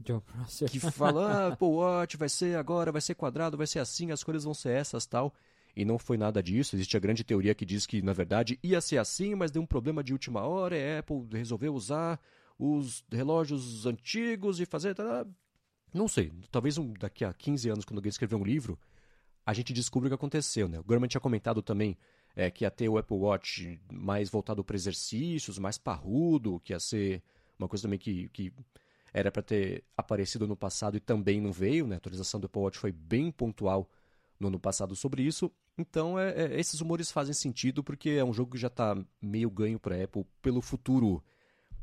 John 0.00 0.18
Prosser. 0.18 0.68
Que 0.68 0.80
fala, 0.80 1.30
ah, 1.30 1.46
Apple 1.54 1.68
Watch 1.68 2.16
vai 2.16 2.28
ser 2.28 2.58
agora, 2.58 2.90
vai 2.90 3.00
ser 3.00 3.14
quadrado, 3.14 3.56
vai 3.56 3.66
ser 3.66 3.78
assim, 3.78 4.10
as 4.10 4.24
cores 4.24 4.42
vão 4.42 4.52
ser 4.52 4.70
essas 4.70 5.06
tal. 5.06 5.32
E 5.78 5.84
não 5.84 5.96
foi 5.96 6.16
nada 6.16 6.42
disso. 6.42 6.74
Existe 6.74 6.96
a 6.96 7.00
grande 7.00 7.22
teoria 7.22 7.54
que 7.54 7.64
diz 7.64 7.86
que, 7.86 8.02
na 8.02 8.12
verdade, 8.12 8.58
ia 8.64 8.80
ser 8.80 8.98
assim, 8.98 9.36
mas 9.36 9.52
deu 9.52 9.62
um 9.62 9.66
problema 9.66 10.02
de 10.02 10.12
última 10.12 10.42
hora 10.42 10.76
e 10.76 10.96
a 10.96 10.98
Apple 10.98 11.24
resolveu 11.30 11.72
usar 11.72 12.20
os 12.58 13.04
relógios 13.08 13.86
antigos 13.86 14.58
e 14.58 14.66
fazer. 14.66 14.96
Não 15.94 16.08
sei. 16.08 16.32
Talvez 16.50 16.78
um, 16.78 16.92
daqui 16.94 17.24
a 17.24 17.32
15 17.32 17.68
anos, 17.68 17.84
quando 17.84 17.98
alguém 17.98 18.08
escrever 18.10 18.34
um 18.34 18.42
livro, 18.42 18.76
a 19.46 19.54
gente 19.54 19.72
descubra 19.72 20.08
o 20.08 20.10
que 20.10 20.16
aconteceu. 20.16 20.68
Né? 20.68 20.80
O 20.80 20.82
Gurman 20.82 21.06
tinha 21.06 21.20
comentado 21.20 21.62
também 21.62 21.96
é, 22.34 22.50
que 22.50 22.64
ia 22.64 22.72
ter 22.72 22.88
o 22.88 22.98
Apple 22.98 23.16
Watch 23.16 23.80
mais 23.88 24.28
voltado 24.28 24.64
para 24.64 24.74
exercícios, 24.74 25.60
mais 25.60 25.78
parrudo, 25.78 26.58
que 26.64 26.72
ia 26.72 26.80
ser 26.80 27.22
uma 27.56 27.68
coisa 27.68 27.84
também 27.84 28.00
que, 28.00 28.28
que 28.30 28.52
era 29.14 29.30
para 29.30 29.44
ter 29.44 29.84
aparecido 29.96 30.44
no 30.44 30.56
passado 30.56 30.96
e 30.96 31.00
também 31.00 31.40
não 31.40 31.52
veio. 31.52 31.86
Né? 31.86 31.94
A 31.94 31.98
atualização 31.98 32.40
do 32.40 32.46
Apple 32.46 32.62
Watch 32.62 32.78
foi 32.78 32.90
bem 32.90 33.30
pontual 33.30 33.88
no 34.38 34.48
ano 34.48 34.60
passado 34.60 34.94
sobre 34.94 35.22
isso. 35.22 35.50
Então, 35.76 36.18
é, 36.18 36.30
é, 36.30 36.60
esses 36.60 36.80
rumores 36.80 37.10
fazem 37.10 37.34
sentido 37.34 37.82
porque 37.82 38.10
é 38.10 38.24
um 38.24 38.32
jogo 38.32 38.52
que 38.52 38.58
já 38.58 38.68
está 38.68 38.96
meio 39.20 39.50
ganho 39.50 39.78
para 39.78 39.96
a 39.96 40.04
Apple 40.04 40.24
pelo 40.40 40.60
futuro 40.60 41.22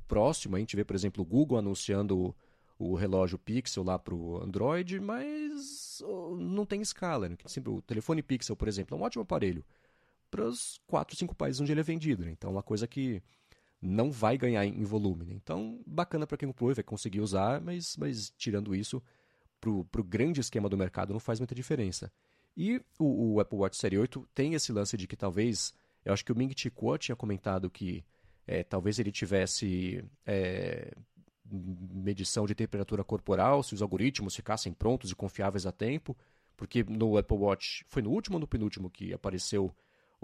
próximo. 0.07 0.56
A 0.56 0.60
gente 0.60 0.76
vê, 0.76 0.84
por 0.84 0.95
exemplo, 0.95 1.22
o 1.22 1.26
Google 1.26 1.57
anunciando 1.57 2.36
o 2.77 2.95
relógio 2.95 3.38
Pixel 3.38 3.84
lá 3.84 3.98
para 3.98 4.14
o 4.14 4.41
Android, 4.41 4.99
mas 4.99 6.02
não 6.38 6.65
tem 6.65 6.82
escala. 6.82 7.30
Né? 7.30 7.38
Sempre, 7.45 7.72
o 7.72 7.82
telefone 7.82 8.22
Pixel, 8.22 8.56
por 8.56 8.68
exemplo, 8.68 8.95
é 8.95 8.99
um 8.99 9.03
ótimo 9.03 9.23
aparelho 9.23 9.64
para 10.30 10.44
os 10.44 10.82
quatro, 10.86 11.15
cinco 11.15 11.36
países 11.36 11.61
onde 11.61 11.72
ele 11.72 11.80
é 11.80 11.84
vendido. 11.84 12.26
Né? 12.26 12.32
Então, 12.32 12.49
é 12.49 12.53
uma 12.53 12.64
coisa 12.64 12.88
que 12.88 13.22
não 13.82 14.11
vai 14.11 14.38
ganhar 14.38 14.65
em 14.65 14.84
volume. 14.84 15.26
Né? 15.26 15.34
Então, 15.36 15.82
bacana 15.86 16.27
para 16.27 16.38
quem 16.38 16.48
comprou 16.48 16.72
e 16.72 16.73
vai 16.73 16.84
conseguir 16.84 17.22
usar, 17.22 17.61
mas, 17.61 17.95
mas 17.98 18.34
tirando 18.38 18.76
isso, 18.76 19.02
para 19.60 20.02
o 20.02 20.03
grande 20.03 20.41
esquema 20.41 20.69
do 20.69 20.77
mercado 20.77 21.14
não 21.14 21.19
faz 21.19 21.40
muita 21.40 21.56
diferença. 21.56 22.11
E 22.56 22.82
o, 22.98 23.34
o, 23.34 23.40
Apple 23.40 23.57
Watch 23.57 23.77
Série 23.77 23.98
8 23.98 24.27
tem 24.34 24.53
esse 24.53 24.72
lance 24.72 24.95
de 24.95 25.07
que 25.07 25.15
talvez, 25.15 25.73
eu 26.03 26.14
acho 26.14 26.23
que 26.23 26.32
o 26.32 26.36
Ming 26.36 26.53
Chi 26.56 26.69
Kuo 26.69 26.98
tinha 26.98 27.15
comentado 27.15 27.69
que 27.69 28.03
é, 28.48 28.64
talvez 28.64 28.98
ele 28.98 29.11
tivesse 29.11 30.03
é, 30.26 30.94
medição 31.52 32.45
de 32.45 32.56
temperatura 32.56 33.03
corporal, 33.03 33.61
se 33.61 33.73
os 33.73 33.82
algoritmos 33.82 34.36
ficassem 34.36 34.73
prontos 34.73 35.11
e 35.11 35.15
confiáveis 35.15 35.65
a 35.65 35.72
tempo, 35.72 36.18
porque 36.56 36.84
no 36.84 37.18
Apple 37.18 37.38
Watch, 37.38 37.84
foi 37.88 38.02
no 38.02 38.11
último 38.11 38.38
ou 38.38 38.40
no 38.40 38.48
penúltimo 38.48 38.90
que 38.90 39.14
apareceu 39.14 39.73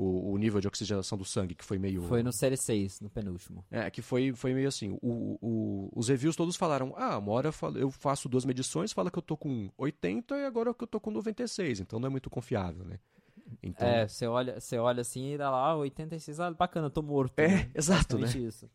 o, 0.02 0.32
o, 0.32 0.38
nível 0.38 0.60
de 0.60 0.68
oxigenação 0.68 1.16
do 1.16 1.24
sangue, 1.24 1.54
que 1.54 1.64
foi 1.64 1.78
meio. 1.78 2.02
Foi 2.04 2.24
no 2.24 2.34
Série 2.34 2.58
6, 2.58 3.02
no 3.02 3.10
penúltimo. 3.10 3.64
É, 3.70 3.90
que 3.92 4.02
foi, 4.02 4.34
foi 4.34 4.52
meio 4.52 4.68
assim. 4.68 4.98
O, 5.02 5.38
o, 5.40 5.92
os 5.96 6.08
reviews 6.08 6.36
todos 6.36 6.56
falaram: 6.56 6.94
ah, 6.98 7.20
uma 7.20 7.32
hora 7.32 7.52
eu 7.76 7.92
faço 7.92 8.28
duas 8.28 8.44
medições, 8.44 8.92
fala 8.92 9.12
que 9.12 9.20
eu 9.20 9.22
tô 9.22 9.38
com 9.38 9.70
80 9.78 10.36
e 10.38 10.46
agora 10.46 10.74
que 10.74 10.84
eu 10.84 10.88
tô 10.88 11.00
com 11.00 11.12
96, 11.12 11.82
então 11.82 12.00
não 12.00 12.08
é 12.08 12.10
muito 12.10 12.30
confiável, 12.30 12.84
né? 12.84 12.98
Então... 13.62 13.88
É, 13.88 14.08
você 14.08 14.26
olha, 14.26 14.60
você 14.60 14.78
olha 14.78 15.02
assim 15.02 15.34
e 15.34 15.38
dá 15.38 15.52
lá 15.52 15.76
86, 15.76 16.40
ah, 16.40 16.52
bacana, 16.52 16.90
tô 16.90 17.04
morto. 17.04 17.38
É, 17.38 17.48
né? 17.48 17.72
exato, 17.76 18.18
né? 18.18 18.28
Isso. 18.28 18.68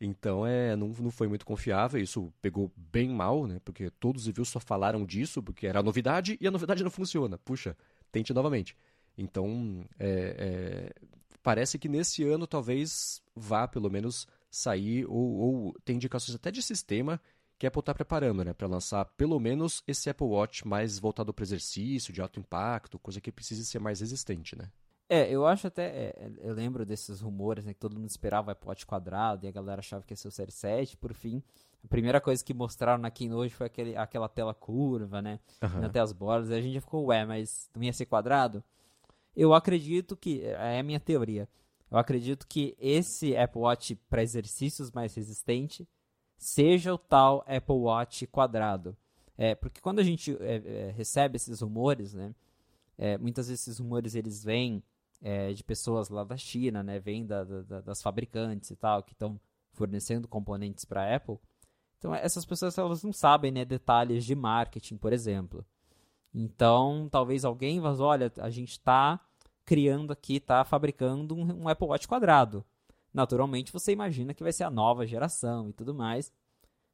Então 0.00 0.46
é, 0.46 0.76
não, 0.76 0.88
não 0.88 1.10
foi 1.10 1.28
muito 1.28 1.44
confiável, 1.44 2.00
isso 2.00 2.32
pegou 2.40 2.72
bem 2.74 3.10
mal, 3.10 3.46
né? 3.46 3.60
Porque 3.64 3.90
todos 3.90 4.22
os 4.22 4.26
reviews 4.28 4.48
só 4.48 4.60
falaram 4.60 5.04
disso, 5.04 5.42
porque 5.42 5.66
era 5.66 5.80
a 5.80 5.82
novidade 5.82 6.38
e 6.40 6.46
a 6.46 6.50
novidade 6.50 6.82
não 6.82 6.90
funciona. 6.90 7.36
Puxa, 7.36 7.76
tente 8.10 8.32
novamente. 8.32 8.76
Então, 9.18 9.84
é, 9.98 10.36
é, 10.38 11.08
parece 11.42 11.78
que 11.78 11.88
nesse 11.88 12.22
ano 12.22 12.46
talvez 12.46 13.20
vá 13.34 13.66
pelo 13.66 13.90
menos 13.90 14.26
sair, 14.48 15.04
ou, 15.06 15.16
ou 15.16 15.74
tem 15.84 15.96
indicações 15.96 16.36
até 16.36 16.52
de 16.52 16.62
sistema 16.62 17.20
que 17.58 17.66
a 17.66 17.68
Apple 17.68 17.80
está 17.80 17.92
preparando, 17.92 18.44
né, 18.44 18.54
para 18.54 18.68
lançar 18.68 19.04
pelo 19.16 19.40
menos 19.40 19.82
esse 19.86 20.08
Apple 20.08 20.28
Watch 20.28 20.66
mais 20.66 20.98
voltado 21.00 21.34
para 21.34 21.42
exercício, 21.42 22.12
de 22.12 22.22
alto 22.22 22.38
impacto, 22.38 22.98
coisa 23.00 23.20
que 23.20 23.32
precise 23.32 23.66
ser 23.66 23.80
mais 23.80 23.98
resistente, 23.98 24.56
né? 24.56 24.70
É, 25.08 25.28
eu 25.30 25.46
acho 25.46 25.66
até. 25.66 25.86
É, 25.86 26.30
eu 26.42 26.52
lembro 26.52 26.84
desses 26.84 27.20
rumores, 27.20 27.64
né? 27.64 27.72
Que 27.72 27.80
todo 27.80 27.96
mundo 27.98 28.10
esperava 28.10 28.48
o 28.48 28.52
Apple 28.52 28.68
Watch 28.68 28.86
quadrado 28.86 29.46
e 29.46 29.48
a 29.48 29.50
galera 29.50 29.80
achava 29.80 30.04
que 30.04 30.12
ia 30.12 30.16
ser 30.16 30.28
o 30.28 30.30
Série 30.30 30.52
7. 30.52 30.98
Por 30.98 31.14
fim, 31.14 31.42
a 31.82 31.88
primeira 31.88 32.20
coisa 32.20 32.44
que 32.44 32.52
mostraram 32.52 33.00
na 33.00 33.10
Keynote 33.10 33.54
foi 33.54 33.66
aquele, 33.66 33.96
aquela 33.96 34.28
tela 34.28 34.52
curva, 34.52 35.22
né? 35.22 35.40
Uhum. 35.62 35.86
Até 35.86 35.98
as 35.98 36.12
bordas. 36.12 36.50
E 36.50 36.54
a 36.54 36.60
gente 36.60 36.74
já 36.74 36.80
ficou, 36.82 37.06
ué, 37.06 37.24
mas 37.24 37.70
não 37.74 37.82
ia 37.82 37.92
ser 37.92 38.04
quadrado? 38.04 38.62
Eu 39.38 39.54
acredito 39.54 40.16
que. 40.16 40.42
É 40.42 40.80
a 40.80 40.82
minha 40.82 40.98
teoria. 40.98 41.48
Eu 41.88 41.96
acredito 41.96 42.44
que 42.46 42.76
esse 42.78 43.36
Apple 43.36 43.60
Watch 43.60 43.94
para 44.10 44.22
exercícios 44.22 44.90
mais 44.90 45.14
resistente 45.14 45.88
seja 46.36 46.92
o 46.92 46.98
tal 46.98 47.44
Apple 47.46 47.76
Watch 47.76 48.26
quadrado. 48.26 48.96
É, 49.36 49.54
porque 49.54 49.80
quando 49.80 50.00
a 50.00 50.02
gente 50.02 50.36
é, 50.40 50.56
é, 50.56 50.90
recebe 50.90 51.36
esses 51.36 51.60
rumores, 51.60 52.12
né? 52.14 52.34
É, 52.98 53.16
muitas 53.16 53.46
vezes 53.46 53.62
esses 53.62 53.78
rumores 53.78 54.16
eles 54.16 54.42
vêm 54.42 54.82
é, 55.22 55.52
de 55.52 55.62
pessoas 55.62 56.08
lá 56.08 56.24
da 56.24 56.36
China, 56.36 56.82
né? 56.82 56.98
Vêm 56.98 57.24
da, 57.24 57.44
da, 57.44 57.80
das 57.80 58.02
fabricantes 58.02 58.70
e 58.72 58.76
tal, 58.76 59.04
que 59.04 59.12
estão 59.12 59.40
fornecendo 59.72 60.26
componentes 60.26 60.84
para 60.84 61.04
a 61.04 61.14
Apple. 61.14 61.38
Então 61.96 62.12
essas 62.12 62.44
pessoas 62.44 62.76
elas 62.76 63.04
não 63.04 63.12
sabem, 63.12 63.52
né, 63.52 63.64
detalhes 63.64 64.24
de 64.24 64.34
marketing, 64.34 64.96
por 64.96 65.12
exemplo. 65.12 65.64
Então 66.34 67.08
talvez 67.08 67.44
alguém 67.44 67.78
vá, 67.80 67.94
olha, 67.94 68.32
a 68.38 68.50
gente 68.50 68.72
está 68.72 69.20
criando 69.68 70.14
aqui, 70.14 70.36
está 70.36 70.64
fabricando 70.64 71.34
um, 71.34 71.64
um 71.64 71.68
Apple 71.68 71.88
Watch 71.88 72.08
quadrado. 72.08 72.64
Naturalmente 73.12 73.70
você 73.70 73.92
imagina 73.92 74.32
que 74.32 74.42
vai 74.42 74.50
ser 74.50 74.64
a 74.64 74.70
nova 74.70 75.06
geração 75.06 75.68
e 75.68 75.74
tudo 75.74 75.94
mais. 75.94 76.32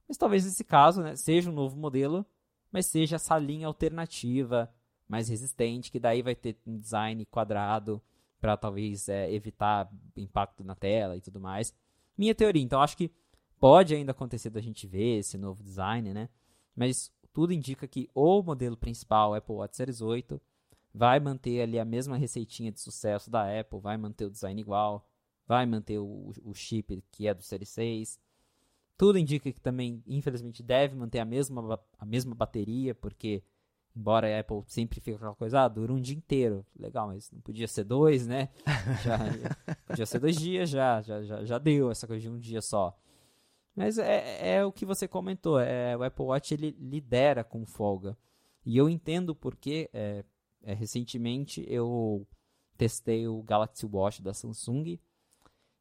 Mas 0.09 0.16
talvez 0.16 0.44
nesse 0.44 0.64
caso 0.64 1.01
né, 1.01 1.14
seja 1.14 1.48
um 1.48 1.55
novo 1.55 1.76
modelo, 1.76 2.26
mas 2.72 2.86
seja 2.86 3.14
essa 3.14 3.38
linha 3.38 3.68
alternativa, 3.68 4.68
mais 5.09 5.28
resistente, 5.28 5.92
que 5.92 6.01
daí 6.01 6.20
vai 6.20 6.34
ter 6.34 6.59
um 6.66 6.76
design 6.76 7.24
quadrado 7.26 8.02
para 8.40 8.56
talvez 8.56 9.09
é, 9.09 9.32
evitar 9.32 9.88
impacto 10.16 10.64
na 10.64 10.74
tela 10.74 11.16
e 11.16 11.20
tudo 11.20 11.38
mais. 11.38 11.72
Minha 12.18 12.34
teoria, 12.34 12.60
então 12.60 12.82
acho 12.82 12.96
que 12.96 13.09
pode 13.60 13.94
ainda 13.94 14.10
acontecer 14.10 14.51
da 14.51 14.60
gente 14.60 14.84
ver 14.84 15.18
esse 15.18 15.38
novo 15.38 15.62
design, 15.62 16.12
né? 16.12 16.28
Mas 16.74 17.12
tudo 17.32 17.52
indica 17.52 17.86
que 17.86 18.10
o 18.12 18.42
modelo 18.42 18.76
principal, 18.76 19.32
Apple 19.32 19.55
Watch 19.55 19.76
Series 19.76 20.01
8, 20.01 20.40
vai 20.94 21.18
manter 21.18 21.60
ali 21.60 21.78
a 21.78 21.84
mesma 21.84 22.16
receitinha 22.16 22.70
de 22.70 22.80
sucesso 22.80 23.28
da 23.28 23.60
Apple, 23.60 23.80
vai 23.80 23.96
manter 23.96 24.26
o 24.26 24.30
design 24.30 24.60
igual, 24.60 25.04
vai 25.46 25.66
manter 25.66 25.98
o, 25.98 26.32
o 26.44 26.54
chip 26.54 27.02
que 27.10 27.26
é 27.26 27.34
do 27.34 27.42
Série 27.42 27.66
6. 27.66 28.20
Tudo 28.96 29.18
indica 29.18 29.52
que 29.52 29.60
também, 29.60 30.00
infelizmente, 30.06 30.62
deve 30.62 30.94
manter 30.94 31.18
a 31.18 31.24
mesma, 31.24 31.80
a 31.98 32.06
mesma 32.06 32.32
bateria, 32.32 32.94
porque, 32.94 33.42
embora 33.94 34.28
a 34.28 34.38
Apple 34.38 34.62
sempre 34.68 35.00
fique 35.00 35.16
aquela 35.16 35.34
coisa, 35.34 35.62
ah, 35.62 35.68
dura 35.68 35.92
um 35.92 36.00
dia 36.00 36.16
inteiro. 36.16 36.64
Legal, 36.78 37.08
mas 37.08 37.28
não 37.32 37.40
podia 37.40 37.66
ser 37.66 37.82
dois, 37.82 38.24
né? 38.24 38.50
Já, 39.02 39.18
podia 39.88 40.06
ser 40.06 40.20
dois 40.20 40.36
dias, 40.36 40.70
já, 40.70 41.02
já, 41.02 41.24
já, 41.24 41.44
já 41.44 41.58
deu 41.58 41.90
essa 41.90 42.06
coisa 42.06 42.22
de 42.22 42.30
um 42.30 42.38
dia 42.38 42.62
só. 42.62 42.96
Mas 43.74 43.98
é, 43.98 44.58
é 44.58 44.64
o 44.64 44.70
que 44.70 44.86
você 44.86 45.08
comentou, 45.08 45.58
é, 45.58 45.96
o 45.96 46.04
Apple 46.04 46.26
Watch 46.26 46.54
ele 46.54 46.76
lidera 46.78 47.42
com 47.42 47.66
folga. 47.66 48.16
E 48.64 48.76
eu 48.76 48.88
entendo 48.88 49.34
porque, 49.34 49.90
é, 49.92 50.24
é, 50.64 50.74
recentemente, 50.74 51.64
eu 51.68 52.26
testei 52.76 53.28
o 53.28 53.42
Galaxy 53.42 53.86
Watch 53.86 54.22
da 54.22 54.34
Samsung, 54.34 54.98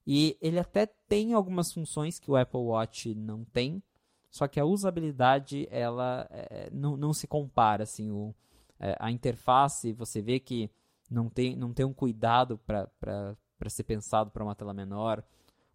e 0.05 0.37
ele 0.41 0.59
até 0.59 0.85
tem 0.85 1.33
algumas 1.33 1.71
funções 1.71 2.19
que 2.19 2.29
o 2.29 2.35
Apple 2.35 2.59
Watch 2.59 3.15
não 3.15 3.43
tem, 3.45 3.81
só 4.29 4.47
que 4.47 4.59
a 4.59 4.65
usabilidade 4.65 5.67
ela 5.69 6.27
é, 6.31 6.69
não, 6.71 6.97
não 6.97 7.13
se 7.13 7.27
compara. 7.27 7.83
Assim, 7.83 8.09
o, 8.09 8.33
é, 8.79 8.95
a 8.99 9.11
interface, 9.11 9.93
você 9.93 10.21
vê 10.21 10.39
que 10.39 10.71
não 11.09 11.29
tem, 11.29 11.55
não 11.55 11.71
tem 11.71 11.85
um 11.85 11.93
cuidado 11.93 12.57
para 12.57 13.69
ser 13.69 13.83
pensado 13.83 14.31
para 14.31 14.43
uma 14.43 14.55
tela 14.55 14.73
menor. 14.73 15.23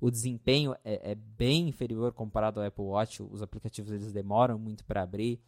O 0.01 0.11
desempenho 0.11 0.75
é, 0.85 1.13
é, 1.13 1.15
bem 1.15 1.69
inferior 1.69 2.13
comparado 2.13 2.61
ao 2.61 2.67
Apple 2.67 2.85
Watch. 2.85 3.23
Os 3.23 3.43
aplicativos 3.43 3.93
eles 3.93 4.13
demoram 4.13 4.59
muito 4.59 4.85
para 4.85 5.03
abrir. 5.03 5.41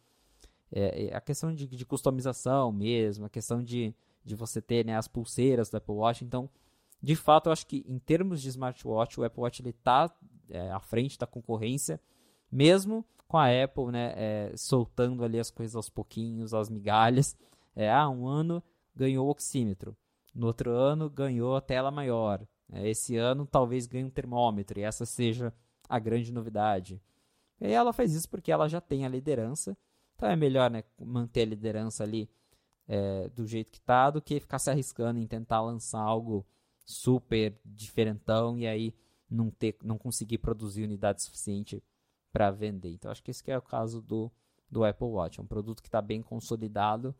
É, 0.71 1.07
é, 1.07 1.15
a 1.15 1.21
questão 1.21 1.53
de, 1.53 1.67
de 1.67 1.85
customização 1.85 2.71
mesmo, 2.71 3.25
a 3.25 3.29
questão 3.29 3.61
de, 3.61 3.93
de 4.23 4.35
você 4.35 4.61
ter 4.61 4.85
né, 4.85 4.95
as 4.95 5.07
pulseiras 5.07 5.69
do 5.69 5.77
Apple 5.77 5.95
Watch. 5.95 6.23
Então, 6.23 6.49
de 7.01 7.15
fato, 7.15 7.47
eu 7.47 7.51
acho 7.51 7.67
que 7.67 7.83
em 7.87 7.99
termos 7.99 8.41
de 8.41 8.49
smartwatch, 8.49 9.19
o 9.19 9.23
Apple 9.23 9.41
Watch 9.41 9.67
está 9.67 10.13
é, 10.49 10.71
à 10.71 10.79
frente 10.79 11.17
da 11.17 11.27
concorrência, 11.27 11.99
mesmo 12.51 13.05
com 13.27 13.37
a 13.37 13.47
Apple 13.47 13.91
né, 13.91 14.13
é, 14.15 14.53
soltando 14.55 15.23
ali 15.23 15.39
as 15.39 15.49
coisas 15.49 15.75
aos 15.75 15.89
pouquinhos, 15.89 16.53
as 16.53 16.69
migalhas. 16.69 17.35
É, 17.75 17.89
ah, 17.89 18.09
um 18.09 18.27
ano 18.27 18.61
ganhou 18.95 19.27
o 19.27 19.29
oxímetro, 19.29 19.95
no 20.35 20.47
outro 20.47 20.71
ano 20.71 21.09
ganhou 21.09 21.55
a 21.55 21.61
tela 21.61 21.89
maior, 21.89 22.45
é, 22.71 22.89
esse 22.89 23.15
ano 23.15 23.45
talvez 23.45 23.87
ganhe 23.87 24.03
um 24.03 24.09
termômetro, 24.09 24.79
e 24.79 24.83
essa 24.83 25.05
seja 25.05 25.53
a 25.87 25.97
grande 25.97 26.31
novidade. 26.31 27.01
E 27.59 27.71
ela 27.71 27.93
faz 27.93 28.13
isso 28.13 28.29
porque 28.29 28.51
ela 28.51 28.67
já 28.67 28.81
tem 28.81 29.05
a 29.05 29.09
liderança, 29.09 29.77
então 30.21 30.29
é 30.29 30.35
melhor 30.35 30.69
né, 30.69 30.83
manter 30.99 31.41
a 31.41 31.45
liderança 31.45 32.03
ali 32.03 32.29
é, 32.87 33.27
do 33.29 33.47
jeito 33.47 33.71
que 33.71 33.79
está 33.79 34.11
do 34.11 34.21
que 34.21 34.39
ficar 34.39 34.59
se 34.59 34.69
arriscando 34.69 35.19
em 35.19 35.25
tentar 35.25 35.61
lançar 35.61 35.99
algo 35.99 36.45
super 36.85 37.59
diferentão 37.65 38.55
e 38.55 38.67
aí 38.67 38.93
não 39.27 39.49
ter, 39.49 39.75
não 39.81 39.97
conseguir 39.97 40.37
produzir 40.37 40.83
unidade 40.83 41.23
suficiente 41.23 41.83
para 42.31 42.51
vender. 42.51 42.91
Então 42.91 43.09
acho 43.09 43.23
que 43.23 43.31
esse 43.31 43.43
que 43.43 43.51
é 43.51 43.57
o 43.57 43.63
caso 43.63 43.99
do, 43.99 44.31
do 44.69 44.83
Apple 44.83 45.07
Watch. 45.07 45.39
É 45.39 45.43
um 45.43 45.47
produto 45.47 45.81
que 45.81 45.87
está 45.87 46.03
bem 46.03 46.21
consolidado 46.21 47.15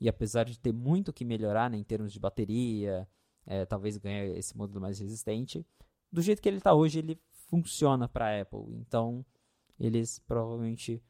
e 0.00 0.08
apesar 0.08 0.44
de 0.44 0.58
ter 0.58 0.72
muito 0.72 1.12
que 1.12 1.26
melhorar 1.26 1.68
né, 1.68 1.76
em 1.76 1.84
termos 1.84 2.14
de 2.14 2.18
bateria, 2.18 3.06
é, 3.44 3.66
talvez 3.66 3.98
ganhe 3.98 4.38
esse 4.38 4.56
modelo 4.56 4.80
mais 4.80 4.98
resistente, 4.98 5.66
do 6.10 6.22
jeito 6.22 6.40
que 6.40 6.48
ele 6.48 6.56
está 6.56 6.72
hoje 6.72 7.00
ele 7.00 7.20
funciona 7.50 8.08
para 8.08 8.24
a 8.24 8.40
Apple. 8.40 8.74
Então 8.78 9.22
eles 9.78 10.18
provavelmente 10.20 11.02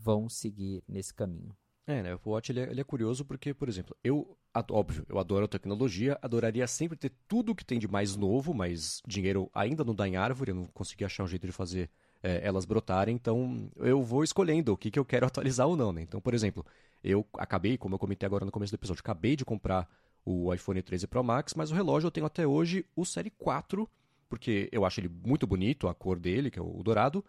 vão 0.00 0.28
seguir 0.28 0.82
nesse 0.88 1.12
caminho. 1.12 1.54
É, 1.86 2.02
né? 2.02 2.14
O 2.14 2.30
Watch 2.30 2.52
ele 2.52 2.60
é, 2.60 2.70
ele 2.70 2.80
é 2.80 2.84
curioso 2.84 3.24
porque, 3.24 3.54
por 3.54 3.68
exemplo, 3.68 3.96
eu 4.04 4.36
óbvio, 4.70 5.06
eu 5.08 5.18
adoro 5.18 5.44
a 5.44 5.48
tecnologia, 5.48 6.18
adoraria 6.20 6.66
sempre 6.66 6.98
ter 6.98 7.12
tudo 7.26 7.54
que 7.54 7.64
tem 7.64 7.78
de 7.78 7.88
mais 7.88 8.16
novo, 8.16 8.52
mas 8.52 9.00
dinheiro 9.06 9.50
ainda 9.54 9.84
não 9.84 9.94
dá 9.94 10.06
em 10.06 10.16
árvore, 10.16 10.50
eu 10.50 10.54
não 10.54 10.66
consegui 10.66 11.04
achar 11.04 11.24
um 11.24 11.28
jeito 11.28 11.46
de 11.46 11.52
fazer 11.52 11.88
é, 12.22 12.40
elas 12.46 12.64
brotarem, 12.64 13.14
então 13.14 13.70
eu 13.76 14.02
vou 14.02 14.24
escolhendo 14.24 14.72
o 14.72 14.76
que, 14.76 14.90
que 14.90 14.98
eu 14.98 15.04
quero 15.04 15.24
atualizar 15.26 15.66
ou 15.66 15.76
não, 15.76 15.92
né? 15.92 16.02
Então, 16.02 16.20
por 16.20 16.34
exemplo, 16.34 16.66
eu 17.02 17.26
acabei, 17.34 17.78
como 17.78 17.94
eu 17.94 17.98
comentei 17.98 18.26
agora 18.26 18.44
no 18.44 18.52
começo 18.52 18.72
do 18.72 18.76
episódio, 18.76 19.00
acabei 19.00 19.36
de 19.36 19.44
comprar 19.44 19.88
o 20.24 20.52
iPhone 20.52 20.82
13 20.82 21.06
Pro 21.06 21.24
Max, 21.24 21.54
mas 21.54 21.70
o 21.70 21.74
relógio 21.74 22.08
eu 22.08 22.10
tenho 22.10 22.26
até 22.26 22.46
hoje 22.46 22.84
o 22.94 23.04
Série 23.04 23.30
4, 23.30 23.88
porque 24.28 24.68
eu 24.72 24.84
acho 24.84 25.00
ele 25.00 25.08
muito 25.08 25.46
bonito, 25.46 25.88
a 25.88 25.94
cor 25.94 26.18
dele, 26.18 26.50
que 26.50 26.58
é 26.58 26.62
o 26.62 26.82
dourado, 26.82 27.24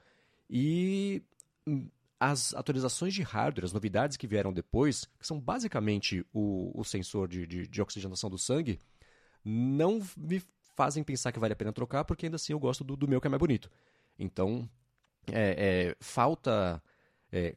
e 0.50 1.22
as 2.20 2.54
atualizações 2.54 3.14
de 3.14 3.22
hardware, 3.22 3.66
as 3.66 3.72
novidades 3.72 4.18
que 4.18 4.28
vieram 4.28 4.52
depois, 4.52 5.06
que 5.18 5.26
são 5.26 5.40
basicamente 5.40 6.26
o, 6.34 6.72
o 6.78 6.84
sensor 6.84 7.28
de, 7.28 7.48
de, 7.48 7.68
de, 7.68 7.82
oxigenação 7.82 8.30
do 8.30 8.38
sangue, 8.38 8.78
não 9.44 10.02
me 10.18 10.42
fazem 10.76 11.04
pensar 11.04 11.32
que 11.32 11.40
vale 11.40 11.54
a 11.54 11.56
pena 11.56 11.72
trocar, 11.72 12.04
porque 12.04 12.26
ainda 12.26 12.36
assim 12.36 12.52
eu 12.52 12.60
gosto 12.60 12.84
do, 12.84 12.96
do 12.98 13.08
meu 13.08 13.22
que 13.22 13.28
é 13.28 13.30
mais 13.30 13.40
bonito. 13.40 13.72
Então, 14.18 14.70
é, 15.32 15.92
é, 15.92 15.96
falta. 16.00 16.84
É, 17.32 17.56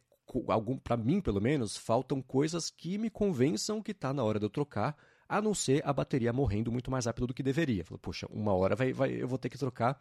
algum 0.48 0.78
para 0.78 0.96
mim, 0.96 1.20
pelo 1.20 1.40
menos, 1.40 1.76
faltam 1.76 2.22
coisas 2.22 2.70
que 2.70 2.96
me 2.96 3.10
convençam 3.10 3.82
que 3.82 3.90
está 3.90 4.14
na 4.14 4.22
hora 4.22 4.38
de 4.38 4.46
eu 4.46 4.50
trocar, 4.50 4.96
a 5.28 5.42
não 5.42 5.54
ser 5.54 5.82
a 5.84 5.92
bateria 5.92 6.32
morrendo 6.32 6.70
muito 6.70 6.90
mais 6.90 7.06
rápido 7.06 7.26
do 7.26 7.34
que 7.34 7.42
deveria. 7.42 7.84
Poxa, 8.00 8.26
uma 8.30 8.54
hora 8.54 8.76
vai, 8.76 8.92
vai, 8.92 9.10
eu 9.10 9.26
vou 9.26 9.38
ter 9.38 9.48
que 9.48 9.58
trocar 9.58 10.00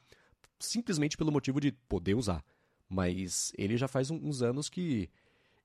simplesmente 0.60 1.18
pelo 1.18 1.32
motivo 1.32 1.60
de 1.60 1.72
poder 1.72 2.14
usar. 2.14 2.44
Mas 2.92 3.54
ele 3.58 3.78
já 3.78 3.88
faz 3.88 4.12
uns 4.12 4.42
anos 4.42 4.68
que 4.68 5.10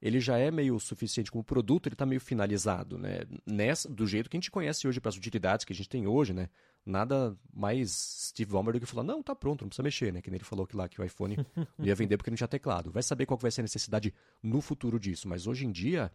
ele 0.00 0.20
já 0.20 0.38
é 0.38 0.48
meio 0.48 0.78
suficiente 0.78 1.28
como 1.28 1.42
produto, 1.42 1.88
ele 1.88 1.94
está 1.94 2.06
meio 2.06 2.20
finalizado, 2.20 2.96
né? 2.96 3.22
Nessa, 3.44 3.88
do 3.88 4.06
jeito 4.06 4.30
que 4.30 4.36
a 4.36 4.38
gente 4.38 4.48
conhece 4.48 4.86
hoje 4.86 5.00
para 5.00 5.08
as 5.08 5.16
utilidades 5.16 5.64
que 5.64 5.72
a 5.72 5.76
gente 5.76 5.88
tem 5.88 6.06
hoje, 6.06 6.32
né? 6.32 6.48
Nada 6.84 7.36
mais 7.52 8.28
Steve 8.28 8.52
Ballmer 8.52 8.74
do 8.74 8.78
que 8.78 8.86
falar, 8.86 9.02
não, 9.02 9.24
tá 9.24 9.34
pronto, 9.34 9.62
não 9.62 9.68
precisa 9.68 9.82
mexer, 9.82 10.12
né? 10.12 10.22
Que 10.22 10.30
nem 10.30 10.36
ele 10.36 10.44
falou 10.44 10.68
que 10.68 10.76
lá 10.76 10.88
que 10.88 11.00
o 11.00 11.04
iPhone 11.04 11.36
não 11.76 11.84
ia 11.84 11.96
vender 11.96 12.16
porque 12.16 12.30
não 12.30 12.36
tinha 12.36 12.46
teclado. 12.46 12.92
Vai 12.92 13.02
saber 13.02 13.26
qual 13.26 13.36
vai 13.36 13.50
ser 13.50 13.62
a 13.62 13.64
necessidade 13.64 14.14
no 14.40 14.60
futuro 14.60 15.00
disso, 15.00 15.26
mas 15.26 15.48
hoje 15.48 15.66
em 15.66 15.72
dia 15.72 16.12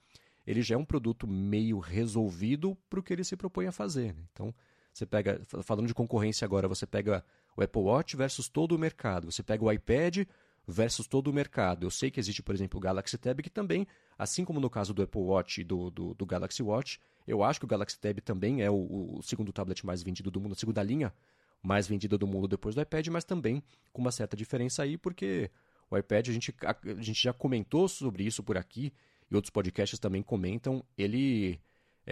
ele 0.47 0.61
já 0.61 0.75
é 0.75 0.77
um 0.77 0.85
produto 0.85 1.27
meio 1.27 1.77
resolvido 1.79 2.77
para 2.89 3.01
o 3.01 3.03
que 3.03 3.11
ele 3.11 3.25
se 3.25 3.35
propõe 3.35 3.67
a 3.67 3.71
fazer. 3.73 4.13
Né? 4.13 4.23
Então, 4.31 4.55
você 4.93 5.05
pega, 5.05 5.41
falando 5.63 5.87
de 5.87 5.93
concorrência 5.93 6.45
agora, 6.45 6.67
você 6.67 6.85
pega 6.85 7.23
o 7.57 7.61
Apple 7.61 7.81
Watch 7.81 8.15
versus 8.15 8.47
todo 8.47 8.73
o 8.73 8.79
mercado, 8.79 9.29
você 9.29 9.43
pega 9.43 9.63
o 9.63 9.71
iPad 9.71 10.25
versus 10.67 11.07
todo 11.07 11.27
o 11.27 11.33
mercado. 11.33 11.85
Eu 11.85 11.91
sei 11.91 12.11
que 12.11 12.19
existe, 12.19 12.41
por 12.41 12.53
exemplo, 12.53 12.77
o 12.77 12.81
Galaxy 12.81 13.17
Tab, 13.17 13.41
que 13.41 13.49
também, 13.49 13.87
assim 14.17 14.45
como 14.45 14.59
no 14.59 14.69
caso 14.69 14.93
do 14.93 15.01
Apple 15.01 15.21
Watch 15.21 15.61
e 15.61 15.63
do, 15.63 15.89
do, 15.89 16.13
do 16.13 16.25
Galaxy 16.25 16.61
Watch, 16.61 16.99
eu 17.27 17.43
acho 17.43 17.59
que 17.59 17.65
o 17.65 17.67
Galaxy 17.67 17.99
Tab 17.99 18.19
também 18.19 18.61
é 18.61 18.69
o, 18.69 19.17
o, 19.17 19.21
segundo 19.23 19.51
tablet 19.51 19.85
mais 19.85 20.01
vendido 20.01 20.31
do 20.31 20.39
mundo, 20.39 20.53
a 20.53 20.55
segunda 20.55 20.81
linha 20.81 21.13
mais 21.61 21.87
vendida 21.87 22.17
do 22.17 22.25
mundo 22.25 22.47
depois 22.47 22.73
do 22.73 22.81
iPad, 22.81 23.07
mas 23.09 23.23
também 23.23 23.61
com 23.93 24.01
uma 24.01 24.11
certa 24.11 24.35
diferença 24.35 24.81
aí, 24.81 24.97
porque 24.97 25.51
o 25.89 25.97
iPad, 25.97 26.29
a 26.29 26.31
gente, 26.31 26.55
a, 26.63 26.71
a 26.71 27.01
gente 27.01 27.21
já 27.21 27.33
comentou 27.33 27.87
sobre 27.87 28.23
isso 28.23 28.41
por 28.41 28.57
aqui, 28.57 28.91
e 29.29 29.35
outros 29.35 29.51
podcasts 29.51 29.99
também 29.99 30.23
comentam, 30.23 30.83
ele 30.97 31.59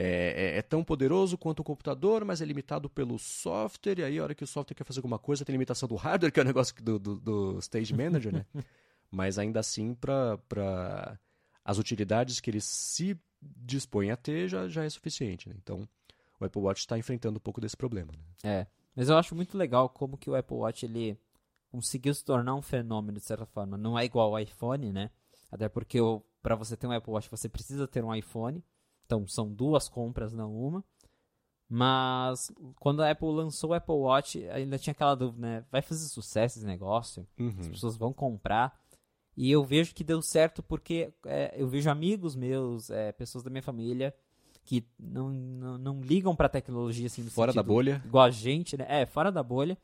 é, 0.02 0.54
é, 0.56 0.58
é, 0.60 0.62
tão 0.62 0.82
poderoso 0.82 1.38
quanto 1.38 1.60
o 1.60 1.64
computador, 1.64 2.24
mas 2.24 2.42
é 2.42 2.46
limitado 2.46 2.90
pelo 2.90 3.20
software, 3.20 4.00
e 4.00 4.04
aí 4.04 4.18
a 4.18 4.24
hora 4.24 4.34
que 4.34 4.46
o 4.46 4.48
software 4.48 4.74
quer 4.74 4.86
fazer 4.86 5.00
alguma 5.00 5.20
coisa, 5.20 5.44
tem 5.44 5.52
limitação 5.52 5.90
do 5.90 5.96
hardware, 5.96 6.32
que 6.32 6.40
é 6.40 6.44
o 6.44 6.46
negócio 6.46 6.74
do, 6.82 6.98
do, 6.98 7.20
do 7.20 7.60
Stage 7.60 7.94
Manager, 7.94 8.34
né? 8.34 8.46
mas 9.12 9.38
ainda 9.38 9.60
assim, 9.60 9.94
para 9.94 11.20
as 11.66 11.78
utilidades 11.78 12.40
que 12.40 12.50
ele 12.50 12.62
se 12.62 13.20
dispõe 13.42 14.10
a 14.10 14.16
ter, 14.16 14.48
já, 14.48 14.70
já 14.70 14.86
é 14.86 14.90
suficiente. 14.90 15.50
Né? 15.50 15.56
Então, 15.62 15.88
o 16.40 16.46
Apple 16.46 16.62
Watch 16.62 16.80
está 16.80 16.98
enfrentando 16.98 17.38
um 17.38 17.42
pouco 17.42 17.60
desse 17.60 17.76
problema. 17.76 18.14
Né? 18.14 18.20
É, 18.44 18.68
mas 18.96 19.10
eu 19.10 19.18
acho 19.18 19.36
muito 19.36 19.58
legal 19.58 19.90
como 19.90 20.18
que 20.18 20.30
o 20.30 20.36
Apple 20.36 20.58
Watch 20.58 20.86
ele 20.86 21.20
conseguiu 21.70 22.14
se 22.14 22.24
tornar 22.24 22.56
um 22.56 22.62
fenômeno 22.62 23.20
de 23.20 23.26
certa 23.26 23.46
forma. 23.46 23.78
Não 23.78 24.00
é 24.00 24.06
igual 24.06 24.34
ao 24.34 24.40
iPhone, 24.40 24.94
né? 24.94 25.12
Até 25.52 25.68
porque 25.68 26.00
para 26.42 26.56
você 26.56 26.78
ter 26.78 26.88
um 26.88 26.92
Apple 26.92 27.12
Watch 27.12 27.30
você 27.30 27.50
precisa 27.50 27.88
ter 27.88 28.04
um 28.04 28.16
iPhone. 28.16 28.64
Então 29.10 29.28
são 29.28 29.52
duas 29.52 29.90
compras, 29.90 30.32
não 30.32 30.56
uma. 30.56 30.84
Mas 31.68 32.52
quando 32.80 33.02
a 33.02 33.10
Apple 33.10 33.28
lançou 33.28 33.72
o 33.72 33.74
Apple 33.74 33.96
Watch, 33.96 34.48
ainda 34.50 34.78
tinha 34.78 34.92
aquela 34.92 35.16
dúvida, 35.16 35.42
né? 35.42 35.66
Vai 35.72 35.82
fazer 35.82 36.08
sucesso 36.08 36.60
esse 36.60 36.68
negócio? 36.68 37.28
Uhum. 37.40 37.56
As 37.60 37.68
pessoas 37.68 37.98
vão 37.98 38.14
comprar? 38.14 38.80
E 39.36 39.50
eu 39.50 39.64
vejo 39.64 39.96
que 39.96 40.04
deu 40.04 40.22
certo 40.22 40.62
porque 40.62 41.12
é, 41.26 41.56
eu 41.58 41.68
vejo 41.68 41.90
amigos 41.90 42.36
meus, 42.36 42.92
é, 42.92 43.12
pessoas 43.12 43.44
da 43.44 43.50
minha 43.50 43.64
família, 43.64 44.14
que 44.64 44.88
não, 45.00 45.30
não, 45.30 45.78
não 45.80 46.02
ligam 46.02 46.36
pra 46.36 46.48
tecnologia 46.48 47.08
assim. 47.08 47.24
fora 47.24 47.52
sentido, 47.52 47.66
da 47.66 47.68
bolha? 47.68 48.02
Igual 48.06 48.26
a 48.26 48.30
gente, 48.30 48.78
né? 48.78 48.86
É, 48.88 49.06
fora 49.08 49.32
da 49.32 49.42
bolha 49.42 49.76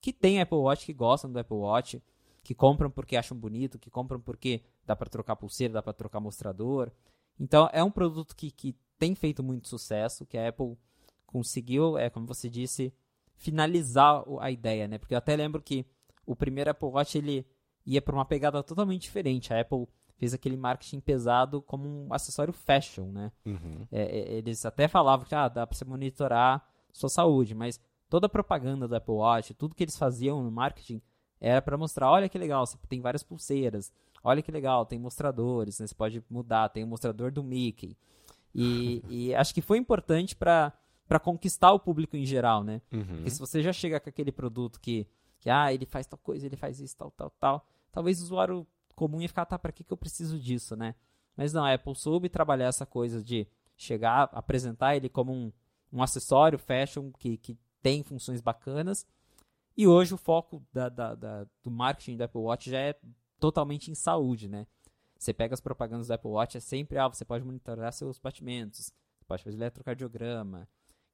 que 0.00 0.12
tem 0.12 0.40
Apple 0.40 0.58
Watch, 0.58 0.84
que 0.84 0.92
gostam 0.92 1.30
do 1.30 1.38
Apple 1.38 1.56
Watch, 1.56 2.02
que 2.42 2.52
compram 2.52 2.90
porque 2.90 3.16
acham 3.16 3.36
bonito, 3.36 3.78
que 3.78 3.90
compram 3.90 4.20
porque 4.20 4.62
dá 4.84 4.96
para 4.96 5.08
trocar 5.08 5.36
pulseira, 5.36 5.74
dá 5.74 5.82
para 5.82 5.92
trocar 5.92 6.18
mostrador. 6.18 6.90
Então 7.42 7.68
é 7.72 7.82
um 7.82 7.90
produto 7.90 8.36
que, 8.36 8.52
que 8.52 8.76
tem 8.96 9.16
feito 9.16 9.42
muito 9.42 9.66
sucesso, 9.66 10.24
que 10.24 10.38
a 10.38 10.48
Apple 10.48 10.78
conseguiu, 11.26 11.98
é 11.98 12.08
como 12.08 12.24
você 12.24 12.48
disse, 12.48 12.94
finalizar 13.34 14.22
a 14.38 14.48
ideia, 14.48 14.86
né? 14.86 14.96
Porque 14.96 15.12
eu 15.12 15.18
até 15.18 15.34
lembro 15.34 15.60
que 15.60 15.84
o 16.24 16.36
primeiro 16.36 16.70
Apple 16.70 16.88
Watch 16.88 17.18
ele 17.18 17.44
ia 17.84 18.00
para 18.00 18.14
uma 18.14 18.24
pegada 18.24 18.62
totalmente 18.62 19.02
diferente. 19.02 19.52
A 19.52 19.60
Apple 19.60 19.88
fez 20.14 20.32
aquele 20.32 20.56
marketing 20.56 21.00
pesado 21.00 21.60
como 21.60 22.06
um 22.06 22.14
acessório 22.14 22.52
fashion, 22.52 23.06
né? 23.06 23.32
Uhum. 23.44 23.88
É, 23.90 24.02
é 24.02 24.32
eles 24.34 24.64
até 24.64 24.86
falavam 24.86 25.26
que 25.26 25.34
ah, 25.34 25.48
dá 25.48 25.66
para 25.66 25.76
você 25.76 25.84
monitorar 25.84 26.64
sua 26.92 27.08
saúde, 27.08 27.56
mas 27.56 27.80
toda 28.08 28.26
a 28.26 28.30
propaganda 28.30 28.86
do 28.86 28.94
Apple 28.94 29.14
Watch, 29.14 29.52
tudo 29.54 29.74
que 29.74 29.82
eles 29.82 29.98
faziam 29.98 30.44
no 30.44 30.50
marketing 30.52 31.02
era 31.40 31.60
para 31.60 31.76
mostrar, 31.76 32.08
olha 32.08 32.28
que 32.28 32.38
legal, 32.38 32.64
você 32.64 32.78
tem 32.88 33.00
várias 33.00 33.24
pulseiras, 33.24 33.92
olha 34.22 34.42
que 34.42 34.50
legal, 34.52 34.86
tem 34.86 34.98
mostradores, 34.98 35.78
né? 35.78 35.86
você 35.86 35.94
pode 35.94 36.22
mudar, 36.28 36.68
tem 36.68 36.84
o 36.84 36.86
mostrador 36.86 37.30
do 37.30 37.42
Mickey. 37.42 37.96
E, 38.54 39.02
e 39.08 39.34
acho 39.34 39.54
que 39.54 39.60
foi 39.60 39.78
importante 39.78 40.36
para 40.36 40.72
conquistar 41.22 41.72
o 41.72 41.80
público 41.80 42.16
em 42.16 42.24
geral, 42.24 42.62
né? 42.62 42.80
Uhum. 42.92 43.04
Porque 43.04 43.30
se 43.30 43.40
você 43.40 43.62
já 43.62 43.72
chega 43.72 44.00
com 44.00 44.08
aquele 44.08 44.32
produto 44.32 44.80
que, 44.80 45.06
que, 45.40 45.50
ah, 45.50 45.72
ele 45.72 45.86
faz 45.86 46.06
tal 46.06 46.18
coisa, 46.18 46.46
ele 46.46 46.56
faz 46.56 46.80
isso, 46.80 46.96
tal, 46.96 47.10
tal, 47.10 47.30
tal, 47.38 47.66
talvez 47.90 48.20
o 48.20 48.24
usuário 48.24 48.66
comum 48.94 49.20
ia 49.20 49.28
ficar, 49.28 49.46
tá, 49.46 49.58
para 49.58 49.72
que, 49.72 49.84
que 49.84 49.92
eu 49.92 49.96
preciso 49.96 50.38
disso, 50.38 50.76
né? 50.76 50.94
Mas 51.36 51.52
não, 51.52 51.64
a 51.64 51.72
Apple 51.72 51.94
soube 51.94 52.28
trabalhar 52.28 52.66
essa 52.66 52.86
coisa 52.86 53.22
de 53.22 53.46
chegar, 53.76 54.28
apresentar 54.32 54.96
ele 54.96 55.08
como 55.08 55.32
um, 55.32 55.52
um 55.92 56.02
acessório 56.02 56.58
fashion 56.58 57.10
que, 57.18 57.36
que 57.36 57.58
tem 57.82 58.02
funções 58.02 58.40
bacanas. 58.40 59.06
E 59.76 59.86
hoje 59.86 60.14
o 60.14 60.18
foco 60.18 60.62
da, 60.72 60.88
da, 60.88 61.14
da, 61.14 61.46
do 61.62 61.70
marketing 61.70 62.16
do 62.16 62.24
Apple 62.24 62.40
Watch 62.40 62.70
já 62.70 62.78
é 62.78 62.98
totalmente 63.42 63.90
em 63.90 63.94
saúde, 63.96 64.46
né? 64.46 64.68
Você 65.18 65.34
pega 65.34 65.52
as 65.52 65.60
propagandas 65.60 66.06
do 66.06 66.12
Apple 66.12 66.30
Watch, 66.30 66.56
é 66.56 66.60
sempre, 66.60 66.96
ah, 66.96 67.08
você 67.08 67.24
pode 67.24 67.44
monitorar 67.44 67.92
seus 67.92 68.16
batimentos, 68.16 68.92
pode 69.26 69.42
fazer 69.42 69.56
eletrocardiograma. 69.56 70.68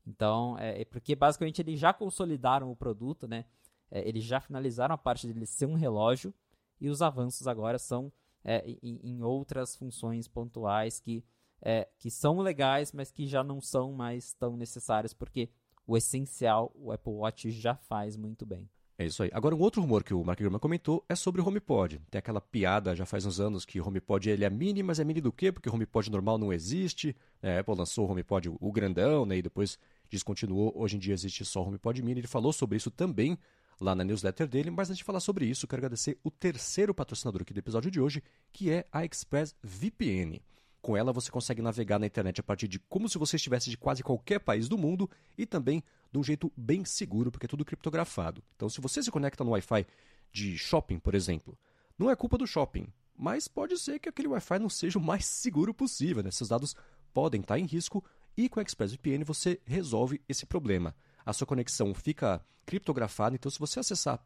Então, 0.07 0.59
é, 0.59 0.83
é 0.83 0.85
porque 0.85 1.17
basicamente 1.17 1.63
eles 1.63 1.81
já 1.81 1.91
consolidaram 1.91 2.71
o 2.71 2.77
produto, 2.77 3.27
né? 3.27 3.47
É, 3.91 4.07
eles 4.07 4.25
já 4.25 4.41
finalizaram 4.41 4.95
a 4.95 4.99
parte 4.99 5.27
dele 5.27 5.47
ser 5.47 5.65
um 5.65 5.73
relógio 5.73 6.35
e 6.79 6.91
os 6.91 7.01
avanços 7.01 7.49
agora 7.49 7.79
são 7.79 8.13
é, 8.45 8.63
em, 8.83 9.01
em, 9.03 9.23
outras 9.23 9.75
funções 9.75 10.29
pontuais 10.29 11.01
que, 11.01 11.25
é, 11.63 11.89
que 11.97 12.11
são 12.11 12.41
legais, 12.41 12.93
mas 12.93 13.11
que 13.11 13.27
já 13.27 13.43
não 13.43 13.59
são 13.59 13.95
mais 13.95 14.35
tão 14.35 14.55
necessárias, 14.55 15.15
porque 15.15 15.49
o 15.87 15.97
essencial 15.97 16.71
o 16.75 16.93
Apple 16.93 17.15
Watch 17.15 17.51
já 17.51 17.75
faz 17.75 18.19
muito 18.19 18.45
bem. 18.45 18.69
É 19.01 19.07
isso 19.07 19.23
aí. 19.23 19.31
Agora, 19.33 19.55
um 19.55 19.61
outro 19.61 19.81
rumor 19.81 20.03
que 20.03 20.13
o 20.13 20.25
Mark 20.25 20.41
Gurman 20.41 20.59
comentou 20.59 21.05
é 21.09 21.15
sobre 21.15 21.41
o 21.41 21.47
HomePod. 21.47 22.01
Tem 22.11 22.19
aquela 22.19 22.41
piada 22.41 22.97
já 22.97 23.07
faz 23.07 23.25
uns 23.25 23.39
anos 23.39 23.65
que 23.65 23.81
o 23.81 23.87
HomePod 23.87 24.29
ele 24.29 24.45
é 24.45 24.51
mini, 24.51 24.83
mas 24.83 24.99
é 24.99 25.05
mini 25.05 25.21
do 25.21 25.31
quê? 25.31 25.53
Porque 25.53 25.69
o 25.69 25.73
HomePod 25.73 26.11
normal 26.11 26.37
não 26.37 26.53
existe. 26.53 27.15
É, 27.41 27.59
a 27.59 27.61
Apple 27.61 27.77
lançou 27.77 28.09
o 28.09 28.11
HomePod, 28.11 28.49
o 28.49 28.73
grandão, 28.73 29.25
né? 29.25 29.37
E 29.37 29.43
depois 29.43 29.79
descontinuou. 30.11 30.73
Hoje 30.75 30.97
em 30.97 30.99
dia 30.99 31.15
existe 31.15 31.45
só 31.45 31.63
o 31.63 31.69
HomePod 31.69 32.03
mini. 32.03 32.19
Ele 32.23 32.27
falou 32.27 32.53
sobre 32.53 32.77
isso 32.77 32.91
também 32.91 33.39
lá 33.81 33.95
na 33.95 34.03
newsletter 34.03 34.49
dele. 34.49 34.69
Mas 34.69 34.89
antes 34.89 34.99
de 34.99 35.05
falar 35.05 35.21
sobre 35.21 35.47
isso, 35.47 35.69
quero 35.69 35.79
agradecer 35.79 36.19
o 36.25 36.31
terceiro 36.31 36.93
patrocinador 36.93 37.43
aqui 37.43 37.55
do 37.55 37.61
episódio 37.61 37.93
de 37.93 38.01
hoje, 38.01 38.21
que 38.53 38.69
é 38.69 38.85
a 38.91 39.05
ExpressVPN. 39.05 40.41
Com 40.81 40.97
ela 40.97 41.13
você 41.13 41.31
consegue 41.31 41.61
navegar 41.61 41.99
na 41.99 42.07
internet 42.07 42.41
a 42.41 42.43
partir 42.43 42.69
de 42.69 42.79
como 42.79 43.09
se 43.09 43.19
você 43.19 43.37
estivesse 43.37 43.69
de 43.69 43.77
quase 43.77 44.03
qualquer 44.03 44.39
país 44.39 44.69
do 44.69 44.79
mundo 44.79 45.11
e 45.37 45.45
também 45.45 45.83
de 46.13 46.19
um 46.19 46.23
jeito 46.23 46.53
bem 46.57 46.85
seguro, 46.85 47.31
porque 47.31 47.47
é 47.47 47.49
tudo 47.49 47.65
criptografado. 47.65 48.43
Então, 48.57 48.69
se 48.69 48.81
você 48.81 49.03
se 49.03 49.11
conecta 49.11 49.45
no 49.45 49.51
Wi-Fi 49.51 49.87
de 50.33 50.57
shopping, 50.57 50.99
por 50.99 51.15
exemplo, 51.15 51.59
não 51.99 52.11
é 52.11 52.17
culpa 52.17 52.39
do 52.39 52.47
shopping, 52.47 52.87
mas 53.17 53.49
pode 53.49 53.77
ser 53.77 53.99
que 53.99 54.09
aquele 54.09 54.29
Wi-Fi 54.29 54.59
não 54.59 54.69
seja 54.69 54.99
o 54.99 55.03
mais 55.03 55.27
seguro 55.27 55.75
possível. 55.75 56.23
Né? 56.23 56.31
Seus 56.31 56.49
dados 56.49 56.77
podem 57.13 57.41
estar 57.41 57.59
em 57.59 57.67
risco 57.67 58.05
e 58.37 58.49
com 58.49 58.61
o 58.61 58.63
ExpressVPN 58.63 59.25
você 59.25 59.61
resolve 59.67 60.23
esse 60.29 60.47
problema. 60.47 60.95
A 61.27 61.33
sua 61.33 61.47
conexão 61.47 61.93
fica 61.93 62.41
criptografada, 62.65 63.35
então 63.35 63.51
se 63.51 63.59
você 63.59 63.81
acessar 63.81 64.25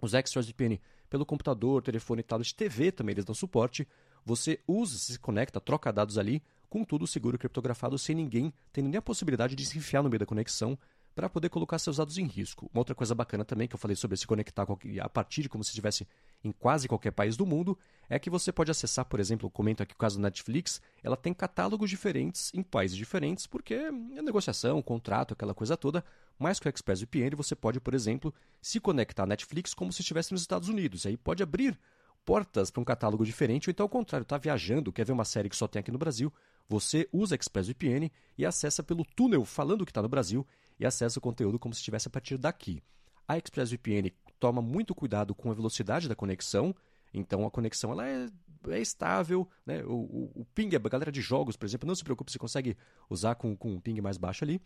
os 0.00 0.12
ExpressVPN 0.12 0.80
pelo 1.08 1.24
computador, 1.24 1.82
telefone, 1.82 2.22
tablet, 2.22 2.54
TV 2.54 2.90
também 2.90 3.12
eles 3.12 3.24
dão 3.24 3.34
suporte, 3.34 3.86
você 4.24 4.60
usa, 4.66 4.98
se 4.98 5.18
conecta, 5.18 5.60
troca 5.60 5.92
dados 5.92 6.18
ali, 6.18 6.42
com 6.68 6.84
tudo 6.84 7.06
seguro 7.06 7.38
criptografado, 7.38 7.98
sem 7.98 8.14
ninguém 8.16 8.52
tendo 8.72 8.88
nem 8.88 8.98
a 8.98 9.02
possibilidade 9.02 9.54
de 9.54 9.66
se 9.66 9.76
enfiar 9.78 10.02
no 10.02 10.08
meio 10.08 10.20
da 10.20 10.26
conexão 10.26 10.78
para 11.14 11.28
poder 11.28 11.48
colocar 11.48 11.78
seus 11.78 11.98
dados 11.98 12.18
em 12.18 12.26
risco. 12.26 12.70
Uma 12.72 12.80
outra 12.80 12.94
coisa 12.94 13.14
bacana 13.14 13.44
também 13.44 13.68
que 13.68 13.74
eu 13.74 13.78
falei 13.78 13.94
sobre 13.94 14.16
se 14.16 14.26
conectar 14.26 14.66
a 15.00 15.08
partir 15.08 15.42
de 15.42 15.48
como 15.48 15.62
se 15.62 15.70
estivesse 15.70 16.06
em 16.42 16.50
quase 16.50 16.88
qualquer 16.88 17.10
país 17.10 17.36
do 17.36 17.44
mundo 17.44 17.78
é 18.08 18.18
que 18.18 18.30
você 18.30 18.50
pode 18.50 18.70
acessar, 18.70 19.04
por 19.04 19.20
exemplo, 19.20 19.46
eu 19.46 19.50
comento 19.50 19.82
aqui 19.82 19.94
o 19.94 19.98
caso 19.98 20.16
da 20.16 20.22
Netflix, 20.22 20.80
ela 21.02 21.16
tem 21.16 21.34
catálogos 21.34 21.90
diferentes 21.90 22.50
em 22.54 22.62
países 22.62 22.96
diferentes, 22.96 23.46
porque 23.46 23.74
é 23.74 23.92
negociação, 23.92 24.80
contrato, 24.82 25.34
aquela 25.34 25.54
coisa 25.54 25.76
toda, 25.76 26.04
mas 26.38 26.58
com 26.58 26.68
o 26.68 26.70
ExpressVPN 26.70 27.36
você 27.36 27.54
pode, 27.54 27.80
por 27.80 27.94
exemplo, 27.94 28.34
se 28.60 28.80
conectar 28.80 29.24
à 29.24 29.26
Netflix 29.26 29.74
como 29.74 29.92
se 29.92 30.00
estivesse 30.00 30.32
nos 30.32 30.40
Estados 30.40 30.68
Unidos. 30.68 31.06
Aí 31.06 31.16
pode 31.16 31.42
abrir 31.42 31.78
portas 32.24 32.70
para 32.70 32.80
um 32.80 32.84
catálogo 32.84 33.24
diferente, 33.24 33.68
ou 33.68 33.70
então 33.70 33.84
ao 33.84 33.88
contrário, 33.88 34.22
está 34.22 34.38
viajando, 34.38 34.92
quer 34.92 35.04
ver 35.04 35.12
uma 35.12 35.24
série 35.24 35.48
que 35.48 35.56
só 35.56 35.66
tem 35.66 35.80
aqui 35.80 35.90
no 35.90 35.98
Brasil, 35.98 36.32
você 36.68 37.08
usa 37.12 37.34
ExpressVPN 37.34 38.10
e 38.38 38.46
acessa 38.46 38.82
pelo 38.82 39.04
túnel 39.04 39.44
falando 39.44 39.84
que 39.84 39.90
está 39.90 40.02
no 40.02 40.08
Brasil 40.08 40.46
e 40.78 40.86
acessa 40.86 41.18
o 41.18 41.22
conteúdo 41.22 41.58
como 41.58 41.74
se 41.74 41.80
estivesse 41.80 42.08
a 42.08 42.10
partir 42.10 42.38
daqui. 42.38 42.82
A 43.26 43.36
ExpressVPN 43.36 44.12
toma 44.38 44.62
muito 44.62 44.94
cuidado 44.94 45.34
com 45.34 45.50
a 45.50 45.54
velocidade 45.54 46.08
da 46.08 46.14
conexão, 46.14 46.74
então 47.12 47.46
a 47.46 47.50
conexão 47.50 47.92
ela 47.92 48.08
é, 48.08 48.28
é 48.68 48.80
estável, 48.80 49.48
né? 49.66 49.84
o, 49.84 49.92
o, 49.92 50.32
o 50.34 50.44
ping, 50.54 50.74
a 50.74 50.78
galera 50.78 51.12
de 51.12 51.20
jogos, 51.20 51.56
por 51.56 51.66
exemplo, 51.66 51.86
não 51.86 51.94
se 51.94 52.04
preocupe, 52.04 52.32
você 52.32 52.38
consegue 52.38 52.76
usar 53.10 53.34
com, 53.34 53.56
com 53.56 53.72
um 53.72 53.80
ping 53.80 54.00
mais 54.00 54.16
baixo 54.16 54.44
ali. 54.44 54.60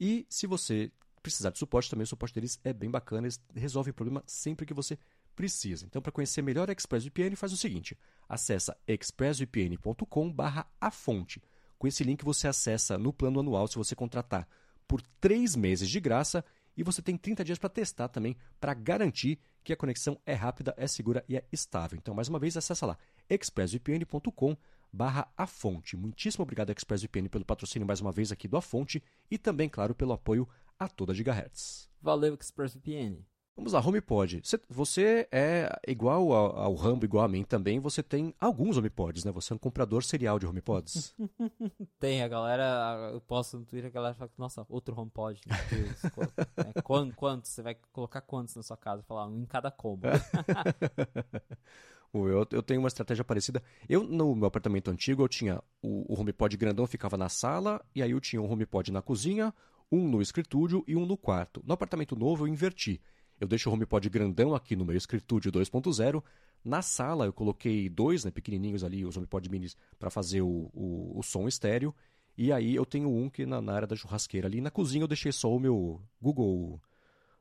E 0.00 0.26
se 0.28 0.46
você 0.46 0.90
precisar 1.22 1.50
de 1.50 1.58
suporte, 1.58 1.88
também 1.88 2.02
o 2.02 2.06
suporte 2.06 2.34
deles 2.34 2.58
é 2.64 2.72
bem 2.72 2.90
bacana, 2.90 3.26
eles 3.26 3.40
resolvem 3.54 3.92
o 3.92 3.94
problema 3.94 4.22
sempre 4.26 4.66
que 4.66 4.74
você 4.74 4.98
precisa. 5.34 5.86
Então, 5.86 6.02
para 6.02 6.12
conhecer 6.12 6.42
melhor 6.42 6.68
a 6.68 6.72
ExpressVPN, 6.72 7.34
faz 7.36 7.52
o 7.52 7.56
seguinte: 7.56 7.96
acessa 8.28 8.76
expressvpn.com/afonte. 8.86 11.42
Com 11.78 11.86
esse 11.86 12.04
link 12.04 12.22
você 12.24 12.46
acessa 12.46 12.96
no 12.96 13.12
plano 13.12 13.40
anual 13.40 13.66
se 13.66 13.76
você 13.76 13.96
contratar 13.96 14.46
por 14.86 15.02
três 15.20 15.56
meses 15.56 15.88
de 15.88 15.98
graça 15.98 16.44
e 16.76 16.82
você 16.82 17.02
tem 17.02 17.16
30 17.16 17.44
dias 17.44 17.58
para 17.58 17.68
testar 17.68 18.08
também 18.08 18.36
para 18.60 18.74
garantir 18.74 19.38
que 19.64 19.72
a 19.72 19.76
conexão 19.76 20.18
é 20.24 20.34
rápida, 20.34 20.74
é 20.76 20.86
segura 20.86 21.24
e 21.28 21.36
é 21.36 21.44
estável. 21.52 21.98
Então, 21.98 22.14
mais 22.14 22.28
uma 22.28 22.38
vez, 22.38 22.56
acessa 22.56 22.86
lá 22.86 22.96
expressvpn.com 23.28 24.56
barra 24.92 25.32
a 25.36 25.46
fonte. 25.46 25.96
Muitíssimo 25.96 26.42
obrigado 26.42 26.70
ExpressVPN 26.70 27.28
pelo 27.28 27.44
patrocínio 27.44 27.86
mais 27.86 28.00
uma 28.00 28.12
vez 28.12 28.30
aqui 28.30 28.46
do 28.46 28.56
A 28.56 28.62
Fonte 28.62 29.02
e 29.30 29.38
também, 29.38 29.68
claro, 29.68 29.94
pelo 29.94 30.12
apoio 30.12 30.48
a 30.78 30.88
toda 30.88 31.14
Gigahertz. 31.14 31.88
Valeu, 32.00 32.34
ExpressVPN. 32.34 33.24
Vamos 33.54 33.74
lá, 33.74 33.86
HomePod. 33.86 34.40
Você 34.70 35.28
é 35.30 35.68
igual 35.86 36.32
ao, 36.32 36.74
Rambo, 36.74 37.04
igual 37.04 37.24
a 37.24 37.28
mim 37.28 37.44
também. 37.44 37.78
Você 37.80 38.02
tem 38.02 38.34
alguns 38.40 38.78
HomePods, 38.78 39.24
né? 39.24 39.32
Você 39.32 39.52
é 39.52 39.56
um 39.56 39.58
comprador 39.58 40.02
serial 40.02 40.38
de 40.38 40.46
HomePods. 40.46 41.14
tem, 42.00 42.22
a 42.22 42.28
galera. 42.28 43.10
Eu 43.12 43.20
posto 43.20 43.58
no 43.58 43.66
Twitter, 43.66 43.90
a 43.90 43.92
galera 43.92 44.14
fala: 44.14 44.30
Nossa, 44.38 44.64
outro 44.70 44.98
HomePod. 44.98 45.42
é, 46.56 46.82
quantos? 47.14 47.50
Você 47.50 47.62
vai 47.62 47.76
colocar 47.92 48.22
quantos 48.22 48.56
na 48.56 48.62
sua 48.62 48.76
casa? 48.76 49.02
Falar 49.02 49.28
um 49.28 49.42
em 49.42 49.46
cada 49.46 49.70
cômodo. 49.70 50.08
eu, 52.14 52.46
eu 52.50 52.62
tenho 52.62 52.80
uma 52.80 52.88
estratégia 52.88 53.22
parecida. 53.22 53.62
Eu, 53.86 54.02
no 54.02 54.34
meu 54.34 54.46
apartamento 54.46 54.90
antigo, 54.90 55.22
eu 55.22 55.28
tinha 55.28 55.62
o, 55.82 56.10
o 56.10 56.18
HomePod 56.18 56.56
grandão 56.56 56.86
ficava 56.86 57.18
na 57.18 57.28
sala, 57.28 57.84
e 57.94 58.02
aí 58.02 58.12
eu 58.12 58.20
tinha 58.20 58.40
um 58.40 58.50
HomePod 58.50 58.90
na 58.90 59.02
cozinha, 59.02 59.52
um 59.90 60.08
no 60.08 60.22
escritório 60.22 60.82
e 60.88 60.96
um 60.96 61.04
no 61.04 61.18
quarto. 61.18 61.62
No 61.66 61.74
apartamento 61.74 62.16
novo, 62.16 62.44
eu 62.44 62.48
inverti. 62.48 62.98
Eu 63.42 63.48
deixo 63.48 63.68
o 63.68 63.72
HomePod 63.72 64.08
grandão 64.08 64.54
aqui 64.54 64.76
no 64.76 64.84
meu 64.84 64.96
escritório 64.96 65.50
2.0. 65.50 66.22
Na 66.64 66.80
sala 66.80 67.24
eu 67.24 67.32
coloquei 67.32 67.88
dois, 67.88 68.24
né, 68.24 68.30
pequenininhos 68.30 68.84
ali, 68.84 69.04
os 69.04 69.16
HomePod 69.16 69.50
minis, 69.50 69.76
para 69.98 70.10
fazer 70.10 70.42
o, 70.42 70.70
o, 70.72 71.18
o, 71.18 71.22
som 71.24 71.48
estéreo. 71.48 71.92
E 72.38 72.52
aí 72.52 72.72
eu 72.72 72.86
tenho 72.86 73.10
um 73.10 73.28
que 73.28 73.44
na, 73.44 73.60
na, 73.60 73.72
área 73.72 73.88
da 73.88 73.96
churrasqueira 73.96 74.46
ali. 74.46 74.60
Na 74.60 74.70
cozinha 74.70 75.02
eu 75.02 75.08
deixei 75.08 75.32
só 75.32 75.52
o 75.52 75.58
meu 75.58 76.00
Google 76.20 76.80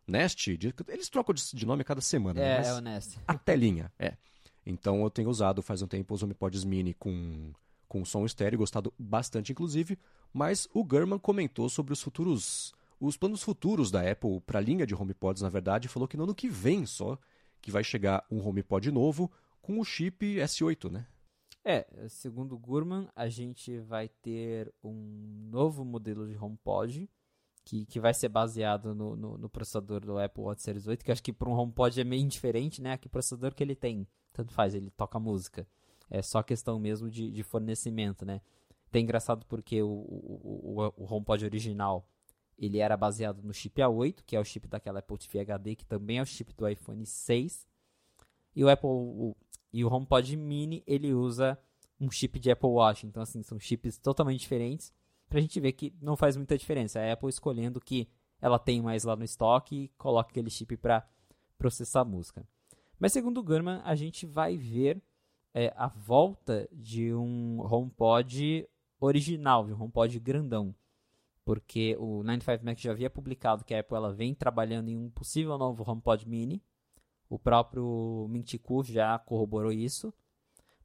Nest. 0.07 0.57
De, 0.57 0.73
eles 0.88 1.07
trocam 1.07 1.36
de, 1.36 1.44
de, 1.53 1.68
nome 1.68 1.84
a 1.84 1.86
cada 1.86 2.02
semana. 2.02 2.41
É, 2.41 2.61
né? 2.64 2.68
é 2.68 2.73
o 2.73 2.82
Nest. 2.82 3.19
A 3.28 3.38
telinha, 3.38 3.94
é. 3.99 4.18
Então 4.65 5.03
eu 5.03 5.10
tenho 5.11 5.30
usado 5.30 5.61
faz 5.61 5.84
um 5.84 5.88
tempo 5.88 6.15
os 6.15 6.23
HomePods 6.23 6.64
mini 6.64 6.95
com, 6.95 7.52
com 7.88 8.03
som 8.03 8.26
estéreo, 8.26 8.57
gostado 8.57 8.91
bastante 8.98 9.52
inclusive. 9.52 9.99
Mas 10.34 10.68
o 10.73 10.84
German 10.91 11.19
comentou 11.19 11.69
sobre 11.69 11.94
os 11.94 12.02
futuros 12.02 12.73
os 13.02 13.18
planos 13.18 13.41
futuros 13.41 13.90
da 13.90 14.10
Apple 14.10 14.40
para 14.41 14.60
a 14.60 14.61
linha 14.61 14.86
de 14.86 14.94
HomePods, 14.94 15.41
na 15.41 15.49
verdade, 15.49 15.88
falou 15.88 16.07
que 16.07 16.15
no 16.15 16.23
ano 16.23 16.36
que 16.36 16.48
vem 16.48 16.86
só 16.86 17.18
que 17.60 17.72
vai 17.72 17.84
chegar 17.84 18.26
um 18.30 18.40
HomePod 18.40 18.91
novo 18.91 19.32
com 19.61 19.80
o 19.80 19.84
chip 19.84 20.36
S8, 20.38 20.91
né? 20.91 21.07
É, 21.64 21.86
segundo 22.07 22.56
o 22.56 22.60
Gurman, 22.60 23.07
a 23.15 23.28
gente 23.28 23.80
vai 23.80 24.07
ter 24.07 24.73
um 24.84 25.48
novo 25.52 25.84
modelo 25.84 26.28
de 26.28 26.36
HomePod 26.36 27.10
que, 27.64 27.86
que 27.86 27.99
vai 27.99 28.14
ser 28.14 28.30
baseado 28.30 28.95
no, 28.95 29.15
no, 29.15 29.38
no 29.38 29.49
processador 29.49 30.02
do 30.02 30.18
Apple 30.18 30.44
Watch 30.44 30.61
Series 30.61 30.88
8, 30.88 31.06
que 31.06 31.11
acho 31.11 31.22
que 31.22 31.34
para 31.34 31.49
um 31.49 31.53
HomePod 31.53 31.99
é 31.99 32.03
meio 32.03 32.23
indiferente, 32.23 32.82
né? 32.82 32.98
Que 32.98 33.10
processador 33.10 33.53
que 33.53 33.64
ele 33.64 33.76
tem, 33.76 34.07
tanto 34.34 34.53
faz, 34.53 34.73
ele 34.73 34.90
toca 34.91 35.19
música. 35.19 35.68
É 36.10 36.22
só 36.22 36.41
questão 36.41 36.80
mesmo 36.80 37.10
de, 37.10 37.32
de 37.32 37.44
fornecimento, 37.44 38.26
né? 38.26 38.41
É 38.94 38.99
engraçado 38.99 39.45
porque 39.45 39.82
o, 39.82 39.88
o, 39.88 40.82
o, 40.82 40.94
o 40.98 41.14
HomePod 41.15 41.45
original 41.45 42.06
ele 42.61 42.77
era 42.77 42.95
baseado 42.95 43.41
no 43.41 43.51
chip 43.51 43.81
A8, 43.81 44.17
que 44.23 44.35
é 44.35 44.39
o 44.39 44.43
chip 44.43 44.67
daquela 44.67 44.99
Apple 44.99 45.17
TV 45.17 45.39
HD, 45.39 45.75
que 45.75 45.83
também 45.83 46.19
é 46.19 46.21
o 46.21 46.25
chip 46.25 46.53
do 46.53 46.67
iPhone 46.67 47.03
6. 47.03 47.67
E 48.55 48.63
o 48.63 48.69
Apple 48.69 48.88
o, 48.88 49.35
e 49.73 49.83
o 49.83 49.91
HomePod 49.91 50.38
Mini, 50.38 50.83
ele 50.85 51.11
usa 51.11 51.57
um 51.99 52.11
chip 52.11 52.39
de 52.39 52.51
Apple 52.51 52.69
Watch. 52.69 53.07
Então 53.07 53.23
assim, 53.23 53.41
são 53.41 53.59
chips 53.59 53.97
totalmente 53.97 54.41
diferentes, 54.41 54.93
pra 55.27 55.41
gente 55.41 55.59
ver 55.59 55.71
que 55.71 55.91
não 55.99 56.15
faz 56.15 56.38
muita 56.38 56.55
diferença. 56.55 56.99
É 56.99 57.09
a 57.09 57.13
Apple 57.13 57.29
escolhendo 57.29 57.81
que 57.81 58.07
ela 58.39 58.59
tem 58.59 58.79
mais 58.79 59.05
lá 59.05 59.15
no 59.15 59.23
estoque 59.23 59.75
e 59.75 59.88
coloca 59.97 60.29
aquele 60.29 60.51
chip 60.51 60.77
para 60.77 61.03
processar 61.57 62.01
a 62.01 62.05
música. 62.05 62.47
Mas 62.99 63.11
segundo 63.11 63.39
o 63.39 63.43
Gurman, 63.43 63.81
a 63.83 63.95
gente 63.95 64.27
vai 64.27 64.55
ver 64.55 65.01
é, 65.51 65.73
a 65.75 65.88
volta 65.88 66.69
de 66.71 67.11
um 67.11 67.59
HomePod 67.59 68.67
original, 68.99 69.65
de 69.65 69.73
um 69.73 69.81
HomePod 69.81 70.19
grandão 70.19 70.75
porque 71.43 71.95
o 71.99 72.23
95Mac 72.23 72.80
já 72.80 72.91
havia 72.91 73.09
publicado 73.09 73.63
que 73.63 73.73
a 73.73 73.80
Apple 73.80 73.95
ela 73.95 74.13
vem 74.13 74.34
trabalhando 74.34 74.89
em 74.89 74.97
um 74.97 75.09
possível 75.09 75.57
novo 75.57 75.84
HomePod 75.89 76.27
Mini. 76.27 76.61
O 77.30 77.39
próprio 77.39 78.27
Mintico 78.30 78.84
já 78.84 79.18
corroborou 79.18 79.72
isso. 79.72 80.13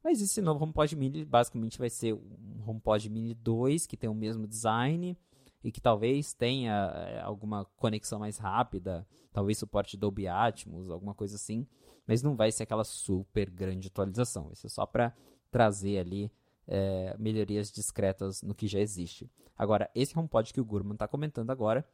Mas 0.02 0.20
esse 0.20 0.40
novo 0.40 0.64
HomePod 0.64 0.94
Mini 0.96 1.24
basicamente 1.24 1.78
vai 1.78 1.90
ser 1.90 2.14
um 2.14 2.62
HomePod 2.66 3.10
Mini 3.10 3.34
2 3.34 3.86
que 3.86 3.96
tem 3.96 4.08
o 4.08 4.14
mesmo 4.14 4.46
design 4.46 5.18
e 5.62 5.72
que 5.72 5.80
talvez 5.80 6.32
tenha 6.32 6.92
eh, 6.94 7.20
alguma 7.20 7.64
conexão 7.76 8.20
mais 8.20 8.38
rápida, 8.38 9.04
talvez 9.32 9.58
suporte 9.58 9.96
Dolby 9.96 10.28
Atmos, 10.28 10.88
alguma 10.88 11.12
coisa 11.12 11.34
assim, 11.34 11.66
mas 12.06 12.22
não 12.22 12.36
vai 12.36 12.52
ser 12.52 12.62
aquela 12.62 12.84
super 12.84 13.50
grande 13.50 13.88
atualização. 13.88 14.44
Vai 14.44 14.54
ser 14.54 14.68
só 14.68 14.86
para 14.86 15.12
trazer 15.50 15.98
ali 15.98 16.30
é, 16.66 17.14
melhorias 17.18 17.70
discretas 17.70 18.42
no 18.42 18.54
que 18.54 18.66
já 18.66 18.80
existe. 18.80 19.30
Agora, 19.56 19.90
esse 19.94 20.18
HomePod 20.18 20.52
que 20.52 20.60
o 20.60 20.64
Gurman 20.64 20.94
está 20.94 21.08
comentando 21.08 21.50
agora, 21.50 21.86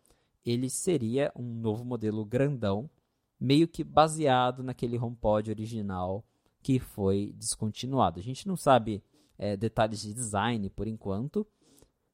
ele 0.45 0.69
seria 0.69 1.33
um 1.37 1.45
novo 1.45 1.85
modelo 1.85 2.25
grandão, 2.25 2.91
meio 3.39 3.69
que 3.69 3.85
baseado 3.85 4.63
naquele 4.63 4.99
HomePod 4.99 5.51
original 5.51 6.25
que 6.63 6.79
foi 6.79 7.35
descontinuado. 7.37 8.19
A 8.19 8.23
gente 8.23 8.47
não 8.47 8.57
sabe 8.57 9.03
é, 9.39 9.57
detalhes 9.57 10.03
de 10.03 10.15
design 10.15 10.69
por 10.71 10.87
enquanto, 10.87 11.47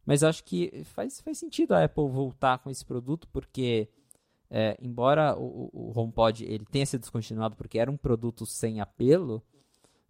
mas 0.05 0.23
acho 0.23 0.43
que 0.45 0.85
faz, 0.85 1.21
faz 1.21 1.39
sentido 1.39 1.73
a 1.73 1.85
Apple 1.85 2.09
voltar 2.09 2.59
com 2.59 2.71
esse 2.71 2.85
produto, 2.85 3.29
porque 3.31 3.89
é, 4.51 4.77
embora 4.81 5.37
o, 5.39 5.69
o 5.73 5.93
HomePod 5.99 6.45
ele 6.45 6.65
tenha 6.65 6.87
sido 6.87 7.01
descontinuado 7.01 7.57
porque 7.57 7.79
era 7.79 7.91
um 7.91 7.97
produto 7.97 8.47
sem 8.47 8.81
apelo, 8.81 9.43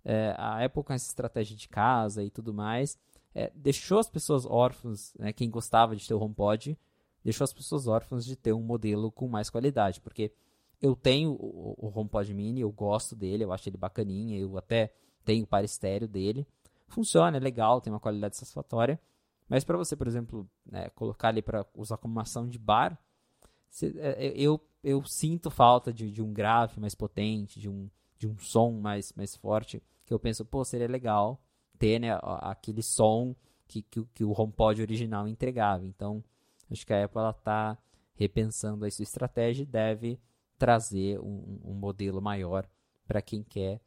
é, 0.08 0.34
a 0.38 0.64
Apple 0.64 0.82
com 0.82 0.94
essa 0.94 1.06
estratégia 1.06 1.54
de 1.54 1.68
casa 1.68 2.24
e 2.24 2.30
tudo 2.30 2.54
mais, 2.54 2.98
é, 3.34 3.52
deixou 3.54 3.98
as 3.98 4.08
pessoas 4.08 4.46
órfãs, 4.46 5.12
né, 5.18 5.34
quem 5.34 5.50
gostava 5.50 5.94
de 5.94 6.08
ter 6.08 6.14
o 6.14 6.22
HomePod, 6.22 6.78
deixou 7.22 7.44
as 7.44 7.52
pessoas 7.52 7.86
órfãs 7.86 8.24
de 8.24 8.34
ter 8.34 8.54
um 8.54 8.62
modelo 8.62 9.12
com 9.12 9.28
mais 9.28 9.50
qualidade, 9.50 10.00
porque 10.00 10.32
eu 10.80 10.96
tenho 10.96 11.32
o, 11.32 11.74
o 11.76 11.92
HomePod 11.94 12.32
Mini, 12.32 12.62
eu 12.62 12.72
gosto 12.72 13.14
dele, 13.14 13.44
eu 13.44 13.52
acho 13.52 13.68
ele 13.68 13.76
bacaninha, 13.76 14.38
eu 14.38 14.56
até 14.56 14.94
tenho 15.26 15.44
o 15.44 15.46
par 15.46 15.62
estéreo 15.62 16.08
dele, 16.08 16.46
funciona, 16.86 17.36
é 17.36 17.40
legal, 17.40 17.78
tem 17.82 17.92
uma 17.92 18.00
qualidade 18.00 18.34
satisfatória, 18.34 18.98
mas 19.46 19.62
para 19.62 19.76
você, 19.76 19.94
por 19.94 20.06
exemplo, 20.06 20.48
né, 20.64 20.88
colocar 20.94 21.28
ali 21.28 21.42
para 21.42 21.66
usar 21.74 21.98
como 21.98 22.12
uma 22.12 22.22
ação 22.22 22.48
de 22.48 22.58
bar, 22.58 22.98
cê, 23.68 23.94
é, 23.98 24.26
é, 24.26 24.32
eu, 24.34 24.58
eu 24.82 25.04
sinto 25.04 25.50
falta 25.50 25.92
de, 25.92 26.10
de 26.10 26.22
um 26.22 26.32
grave 26.32 26.80
mais 26.80 26.94
potente, 26.94 27.60
de 27.60 27.68
um 27.68 27.90
de 28.18 28.26
um 28.26 28.36
som 28.36 28.72
mais, 28.72 29.12
mais 29.12 29.36
forte, 29.36 29.80
que 30.08 30.14
eu 30.14 30.18
penso, 30.18 30.44
pô, 30.44 30.64
seria 30.64 30.88
legal 30.88 31.40
ter 31.78 32.00
né, 32.00 32.18
aquele 32.40 32.82
som 32.82 33.36
que, 33.66 33.82
que, 33.82 34.02
que 34.14 34.24
o 34.24 34.32
HomePod 34.32 34.80
original 34.80 35.28
entregava. 35.28 35.84
Então, 35.84 36.24
acho 36.70 36.86
que 36.86 36.92
a 36.92 37.04
Apple 37.04 37.20
está 37.30 37.78
repensando 38.14 38.84
a 38.84 38.90
sua 38.90 39.02
estratégia 39.02 39.62
e 39.62 39.66
deve 39.66 40.18
trazer 40.58 41.20
um, 41.20 41.60
um 41.64 41.74
modelo 41.74 42.20
maior 42.20 42.66
para 43.06 43.22
quem 43.22 43.42
quer 43.42 43.80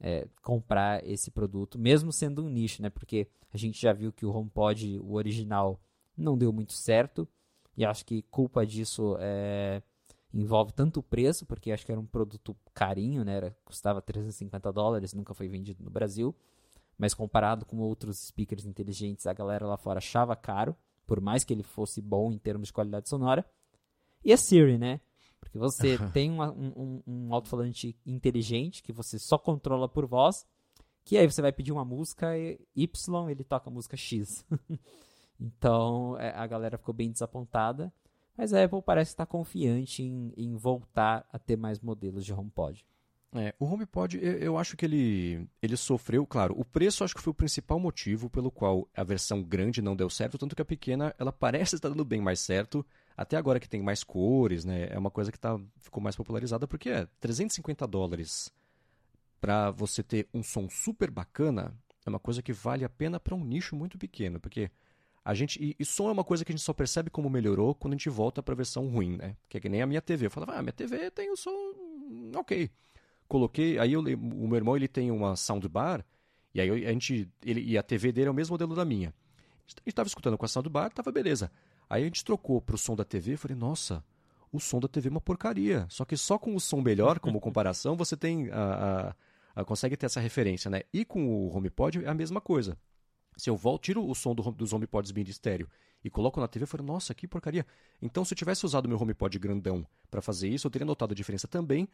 é, 0.00 0.26
comprar 0.42 1.06
esse 1.06 1.30
produto, 1.30 1.78
mesmo 1.78 2.12
sendo 2.12 2.44
um 2.44 2.48
nicho, 2.48 2.80
né? 2.80 2.88
Porque 2.88 3.28
a 3.52 3.56
gente 3.56 3.80
já 3.80 3.92
viu 3.92 4.12
que 4.12 4.24
o 4.24 4.34
HomePod, 4.34 4.98
o 5.00 5.14
original, 5.14 5.80
não 6.16 6.38
deu 6.38 6.52
muito 6.52 6.72
certo 6.72 7.28
e 7.76 7.84
acho 7.84 8.06
que 8.06 8.22
culpa 8.22 8.64
disso 8.64 9.16
é 9.20 9.82
envolve 10.34 10.72
tanto 10.72 11.00
o 11.00 11.02
preço, 11.02 11.46
porque 11.46 11.70
acho 11.70 11.86
que 11.86 11.92
era 11.92 12.00
um 12.00 12.06
produto 12.06 12.56
carinho, 12.74 13.24
né? 13.24 13.36
Era, 13.36 13.56
custava 13.64 14.02
350 14.02 14.72
dólares, 14.72 15.14
nunca 15.14 15.32
foi 15.32 15.48
vendido 15.48 15.84
no 15.84 15.90
Brasil. 15.90 16.34
Mas 16.98 17.14
comparado 17.14 17.64
com 17.64 17.78
outros 17.78 18.18
speakers 18.26 18.64
inteligentes, 18.64 19.26
a 19.26 19.32
galera 19.32 19.66
lá 19.66 19.76
fora 19.76 19.98
achava 19.98 20.34
caro, 20.34 20.76
por 21.06 21.20
mais 21.20 21.44
que 21.44 21.52
ele 21.52 21.62
fosse 21.62 22.00
bom 22.00 22.32
em 22.32 22.38
termos 22.38 22.68
de 22.68 22.72
qualidade 22.72 23.08
sonora. 23.08 23.44
E 24.24 24.32
a 24.32 24.36
Siri, 24.36 24.78
né? 24.78 25.00
Porque 25.38 25.58
você 25.58 25.98
tem 26.12 26.30
uma, 26.30 26.50
um, 26.50 27.02
um 27.06 27.34
alto-falante 27.34 27.96
inteligente 28.04 28.82
que 28.82 28.92
você 28.92 29.18
só 29.18 29.38
controla 29.38 29.88
por 29.88 30.06
voz, 30.06 30.46
que 31.04 31.16
aí 31.16 31.30
você 31.30 31.42
vai 31.42 31.52
pedir 31.52 31.70
uma 31.70 31.84
música 31.84 32.32
Y, 32.74 33.30
ele 33.30 33.44
toca 33.44 33.68
a 33.68 33.72
música 33.72 33.96
X. 33.96 34.44
então 35.38 36.18
é, 36.18 36.30
a 36.30 36.46
galera 36.46 36.78
ficou 36.78 36.94
bem 36.94 37.10
desapontada. 37.10 37.92
Mas 38.36 38.52
a 38.52 38.64
Apple 38.64 38.82
parece 38.82 39.12
estar 39.12 39.26
confiante 39.26 40.02
em, 40.02 40.32
em 40.36 40.56
voltar 40.56 41.26
a 41.32 41.38
ter 41.38 41.56
mais 41.56 41.80
modelos 41.80 42.24
de 42.24 42.32
HomePod. 42.32 42.84
É, 43.36 43.52
o 43.58 43.64
HomePod, 43.64 44.16
eu, 44.22 44.32
eu, 44.38 44.56
acho 44.56 44.76
que 44.76 44.84
ele, 44.84 45.48
ele 45.60 45.76
sofreu, 45.76 46.24
claro, 46.24 46.54
o 46.56 46.64
preço 46.64 47.02
acho 47.02 47.16
que 47.16 47.20
foi 47.20 47.32
o 47.32 47.34
principal 47.34 47.80
motivo 47.80 48.30
pelo 48.30 48.48
qual 48.48 48.88
a 48.94 49.02
versão 49.02 49.42
grande 49.42 49.82
não 49.82 49.96
deu 49.96 50.08
certo, 50.08 50.38
tanto 50.38 50.54
que 50.54 50.62
a 50.62 50.64
pequena, 50.64 51.12
ela 51.18 51.32
parece 51.34 51.74
estar 51.74 51.88
dando 51.88 52.04
bem 52.04 52.20
mais 52.20 52.38
certo, 52.38 52.86
até 53.16 53.36
agora 53.36 53.58
que 53.58 53.68
tem 53.68 53.82
mais 53.82 54.04
cores, 54.04 54.64
né, 54.64 54.86
é 54.88 54.96
uma 54.96 55.10
coisa 55.10 55.32
que 55.32 55.38
tá, 55.38 55.58
ficou 55.78 56.00
mais 56.00 56.14
popularizada, 56.14 56.68
porque 56.68 56.88
é 56.88 57.08
350 57.18 57.84
dólares 57.88 58.52
para 59.40 59.72
você 59.72 60.00
ter 60.00 60.28
um 60.32 60.42
som 60.42 60.68
super 60.70 61.10
bacana, 61.10 61.76
é 62.06 62.10
uma 62.10 62.20
coisa 62.20 62.40
que 62.40 62.52
vale 62.52 62.84
a 62.84 62.88
pena 62.88 63.18
para 63.18 63.34
um 63.34 63.44
nicho 63.44 63.74
muito 63.74 63.98
pequeno, 63.98 64.38
porque 64.38 64.70
a 65.24 65.32
gente 65.32 65.62
e, 65.62 65.74
e, 65.78 65.84
som 65.84 66.08
é 66.08 66.12
uma 66.12 66.24
coisa 66.24 66.44
que 66.44 66.52
a 66.52 66.54
gente 66.54 66.64
só 66.64 66.72
percebe 66.72 67.08
como 67.08 67.30
melhorou 67.30 67.74
quando 67.74 67.94
a 67.94 67.96
gente 67.96 68.10
volta 68.10 68.42
para 68.42 68.52
a 68.52 68.56
versão 68.56 68.88
ruim, 68.88 69.16
né? 69.16 69.36
Que 69.48 69.56
é 69.56 69.60
que 69.60 69.68
nem 69.68 69.80
a 69.80 69.86
minha 69.86 70.02
TV. 70.02 70.26
Eu 70.26 70.30
falava, 70.30 70.52
ah, 70.52 70.62
minha 70.62 70.72
TV 70.72 71.10
tem 71.10 71.32
o 71.32 71.36
som 71.36 71.52
ok. 72.36 72.70
Coloquei, 73.26 73.78
aí 73.78 73.94
eu, 73.94 74.00
o 74.00 74.46
meu 74.48 74.56
irmão 74.56 74.76
ele 74.76 74.86
tem 74.86 75.10
uma 75.10 75.34
soundbar 75.34 76.04
e 76.54 76.60
aí 76.60 76.86
a 76.86 76.92
gente, 76.92 77.28
ele, 77.42 77.62
e 77.62 77.78
a 77.78 77.82
TV 77.82 78.12
dele 78.12 78.28
é 78.28 78.30
o 78.30 78.34
mesmo 78.34 78.52
modelo 78.52 78.74
da 78.74 78.84
minha. 78.84 79.08
A 79.08 79.70
gente 79.70 79.82
estava 79.86 80.06
escutando 80.06 80.36
com 80.36 80.44
a 80.44 80.48
soundbar, 80.48 80.92
tava 80.92 81.10
beleza. 81.10 81.50
Aí 81.88 82.02
a 82.02 82.04
gente 82.04 82.24
trocou 82.24 82.60
para 82.60 82.74
o 82.74 82.78
som 82.78 82.94
da 82.94 83.04
TV, 83.04 83.32
eu 83.32 83.38
falei, 83.38 83.56
nossa, 83.56 84.04
o 84.52 84.60
som 84.60 84.78
da 84.78 84.86
TV 84.86 85.08
é 85.08 85.10
uma 85.10 85.20
porcaria. 85.20 85.86
Só 85.88 86.04
que 86.04 86.16
só 86.16 86.38
com 86.38 86.54
o 86.54 86.60
som 86.60 86.80
melhor, 86.80 87.18
como 87.18 87.40
comparação, 87.40 87.96
você 87.96 88.16
tem 88.16 88.50
a, 88.50 89.14
a, 89.54 89.60
a, 89.62 89.64
consegue 89.64 89.96
ter 89.96 90.06
essa 90.06 90.20
referência, 90.20 90.70
né? 90.70 90.82
E 90.92 91.04
com 91.04 91.26
o 91.26 91.56
HomePod 91.56 92.04
é 92.04 92.08
a 92.08 92.14
mesma 92.14 92.40
coisa. 92.40 92.78
Se 93.36 93.50
eu 93.50 93.56
volto, 93.56 93.84
tiro 93.84 94.08
o 94.08 94.14
som 94.14 94.34
do, 94.34 94.42
dos 94.52 94.72
HomePods 94.72 95.12
mini 95.12 95.30
estéreo 95.30 95.68
e 96.02 96.10
coloco 96.10 96.40
na 96.40 96.46
TV, 96.46 96.64
eu 96.64 96.68
falo, 96.68 96.84
nossa, 96.84 97.14
que 97.14 97.26
porcaria. 97.26 97.66
Então, 98.00 98.24
se 98.24 98.34
eu 98.34 98.36
tivesse 98.36 98.64
usado 98.66 98.88
meu 98.88 99.00
HomePod 99.00 99.38
grandão 99.38 99.86
para 100.10 100.20
fazer 100.20 100.48
isso, 100.48 100.66
eu 100.66 100.70
teria 100.70 100.86
notado 100.86 101.12
a 101.12 101.14
diferença 101.14 101.48
também. 101.48 101.88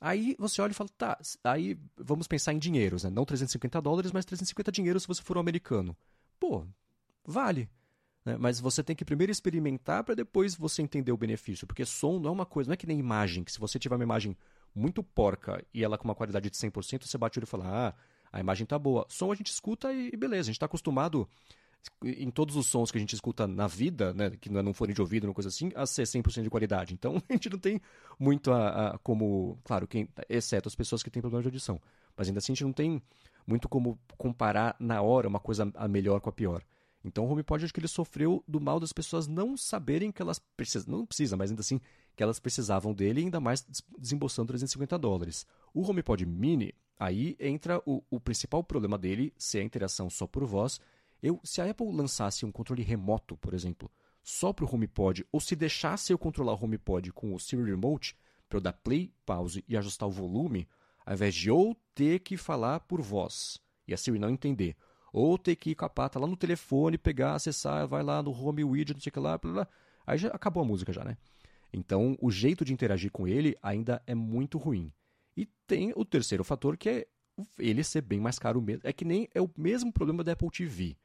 Aí 0.00 0.36
você 0.38 0.60
olha 0.60 0.72
e 0.72 0.74
fala, 0.74 0.90
tá, 0.96 1.18
aí 1.42 1.78
vamos 1.96 2.26
pensar 2.26 2.52
em 2.52 2.58
dinheiros, 2.58 3.04
né? 3.04 3.10
Não 3.10 3.24
350 3.24 3.80
dólares, 3.80 4.12
mas 4.12 4.24
350 4.24 4.70
dinheiros 4.70 5.02
se 5.02 5.08
você 5.08 5.22
for 5.22 5.36
um 5.36 5.40
americano. 5.40 5.96
Pô, 6.38 6.66
vale. 7.24 7.68
Né? 8.24 8.36
Mas 8.38 8.60
você 8.60 8.82
tem 8.82 8.94
que 8.94 9.04
primeiro 9.04 9.32
experimentar 9.32 10.04
para 10.04 10.14
depois 10.14 10.54
você 10.54 10.82
entender 10.82 11.12
o 11.12 11.16
benefício. 11.16 11.66
Porque 11.66 11.86
som 11.86 12.18
não 12.18 12.30
é 12.30 12.32
uma 12.32 12.46
coisa, 12.46 12.68
não 12.68 12.74
é 12.74 12.76
que 12.76 12.86
nem 12.86 12.98
imagem, 12.98 13.42
que 13.42 13.52
se 13.52 13.58
você 13.58 13.78
tiver 13.78 13.94
uma 13.94 14.04
imagem 14.04 14.36
muito 14.74 15.02
porca 15.02 15.64
e 15.72 15.82
ela 15.82 15.96
com 15.96 16.04
uma 16.04 16.14
qualidade 16.14 16.50
de 16.50 16.56
100%, 16.56 17.04
você 17.04 17.16
bate 17.16 17.38
o 17.38 17.40
olho 17.40 17.46
e 17.46 17.48
fala, 17.48 17.88
ah, 17.88 17.94
a 18.36 18.40
imagem 18.40 18.66
tá 18.66 18.78
boa. 18.78 19.06
Som 19.08 19.32
a 19.32 19.34
gente 19.34 19.50
escuta 19.50 19.92
e 19.92 20.14
beleza, 20.16 20.42
a 20.42 20.52
gente 20.52 20.56
está 20.56 20.66
acostumado 20.66 21.28
em 22.02 22.30
todos 22.30 22.56
os 22.56 22.66
sons 22.66 22.90
que 22.90 22.98
a 22.98 23.00
gente 23.00 23.14
escuta 23.14 23.46
na 23.46 23.66
vida, 23.66 24.12
né, 24.12 24.30
que 24.30 24.50
não 24.50 24.60
é 24.60 24.62
num 24.62 24.74
fone 24.74 24.92
de 24.92 25.00
ouvido, 25.00 25.24
uma 25.26 25.34
coisa 25.34 25.48
assim, 25.48 25.70
a 25.74 25.86
ser 25.86 26.02
100% 26.02 26.42
de 26.42 26.50
qualidade. 26.50 26.92
Então, 26.92 27.22
a 27.28 27.32
gente 27.32 27.48
não 27.48 27.58
tem 27.58 27.80
muito 28.18 28.52
a, 28.52 28.88
a, 28.88 28.98
como, 28.98 29.58
claro, 29.64 29.86
quem, 29.86 30.08
exceto 30.28 30.68
as 30.68 30.74
pessoas 30.74 31.02
que 31.02 31.10
têm 31.10 31.20
problema 31.20 31.42
de 31.42 31.48
audição, 31.48 31.80
mas 32.16 32.28
ainda 32.28 32.38
assim 32.38 32.52
a 32.52 32.54
gente 32.54 32.64
não 32.64 32.72
tem 32.72 33.00
muito 33.46 33.68
como 33.68 33.98
comparar 34.18 34.76
na 34.78 35.00
hora 35.00 35.28
uma 35.28 35.40
coisa 35.40 35.70
a 35.74 35.88
melhor 35.88 36.20
com 36.20 36.28
a 36.28 36.32
pior. 36.32 36.62
Então 37.04 37.24
o 37.24 37.30
HomePod 37.30 37.64
acho 37.64 37.72
que 37.72 37.78
ele 37.78 37.88
sofreu 37.88 38.42
do 38.48 38.60
mal 38.60 38.80
das 38.80 38.92
pessoas 38.92 39.28
não 39.28 39.56
saberem 39.56 40.10
que 40.10 40.20
elas 40.20 40.40
precisam, 40.56 40.98
não 40.98 41.06
precisa, 41.06 41.36
mas 41.36 41.50
ainda 41.50 41.60
assim 41.60 41.80
que 42.16 42.22
elas 42.22 42.40
precisavam 42.40 42.94
dele, 42.94 43.20
ainda 43.20 43.38
mais 43.38 43.64
desembolsando 43.98 44.48
350 44.48 44.98
dólares. 44.98 45.46
O 45.74 45.88
HomePod 45.88 46.24
Mini, 46.24 46.74
aí 46.98 47.36
entra 47.38 47.80
o, 47.84 48.02
o 48.10 48.18
principal 48.18 48.64
problema 48.64 48.96
dele, 48.96 49.32
ser 49.36 49.58
a 49.58 49.62
interação 49.62 50.08
só 50.08 50.26
por 50.26 50.44
voz. 50.44 50.80
Eu, 51.22 51.38
se 51.44 51.60
a 51.60 51.70
Apple 51.70 51.92
lançasse 51.92 52.46
um 52.46 52.50
controle 52.50 52.82
remoto, 52.82 53.36
por 53.36 53.52
exemplo, 53.52 53.90
só 54.22 54.52
para 54.52 54.64
o 54.64 54.74
HomePod, 54.74 55.26
ou 55.30 55.40
se 55.40 55.54
deixasse 55.54 56.12
eu 56.12 56.18
controlar 56.18 56.54
o 56.54 56.64
HomePod 56.64 57.12
com 57.12 57.34
o 57.34 57.38
Siri 57.38 57.62
Remote, 57.62 58.16
para 58.48 58.56
eu 58.56 58.62
dar 58.62 58.72
play, 58.72 59.12
pause 59.24 59.62
e 59.68 59.76
ajustar 59.76 60.08
o 60.08 60.12
volume, 60.12 60.66
ao 61.04 61.14
invés 61.14 61.34
de 61.34 61.48
eu 61.48 61.76
ter 61.94 62.20
que 62.20 62.36
falar 62.36 62.80
por 62.80 63.00
voz 63.00 63.60
e 63.86 63.94
a 63.94 63.96
Siri 63.96 64.18
não 64.18 64.30
entender, 64.30 64.76
ou 65.12 65.38
ter 65.38 65.56
que 65.56 65.70
ir 65.70 65.74
com 65.74 65.84
a 65.84 65.88
pata 65.88 66.18
lá 66.18 66.26
no 66.26 66.36
telefone, 66.36 66.98
pegar, 66.98 67.34
acessar, 67.34 67.86
vai 67.86 68.02
lá 68.02 68.22
no 68.22 68.30
home 68.30 68.64
widget, 68.64 68.94
não 68.94 69.00
sei 69.00 69.10
o 69.10 69.12
que 69.12 69.20
lá, 69.20 69.38
blá, 69.38 69.52
blá. 69.52 69.68
aí 70.06 70.18
já 70.18 70.28
acabou 70.28 70.62
a 70.62 70.66
música 70.66 70.92
já, 70.92 71.04
né? 71.04 71.16
Então, 71.76 72.16
o 72.22 72.30
jeito 72.30 72.64
de 72.64 72.72
interagir 72.72 73.10
com 73.12 73.28
ele 73.28 73.54
ainda 73.62 74.02
é 74.06 74.14
muito 74.14 74.56
ruim. 74.56 74.90
E 75.36 75.44
tem 75.66 75.92
o 75.94 76.06
terceiro 76.06 76.42
fator 76.42 76.74
que 76.76 76.88
é 76.88 77.06
ele 77.58 77.84
ser 77.84 78.00
bem 78.00 78.18
mais 78.18 78.38
caro 78.38 78.62
mesmo. 78.62 78.80
É 78.82 78.94
que 78.94 79.04
nem 79.04 79.28
é 79.34 79.42
o 79.42 79.50
mesmo 79.56 79.92
problema 79.92 80.24
da 80.24 80.32
Apple 80.32 80.50
TV. 80.50 80.96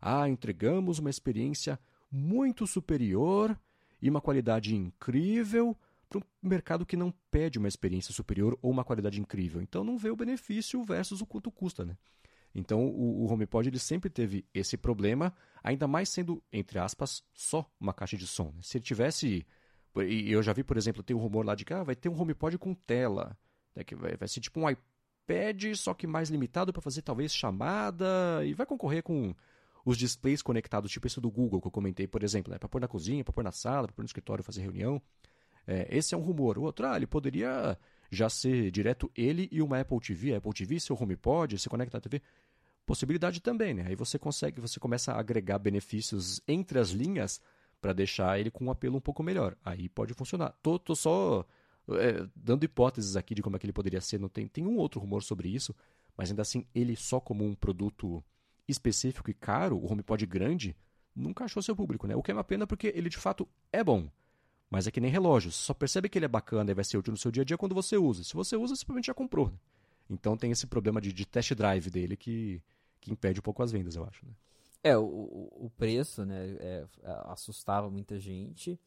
Ah, 0.00 0.26
entregamos 0.26 0.98
uma 0.98 1.10
experiência 1.10 1.78
muito 2.10 2.66
superior 2.66 3.58
e 4.00 4.08
uma 4.08 4.22
qualidade 4.22 4.74
incrível 4.74 5.76
para 6.08 6.18
um 6.18 6.22
mercado 6.42 6.86
que 6.86 6.96
não 6.96 7.12
pede 7.30 7.58
uma 7.58 7.68
experiência 7.68 8.14
superior 8.14 8.58
ou 8.62 8.70
uma 8.70 8.84
qualidade 8.84 9.20
incrível. 9.20 9.60
Então 9.60 9.84
não 9.84 9.98
vê 9.98 10.08
o 10.08 10.16
benefício 10.16 10.82
versus 10.82 11.20
o 11.20 11.26
quanto 11.26 11.50
custa, 11.50 11.84
né? 11.84 11.94
Então 12.54 12.86
o, 12.86 13.30
HomePod 13.30 13.68
ele 13.68 13.78
sempre 13.78 14.08
teve 14.08 14.46
esse 14.54 14.78
problema, 14.78 15.34
ainda 15.62 15.86
mais 15.86 16.08
sendo, 16.08 16.42
entre 16.50 16.78
aspas, 16.78 17.22
só 17.34 17.70
uma 17.78 17.92
caixa 17.92 18.16
de 18.16 18.26
som. 18.26 18.46
Né? 18.54 18.60
Se 18.62 18.78
ele 18.78 18.84
tivesse. 18.84 19.46
E 20.02 20.30
eu 20.30 20.42
já 20.42 20.52
vi, 20.52 20.62
por 20.62 20.76
exemplo, 20.76 21.02
tem 21.02 21.16
um 21.16 21.20
rumor 21.20 21.44
lá 21.44 21.54
de 21.54 21.64
que 21.64 21.72
ah, 21.72 21.82
vai 21.82 21.94
ter 21.94 22.08
um 22.08 22.20
HomePod 22.20 22.58
com 22.58 22.74
tela. 22.74 23.36
Né, 23.74 23.84
que 23.84 23.94
vai, 23.94 24.16
vai 24.16 24.28
ser 24.28 24.40
tipo 24.40 24.60
um 24.60 24.68
iPad, 24.68 25.74
só 25.74 25.94
que 25.94 26.06
mais 26.06 26.30
limitado 26.30 26.72
para 26.72 26.82
fazer 26.82 27.02
talvez 27.02 27.34
chamada. 27.34 28.06
E 28.44 28.54
vai 28.54 28.66
concorrer 28.66 29.02
com 29.02 29.34
os 29.84 29.96
displays 29.96 30.42
conectados, 30.42 30.90
tipo 30.90 31.06
esse 31.06 31.20
do 31.20 31.30
Google 31.30 31.60
que 31.60 31.68
eu 31.68 31.70
comentei, 31.70 32.06
por 32.06 32.22
exemplo, 32.22 32.52
né, 32.52 32.58
para 32.58 32.68
pôr 32.68 32.80
na 32.80 32.88
cozinha, 32.88 33.22
para 33.22 33.32
pôr 33.32 33.44
na 33.44 33.52
sala, 33.52 33.86
para 33.86 33.94
pôr 33.94 34.02
no 34.02 34.06
escritório, 34.06 34.42
fazer 34.42 34.62
reunião. 34.62 35.00
É, 35.66 35.86
esse 35.90 36.14
é 36.14 36.18
um 36.18 36.22
rumor. 36.22 36.58
O 36.58 36.62
outro, 36.62 36.86
ah, 36.86 36.96
ele 36.96 37.06
poderia 37.06 37.78
já 38.10 38.28
ser 38.28 38.70
direto 38.70 39.10
ele 39.16 39.48
e 39.50 39.60
uma 39.60 39.80
Apple 39.80 40.00
TV. 40.00 40.34
A 40.34 40.38
Apple 40.38 40.52
TV, 40.52 40.80
seu 40.80 40.96
HomePod, 41.00 41.58
se 41.58 41.68
conecta 41.68 41.98
à 41.98 42.00
TV 42.00 42.22
possibilidade 42.86 43.40
também, 43.40 43.74
né? 43.74 43.84
Aí 43.88 43.96
você 43.96 44.18
consegue, 44.18 44.60
você 44.60 44.78
começa 44.78 45.12
a 45.12 45.18
agregar 45.18 45.58
benefícios 45.58 46.40
entre 46.46 46.78
as 46.78 46.90
linhas 46.90 47.42
para 47.86 47.92
deixar 47.92 48.40
ele 48.40 48.50
com 48.50 48.64
um 48.64 48.70
apelo 48.72 48.96
um 48.96 49.00
pouco 49.00 49.22
melhor. 49.22 49.56
Aí 49.64 49.88
pode 49.88 50.12
funcionar. 50.12 50.52
Tô, 50.60 50.76
tô 50.76 50.96
só 50.96 51.46
é, 51.90 52.26
dando 52.34 52.64
hipóteses 52.64 53.14
aqui 53.14 53.32
de 53.32 53.42
como 53.42 53.54
é 53.54 53.60
que 53.60 53.64
ele 53.64 53.72
poderia 53.72 54.00
ser. 54.00 54.18
Não 54.18 54.28
tem, 54.28 54.48
tem 54.48 54.66
um 54.66 54.76
outro 54.76 54.98
rumor 54.98 55.22
sobre 55.22 55.48
isso, 55.48 55.72
mas 56.16 56.30
ainda 56.30 56.42
assim, 56.42 56.66
ele 56.74 56.96
só 56.96 57.20
como 57.20 57.44
um 57.44 57.54
produto 57.54 58.24
específico 58.66 59.30
e 59.30 59.34
caro, 59.34 59.78
o 59.78 59.92
HomePod 59.92 60.26
grande, 60.26 60.76
nunca 61.14 61.44
achou 61.44 61.62
seu 61.62 61.76
público, 61.76 62.08
né? 62.08 62.16
O 62.16 62.22
que 62.24 62.32
é 62.32 62.34
uma 62.34 62.42
pena 62.42 62.66
porque 62.66 62.88
ele 62.88 63.08
de 63.08 63.18
fato 63.18 63.48
é 63.72 63.84
bom. 63.84 64.10
Mas 64.68 64.88
é 64.88 64.90
que 64.90 65.00
nem 65.00 65.08
relógio. 65.08 65.52
Só 65.52 65.72
percebe 65.72 66.08
que 66.08 66.18
ele 66.18 66.24
é 66.24 66.28
bacana 66.28 66.72
e 66.72 66.74
vai 66.74 66.82
ser 66.82 66.98
útil 66.98 67.12
no 67.12 67.16
seu 67.16 67.30
dia 67.30 67.42
a 67.42 67.46
dia 67.46 67.56
quando 67.56 67.72
você 67.72 67.96
usa. 67.96 68.24
Se 68.24 68.34
você 68.34 68.56
usa, 68.56 68.74
simplesmente 68.74 69.06
já 69.06 69.14
comprou. 69.14 69.46
Né? 69.48 69.58
Então 70.10 70.36
tem 70.36 70.50
esse 70.50 70.66
problema 70.66 71.00
de, 71.00 71.12
de 71.12 71.24
test 71.24 71.54
drive 71.54 71.88
dele 71.88 72.16
que, 72.16 72.60
que 73.00 73.12
impede 73.12 73.38
um 73.38 73.44
pouco 73.44 73.62
as 73.62 73.70
vendas, 73.70 73.94
eu 73.94 74.02
acho. 74.02 74.26
Né? 74.26 74.32
É, 74.88 74.96
o, 74.96 75.04
o 75.04 75.70
preço, 75.76 76.24
né, 76.24 76.56
é, 76.60 76.86
assustava 77.26 77.90
muita 77.90 78.18
gente. 78.18 78.78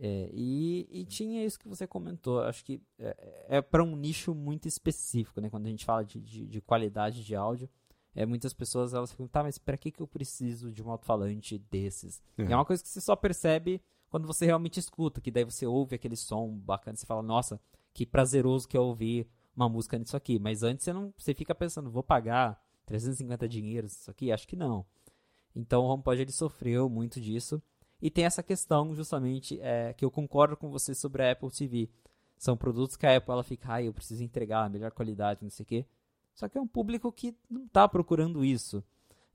É, 0.00 0.30
e, 0.32 0.88
e, 0.90 1.04
tinha 1.04 1.44
isso 1.44 1.58
que 1.58 1.68
você 1.68 1.86
comentou. 1.86 2.40
Acho 2.40 2.64
que 2.64 2.80
é, 2.98 3.46
é 3.48 3.62
para 3.62 3.82
um 3.82 3.96
nicho 3.96 4.34
muito 4.34 4.68
específico, 4.68 5.40
né? 5.40 5.50
Quando 5.50 5.66
a 5.66 5.70
gente 5.70 5.84
fala 5.84 6.04
de, 6.04 6.20
de, 6.20 6.46
de 6.46 6.60
qualidade 6.60 7.24
de 7.24 7.34
áudio, 7.34 7.68
é, 8.14 8.24
muitas 8.24 8.52
pessoas 8.52 8.94
elas 8.94 9.10
ficam, 9.10 9.26
tá, 9.26 9.42
mas 9.42 9.58
para 9.58 9.76
que, 9.76 9.90
que 9.90 10.00
eu 10.00 10.06
preciso 10.06 10.72
de 10.72 10.82
um 10.82 10.90
alto-falante 10.90 11.58
desses? 11.70 12.22
É. 12.36 12.42
é 12.42 12.54
uma 12.54 12.64
coisa 12.64 12.82
que 12.82 12.88
você 12.88 13.00
só 13.00 13.16
percebe 13.16 13.82
quando 14.08 14.26
você 14.26 14.46
realmente 14.46 14.80
escuta, 14.80 15.20
que 15.20 15.30
daí 15.30 15.44
você 15.44 15.66
ouve 15.66 15.96
aquele 15.96 16.16
som 16.16 16.56
bacana, 16.58 16.96
você 16.96 17.06
fala, 17.06 17.22
nossa, 17.22 17.60
que 17.92 18.06
prazeroso 18.06 18.66
que 18.66 18.76
é 18.76 18.80
ouvir 18.80 19.28
uma 19.54 19.68
música 19.68 19.98
nisso 19.98 20.16
aqui. 20.16 20.38
Mas 20.38 20.62
antes 20.62 20.84
você 20.84 20.92
não, 20.92 21.12
você 21.16 21.34
fica 21.34 21.54
pensando, 21.54 21.90
vou 21.90 22.02
pagar 22.02 22.60
350 22.86 23.48
dinheiros 23.48 23.92
isso 23.92 24.10
aqui? 24.10 24.32
Acho 24.32 24.48
que 24.48 24.56
não. 24.56 24.86
Então 25.54 25.82
o 25.82 25.88
HomePod 25.88 26.20
ele 26.20 26.32
sofreu 26.32 26.88
muito 26.88 27.20
disso. 27.20 27.62
E 28.00 28.10
tem 28.10 28.24
essa 28.24 28.42
questão 28.42 28.94
justamente 28.94 29.58
é, 29.60 29.92
que 29.92 30.04
eu 30.04 30.10
concordo 30.10 30.56
com 30.56 30.70
você 30.70 30.94
sobre 30.94 31.22
a 31.22 31.32
Apple 31.32 31.50
TV. 31.50 31.90
São 32.36 32.56
produtos 32.56 32.96
que 32.96 33.06
a 33.06 33.16
Apple 33.16 33.32
ela 33.32 33.42
fica, 33.42 33.74
ah, 33.74 33.82
eu 33.82 33.92
preciso 33.92 34.22
entregar 34.22 34.64
a 34.64 34.68
melhor 34.68 34.92
qualidade, 34.92 35.42
não 35.42 35.50
sei 35.50 35.64
o 35.64 35.66
quê. 35.66 35.86
Só 36.34 36.48
que 36.48 36.56
é 36.56 36.60
um 36.60 36.68
público 36.68 37.10
que 37.10 37.36
não 37.50 37.64
está 37.64 37.88
procurando 37.88 38.44
isso. 38.44 38.84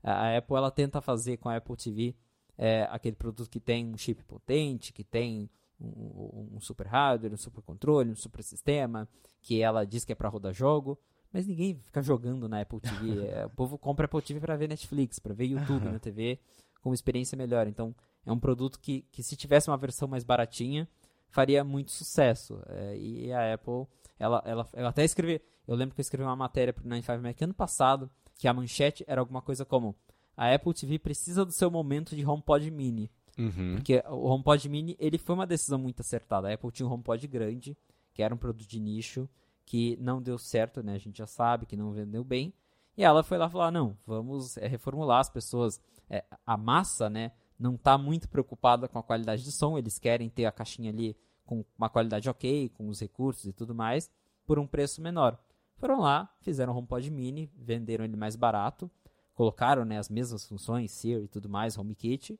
A 0.02 0.36
Apple 0.36 0.56
ela 0.56 0.70
tenta 0.70 1.02
fazer 1.02 1.36
com 1.36 1.50
a 1.50 1.56
Apple 1.56 1.76
TV 1.76 2.16
é, 2.56 2.84
aquele 2.90 3.16
produto 3.16 3.50
que 3.50 3.60
tem 3.60 3.86
um 3.86 3.96
chip 3.96 4.22
potente, 4.24 4.92
que 4.92 5.04
tem 5.04 5.50
um, 5.80 6.54
um 6.54 6.60
super 6.60 6.86
hardware, 6.86 7.32
um 7.32 7.36
super 7.36 7.62
controle, 7.62 8.10
um 8.10 8.16
super 8.16 8.42
sistema, 8.42 9.08
que 9.42 9.60
ela 9.60 9.84
diz 9.84 10.04
que 10.04 10.12
é 10.12 10.14
para 10.14 10.28
rodar 10.28 10.54
jogo. 10.54 10.98
Mas 11.34 11.48
ninguém 11.48 11.74
fica 11.74 12.00
jogando 12.00 12.48
na 12.48 12.60
Apple 12.60 12.78
TV. 12.78 12.94
É, 13.26 13.46
o 13.46 13.50
povo 13.50 13.76
compra 13.76 14.04
Apple 14.04 14.22
TV 14.22 14.38
para 14.38 14.56
ver 14.56 14.68
Netflix, 14.68 15.18
para 15.18 15.34
ver 15.34 15.46
YouTube 15.46 15.90
na 15.90 15.98
TV, 15.98 16.38
com 16.80 16.90
uma 16.90 16.94
experiência 16.94 17.36
melhor. 17.36 17.66
Então, 17.66 17.92
é 18.24 18.30
um 18.30 18.38
produto 18.38 18.78
que, 18.78 19.04
que 19.10 19.22
se 19.22 19.34
tivesse 19.34 19.68
uma 19.68 19.76
versão 19.76 20.06
mais 20.06 20.22
baratinha, 20.22 20.88
faria 21.28 21.64
muito 21.64 21.90
sucesso. 21.90 22.62
É, 22.68 22.96
e 22.96 23.32
a 23.32 23.54
Apple, 23.54 23.86
ela, 24.16 24.40
ela, 24.46 24.68
eu 24.74 24.86
até 24.86 25.04
escrevi, 25.04 25.42
eu 25.66 25.74
lembro 25.74 25.94
que 25.94 26.00
eu 26.00 26.02
escrevi 26.02 26.22
uma 26.22 26.36
matéria 26.36 26.72
para 26.72 26.84
o 26.84 26.88
95 26.88 27.22
Mac 27.22 27.42
ano 27.42 27.54
passado, 27.54 28.08
que 28.36 28.46
a 28.46 28.54
manchete 28.54 29.04
era 29.08 29.20
alguma 29.20 29.42
coisa 29.42 29.64
como 29.64 29.96
a 30.36 30.54
Apple 30.54 30.72
TV 30.72 31.00
precisa 31.00 31.44
do 31.44 31.52
seu 31.52 31.68
momento 31.68 32.14
de 32.14 32.24
HomePod 32.24 32.70
Mini. 32.70 33.10
Uhum. 33.36 33.74
Porque 33.74 34.02
o 34.08 34.26
HomePod 34.26 34.68
Mini, 34.68 34.96
ele 35.00 35.18
foi 35.18 35.34
uma 35.34 35.46
decisão 35.46 35.78
muito 35.78 36.00
acertada. 36.00 36.48
A 36.48 36.54
Apple 36.54 36.70
tinha 36.70 36.86
um 36.86 36.92
HomePod 36.92 37.26
grande, 37.26 37.76
que 38.12 38.22
era 38.22 38.32
um 38.32 38.38
produto 38.38 38.68
de 38.68 38.78
nicho, 38.78 39.28
que 39.64 39.96
não 40.00 40.20
deu 40.20 40.38
certo, 40.38 40.82
né? 40.82 40.94
A 40.94 40.98
gente 40.98 41.18
já 41.18 41.26
sabe 41.26 41.66
que 41.66 41.76
não 41.76 41.92
vendeu 41.92 42.22
bem. 42.22 42.52
E 42.96 43.02
ela 43.02 43.22
foi 43.22 43.38
lá 43.38 43.48
falar: 43.48 43.70
não, 43.70 43.96
vamos 44.06 44.56
é, 44.56 44.66
reformular 44.66 45.20
as 45.20 45.30
pessoas. 45.30 45.80
É, 46.08 46.24
a 46.46 46.56
massa, 46.56 47.08
né? 47.08 47.32
Não 47.58 47.76
está 47.76 47.96
muito 47.96 48.28
preocupada 48.28 48.88
com 48.88 48.98
a 48.98 49.02
qualidade 49.02 49.42
de 49.42 49.52
som. 49.52 49.78
Eles 49.78 49.98
querem 49.98 50.28
ter 50.28 50.44
a 50.44 50.52
caixinha 50.52 50.90
ali 50.90 51.16
com 51.46 51.64
uma 51.78 51.88
qualidade 51.88 52.28
ok, 52.28 52.68
com 52.70 52.88
os 52.88 53.00
recursos 53.00 53.46
e 53.46 53.52
tudo 53.52 53.74
mais, 53.74 54.10
por 54.46 54.58
um 54.58 54.66
preço 54.66 55.00
menor. 55.00 55.38
Foram 55.76 56.00
lá, 56.00 56.32
fizeram 56.40 56.72
o 56.72 56.76
HomePod 56.76 57.10
Mini, 57.10 57.50
venderam 57.56 58.04
ele 58.04 58.16
mais 58.16 58.36
barato, 58.36 58.90
colocaram 59.34 59.84
né, 59.84 59.98
as 59.98 60.08
mesmas 60.08 60.46
funções, 60.46 60.92
Siri 60.92 61.24
e 61.24 61.28
tudo 61.28 61.48
mais, 61.48 61.76
HomeKit, 61.76 62.38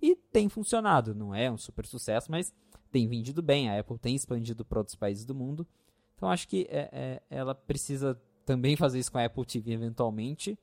e 0.00 0.14
tem 0.14 0.48
funcionado. 0.48 1.14
Não 1.14 1.34
é 1.34 1.50
um 1.50 1.58
super 1.58 1.86
sucesso, 1.86 2.30
mas 2.30 2.54
tem 2.90 3.08
vendido 3.08 3.42
bem. 3.42 3.68
A 3.68 3.78
Apple 3.80 3.98
tem 3.98 4.14
expandido 4.14 4.64
para 4.64 4.78
outros 4.78 4.96
países 4.96 5.24
do 5.24 5.34
mundo 5.34 5.66
então 6.16 6.30
acho 6.30 6.48
que 6.48 6.66
é, 6.70 6.88
é, 6.92 7.22
ela 7.30 7.54
precisa 7.54 8.20
também 8.44 8.76
fazer 8.76 8.98
isso 8.98 9.12
com 9.12 9.18
a 9.18 9.24
Apple 9.24 9.44
TV 9.44 9.72
eventualmente. 9.72 10.58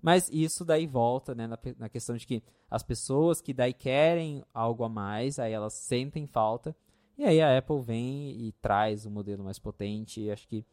Mas 0.00 0.28
isso 0.30 0.64
daí 0.64 0.86
volta 0.86 1.34
né, 1.34 1.46
na, 1.46 1.58
na, 1.78 1.88
questão 1.88 2.16
de 2.16 2.26
que 2.26 2.42
as 2.70 2.82
pessoas 2.82 3.40
que 3.40 3.52
daí 3.52 3.72
querem 3.72 4.44
algo 4.54 4.84
a 4.84 4.88
mais, 4.88 5.38
aí 5.38 5.52
elas 5.52 5.72
sentem 5.74 6.26
falta. 6.26 6.76
E 7.18 7.24
aí 7.24 7.40
a 7.40 7.58
Apple 7.58 7.80
vem 7.80 8.30
e 8.30 8.52
traz 8.60 9.06
um 9.06 9.10
modelo 9.10 9.42
mais 9.42 9.58
potente, 9.58 10.20
e 10.20 10.30
acho 10.30 10.46
que 10.46 10.64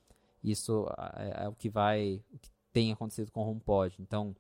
isso 0.44 0.88
é, 1.16 1.46
é 1.46 1.50
o 1.50 1.54
que 1.54 1.70
vai, 1.70 2.22
o 2.32 2.38
que 2.38 2.50
tem 2.72 2.92
acontecido 2.92 3.32
com 3.32 3.42
o 3.42 3.50
HomePod. 3.50 3.96
Então, 4.00 4.36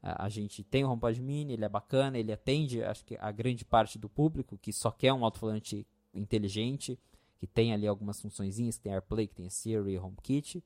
a, 0.00 0.26
a 0.26 0.28
gente 0.28 0.62
tem 0.62 0.84
o 0.84 0.90
HomePod 0.90 1.20
Mini, 1.20 1.54
ele 1.54 1.64
é 1.64 1.68
bacana, 1.68 2.16
ele 2.16 2.32
atende, 2.32 2.82
acho 2.82 3.04
que 3.04 3.16
a 3.18 3.32
grande 3.32 3.64
parte 3.64 3.98
do 3.98 4.08
público 4.08 4.56
que 4.56 4.72
só 4.72 4.90
quer 4.90 5.12
um 5.12 5.24
alto-falante 5.24 5.86
inteligente, 6.14 6.98
que 7.38 7.46
tem 7.46 7.72
ali 7.72 7.86
algumas 7.86 8.20
funções, 8.20 8.56
que 8.56 8.80
tem 8.80 8.92
AirPlay, 8.92 9.28
que 9.28 9.34
tem 9.34 9.48
Siri, 9.48 9.98
HomeKit. 9.98 10.62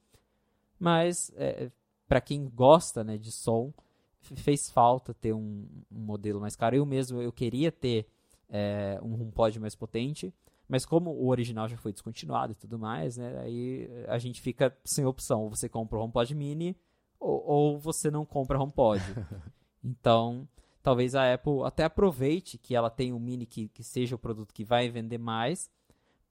Mas 0.78 1.30
é, 1.36 1.70
para 2.08 2.20
quem 2.20 2.48
gosta 2.48 3.04
né, 3.04 3.16
de 3.16 3.30
som, 3.30 3.72
fez 4.20 4.70
falta 4.70 5.12
ter 5.14 5.32
um, 5.32 5.66
um, 5.90 5.98
modelo 5.98 6.40
mais 6.40 6.56
caro. 6.56 6.76
Eu 6.76 6.86
mesmo 6.86 7.20
eu 7.20 7.32
queria 7.32 7.70
ter 7.70 8.06
é, 8.48 8.98
um 9.02 9.14
HomePod 9.14 9.58
mais 9.60 9.74
potente, 9.74 10.32
mas 10.68 10.86
como 10.86 11.10
o 11.10 11.28
original 11.28 11.68
já 11.68 11.76
foi 11.76 11.92
descontinuado 11.92 12.52
e 12.52 12.56
tudo 12.56 12.78
mais, 12.78 13.16
né, 13.16 13.38
aí 13.40 13.88
a 14.08 14.18
gente 14.18 14.40
fica 14.40 14.76
sem 14.84 15.04
opção. 15.04 15.42
Ou 15.42 15.50
você 15.50 15.68
compra 15.68 15.98
o 15.98 16.02
HomePod 16.02 16.34
Mini 16.34 16.76
ou, 17.20 17.44
ou 17.46 17.78
você 17.78 18.10
não 18.10 18.24
compra 18.24 18.60
HomePod. 18.60 19.02
então, 19.84 20.48
talvez 20.82 21.14
a 21.14 21.32
Apple 21.34 21.62
até 21.64 21.84
aproveite 21.84 22.58
que 22.58 22.74
ela 22.74 22.90
tem 22.90 23.12
um 23.12 23.20
Mini 23.20 23.46
que, 23.46 23.68
que 23.68 23.84
seja 23.84 24.16
o 24.16 24.18
produto 24.18 24.54
que 24.54 24.64
vai 24.64 24.88
vender 24.88 25.18
mais 25.18 25.70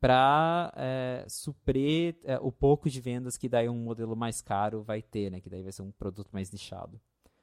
para 0.01 0.73
é, 0.75 1.23
suprir 1.29 2.17
é, 2.23 2.37
o 2.39 2.51
pouco 2.51 2.89
de 2.89 2.99
vendas 2.99 3.37
que 3.37 3.47
daí 3.47 3.69
um 3.69 3.77
modelo 3.77 4.15
mais 4.15 4.41
caro 4.41 4.81
vai 4.81 4.99
ter, 4.99 5.29
né? 5.29 5.39
Que 5.39 5.49
daí 5.49 5.61
vai 5.61 5.71
ser 5.71 5.83
um 5.83 5.91
produto 5.91 6.29
mais 6.33 6.51
nichado. 6.51 6.99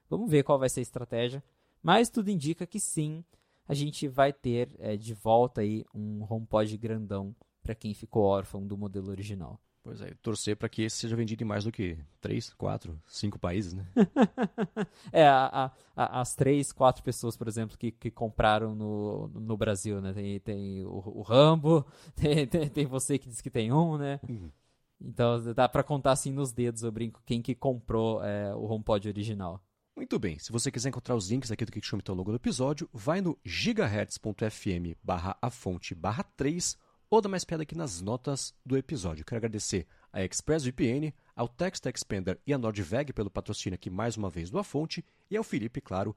Vamos 0.09 0.29
ver 0.29 0.43
qual 0.43 0.59
vai 0.59 0.67
ser 0.67 0.81
a 0.81 0.83
estratégia, 0.83 1.41
mas 1.81 2.09
tudo 2.09 2.29
indica 2.29 2.67
que 2.67 2.79
sim, 2.79 3.23
a 3.65 3.73
gente 3.73 4.07
vai 4.09 4.33
ter 4.33 4.69
é, 4.77 4.97
de 4.97 5.13
volta 5.13 5.61
aí 5.61 5.85
um 5.95 6.25
HomePod 6.29 6.77
grandão 6.77 7.33
para 7.63 7.73
quem 7.73 7.93
ficou 7.93 8.23
órfão 8.23 8.67
do 8.67 8.77
modelo 8.77 9.09
original. 9.09 9.57
Pois 9.81 10.01
é, 10.01 10.13
torcer 10.21 10.57
para 10.57 10.67
que 10.67 10.83
esse 10.83 10.97
seja 10.97 11.15
vendido 11.15 11.41
em 11.41 11.47
mais 11.47 11.63
do 11.63 11.71
que 11.71 11.97
três, 12.19 12.53
quatro, 12.53 13.01
cinco 13.07 13.39
países, 13.39 13.73
né? 13.73 13.87
é, 15.11 15.25
a, 15.25 15.71
a, 15.95 16.21
as 16.21 16.35
três, 16.35 16.73
quatro 16.73 17.01
pessoas, 17.01 17.37
por 17.37 17.47
exemplo, 17.47 17.77
que, 17.77 17.91
que 17.91 18.11
compraram 18.11 18.75
no, 18.75 19.29
no 19.29 19.55
Brasil, 19.55 20.01
né? 20.01 20.13
Tem, 20.13 20.39
tem 20.41 20.85
o, 20.85 21.19
o 21.19 21.21
Rambo, 21.21 21.85
tem, 22.13 22.45
tem, 22.45 22.69
tem, 22.69 22.85
você 22.85 23.17
que 23.17 23.29
diz 23.29 23.39
que 23.39 23.49
tem 23.49 23.71
um, 23.71 23.97
né? 23.97 24.19
Uhum. 24.27 24.51
Então 24.99 25.53
dá 25.53 25.69
para 25.69 25.81
contar 25.81 26.11
assim 26.11 26.31
nos 26.31 26.51
dedos, 26.51 26.83
eu 26.83 26.91
brinco, 26.91 27.21
quem 27.25 27.41
que 27.41 27.55
comprou 27.55 28.21
é, 28.21 28.53
o 28.53 28.65
HomePod 28.65 29.07
original. 29.07 29.63
Muito 29.95 30.19
bem, 30.19 30.37
se 30.39 30.51
você 30.51 30.69
quiser 30.69 30.89
encontrar 30.89 31.15
os 31.15 31.29
links 31.29 31.51
aqui 31.51 31.65
do 31.65 31.71
que 31.71 31.81
ao 32.07 32.15
longo 32.15 32.31
do 32.31 32.37
episódio, 32.37 32.89
vai 32.93 33.21
no 33.21 33.37
gigahertz.fm 33.45 34.95
barra 35.01 35.37
a 35.41 35.49
fonte 35.49 35.95
barra 35.95 36.23
3 36.23 36.77
ou 37.09 37.21
dá 37.21 37.27
mais 37.27 37.43
piada 37.43 37.63
aqui 37.63 37.75
nas 37.75 38.01
notas 38.01 38.53
do 38.65 38.77
episódio. 38.77 39.25
Quero 39.25 39.37
agradecer 39.37 39.87
a 40.13 40.23
ExpressVPN, 40.23 41.13
ao 41.35 41.47
Text 41.47 41.85
Expander 41.85 42.39
e 42.45 42.53
a 42.53 42.57
Nordveg 42.57 43.13
pelo 43.13 43.31
patrocínio 43.31 43.75
aqui 43.75 43.89
mais 43.89 44.15
uma 44.15 44.29
vez 44.29 44.49
do 44.49 44.59
A 44.59 44.63
Fonte 44.63 45.03
e 45.29 45.35
ao 45.35 45.43
Felipe, 45.43 45.81
claro, 45.81 46.15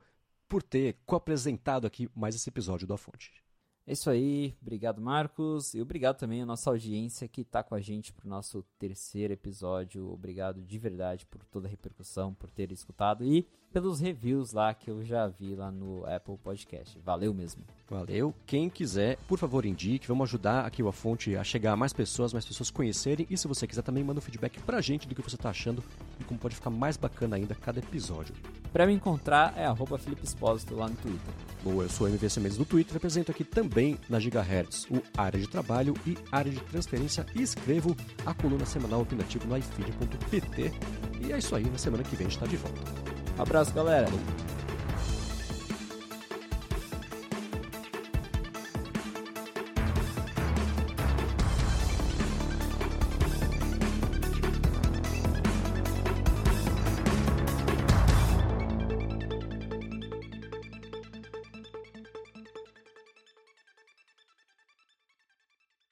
por 0.49 0.63
ter 0.63 0.99
co-apresentado 1.07 1.87
aqui 1.87 2.11
mais 2.15 2.35
esse 2.35 2.51
episódio 2.51 2.87
do 2.87 2.93
A 2.93 2.99
Fonte. 2.99 3.43
É 3.87 3.93
isso 3.93 4.09
aí, 4.11 4.55
obrigado 4.61 5.01
Marcos 5.01 5.75
e 5.75 5.81
obrigado 5.81 6.19
também 6.19 6.43
à 6.43 6.47
nossa 6.47 6.71
audiência 6.71 7.27
que 7.27 7.41
está 7.41 7.65
com 7.65 7.75
a 7.75 7.81
gente 7.81 8.13
para 8.13 8.27
o 8.27 8.31
nosso 8.31 8.63
terceiro 8.79 9.33
episódio. 9.33 10.09
Obrigado 10.13 10.63
de 10.63 10.79
verdade 10.79 11.27
por 11.27 11.43
toda 11.45 11.67
a 11.67 11.71
repercussão, 11.71 12.33
por 12.33 12.51
ter 12.51 12.71
escutado 12.71 13.25
e 13.25 13.49
pelos 13.73 14.01
reviews 14.01 14.53
lá 14.53 14.75
que 14.75 14.91
eu 14.91 15.03
já 15.03 15.27
vi 15.27 15.55
lá 15.55 15.71
no 15.71 16.05
Apple 16.07 16.37
Podcast. 16.37 16.99
Valeu 17.05 17.33
mesmo. 17.33 17.65
Valeu. 17.89 18.35
Quem 18.47 18.71
quiser, 18.71 19.19
por 19.29 19.39
favor, 19.39 19.67
indique. 19.67 20.07
Vamos 20.07 20.29
ajudar 20.29 20.65
aqui 20.65 20.83
a 20.83 20.93
fonte 20.93 21.37
a 21.37 21.45
chegar 21.45 21.73
a 21.73 21.77
mais 21.77 21.93
pessoas, 21.93 22.33
mais 22.33 22.45
pessoas 22.45 22.71
conhecerem. 22.71 23.27
E 23.29 23.37
se 23.37 23.49
você 23.49 23.67
quiser 23.67 23.83
também, 23.83 24.05
manda 24.05 24.19
um 24.19 24.23
feedback 24.23 24.61
pra 24.61 24.81
gente 24.81 25.09
do 25.09 25.15
que 25.15 25.23
você 25.23 25.37
tá 25.37 25.51
achando 25.51 25.83
e 26.21 26.25
como 26.25 26.39
pode 26.39 26.55
ficar 26.55 26.71
mais 26.71 26.97
bacana 26.97 27.37
ainda 27.37 27.55
cada 27.55 27.81
episódio. 27.81 28.35
Para 28.73 28.87
me 28.87 28.93
encontrar 28.93 29.55
é 29.57 29.67
arroba 29.67 29.99
Felipe 29.99 30.25
Espósito 30.25 30.75
lá 30.75 30.89
no 30.89 30.97
Twitter. 30.97 31.35
Boa, 31.63 31.85
eu 31.85 31.89
sou 31.91 32.07
o 32.07 32.11
MVC 32.11 32.41
Mendes 32.41 32.59
do 32.59 32.65
Twitter, 32.65 32.95
represento 32.95 33.31
aqui 33.31 33.45
também 33.45 33.99
na 34.09 34.19
Gigahertz 34.19 34.87
o 34.91 35.03
área 35.17 35.39
de 35.39 35.47
trabalho 35.47 35.95
e 36.07 36.17
área 36.31 36.51
de 36.51 36.61
transferência 36.61 37.27
e 37.35 37.43
escrevo 37.43 37.95
a 38.25 38.35
coluna 38.35 38.65
semanal 38.65 39.03
opinativa 39.03 39.45
no 39.47 39.57
ifeed.pt. 39.57 40.73
E 41.21 41.33
é 41.33 41.39
isso 41.39 41.55
aí, 41.55 41.65
na 41.65 41.79
semana 41.79 42.03
que 42.03 42.17
vem 42.17 42.27
a 42.27 42.31
gente 42.31 42.41
tá 42.41 42.47
de 42.47 42.57
volta. 42.57 43.13
Abraço, 43.39 43.73
galera. 43.73 44.07